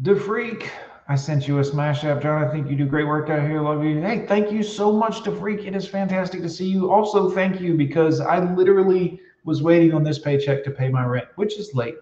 The 0.00 0.16
Freak. 0.16 0.68
I 1.06 1.14
sent 1.14 1.46
you 1.46 1.60
a 1.60 1.64
smash 1.64 2.04
up, 2.04 2.20
John. 2.20 2.42
I 2.42 2.50
think 2.50 2.68
you 2.68 2.76
do 2.76 2.86
great 2.86 3.06
work 3.06 3.30
out 3.30 3.48
here. 3.48 3.60
Love 3.60 3.84
you. 3.84 4.00
Hey, 4.00 4.26
thank 4.26 4.50
you 4.50 4.64
so 4.64 4.92
much 4.92 5.22
to 5.22 5.36
Freak. 5.36 5.64
It 5.64 5.76
is 5.76 5.86
fantastic 5.86 6.42
to 6.42 6.48
see 6.48 6.66
you. 6.66 6.90
Also, 6.90 7.30
thank 7.30 7.60
you 7.60 7.76
because 7.76 8.20
I 8.20 8.40
literally 8.54 9.20
was 9.44 9.62
waiting 9.62 9.94
on 9.94 10.02
this 10.02 10.18
paycheck 10.18 10.64
to 10.64 10.72
pay 10.72 10.88
my 10.88 11.04
rent, 11.04 11.28
which 11.36 11.56
is 11.56 11.72
late. 11.72 11.94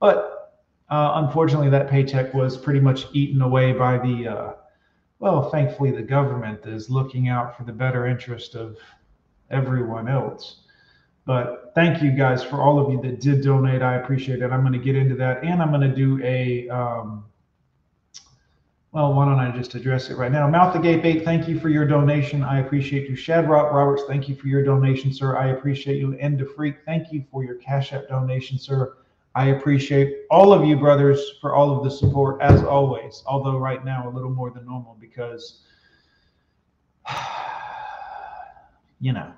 But 0.00 0.60
uh, 0.90 1.12
unfortunately, 1.24 1.70
that 1.70 1.88
paycheck 1.88 2.34
was 2.34 2.56
pretty 2.56 2.80
much 2.80 3.06
eaten 3.12 3.40
away 3.40 3.72
by 3.72 3.98
the, 3.98 4.28
uh, 4.28 4.52
well, 5.20 5.48
thankfully, 5.48 5.92
the 5.92 6.02
government 6.02 6.66
is 6.66 6.90
looking 6.90 7.28
out 7.28 7.56
for 7.56 7.62
the 7.62 7.72
better 7.72 8.06
interest 8.06 8.56
of 8.56 8.78
everyone 9.48 10.08
else. 10.08 10.64
But 11.28 11.72
thank 11.74 12.02
you 12.02 12.10
guys 12.10 12.42
for 12.42 12.62
all 12.62 12.78
of 12.78 12.90
you 12.90 13.02
that 13.02 13.20
did 13.20 13.42
donate. 13.42 13.82
I 13.82 13.96
appreciate 13.96 14.40
it. 14.40 14.50
I'm 14.50 14.62
going 14.62 14.72
to 14.72 14.78
get 14.78 14.96
into 14.96 15.14
that. 15.16 15.44
And 15.44 15.60
I'm 15.60 15.68
going 15.68 15.82
to 15.82 15.94
do 15.94 16.18
a, 16.24 16.66
um, 16.70 17.26
Well, 18.92 19.12
why 19.12 19.26
don't 19.26 19.38
I 19.38 19.54
just 19.54 19.74
address 19.74 20.08
it 20.08 20.16
right 20.16 20.32
now? 20.32 20.48
Mouth 20.48 20.72
the 20.72 20.78
Gape 20.78 21.04
8, 21.04 21.26
thank 21.26 21.46
you 21.46 21.60
for 21.60 21.68
your 21.68 21.86
donation. 21.86 22.42
I 22.42 22.60
appreciate 22.60 23.10
you. 23.10 23.14
Shadrock 23.14 23.74
Roberts, 23.74 24.04
thank 24.08 24.26
you 24.26 24.36
for 24.36 24.46
your 24.46 24.64
donation, 24.64 25.12
sir. 25.12 25.36
I 25.36 25.48
appreciate 25.48 25.98
you. 25.98 26.18
Of 26.18 26.54
Freak, 26.54 26.76
thank 26.86 27.12
you 27.12 27.22
for 27.30 27.44
your 27.44 27.56
Cash 27.56 27.92
App 27.92 28.08
donation, 28.08 28.58
sir. 28.58 28.94
I 29.34 29.48
appreciate 29.48 30.20
all 30.30 30.54
of 30.54 30.64
you, 30.64 30.78
brothers, 30.78 31.32
for 31.42 31.54
all 31.54 31.76
of 31.76 31.84
the 31.84 31.90
support, 31.90 32.40
as 32.40 32.64
always. 32.64 33.22
Although, 33.26 33.58
right 33.58 33.84
now, 33.84 34.08
a 34.08 34.10
little 34.10 34.30
more 34.30 34.50
than 34.50 34.64
normal 34.64 34.96
because, 34.98 35.60
you 38.98 39.12
know. 39.12 39.30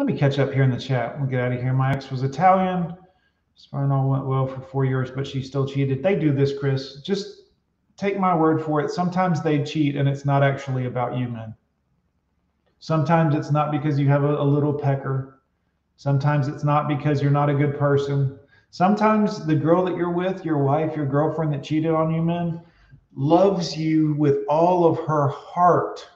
Let 0.00 0.06
me 0.06 0.16
catch 0.16 0.38
up 0.38 0.50
here 0.50 0.62
in 0.62 0.70
the 0.70 0.80
chat. 0.80 1.20
We'll 1.20 1.28
get 1.28 1.40
out 1.40 1.52
of 1.52 1.60
here. 1.60 1.74
My 1.74 1.92
ex 1.92 2.10
was 2.10 2.22
Italian. 2.22 2.96
Spine 3.54 3.90
all 3.90 4.08
went 4.08 4.24
well 4.24 4.46
for 4.46 4.62
four 4.62 4.86
years, 4.86 5.10
but 5.10 5.26
she 5.26 5.42
still 5.42 5.68
cheated. 5.68 6.02
They 6.02 6.14
do 6.14 6.32
this, 6.32 6.58
Chris. 6.58 7.02
Just 7.02 7.42
take 7.98 8.18
my 8.18 8.34
word 8.34 8.64
for 8.64 8.80
it. 8.80 8.90
Sometimes 8.90 9.42
they 9.42 9.62
cheat, 9.62 9.96
and 9.96 10.08
it's 10.08 10.24
not 10.24 10.42
actually 10.42 10.86
about 10.86 11.18
you, 11.18 11.28
man. 11.28 11.54
Sometimes 12.78 13.34
it's 13.34 13.50
not 13.50 13.70
because 13.70 13.98
you 13.98 14.08
have 14.08 14.24
a, 14.24 14.40
a 14.40 14.42
little 14.42 14.72
pecker. 14.72 15.42
Sometimes 15.98 16.48
it's 16.48 16.64
not 16.64 16.88
because 16.88 17.20
you're 17.20 17.30
not 17.30 17.50
a 17.50 17.54
good 17.54 17.78
person. 17.78 18.38
Sometimes 18.70 19.44
the 19.44 19.54
girl 19.54 19.84
that 19.84 19.98
you're 19.98 20.14
with, 20.14 20.46
your 20.46 20.64
wife, 20.64 20.96
your 20.96 21.04
girlfriend 21.04 21.52
that 21.52 21.62
cheated 21.62 21.90
on 21.90 22.10
you, 22.10 22.22
man, 22.22 22.62
loves 23.14 23.76
you 23.76 24.14
with 24.14 24.46
all 24.48 24.86
of 24.86 24.98
her 25.06 25.28
heart, 25.28 26.08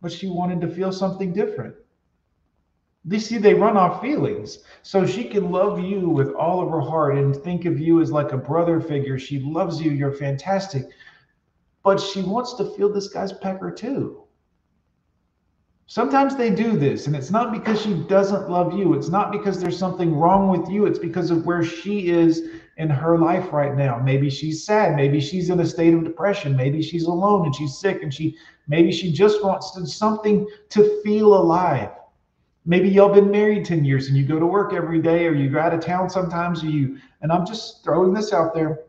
but 0.00 0.12
she 0.12 0.28
wanted 0.28 0.60
to 0.60 0.68
feel 0.68 0.92
something 0.92 1.32
different. 1.32 1.74
They 3.08 3.20
see 3.20 3.38
they 3.38 3.54
run 3.54 3.76
off 3.76 4.02
feelings. 4.02 4.58
So 4.82 5.06
she 5.06 5.24
can 5.24 5.52
love 5.52 5.78
you 5.78 6.08
with 6.08 6.34
all 6.34 6.60
of 6.60 6.70
her 6.70 6.80
heart 6.80 7.16
and 7.16 7.34
think 7.34 7.64
of 7.64 7.78
you 7.78 8.02
as 8.02 8.10
like 8.10 8.32
a 8.32 8.36
brother 8.36 8.80
figure. 8.80 9.16
She 9.16 9.38
loves 9.38 9.80
you. 9.80 9.92
You're 9.92 10.12
fantastic. 10.12 10.88
But 11.84 12.00
she 12.00 12.22
wants 12.22 12.54
to 12.54 12.64
feel 12.64 12.92
this 12.92 13.08
guy's 13.08 13.32
pecker 13.32 13.70
too. 13.70 14.24
Sometimes 15.88 16.34
they 16.34 16.50
do 16.50 16.76
this, 16.76 17.06
and 17.06 17.14
it's 17.14 17.30
not 17.30 17.52
because 17.52 17.80
she 17.80 17.94
doesn't 17.94 18.50
love 18.50 18.76
you. 18.76 18.94
It's 18.94 19.08
not 19.08 19.30
because 19.30 19.60
there's 19.60 19.78
something 19.78 20.16
wrong 20.16 20.48
with 20.48 20.68
you. 20.68 20.84
It's 20.86 20.98
because 20.98 21.30
of 21.30 21.46
where 21.46 21.62
she 21.62 22.08
is 22.08 22.48
in 22.76 22.90
her 22.90 23.16
life 23.18 23.52
right 23.52 23.76
now. 23.76 24.00
Maybe 24.00 24.28
she's 24.28 24.64
sad. 24.64 24.96
Maybe 24.96 25.20
she's 25.20 25.48
in 25.48 25.60
a 25.60 25.66
state 25.66 25.94
of 25.94 26.02
depression. 26.02 26.56
Maybe 26.56 26.82
she's 26.82 27.04
alone 27.04 27.46
and 27.46 27.54
she's 27.54 27.78
sick, 27.78 28.02
and 28.02 28.12
she 28.12 28.36
maybe 28.66 28.90
she 28.90 29.12
just 29.12 29.44
wants 29.44 29.70
to, 29.76 29.86
something 29.86 30.48
to 30.70 31.00
feel 31.04 31.34
alive 31.34 31.90
maybe 32.66 32.88
y'all 32.88 33.14
been 33.14 33.30
married 33.30 33.64
10 33.64 33.84
years 33.84 34.08
and 34.08 34.16
you 34.16 34.24
go 34.24 34.38
to 34.38 34.46
work 34.46 34.74
every 34.74 35.00
day 35.00 35.26
or 35.26 35.32
you 35.32 35.48
go 35.48 35.60
out 35.60 35.72
of 35.72 35.80
town 35.80 36.10
sometimes 36.10 36.62
or 36.62 36.66
you 36.66 36.98
and 37.22 37.32
i'm 37.32 37.46
just 37.46 37.82
throwing 37.84 38.12
this 38.12 38.32
out 38.32 38.54
there. 38.54 38.80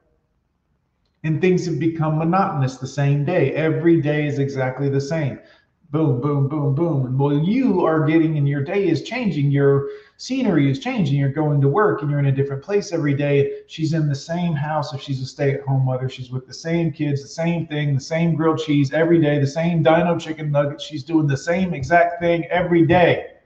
And 1.23 1.41
things 1.41 1.65
have 1.65 1.79
become 1.79 2.19
monotonous 2.19 2.77
the 2.77 2.87
same 2.87 3.25
day. 3.25 3.51
Every 3.51 3.99
day 3.99 4.27
is 4.27 4.39
exactly 4.39 4.87
the 4.87 5.01
same. 5.01 5.39
Boom 5.89 6.21
boom 6.21 6.47
boom 6.47 6.75
boom. 6.75 7.05
And 7.05 7.19
while 7.19 7.37
you 7.37 7.85
are 7.85 8.05
getting 8.05 8.37
and 8.37 8.47
your 8.47 8.63
day 8.63 8.87
is 8.87 9.01
changing. 9.03 9.51
Your 9.51 9.89
scenery 10.17 10.69
is 10.69 10.79
changing. 10.79 11.17
You're 11.17 11.29
going 11.29 11.59
to 11.61 11.67
work 11.67 12.01
and 12.01 12.11
you're 12.11 12.19
in 12.19 12.27
a 12.27 12.31
different 12.31 12.63
place 12.63 12.91
every 12.91 13.13
day. 13.13 13.61
She's 13.67 13.93
in 13.93 14.07
the 14.07 14.15
same 14.15 14.53
house 14.53 14.93
if 14.93 15.01
she's 15.01 15.21
a 15.21 15.25
stay-at-home 15.25 15.85
mother. 15.85 16.07
She's 16.07 16.29
with 16.29 16.45
the 16.45 16.53
same 16.53 16.91
kids 16.91 17.21
the 17.23 17.27
same 17.27 17.67
thing 17.67 17.95
the 17.95 18.01
same 18.01 18.35
grilled 18.35 18.59
cheese 18.59 18.93
every 18.93 19.19
day 19.19 19.39
the 19.39 19.47
same 19.47 19.81
dino 19.81 20.17
chicken 20.17 20.51
nuggets. 20.51 20.83
She's 20.83 21.03
doing 21.03 21.27
the 21.27 21.35
same 21.35 21.73
exact 21.73 22.21
thing 22.21 22.45
every 22.45 22.85
day 22.85 23.36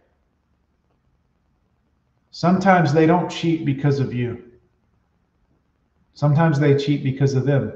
Sometimes 2.32 2.94
they 2.94 3.06
don't 3.06 3.30
cheat 3.30 3.66
because 3.66 4.00
of 4.00 4.14
you. 4.14 4.44
Sometimes 6.14 6.60
they 6.60 6.76
cheat 6.78 7.04
because 7.04 7.36
of 7.36 7.46
them. 7.46 7.74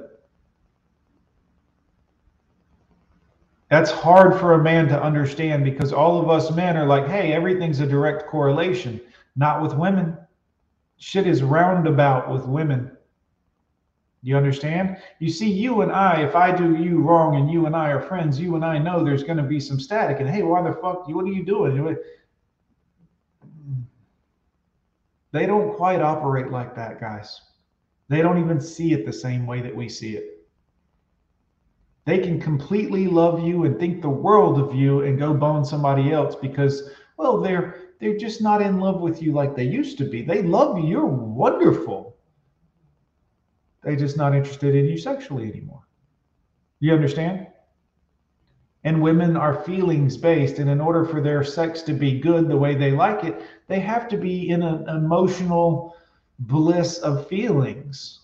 That's 3.69 3.91
hard 3.91 4.40
for 4.40 4.53
a 4.53 4.64
man 4.64 4.88
to 4.90 5.02
understand 5.02 5.64
because 5.65 5.91
all 5.91 6.22
of 6.22 6.30
us 6.30 6.52
men 6.52 6.77
are 6.77 6.86
like, 6.86 7.07
hey, 7.07 7.34
everything's 7.34 7.82
a 7.82 7.88
direct 7.88 8.27
correlation. 8.27 9.02
Not 9.36 9.61
with 9.61 9.73
women. 9.73 10.18
Shit 10.98 11.27
is 11.27 11.44
roundabout 11.44 12.32
with 12.32 12.45
women. 12.45 12.91
You 14.22 14.38
understand? 14.38 14.98
You 15.19 15.30
see, 15.30 15.52
you 15.52 15.82
and 15.82 15.91
I, 15.91 16.22
if 16.22 16.36
I 16.36 16.56
do 16.56 16.76
you 16.76 17.02
wrong 17.02 17.36
and 17.36 17.52
you 17.52 17.65
and 17.65 17.76
I 17.76 17.91
are 17.91 18.02
friends, 18.02 18.40
you 18.40 18.56
and 18.56 18.64
I 18.64 18.80
know 18.80 19.03
there's 19.03 19.23
going 19.23 19.38
to 19.38 19.44
be 19.44 19.60
some 19.60 19.80
static. 19.80 20.19
And 20.19 20.30
hey, 20.30 20.44
why 20.44 20.61
the 20.61 20.73
fuck? 20.73 21.07
What 21.10 21.26
are 21.26 21.27
you 21.27 21.44
doing? 21.44 21.98
They 25.36 25.45
don't 25.45 25.76
quite 25.76 26.02
operate 26.02 26.49
like 26.49 26.74
that, 26.78 27.02
guys. 27.02 27.41
They 28.07 28.22
don't 28.22 28.40
even 28.40 28.62
see 28.62 28.94
it 28.94 29.06
the 29.06 29.12
same 29.12 29.45
way 29.45 29.60
that 29.60 29.76
we 29.76 29.90
see 29.90 30.16
it. 30.16 30.48
They 32.06 32.20
can 32.20 32.40
completely 32.40 33.07
love 33.07 33.45
you 33.45 33.66
and 33.66 33.78
think 33.78 34.02
the 34.02 34.07
world 34.07 34.57
of 34.57 34.74
you 34.74 35.02
and 35.02 35.20
go 35.20 35.34
bone 35.34 35.66
somebody 35.66 36.14
else 36.14 36.36
because, 36.36 36.90
well, 37.18 37.41
they're 37.41 37.82
they're 37.99 38.16
just 38.16 38.41
not 38.41 38.62
in 38.62 38.80
love 38.80 39.02
with 39.02 39.22
you 39.22 39.34
like 39.34 39.57
they 39.57 39.66
used 39.66 39.98
to 39.98 40.06
be. 40.06 40.22
They 40.22 40.41
love 40.41 40.80
you. 40.80 40.88
You're 40.88 41.06
wonderful. 41.06 42.16
They're 43.84 43.98
just 43.98 44.16
not 44.16 44.34
interested 44.34 44.74
in 44.74 44.86
you 44.86 44.98
sexually 44.98 45.49
anymore. 45.49 45.86
You 46.80 46.94
understand? 46.94 47.48
And 48.86 49.02
women 49.02 49.36
are 49.36 49.64
feelings 49.64 50.16
based 50.16 50.60
and 50.60 50.70
in 50.70 50.80
order 50.80 51.03
for 51.03 51.20
their 51.20 51.44
sex 51.44 51.82
to 51.82 51.91
be 51.91 52.20
good 52.20 52.48
the 52.48 52.56
way 52.56 52.76
they 52.76 52.91
like 52.91 53.24
it 53.24 53.41
they 53.68 53.80
have 53.80 54.07
to 54.07 54.16
be 54.16 54.49
in 54.49 54.62
an 54.62 54.88
emotional 54.88 55.98
bliss 56.40 56.99
of 56.99 57.28
feelings 57.28 58.22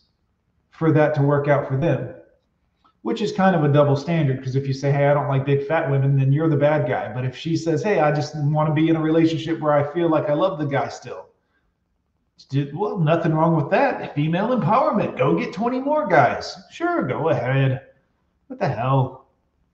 for 0.70 0.92
that 0.92 1.14
to 1.16 1.22
work 1.22 1.48
out 1.48 1.68
for 1.68 1.78
them 1.78 2.14
which 3.02 3.22
is 3.22 3.32
kind 3.32 3.56
of 3.56 3.64
a 3.64 3.74
double 3.74 3.96
standard 3.96 4.38
because 4.38 4.56
if 4.56 4.68
you 4.68 4.74
say 4.74 4.92
hey 4.92 5.08
i 5.08 5.14
don't 5.14 5.28
like 5.28 5.46
big 5.46 5.66
fat 5.68 5.90
women 5.90 6.16
then 6.16 6.32
you're 6.32 6.50
the 6.50 6.56
bad 6.56 6.88
guy. 6.88 7.12
But 7.12 7.26
if 7.26 7.36
she 7.36 7.58
says 7.58 7.82
hey 7.84 8.00
i 8.00 8.12
just 8.12 8.36
want 8.36 8.70
to 8.70 8.74
be 8.74 8.90
in 8.90 8.96
a 8.96 9.02
relationship 9.02 9.60
where 9.60 9.74
i 9.74 9.94
feel 9.94 10.10
like 10.10 10.30
i 10.30 10.34
love 10.34 10.60
the 10.60 10.66
guy 10.66 10.88
still 10.88 11.28
well 12.74 12.98
nothing 12.98 13.34
wrong 13.34 13.56
with 13.56 13.70
that. 13.70 14.16
Female 14.16 14.48
empowerment. 14.48 15.16
Go 15.16 15.38
get 15.38 15.54
20 15.54 15.80
more 15.80 16.08
guys. 16.08 16.58
Sure 16.72 17.04
go 17.04 17.30
ahead. 17.30 17.82
What 18.48 18.58
the 18.58 18.68
hell 18.68 19.21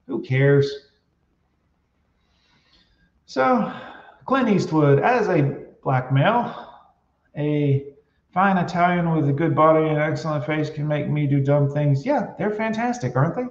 who 0.07 0.21
cares? 0.21 0.88
So, 3.25 3.73
Clint 4.25 4.49
Eastwood, 4.49 4.99
as 4.99 5.27
a 5.27 5.43
black 5.84 6.11
male, 6.11 6.73
a 7.38 7.85
fine 8.34 8.57
Italian 8.57 9.15
with 9.15 9.29
a 9.29 9.34
good 9.34 9.55
body 9.55 9.88
and 9.88 9.97
excellent 9.97 10.45
face 10.45 10.69
can 10.69 10.88
make 10.88 11.09
me 11.09 11.27
do 11.27 11.41
dumb 11.41 11.69
things. 11.69 12.05
Yeah, 12.05 12.34
they're 12.38 12.51
fantastic, 12.51 13.15
aren't 13.15 13.35
they? 13.35 13.45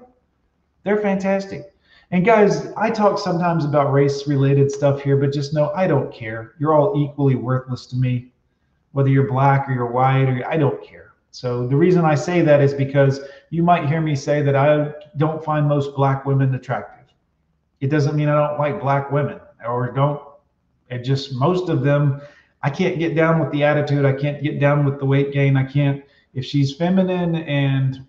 They're 0.85 1.01
fantastic. 1.01 1.73
And 2.11 2.25
guys, 2.25 2.69
I 2.77 2.91
talk 2.91 3.19
sometimes 3.19 3.65
about 3.65 3.93
race 3.93 4.29
related 4.29 4.71
stuff 4.71 5.01
here, 5.03 5.17
but 5.17 5.33
just 5.33 5.53
know 5.53 5.73
I 5.75 5.87
don't 5.87 6.13
care. 6.13 6.55
You're 6.59 6.73
all 6.73 7.03
equally 7.03 7.35
worthless 7.35 7.87
to 7.87 7.97
me, 7.97 8.33
whether 8.93 9.09
you're 9.09 9.29
black 9.29 9.69
or 9.69 9.73
you're 9.73 9.91
white 9.91 10.29
or 10.29 10.49
I 10.49 10.57
don't 10.57 10.83
care. 10.83 11.06
So 11.37 11.67
the 11.67 11.77
reason 11.77 12.07
I 12.07 12.15
say 12.15 12.41
that 12.41 12.63
is 12.63 12.73
because 12.73 13.21
you 13.51 13.63
might 13.63 13.87
hear 13.87 14.01
me 14.01 14.17
say 14.17 14.41
that 14.41 14.57
I 14.57 14.95
don't 15.19 15.45
find 15.45 15.69
most 15.69 15.95
black 15.95 16.25
women 16.25 16.55
attractive. 16.55 17.13
It 17.81 17.89
doesn't 17.89 18.17
mean 18.17 18.31
I 18.31 18.49
don't 18.49 18.59
like 18.59 18.81
black 18.81 19.13
women 19.13 19.39
or 19.63 19.93
don't. 19.93 20.19
It 20.89 21.01
just 21.05 21.35
most 21.35 21.69
of 21.69 21.83
them, 21.83 22.23
I 22.63 22.71
can't 22.71 22.99
get 22.99 23.15
down 23.15 23.39
with 23.39 23.53
the 23.53 23.65
attitude. 23.65 24.07
I 24.07 24.15
can't 24.15 24.43
get 24.43 24.59
down 24.61 24.87
with 24.87 24.99
the 24.99 25.05
weight 25.05 25.31
gain. 25.31 25.59
I 25.59 25.65
can't. 25.65 26.03
If 26.33 26.47
she's 26.47 26.75
feminine 26.75 27.37
and 27.37 28.07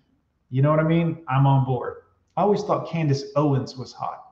you 0.48 0.62
know 0.62 0.70
what 0.70 0.80
I 0.80 0.84
mean, 0.84 1.22
I'm 1.28 1.46
on 1.46 1.66
board. 1.66 1.96
I 2.38 2.40
always 2.40 2.62
thought 2.62 2.88
Candace 2.88 3.24
Owens 3.36 3.76
was 3.76 3.92
hot. 3.92 4.24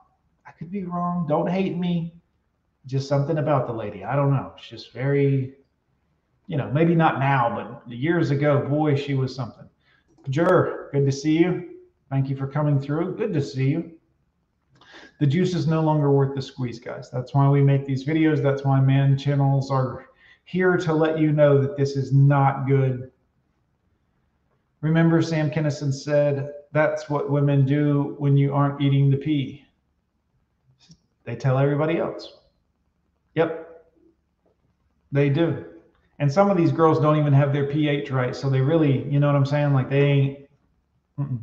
I 0.47 0.51
could 0.53 0.71
be 0.71 0.85
wrong. 0.85 1.27
Don't 1.29 1.47
hate 1.47 1.77
me. 1.77 2.15
Just 2.87 3.07
something 3.07 3.37
about 3.37 3.67
the 3.67 3.73
lady. 3.73 4.03
I 4.03 4.15
don't 4.15 4.31
know. 4.31 4.53
She's 4.57 4.81
just 4.81 4.91
very, 4.91 5.53
you 6.47 6.57
know, 6.57 6.71
maybe 6.71 6.95
not 6.95 7.19
now, 7.19 7.81
but 7.85 7.91
years 7.93 8.31
ago, 8.31 8.67
boy, 8.67 8.95
she 8.95 9.13
was 9.13 9.35
something. 9.35 9.67
Jur, 10.29 10.89
good 10.91 11.05
to 11.05 11.11
see 11.11 11.37
you. 11.37 11.75
Thank 12.09 12.29
you 12.29 12.35
for 12.35 12.47
coming 12.47 12.79
through. 12.79 13.17
Good 13.17 13.33
to 13.33 13.41
see 13.41 13.69
you. 13.69 13.91
The 15.19 15.27
juice 15.27 15.53
is 15.53 15.67
no 15.67 15.81
longer 15.81 16.11
worth 16.11 16.35
the 16.35 16.41
squeeze, 16.41 16.79
guys. 16.79 17.09
That's 17.11 17.33
why 17.33 17.49
we 17.49 17.61
make 17.61 17.85
these 17.85 18.05
videos. 18.05 18.41
That's 18.41 18.63
why 18.63 18.79
man 18.79 19.17
channels 19.17 19.69
are 19.71 20.05
here 20.45 20.77
to 20.77 20.93
let 20.93 21.19
you 21.19 21.33
know 21.33 21.61
that 21.61 21.75
this 21.75 21.97
is 21.97 22.13
not 22.13 22.67
good. 22.67 23.11
Remember, 24.81 25.21
Sam 25.21 25.49
Kinison 25.49 25.93
said, 25.93 26.51
that's 26.71 27.09
what 27.09 27.29
women 27.29 27.65
do 27.65 28.15
when 28.19 28.37
you 28.37 28.53
aren't 28.53 28.79
eating 28.79 29.09
the 29.09 29.17
pea. 29.17 29.65
They 31.25 31.35
tell 31.35 31.57
everybody 31.57 31.97
else. 31.97 32.37
Yep, 33.35 33.85
they 35.11 35.29
do. 35.29 35.65
And 36.19 36.31
some 36.31 36.49
of 36.49 36.57
these 36.57 36.71
girls 36.71 36.99
don't 36.99 37.17
even 37.17 37.33
have 37.33 37.53
their 37.53 37.65
pH 37.65 38.09
right. 38.09 38.35
So 38.35 38.49
they 38.49 38.61
really, 38.61 39.07
you 39.07 39.19
know 39.19 39.27
what 39.27 39.35
I'm 39.35 39.45
saying? 39.45 39.73
Like 39.73 39.89
they 39.89 40.01
ain't. 40.01 40.49
Mm-mm. 41.19 41.39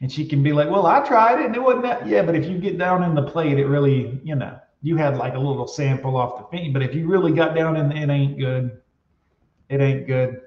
And 0.00 0.12
she 0.12 0.26
can 0.26 0.42
be 0.42 0.52
like, 0.52 0.70
well, 0.70 0.86
I 0.86 1.00
tried 1.00 1.40
it 1.40 1.46
and 1.46 1.56
it 1.56 1.62
wasn't 1.62 1.84
that. 1.84 2.06
Yeah, 2.06 2.22
but 2.22 2.34
if 2.34 2.46
you 2.46 2.58
get 2.58 2.78
down 2.78 3.02
in 3.02 3.14
the 3.14 3.22
plate, 3.22 3.58
it 3.58 3.66
really, 3.66 4.20
you 4.22 4.34
know, 4.34 4.58
you 4.82 4.96
had 4.96 5.16
like 5.16 5.34
a 5.34 5.38
little 5.38 5.66
sample 5.66 6.16
off 6.16 6.38
the 6.38 6.56
feed. 6.56 6.72
But 6.72 6.82
if 6.82 6.94
you 6.94 7.06
really 7.06 7.32
got 7.32 7.54
down 7.54 7.76
in 7.76 7.92
it 7.92 8.10
ain't 8.10 8.38
good. 8.38 8.80
It 9.68 9.80
ain't 9.80 10.06
good. 10.06 10.40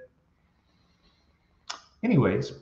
Anyways, 2.04 2.54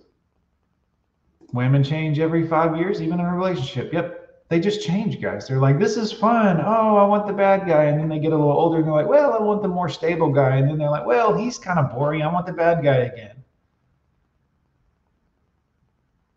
Women 1.54 1.84
change 1.84 2.20
every 2.20 2.46
five 2.48 2.78
years, 2.78 3.02
even 3.02 3.20
in 3.20 3.26
a 3.26 3.36
relationship. 3.36 3.94
Yep. 3.94 4.17
They 4.50 4.62
just 4.62 4.82
change, 4.82 5.22
guys. 5.22 5.48
They're 5.48 5.60
like, 5.60 5.78
this 5.78 5.98
is 5.98 6.12
fun. 6.12 6.62
Oh, 6.62 6.96
I 6.96 7.06
want 7.06 7.28
the 7.28 7.34
bad 7.34 7.68
guy. 7.68 7.86
And 7.86 8.00
then 8.00 8.08
they 8.08 8.20
get 8.20 8.32
a 8.32 8.38
little 8.38 8.52
older 8.52 8.78
and 8.78 8.86
they're 8.86 8.94
like, 8.94 9.08
well, 9.08 9.34
I 9.34 9.42
want 9.42 9.62
the 9.62 9.68
more 9.68 9.90
stable 9.90 10.32
guy. 10.32 10.56
And 10.56 10.70
then 10.70 10.78
they're 10.78 10.90
like, 10.90 11.06
well, 11.06 11.38
he's 11.38 11.58
kind 11.58 11.80
of 11.80 11.92
boring. 11.92 12.22
I 12.22 12.32
want 12.32 12.46
the 12.46 12.54
bad 12.54 12.82
guy 12.82 12.96
again. 12.96 13.44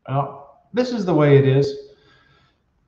Well, 0.09 0.65
this 0.73 0.91
is 0.91 1.05
the 1.05 1.15
way 1.15 1.39
it 1.39 1.47
is. 1.47 1.73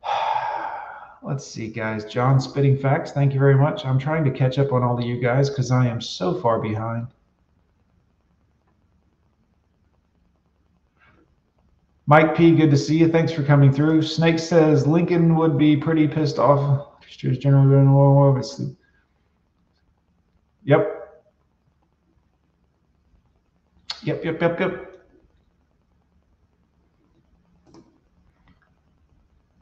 Let's 1.22 1.46
see, 1.46 1.68
guys. 1.68 2.04
John 2.04 2.40
Spitting 2.40 2.76
Facts, 2.76 3.12
thank 3.12 3.32
you 3.32 3.38
very 3.38 3.56
much. 3.56 3.84
I'm 3.84 4.00
trying 4.00 4.24
to 4.24 4.30
catch 4.32 4.58
up 4.58 4.72
on 4.72 4.82
all 4.82 4.98
of 4.98 5.04
you 5.04 5.20
guys 5.20 5.48
because 5.48 5.70
I 5.70 5.86
am 5.86 6.00
so 6.00 6.40
far 6.40 6.58
behind. 6.58 7.06
Mike 12.06 12.36
P, 12.36 12.54
good 12.54 12.70
to 12.70 12.76
see 12.76 12.98
you. 12.98 13.08
Thanks 13.08 13.32
for 13.32 13.42
coming 13.42 13.72
through. 13.72 14.02
Snake 14.02 14.38
says 14.38 14.86
Lincoln 14.86 15.36
would 15.36 15.56
be 15.56 15.76
pretty 15.76 16.08
pissed 16.08 16.38
off. 16.38 16.88
General 17.06 17.66
Yep. 20.64 20.98
Yep, 24.02 24.24
yep, 24.24 24.40
yep, 24.40 24.60
yep. 24.60 24.88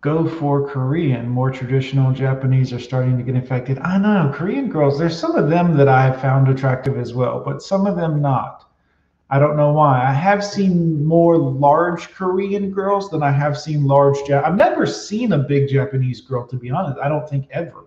Go 0.00 0.26
for 0.26 0.66
Korean. 0.66 1.28
More 1.28 1.50
traditional 1.50 2.10
Japanese 2.10 2.72
are 2.72 2.78
starting 2.78 3.18
to 3.18 3.22
get 3.22 3.34
infected. 3.34 3.78
I 3.80 3.98
know 3.98 4.32
Korean 4.34 4.70
girls. 4.70 4.98
There's 4.98 5.18
some 5.18 5.36
of 5.36 5.50
them 5.50 5.76
that 5.76 5.88
I 5.88 6.04
have 6.04 6.22
found 6.22 6.48
attractive 6.48 6.96
as 6.96 7.12
well, 7.12 7.42
but 7.44 7.62
some 7.62 7.86
of 7.86 7.96
them 7.96 8.22
not. 8.22 8.69
I 9.32 9.38
don't 9.38 9.56
know 9.56 9.72
why. 9.72 10.04
I 10.04 10.12
have 10.12 10.44
seen 10.44 11.04
more 11.04 11.38
large 11.38 12.10
Korean 12.10 12.72
girls 12.72 13.10
than 13.10 13.22
I 13.22 13.30
have 13.30 13.56
seen 13.56 13.86
large. 13.86 14.28
I've 14.28 14.56
never 14.56 14.86
seen 14.86 15.32
a 15.32 15.38
big 15.38 15.68
Japanese 15.68 16.20
girl, 16.20 16.46
to 16.48 16.56
be 16.56 16.70
honest. 16.70 16.98
I 16.98 17.08
don't 17.08 17.28
think 17.28 17.46
ever. 17.52 17.84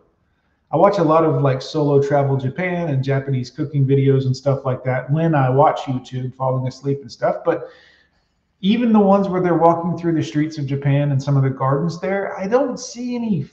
I 0.72 0.78
watch 0.78 1.00
a 1.00 1.04
lot 1.04 1.26
of 1.26 1.42
like 1.42 1.62
solo 1.62 2.02
travel 2.02 2.38
Japan 2.38 2.90
and 2.90 3.04
Japanese 3.04 3.52
cooking 3.52 3.86
videos 3.86 4.26
and 4.26 4.36
stuff 4.36 4.64
like 4.64 4.86
that 4.86 5.12
when 5.12 5.36
I 5.36 5.50
watch 5.50 5.82
YouTube, 5.82 6.34
falling 6.34 6.66
asleep 6.66 7.02
and 7.02 7.12
stuff. 7.12 7.38
But 7.44 7.68
even 8.62 8.94
the 8.94 9.00
ones 9.00 9.28
where 9.28 9.42
they're 9.42 9.54
walking 9.58 9.98
through 9.98 10.14
the 10.14 10.24
streets 10.24 10.58
of 10.58 10.66
Japan 10.66 11.12
and 11.12 11.22
some 11.22 11.36
of 11.36 11.44
the 11.44 11.50
gardens 11.50 12.00
there, 12.00 12.40
I 12.40 12.48
don't 12.48 12.80
see 12.80 13.16
any 13.16 13.46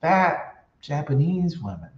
fat 0.00 0.64
Japanese 0.80 1.58
women. 1.58 1.90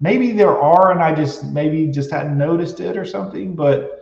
Maybe 0.00 0.32
there 0.32 0.58
are, 0.60 0.90
and 0.90 1.00
I 1.00 1.14
just 1.14 1.44
maybe 1.44 1.86
just 1.86 2.10
hadn't 2.10 2.36
noticed 2.36 2.80
it 2.80 2.96
or 2.96 3.04
something, 3.04 3.54
but 3.54 4.01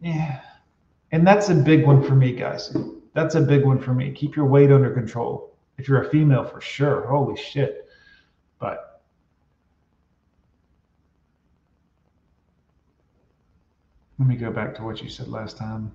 yeah. 0.00 0.40
And 1.12 1.26
that's 1.26 1.48
a 1.48 1.54
big 1.54 1.86
one 1.86 2.02
for 2.02 2.14
me, 2.14 2.32
guys. 2.32 2.76
That's 3.14 3.34
a 3.34 3.40
big 3.40 3.64
one 3.64 3.78
for 3.78 3.94
me. 3.94 4.12
Keep 4.12 4.36
your 4.36 4.44
weight 4.44 4.70
under 4.70 4.90
control. 4.90 5.56
If 5.78 5.88
you're 5.88 6.02
a 6.02 6.10
female, 6.10 6.44
for 6.44 6.60
sure. 6.60 7.06
Holy 7.06 7.36
shit. 7.40 7.88
But 8.58 9.02
let 14.18 14.28
me 14.28 14.36
go 14.36 14.50
back 14.50 14.74
to 14.76 14.82
what 14.82 15.02
you 15.02 15.08
said 15.08 15.28
last 15.28 15.56
time. 15.56 15.92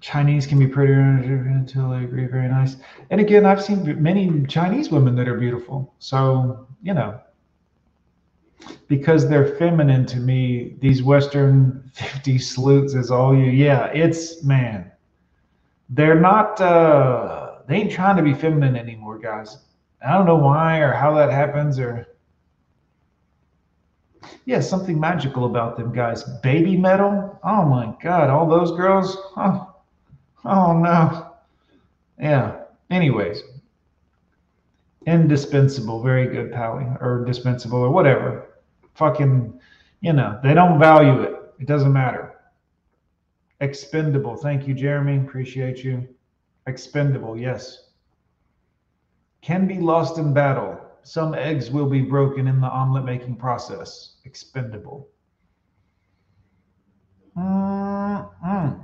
Chinese 0.00 0.46
can 0.46 0.58
be 0.58 0.66
pretty 0.66 0.94
until 0.94 1.90
I 1.90 2.02
agree. 2.02 2.26
Very 2.26 2.48
nice. 2.48 2.76
And 3.10 3.20
again, 3.20 3.46
I've 3.46 3.62
seen 3.62 4.02
many 4.02 4.44
Chinese 4.46 4.90
women 4.90 5.14
that 5.16 5.28
are 5.28 5.38
beautiful. 5.38 5.94
So, 5.98 6.66
you 6.82 6.94
know, 6.94 7.20
because 8.88 9.28
they're 9.28 9.56
feminine 9.56 10.04
to 10.06 10.18
me, 10.18 10.76
these 10.80 11.02
Western 11.02 11.90
50 11.94 12.38
sleuths 12.38 12.94
is 12.94 13.10
all 13.10 13.34
you. 13.36 13.50
Yeah, 13.50 13.86
it's 13.86 14.42
man. 14.42 14.90
They're 15.88 16.20
not, 16.20 16.60
uh, 16.60 17.60
they 17.66 17.76
ain't 17.76 17.92
trying 17.92 18.16
to 18.18 18.22
be 18.22 18.34
feminine 18.34 18.76
anymore, 18.76 19.18
guys. 19.18 19.58
I 20.06 20.12
don't 20.12 20.26
know 20.26 20.36
why 20.36 20.78
or 20.78 20.92
how 20.92 21.14
that 21.14 21.30
happens 21.30 21.78
or. 21.78 22.06
Yeah, 24.44 24.60
something 24.60 24.98
magical 24.98 25.46
about 25.46 25.76
them 25.76 25.92
guys. 25.92 26.24
Babymetal. 26.42 27.38
Oh 27.44 27.64
my 27.64 27.94
God, 28.02 28.28
all 28.30 28.46
those 28.48 28.72
girls. 28.72 29.16
Oh, 29.36 29.68
Oh 30.44 30.72
no. 30.78 31.32
Yeah. 32.18 32.57
Anyways, 32.90 33.42
indispensable. 35.06 36.02
Very 36.02 36.26
good, 36.26 36.52
Pally, 36.52 36.84
or 37.00 37.24
dispensable, 37.26 37.78
or 37.78 37.90
whatever. 37.90 38.48
Fucking, 38.94 39.58
you 40.00 40.12
know, 40.12 40.38
they 40.42 40.54
don't 40.54 40.78
value 40.78 41.22
it. 41.22 41.34
It 41.58 41.66
doesn't 41.66 41.92
matter. 41.92 42.34
Expendable. 43.60 44.36
Thank 44.36 44.68
you, 44.68 44.74
Jeremy. 44.74 45.18
Appreciate 45.18 45.82
you. 45.82 46.06
Expendable. 46.66 47.36
Yes. 47.36 47.90
Can 49.42 49.66
be 49.66 49.78
lost 49.78 50.18
in 50.18 50.32
battle. 50.32 50.80
Some 51.02 51.34
eggs 51.34 51.70
will 51.70 51.88
be 51.88 52.02
broken 52.02 52.46
in 52.46 52.60
the 52.60 52.68
omelet 52.68 53.04
making 53.04 53.36
process. 53.36 54.16
Expendable. 54.24 55.08
Mm-hmm. 57.36 58.82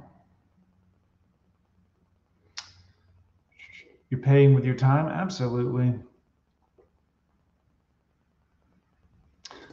You're 4.14 4.22
paying 4.22 4.54
with 4.54 4.64
your 4.64 4.76
time? 4.76 5.08
Absolutely. 5.08 5.92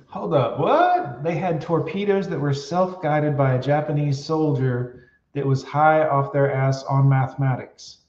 Hold 0.07 0.33
up. 0.33 0.57
What? 0.57 1.23
They 1.23 1.35
had 1.35 1.61
torpedoes 1.61 2.27
that 2.27 2.39
were 2.39 2.55
self 2.55 3.03
guided 3.03 3.37
by 3.37 3.53
a 3.53 3.61
Japanese 3.61 4.25
soldier 4.25 5.11
that 5.33 5.45
was 5.45 5.61
high 5.61 6.07
off 6.07 6.33
their 6.33 6.51
ass 6.51 6.83
on 6.85 7.07
mathematics. 7.07 7.99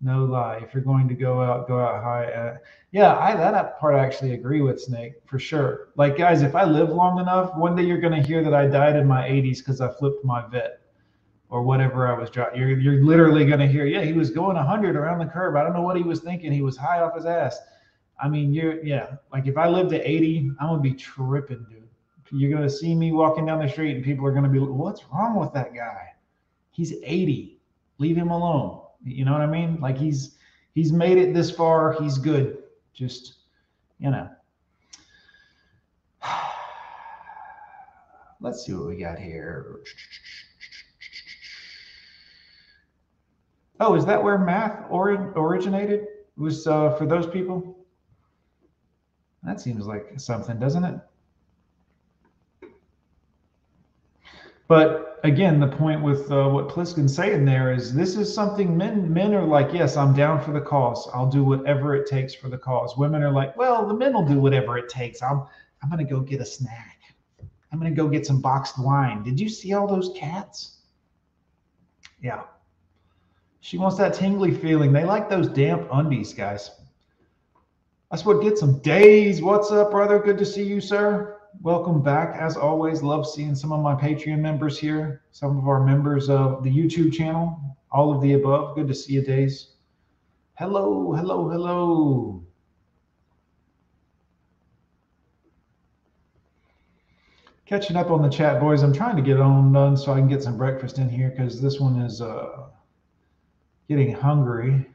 No 0.00 0.24
lie. 0.24 0.56
If 0.62 0.72
you're 0.72 0.82
going 0.82 1.06
to 1.06 1.14
go 1.14 1.42
out, 1.42 1.68
go 1.68 1.78
out 1.78 2.02
high. 2.02 2.32
Uh, 2.32 2.56
yeah, 2.90 3.18
I 3.18 3.36
that 3.36 3.78
part 3.78 3.94
I 3.94 3.98
actually 3.98 4.32
agree 4.32 4.62
with 4.62 4.80
Snake 4.80 5.16
for 5.26 5.38
sure. 5.38 5.90
Like 5.96 6.16
guys, 6.16 6.40
if 6.40 6.54
I 6.54 6.64
live 6.64 6.88
long 6.88 7.20
enough, 7.20 7.54
one 7.56 7.76
day 7.76 7.82
you're 7.82 8.00
going 8.00 8.18
to 8.18 8.26
hear 8.26 8.42
that 8.42 8.54
I 8.54 8.68
died 8.68 8.96
in 8.96 9.06
my 9.06 9.28
80s 9.28 9.58
because 9.58 9.82
I 9.82 9.92
flipped 9.92 10.24
my 10.24 10.48
Vette 10.48 10.77
or 11.50 11.62
whatever 11.62 12.06
I 12.06 12.18
was 12.18 12.30
driving. 12.30 12.60
You're, 12.60 12.78
you're 12.78 13.04
literally 13.04 13.46
going 13.46 13.60
to 13.60 13.66
hear, 13.66 13.86
yeah, 13.86 14.02
he 14.02 14.12
was 14.12 14.30
going 14.30 14.56
100 14.56 14.96
around 14.96 15.18
the 15.18 15.26
curve. 15.26 15.56
I 15.56 15.62
don't 15.62 15.72
know 15.72 15.82
what 15.82 15.96
he 15.96 16.02
was 16.02 16.20
thinking. 16.20 16.52
He 16.52 16.62
was 16.62 16.76
high 16.76 17.00
off 17.00 17.14
his 17.14 17.24
ass. 17.24 17.58
I 18.20 18.28
mean, 18.28 18.52
you're, 18.52 18.84
yeah, 18.84 19.16
like 19.32 19.46
if 19.46 19.56
I 19.56 19.68
lived 19.68 19.90
to 19.90 20.00
80, 20.00 20.52
I'm 20.60 20.68
going 20.68 20.82
to 20.82 20.88
be 20.88 20.94
tripping, 20.94 21.64
dude. 21.70 21.88
You're 22.30 22.50
going 22.50 22.62
to 22.62 22.70
see 22.70 22.94
me 22.94 23.12
walking 23.12 23.46
down 23.46 23.60
the 23.60 23.68
street 23.68 23.96
and 23.96 24.04
people 24.04 24.26
are 24.26 24.32
going 24.32 24.44
to 24.44 24.50
be, 24.50 24.58
what's 24.58 25.02
wrong 25.12 25.36
with 25.36 25.52
that 25.54 25.74
guy? 25.74 26.12
He's 26.72 26.92
80. 27.02 27.58
Leave 27.96 28.16
him 28.16 28.30
alone. 28.30 28.82
You 29.02 29.24
know 29.24 29.32
what 29.32 29.40
I 29.40 29.46
mean? 29.46 29.80
Like 29.80 29.96
he's, 29.96 30.36
he's 30.74 30.92
made 30.92 31.16
it 31.16 31.32
this 31.32 31.50
far. 31.50 31.94
He's 31.94 32.18
good. 32.18 32.58
Just, 32.92 33.36
you 33.98 34.10
know. 34.10 34.28
Let's 38.40 38.66
see 38.66 38.74
what 38.74 38.88
we 38.88 38.96
got 38.96 39.18
here. 39.18 39.80
Oh, 43.80 43.94
is 43.94 44.04
that 44.06 44.22
where 44.22 44.38
math 44.38 44.84
or, 44.90 45.10
originated? 45.36 46.00
It 46.00 46.40
was 46.40 46.66
uh, 46.66 46.94
for 46.96 47.06
those 47.06 47.26
people? 47.26 47.76
That 49.44 49.60
seems 49.60 49.86
like 49.86 50.12
something, 50.16 50.58
doesn't 50.58 50.84
it? 50.84 51.00
But 54.66 55.20
again, 55.24 55.60
the 55.60 55.68
point 55.68 56.02
with 56.02 56.30
uh, 56.30 56.48
what 56.48 56.68
Pliskin's 56.68 57.14
saying 57.14 57.44
there 57.44 57.72
is 57.72 57.94
this 57.94 58.16
is 58.16 58.32
something 58.32 58.76
men 58.76 59.10
men 59.12 59.34
are 59.34 59.44
like, 59.44 59.72
yes, 59.72 59.96
I'm 59.96 60.14
down 60.14 60.42
for 60.42 60.52
the 60.52 60.60
cause. 60.60 61.08
I'll 61.14 61.30
do 61.30 61.42
whatever 61.42 61.94
it 61.94 62.06
takes 62.06 62.34
for 62.34 62.48
the 62.48 62.58
cause. 62.58 62.96
Women 62.96 63.22
are 63.22 63.32
like, 63.32 63.56
well, 63.56 63.86
the 63.86 63.94
men 63.94 64.12
will 64.12 64.26
do 64.26 64.38
whatever 64.38 64.76
it 64.76 64.88
takes. 64.88 65.22
I'm 65.22 65.46
I'm 65.82 65.88
gonna 65.88 66.04
go 66.04 66.20
get 66.20 66.40
a 66.40 66.44
snack. 66.44 66.98
I'm 67.72 67.78
gonna 67.78 67.90
go 67.90 68.08
get 68.08 68.26
some 68.26 68.42
boxed 68.42 68.78
wine. 68.78 69.22
Did 69.22 69.40
you 69.40 69.48
see 69.48 69.72
all 69.72 69.86
those 69.86 70.12
cats? 70.14 70.80
Yeah. 72.20 72.42
She 73.60 73.78
wants 73.78 73.96
that 73.98 74.14
tingly 74.14 74.52
feeling. 74.52 74.92
They 74.92 75.04
like 75.04 75.28
those 75.28 75.48
damp 75.48 75.88
undies, 75.92 76.32
guys. 76.32 76.70
That's 78.10 78.24
what 78.24 78.42
gets 78.42 78.60
them. 78.60 78.78
Days, 78.80 79.42
what's 79.42 79.70
up, 79.70 79.90
brother? 79.90 80.18
Good 80.18 80.38
to 80.38 80.46
see 80.46 80.62
you, 80.62 80.80
sir. 80.80 81.38
Welcome 81.60 82.02
back. 82.02 82.36
As 82.36 82.56
always, 82.56 83.02
love 83.02 83.28
seeing 83.28 83.54
some 83.54 83.72
of 83.72 83.80
my 83.80 83.94
Patreon 83.94 84.38
members 84.38 84.78
here, 84.78 85.22
some 85.32 85.58
of 85.58 85.68
our 85.68 85.84
members 85.84 86.30
of 86.30 86.62
the 86.62 86.70
YouTube 86.70 87.12
channel, 87.12 87.76
all 87.90 88.14
of 88.14 88.22
the 88.22 88.34
above. 88.34 88.76
Good 88.76 88.88
to 88.88 88.94
see 88.94 89.14
you, 89.14 89.22
Days. 89.22 89.72
Hello, 90.54 91.12
hello, 91.12 91.48
hello. 91.48 92.44
Catching 97.66 97.96
up 97.96 98.10
on 98.10 98.22
the 98.22 98.30
chat, 98.30 98.60
boys. 98.60 98.82
I'm 98.82 98.94
trying 98.94 99.16
to 99.16 99.22
get 99.22 99.40
on 99.40 99.72
done 99.72 99.96
so 99.96 100.12
I 100.12 100.16
can 100.16 100.28
get 100.28 100.42
some 100.42 100.56
breakfast 100.56 100.98
in 100.98 101.10
here 101.10 101.30
because 101.30 101.60
this 101.60 101.78
one 101.78 102.00
is 102.00 102.22
uh 102.22 102.68
getting 103.88 104.12
hungry. 104.12 104.86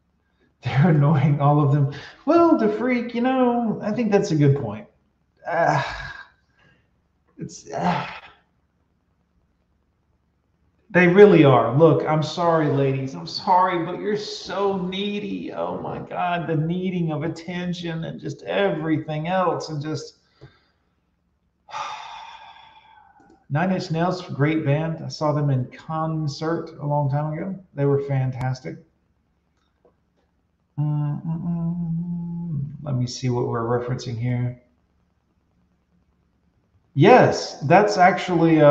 They're 0.62 0.90
annoying 0.90 1.40
all 1.40 1.62
of 1.62 1.72
them. 1.72 1.92
Well, 2.26 2.58
the 2.58 2.68
freak, 2.68 3.14
you 3.14 3.22
know, 3.22 3.80
I 3.82 3.92
think 3.92 4.12
that's 4.12 4.30
a 4.30 4.36
good 4.36 4.56
point. 4.60 4.86
uh, 5.46 5.82
it's 7.38 7.70
uh, 7.70 8.06
they 10.90 11.06
really 11.08 11.44
are. 11.44 11.76
Look, 11.76 12.06
I'm 12.06 12.22
sorry, 12.22 12.68
ladies. 12.68 13.14
I'm 13.14 13.26
sorry, 13.26 13.84
but 13.86 14.00
you're 14.00 14.16
so 14.16 14.76
needy. 14.76 15.52
Oh 15.52 15.80
my 15.80 16.00
God, 16.00 16.46
the 16.46 16.56
needing 16.56 17.12
of 17.12 17.22
attention 17.22 18.04
and 18.04 18.20
just 18.20 18.42
everything 18.42 19.28
else, 19.28 19.68
and 19.70 19.82
just 19.82 20.19
Nine 23.52 23.72
Inch 23.72 23.90
Nails, 23.90 24.22
great 24.22 24.64
band. 24.64 25.02
I 25.04 25.08
saw 25.08 25.32
them 25.32 25.50
in 25.50 25.66
concert 25.72 26.70
a 26.80 26.86
long 26.86 27.10
time 27.10 27.32
ago. 27.32 27.58
They 27.74 27.84
were 27.84 28.02
fantastic. 28.02 28.76
Mm-mm-mm. 30.78 32.70
Let 32.82 32.94
me 32.94 33.06
see 33.06 33.28
what 33.28 33.48
we're 33.48 33.66
referencing 33.66 34.18
here. 34.18 34.62
Yes, 36.94 37.60
that's 37.62 37.98
actually, 37.98 38.60
uh, 38.60 38.68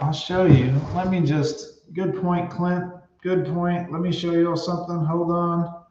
I'll 0.00 0.12
show 0.12 0.44
you. 0.44 0.78
Let 0.94 1.08
me 1.08 1.20
just, 1.22 1.92
good 1.94 2.20
point, 2.20 2.50
Clint. 2.50 2.92
Good 3.22 3.46
point. 3.46 3.90
Let 3.90 4.02
me 4.02 4.12
show 4.12 4.32
you 4.32 4.50
all 4.50 4.56
something. 4.56 5.04
Hold 5.04 5.30
on. 5.30 5.82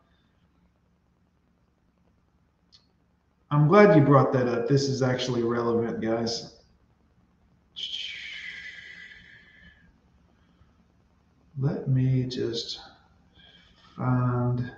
I'm 3.51 3.67
glad 3.67 3.95
you 3.95 4.03
brought 4.03 4.31
that 4.33 4.47
up. 4.47 4.67
This 4.67 4.83
is 4.87 5.01
actually 5.01 5.43
relevant, 5.43 5.99
guys. 6.01 6.58
Let 11.61 11.89
me 11.89 12.23
just 12.23 12.79
find. 13.97 14.71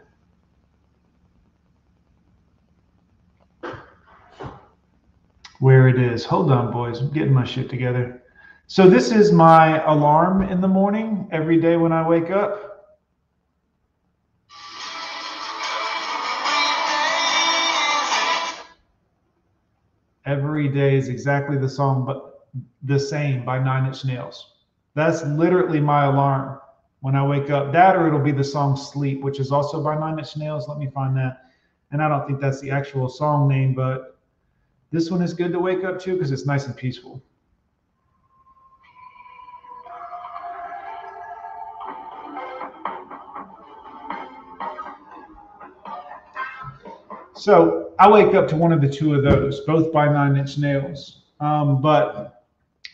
where 5.60 5.88
it 5.88 6.00
is. 6.00 6.26
Hold 6.26 6.52
on, 6.52 6.74
boys. 6.74 7.00
I'm 7.02 7.12
getting 7.12 7.34
my 7.34 7.44
shit 7.44 7.70
together. 7.70 8.24
So 8.66 8.90
this 8.90 9.12
is 9.12 9.32
my 9.32 9.84
alarm 9.84 10.42
in 10.42 10.60
the 10.60 10.68
morning 10.68 11.30
every 11.32 11.60
day 11.60 11.78
when 11.78 11.92
I 11.92 12.08
wake 12.08 12.32
up. 12.32 12.98
Every 20.26 20.68
day 20.68 20.98
is 20.98 21.10
exactly 21.10 21.60
the 21.60 21.70
song, 21.70 22.06
but 22.06 22.48
the 22.82 23.00
same 23.00 23.46
by 23.46 23.60
Nine 23.60 23.86
Inch 23.86 24.04
Nails. 24.04 24.54
That's 24.96 25.24
literally 25.24 25.80
my 25.80 26.06
alarm 26.06 26.60
when 27.02 27.16
I 27.16 27.26
wake 27.26 27.50
up. 27.50 27.72
That 27.74 27.96
or 27.96 28.08
it'll 28.08 28.20
be 28.20 28.32
the 28.32 28.44
song 28.44 28.78
Sleep, 28.78 29.22
which 29.22 29.40
is 29.40 29.52
also 29.52 29.84
by 29.84 30.00
Nine 30.00 30.18
Inch 30.18 30.38
Nails. 30.38 30.68
Let 30.68 30.78
me 30.78 30.88
find 30.88 31.16
that. 31.18 31.52
And 31.92 32.02
I 32.02 32.08
don't 32.08 32.26
think 32.26 32.40
that's 32.40 32.62
the 32.62 32.72
actual 32.72 33.10
song 33.10 33.50
name, 33.50 33.74
but 33.76 34.18
this 34.92 35.12
one 35.12 35.22
is 35.22 35.34
good 35.34 35.52
to 35.52 35.60
wake 35.60 35.84
up 35.84 36.00
to 36.02 36.14
because 36.14 36.32
it's 36.32 36.46
nice 36.46 36.66
and 36.68 36.76
peaceful. 36.76 37.22
So 47.34 47.94
I 47.98 48.08
wake 48.08 48.36
up 48.36 48.48
to 48.50 48.56
one 48.56 48.72
of 48.72 48.82
the 48.82 48.90
two 48.90 49.16
of 49.16 49.24
those, 49.24 49.62
both 49.62 49.92
by 49.92 50.06
Nine 50.06 50.38
Inch 50.38 50.60
Nails. 50.60 51.24
Um, 51.40 51.82
but 51.82 52.41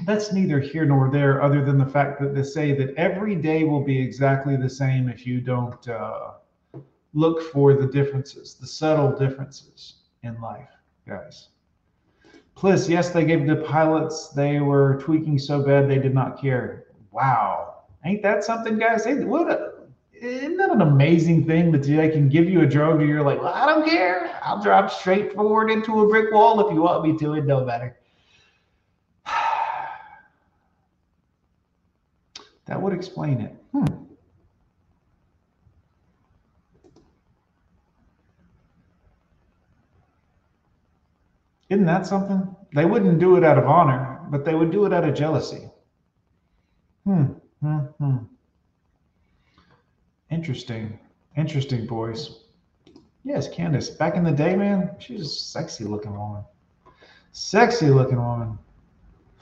that's 0.06 0.32
neither 0.32 0.60
here 0.60 0.86
nor 0.86 1.10
there, 1.10 1.42
other 1.42 1.64
than 1.64 1.78
the 1.78 1.86
fact 1.86 2.22
that 2.22 2.36
they 2.36 2.44
say 2.44 2.74
that 2.74 2.94
every 2.96 3.36
day 3.36 3.64
will 3.64 3.84
be 3.84 4.00
exactly 4.00 4.56
the 4.56 4.70
same 4.70 5.10
if 5.10 5.26
you 5.26 5.42
don't 5.42 5.88
uh, 5.88 6.34
look 7.14 7.42
for 7.52 7.74
the 7.74 7.88
differences, 7.88 8.54
the 8.56 8.68
subtle 8.68 9.12
differences 9.12 9.96
in 10.24 10.40
life, 10.40 10.70
guys. 11.08 11.50
Plus, 12.54 12.90
yes, 12.90 13.10
they 13.10 13.26
gave 13.26 13.48
the 13.48 13.58
pilots, 13.58 14.30
they 14.30 14.60
were 14.60 14.98
tweaking 15.02 15.38
so 15.38 15.64
bad 15.64 15.90
they 15.90 16.00
did 16.00 16.14
not 16.14 16.40
care. 16.40 16.86
Wow. 17.12 17.84
Ain't 18.06 18.24
that 18.24 18.44
something, 18.44 18.78
guys? 18.78 19.06
Hey, 19.06 19.24
what 19.24 19.52
a, 19.52 19.74
isn't 20.14 20.58
that 20.58 20.72
an 20.72 20.82
amazing 20.82 21.46
thing 21.46 21.72
that 21.72 21.84
they 21.84 22.10
can 22.10 22.30
give 22.30 22.50
you 22.50 22.62
a 22.62 22.66
drone 22.66 23.00
and 23.00 23.10
you're 23.10 23.24
like, 23.24 23.42
well, 23.42 23.54
I 23.54 23.66
don't 23.66 23.88
care. 23.88 24.40
I'll 24.42 24.62
drive 24.62 24.92
straight 24.92 25.34
forward 25.34 25.70
into 25.70 26.02
a 26.02 26.08
brick 26.08 26.32
wall 26.32 26.60
if 26.66 26.74
you 26.74 26.82
want 26.82 27.04
me 27.04 27.18
to. 27.18 27.34
It 27.36 27.48
don't 27.48 27.66
matter. 27.66 27.98
That 32.68 32.82
would 32.82 32.94
explain 32.94 33.42
it. 33.42 33.56
Hmm. 33.72 33.86
Isn't 41.70 41.86
that 41.86 42.06
something? 42.06 42.56
They 42.74 42.86
wouldn't 42.86 43.20
do 43.20 43.36
it 43.36 43.44
out 43.44 43.58
of 43.58 43.66
honor, 43.66 44.22
but 44.30 44.46
they 44.46 44.56
would 44.56 44.72
do 44.72 44.86
it 44.86 44.94
out 44.94 45.04
of 45.04 45.14
jealousy. 45.14 45.70
Hmm, 47.06 47.26
hmm, 47.62 47.78
hmm. 48.00 48.18
Interesting. 50.30 51.00
Interesting, 51.36 51.86
boys. 51.86 52.40
Yes, 53.24 53.50
Candace. 53.50 53.90
Back 53.90 54.16
in 54.16 54.24
the 54.24 54.32
day, 54.32 54.56
man, 54.56 54.92
she 55.00 55.14
was 55.14 55.24
a 55.24 55.30
sexy 55.30 55.84
looking 55.84 56.18
woman. 56.18 56.44
Sexy 57.32 57.90
looking 57.90 58.18
woman. 58.18 58.58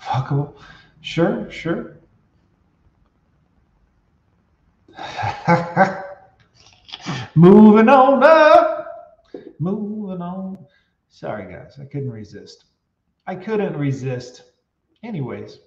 Fuckable. 0.02 0.54
Sure, 1.02 1.50
sure. 1.52 1.98
Moving 7.36 7.90
on 7.90 8.24
up. 8.24 9.32
Moving 9.60 10.22
on. 10.22 10.58
Sorry, 11.10 11.52
guys. 11.52 11.78
I 11.80 11.86
couldn't 11.86 12.12
resist. 12.12 12.66
I 13.28 13.36
couldn't 13.36 13.78
resist. 13.78 14.44
Anyways, 15.04 15.60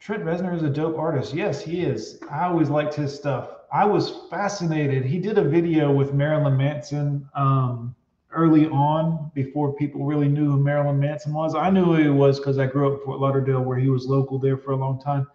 Trent 0.00 0.24
Reznor 0.24 0.54
is 0.56 0.62
a 0.62 0.70
dope 0.70 0.98
artist. 0.98 1.34
Yes, 1.34 1.60
he 1.60 1.82
is. 1.82 2.18
I 2.30 2.44
always 2.44 2.70
liked 2.70 2.94
his 2.94 3.14
stuff. 3.14 3.50
I 3.72 3.84
was 3.84 4.22
fascinated. 4.30 5.04
He 5.04 5.18
did 5.18 5.38
a 5.38 5.44
video 5.44 5.92
with 5.92 6.14
Marilyn 6.14 6.56
Manson 6.56 7.28
um, 7.34 7.94
early 8.32 8.66
on 8.68 9.30
before 9.34 9.74
people 9.74 10.04
really 10.04 10.28
knew 10.28 10.50
who 10.52 10.58
Marilyn 10.62 10.98
Manson 10.98 11.34
was. 11.34 11.54
I 11.54 11.68
knew 11.70 11.84
who 11.84 11.94
he 11.96 12.08
was 12.08 12.38
because 12.38 12.58
I 12.58 12.66
grew 12.66 12.92
up 12.92 13.00
in 13.00 13.04
Fort 13.04 13.20
Lauderdale 13.20 13.62
where 13.62 13.78
he 13.78 13.90
was 13.90 14.06
local 14.06 14.38
there 14.38 14.56
for 14.56 14.72
a 14.72 14.76
long 14.76 15.00
time. 15.00 15.26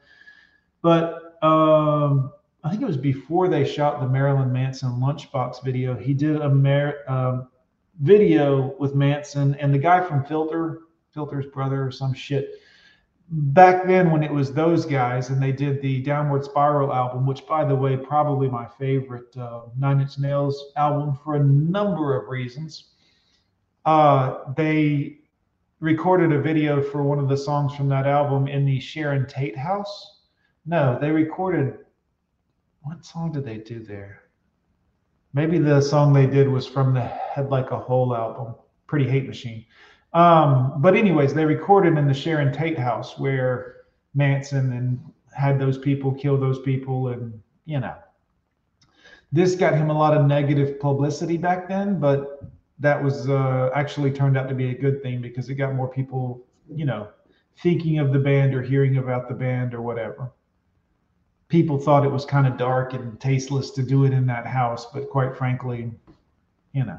But 0.81 1.32
um, 1.43 2.31
I 2.63 2.69
think 2.69 2.81
it 2.81 2.85
was 2.85 2.97
before 2.97 3.49
they 3.49 3.65
shot 3.65 3.99
the 3.99 4.07
Marilyn 4.07 4.51
Manson 4.51 4.91
lunchbox 4.91 5.61
video. 5.63 5.95
He 5.95 6.13
did 6.13 6.37
a 6.37 6.45
um, 7.07 7.49
video 7.99 8.75
with 8.79 8.95
Manson 8.95 9.53
and 9.55 9.73
the 9.73 9.77
guy 9.77 10.01
from 10.01 10.23
Filter, 10.23 10.83
Filter's 11.13 11.45
brother 11.47 11.85
or 11.85 11.91
some 11.91 12.13
shit. 12.13 12.61
Back 13.29 13.85
then, 13.85 14.11
when 14.11 14.23
it 14.23 14.31
was 14.31 14.53
those 14.53 14.85
guys 14.85 15.29
and 15.29 15.41
they 15.41 15.51
did 15.51 15.81
the 15.81 16.01
Downward 16.01 16.45
Spiral 16.45 16.93
album, 16.93 17.25
which, 17.25 17.45
by 17.45 17.65
the 17.65 17.75
way, 17.75 17.97
probably 17.97 18.47
my 18.47 18.67
favorite 18.79 19.35
uh, 19.35 19.63
Nine 19.77 19.99
Inch 19.99 20.17
Nails 20.17 20.71
album 20.77 21.17
for 21.23 21.35
a 21.35 21.43
number 21.43 22.17
of 22.17 22.29
reasons, 22.29 22.91
uh, 23.85 24.53
they 24.55 25.19
recorded 25.81 26.31
a 26.31 26.41
video 26.41 26.81
for 26.81 27.03
one 27.03 27.19
of 27.19 27.27
the 27.27 27.35
songs 27.35 27.75
from 27.75 27.89
that 27.89 28.07
album 28.07 28.47
in 28.47 28.65
the 28.65 28.79
Sharon 28.79 29.27
Tate 29.27 29.57
house. 29.57 30.21
No, 30.65 30.98
they 30.99 31.11
recorded. 31.11 31.80
What 32.84 33.03
song 33.03 33.31
did 33.34 33.45
they 33.45 33.57
do 33.57 33.84
there? 33.84 34.22
Maybe 35.34 35.57
the 35.57 35.81
song 35.81 36.14
they 36.14 36.27
did 36.27 36.48
was 36.48 36.68
from 36.68 36.94
the 36.94 37.02
Head 37.02 37.49
Like 37.49 37.72
a 37.72 37.80
Hole 37.80 38.15
album, 38.15 38.56
Pretty 38.88 39.10
Hate 39.10 39.27
Machine. 39.27 39.65
Um, 40.14 40.76
but 40.77 40.95
anyways, 40.95 41.34
they 41.34 41.44
recorded 41.44 41.98
in 41.98 42.07
the 42.07 42.14
Sharon 42.14 42.53
Tate 42.53 42.77
house 42.77 43.18
where 43.18 43.77
Manson 44.14 44.72
and 44.73 44.99
had 45.35 45.60
those 45.60 45.77
people 45.77 46.14
kill 46.14 46.38
those 46.38 46.60
people, 46.60 47.10
and 47.10 47.41
you 47.65 47.80
know, 47.80 47.95
this 49.31 49.56
got 49.56 49.73
him 49.73 49.90
a 49.90 49.98
lot 49.98 50.15
of 50.15 50.27
negative 50.27 50.80
publicity 50.80 51.35
back 51.35 51.68
then. 51.68 51.99
But 51.99 52.44
that 52.80 53.03
was 53.03 53.27
uh, 53.27 53.72
actually 53.73 54.11
turned 54.11 54.38
out 54.38 54.48
to 54.49 54.56
be 54.56 54.69
a 54.69 54.77
good 54.77 55.02
thing 55.02 55.22
because 55.22 55.49
it 55.49 55.56
got 55.56 55.73
more 55.73 55.90
people, 55.90 56.45
you 56.69 56.85
know, 56.85 57.10
thinking 57.57 57.99
of 57.99 58.14
the 58.14 58.19
band 58.19 58.53
or 58.53 58.61
hearing 58.61 58.98
about 58.98 59.27
the 59.27 59.35
band 59.35 59.73
or 59.73 59.81
whatever 59.81 60.31
people 61.53 61.77
thought 61.77 62.03
it 62.03 62.11
was 62.11 62.25
kind 62.25 62.47
of 62.47 62.57
dark 62.57 62.93
and 62.93 63.19
tasteless 63.19 63.69
to 63.69 63.84
do 63.84 64.05
it 64.05 64.11
in 64.11 64.25
that 64.25 64.47
house, 64.47 64.88
but 64.91 65.07
quite 65.07 65.38
frankly, 65.38 65.91
you 66.73 66.84
know. 66.84 66.97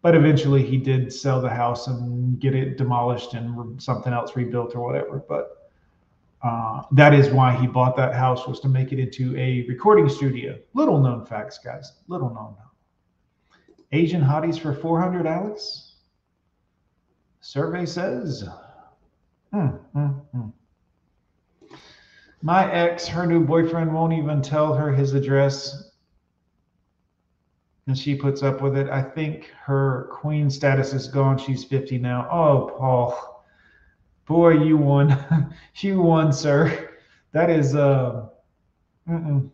But 0.00 0.14
eventually 0.14 0.64
he 0.64 0.76
did 0.76 1.12
sell 1.12 1.40
the 1.40 1.50
house 1.50 1.88
and 1.88 2.38
get 2.38 2.54
it 2.54 2.78
demolished 2.78 3.34
and 3.34 3.82
something 3.82 4.12
else 4.12 4.36
rebuilt 4.36 4.76
or 4.76 4.86
whatever. 4.86 5.24
But 5.28 5.72
uh, 6.40 6.82
that 6.92 7.12
is 7.12 7.30
why 7.30 7.52
he 7.52 7.66
bought 7.66 7.96
that 7.96 8.14
house 8.14 8.46
was 8.46 8.60
to 8.60 8.68
make 8.68 8.92
it 8.92 9.00
into 9.00 9.36
a 9.36 9.66
recording 9.66 10.08
studio. 10.08 10.56
Little 10.74 11.00
known 11.00 11.26
facts, 11.26 11.58
guys. 11.58 11.94
Little 12.06 12.30
known. 12.32 12.54
Asian 13.90 14.22
hotties 14.22 14.56
for 14.56 14.72
400, 14.72 15.26
Alex? 15.26 15.94
Survey 17.40 17.86
says. 17.86 18.48
Hmm, 19.52 19.66
hmm, 19.94 20.06
hmm. 20.06 20.48
My 22.42 22.70
ex, 22.72 23.06
her 23.08 23.26
new 23.26 23.44
boyfriend, 23.44 23.92
won't 23.92 24.12
even 24.12 24.40
tell 24.42 24.72
her 24.74 24.92
his 24.92 25.14
address. 25.14 25.90
and 27.86 27.98
she 27.98 28.14
puts 28.14 28.42
up 28.42 28.60
with 28.60 28.76
it. 28.76 28.88
I 28.90 29.02
think 29.02 29.50
her 29.64 30.08
queen 30.12 30.50
status 30.50 30.92
is 30.92 31.08
gone. 31.08 31.38
She's 31.38 31.64
50 31.64 31.98
now. 31.98 32.28
Oh, 32.30 32.74
Paul, 32.78 33.44
boy, 34.26 34.62
you 34.62 34.76
won. 34.76 35.54
you 35.76 36.00
won, 36.00 36.32
sir. 36.32 36.90
That 37.32 37.50
is 37.50 37.74
uh, 37.74 38.26
mm-mm. 39.08 39.50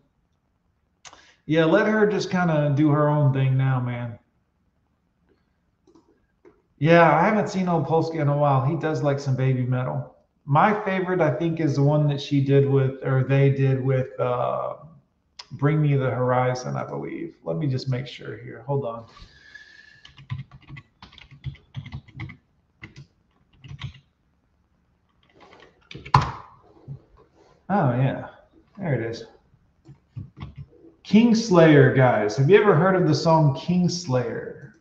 yeah. 1.47 1.65
Let 1.65 1.87
her 1.87 2.07
just 2.07 2.31
kind 2.31 2.51
of 2.51 2.77
do 2.77 2.91
her 2.91 3.09
own 3.09 3.33
thing 3.33 3.57
now, 3.57 3.81
man. 3.81 4.19
Yeah, 6.79 7.17
I 7.17 7.25
haven't 7.25 7.49
seen 7.49 7.69
old 7.69 7.87
Polsky 7.87 8.21
in 8.21 8.29
a 8.29 8.37
while. 8.37 8.65
He 8.65 8.77
does 8.77 9.03
like 9.03 9.19
some 9.19 9.37
Babymetal. 9.37 10.14
My 10.45 10.85
favorite, 10.85 11.21
I 11.21 11.35
think, 11.35 11.61
is 11.61 11.77
the 11.77 11.83
one 11.83 12.07
that 12.09 12.21
she 12.21 12.41
did 12.41 12.69
with, 12.69 13.03
or 13.03 13.25
they 13.25 13.51
did 13.51 13.83
with. 13.83 14.19
Uh, 14.21 14.75
Bring 15.53 15.81
Me 15.81 15.95
the 15.95 16.11
Horizon, 16.11 16.77
I 16.77 16.85
believe. 16.85 17.37
Let 17.45 17.57
me 17.59 17.67
just 17.69 17.89
make 17.89 18.07
sure 18.07 18.37
here. 18.37 18.65
Hold 18.67 18.85
on. 18.85 19.07
Oh, 27.71 27.97
yeah. 27.97 28.29
There 28.79 28.95
it 28.95 29.11
is. 29.11 29.25
Kingslayer, 31.05 31.95
guys. 31.95 32.37
Have 32.37 32.51
you 32.51 32.61
ever 32.61 32.75
heard 32.75 32.97
of 32.97 33.07
the 33.07 33.15
song 33.15 33.55
Kingslayer 33.55 34.73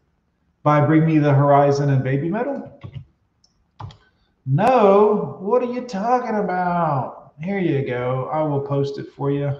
by 0.63 0.83
Bring 0.85 1.05
Me 1.05 1.19
the 1.19 1.33
Horizon 1.33 1.91
and 1.91 2.03
Babymetal? 2.03 2.72
No. 4.45 5.37
What 5.39 5.61
are 5.63 5.71
you 5.71 5.81
talking 5.81 6.35
about? 6.35 7.33
Here 7.41 7.59
you 7.59 7.85
go. 7.85 8.29
I 8.31 8.41
will 8.43 8.61
post 8.61 8.99
it 8.99 9.11
for 9.13 9.31
you. 9.31 9.59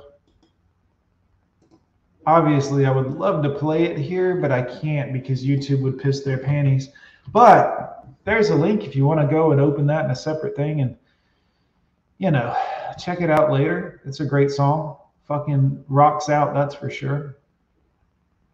Obviously, 2.25 2.85
I 2.85 2.91
would 2.91 3.11
love 3.11 3.43
to 3.43 3.49
play 3.49 3.83
it 3.83 3.97
here, 3.97 4.35
but 4.37 4.51
I 4.51 4.61
can't 4.61 5.11
because 5.11 5.43
YouTube 5.43 5.81
would 5.81 5.99
piss 5.99 6.23
their 6.23 6.37
panties. 6.37 6.89
But 7.31 8.05
there's 8.23 8.49
a 8.49 8.55
link 8.55 8.85
if 8.85 8.95
you 8.95 9.05
want 9.05 9.19
to 9.19 9.27
go 9.27 9.51
and 9.51 9.59
open 9.59 9.85
that 9.87 10.05
in 10.05 10.11
a 10.11 10.15
separate 10.15 10.55
thing 10.55 10.81
and, 10.81 10.95
you 12.19 12.31
know, 12.31 12.55
check 12.97 13.21
it 13.21 13.29
out 13.29 13.51
later. 13.51 14.01
It's 14.05 14.21
a 14.21 14.25
great 14.25 14.51
song. 14.51 14.97
Fucking 15.27 15.83
rocks 15.87 16.29
out, 16.29 16.53
that's 16.53 16.75
for 16.75 16.89
sure. 16.89 17.37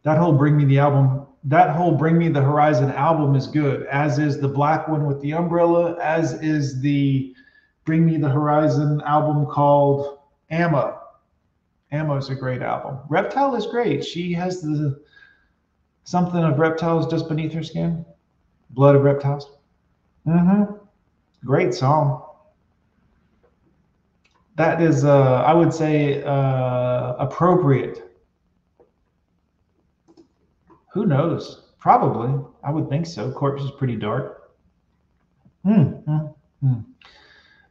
That 0.04 0.18
whole 0.18 0.34
Bring 0.34 0.58
Me 0.58 0.66
the 0.66 0.80
album, 0.80 1.28
that 1.44 1.76
whole 1.76 1.94
Bring 1.94 2.18
Me 2.18 2.28
the 2.30 2.42
Horizon 2.42 2.92
album 2.92 3.36
is 3.36 3.48
good, 3.48 3.86
as 3.88 4.20
is 4.20 4.40
the 4.40 4.48
black 4.48 4.88
one 4.88 5.06
with 5.06 5.22
the 5.22 5.34
umbrella, 5.34 5.98
as 6.02 6.34
is 6.42 6.82
the 6.82 7.34
Bring 7.86 8.06
Me 8.06 8.18
the 8.18 8.30
Horizon 8.30 9.02
album 9.06 9.46
called 9.46 10.20
Ammo 10.50 11.00
Ammo 11.92 12.18
is 12.18 12.30
a 12.30 12.36
great 12.36 12.62
album. 12.62 13.00
Reptile 13.10 13.56
is 13.56 13.66
great. 13.66 14.06
She 14.06 14.32
has 14.34 14.62
the 14.62 15.02
something 16.04 16.44
of 16.44 16.60
reptiles 16.60 17.10
just 17.10 17.28
beneath 17.28 17.54
her 17.54 17.64
skin. 17.64 18.06
Blood 18.72 18.96
of 18.96 19.04
reptiles. 19.04 19.58
Mm-hmm. 20.28 20.76
Great 21.46 21.74
song. 21.74 22.26
That 24.56 24.82
is, 24.82 25.06
uh, 25.06 25.44
I 25.44 25.54
would 25.54 25.74
say, 25.74 26.22
uh, 26.24 27.14
appropriate. 27.14 28.09
Who 30.94 31.06
knows? 31.06 31.68
Probably. 31.80 32.44
I 32.64 32.72
would 32.72 32.90
think 32.90 33.06
so. 33.06 33.32
Corpse 33.32 33.64
is 33.64 33.72
pretty 33.72 33.96
dark. 33.96 34.52
Hmm. 35.64 35.72
mm, 36.08 36.34
mm. 36.64 36.86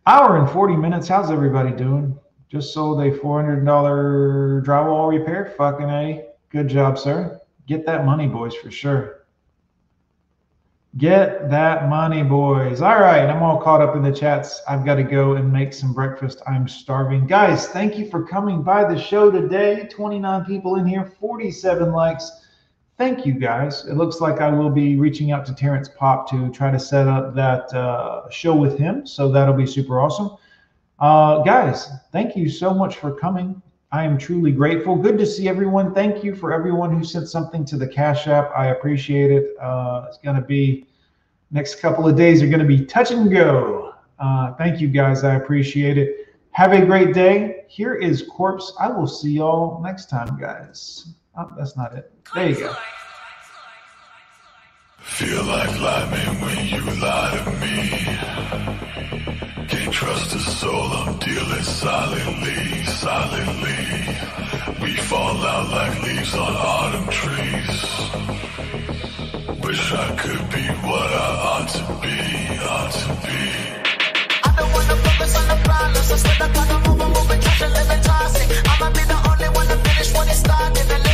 Hour 0.06 0.38
and 0.38 0.50
40 0.50 0.76
minutes. 0.76 1.08
How's 1.08 1.30
everybody 1.30 1.70
doing? 1.70 2.18
Just 2.48 2.72
sold 2.72 3.00
a 3.00 3.10
$400 3.10 4.64
drywall 4.64 5.10
repair. 5.10 5.52
Fucking 5.58 5.90
A. 5.90 6.28
Good 6.50 6.68
job, 6.68 6.98
sir. 6.98 7.40
Get 7.66 7.84
that 7.84 8.06
money, 8.06 8.26
boys, 8.26 8.54
for 8.54 8.70
sure. 8.70 9.26
Get 10.96 11.50
that 11.50 11.90
money, 11.90 12.22
boys. 12.22 12.80
All 12.80 12.98
right, 12.98 13.28
I'm 13.28 13.42
all 13.42 13.60
caught 13.60 13.82
up 13.82 13.94
in 13.94 14.02
the 14.02 14.10
chats. 14.10 14.62
I've 14.66 14.86
got 14.86 14.94
to 14.94 15.02
go 15.02 15.34
and 15.34 15.52
make 15.52 15.74
some 15.74 15.92
breakfast. 15.92 16.40
I'm 16.46 16.66
starving. 16.66 17.26
Guys, 17.26 17.68
thank 17.68 17.98
you 17.98 18.08
for 18.08 18.24
coming 18.24 18.62
by 18.62 18.90
the 18.90 18.98
show 18.98 19.30
today. 19.30 19.86
29 19.90 20.46
people 20.46 20.76
in 20.76 20.86
here, 20.86 21.04
47 21.04 21.92
likes. 21.92 22.47
Thank 22.98 23.24
you, 23.24 23.32
guys. 23.32 23.84
It 23.86 23.94
looks 23.94 24.20
like 24.20 24.40
I 24.40 24.50
will 24.50 24.70
be 24.70 24.96
reaching 24.96 25.30
out 25.30 25.46
to 25.46 25.54
Terrence 25.54 25.88
Popp 25.88 26.28
to 26.30 26.50
try 26.50 26.72
to 26.72 26.80
set 26.80 27.06
up 27.06 27.32
that 27.36 27.72
uh, 27.72 28.28
show 28.28 28.56
with 28.56 28.76
him. 28.76 29.06
So 29.06 29.30
that'll 29.30 29.54
be 29.54 29.66
super 29.66 30.00
awesome. 30.00 30.36
Uh, 30.98 31.42
guys, 31.44 31.88
thank 32.10 32.34
you 32.36 32.48
so 32.48 32.74
much 32.74 32.96
for 32.96 33.14
coming. 33.14 33.62
I 33.92 34.02
am 34.02 34.18
truly 34.18 34.50
grateful. 34.50 34.96
Good 34.96 35.16
to 35.18 35.26
see 35.26 35.48
everyone. 35.48 35.94
Thank 35.94 36.24
you 36.24 36.34
for 36.34 36.52
everyone 36.52 36.90
who 36.94 37.04
sent 37.04 37.28
something 37.28 37.64
to 37.66 37.76
the 37.76 37.86
Cash 37.86 38.26
App. 38.26 38.50
I 38.54 38.66
appreciate 38.66 39.30
it. 39.30 39.56
Uh, 39.60 40.06
it's 40.08 40.18
going 40.18 40.36
to 40.36 40.42
be 40.42 40.88
next 41.52 41.76
couple 41.76 42.06
of 42.06 42.16
days 42.16 42.42
are 42.42 42.48
going 42.48 42.58
to 42.58 42.66
be 42.66 42.84
touch 42.84 43.12
and 43.12 43.30
go. 43.30 43.94
Uh, 44.18 44.54
thank 44.54 44.80
you 44.80 44.88
guys. 44.88 45.22
I 45.22 45.36
appreciate 45.36 45.98
it. 45.98 46.36
Have 46.50 46.72
a 46.72 46.84
great 46.84 47.14
day. 47.14 47.64
Here 47.68 47.94
is 47.94 48.22
Corpse. 48.28 48.72
I 48.80 48.88
will 48.88 49.06
see 49.06 49.30
y'all 49.30 49.80
next 49.80 50.10
time, 50.10 50.36
guys. 50.38 51.14
Oh, 51.40 51.48
that's 51.56 51.76
not 51.76 51.94
it. 51.94 52.10
There 52.34 52.48
you 52.48 52.56
go. 52.56 52.74
Feel 54.98 55.44
like 55.44 55.80
lying 55.80 56.40
when 56.40 56.66
you 56.66 56.80
lie 57.00 57.30
to 57.38 57.50
me. 57.62 57.76
Can't 59.68 59.92
trust 59.92 60.34
a 60.34 60.38
soul, 60.40 60.90
I'm 60.98 61.16
dealing 61.20 61.62
silently, 61.62 62.84
silently. 62.86 63.78
We 64.82 64.96
fall 64.96 65.36
out 65.46 65.70
like 65.70 66.02
leaves 66.02 66.34
on 66.34 66.56
autumn 66.56 67.06
trees. 67.06 67.78
Wish 69.62 69.92
I 69.92 70.16
could 70.16 70.44
be 70.50 70.66
what 70.88 71.10
I 71.24 71.28
ought 71.50 71.68
to 71.68 71.84
be, 72.02 72.18
ought 72.66 72.90
to 72.90 73.08
be. 73.28 73.40
I 74.42 74.50
don't 74.58 74.72
wanna 74.72 74.96
focus 75.06 75.36
on 75.38 75.46
the 75.46 75.58
problems, 75.62 76.10
instead 76.10 76.42
I 76.42 76.48
gotta 76.52 76.88
move 76.88 77.00
and 77.00 77.12
move 77.14 77.30
and 77.30 77.42
try 77.42 77.54
to 77.58 77.68
live 77.74 77.90
and 77.90 78.02
tossing. 78.02 78.48
I'ma 78.66 78.90
be 78.90 79.04
the 79.04 79.18
only 79.30 79.48
one 79.56 79.66
to 79.68 79.76
finish 79.86 80.12
when 80.18 80.28
it 80.28 80.34
started. 80.34 81.07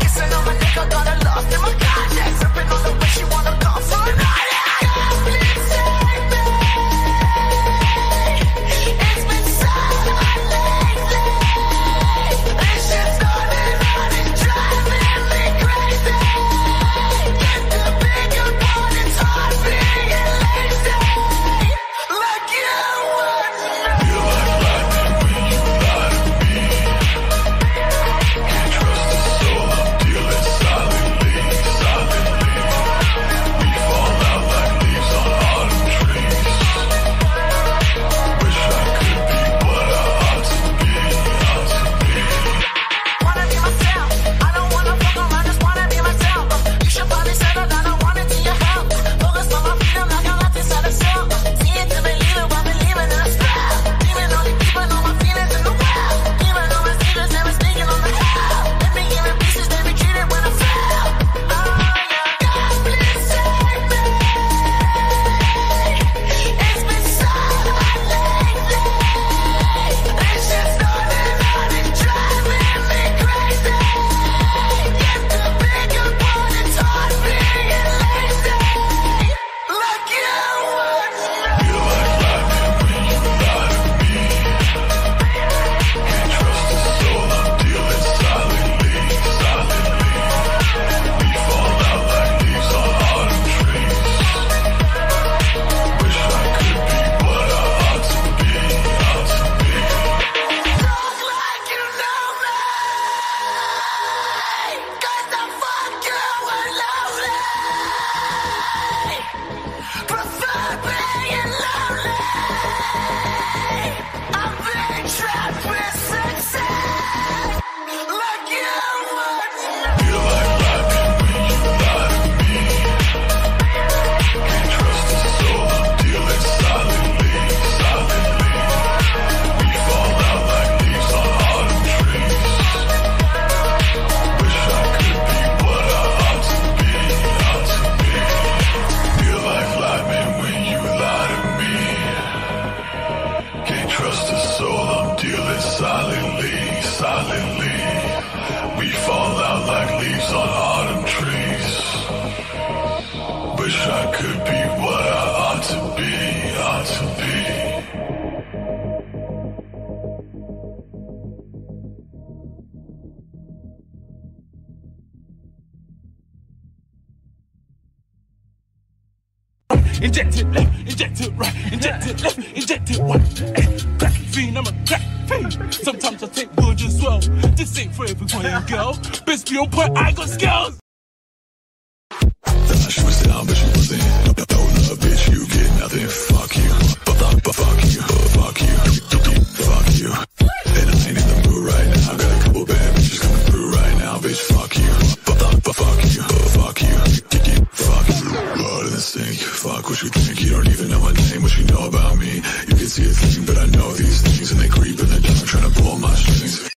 Kissing 0.00 0.32
on 0.32 0.44
my 0.44 0.52
neck, 0.58 0.76
I 0.76 0.88
got 0.88 1.06
a 1.06 1.24
lost 1.24 1.54
in 1.54 1.60
my 1.60 1.72
conscience. 1.78 2.42
Ripping 2.42 2.68
on 2.72 2.82
the 2.82 2.92
way 3.00 3.08
she 3.14 3.24
wanna 3.24 3.58
go. 3.60 3.70
For 3.80 4.10
a 4.10 4.16
night. 4.16 4.33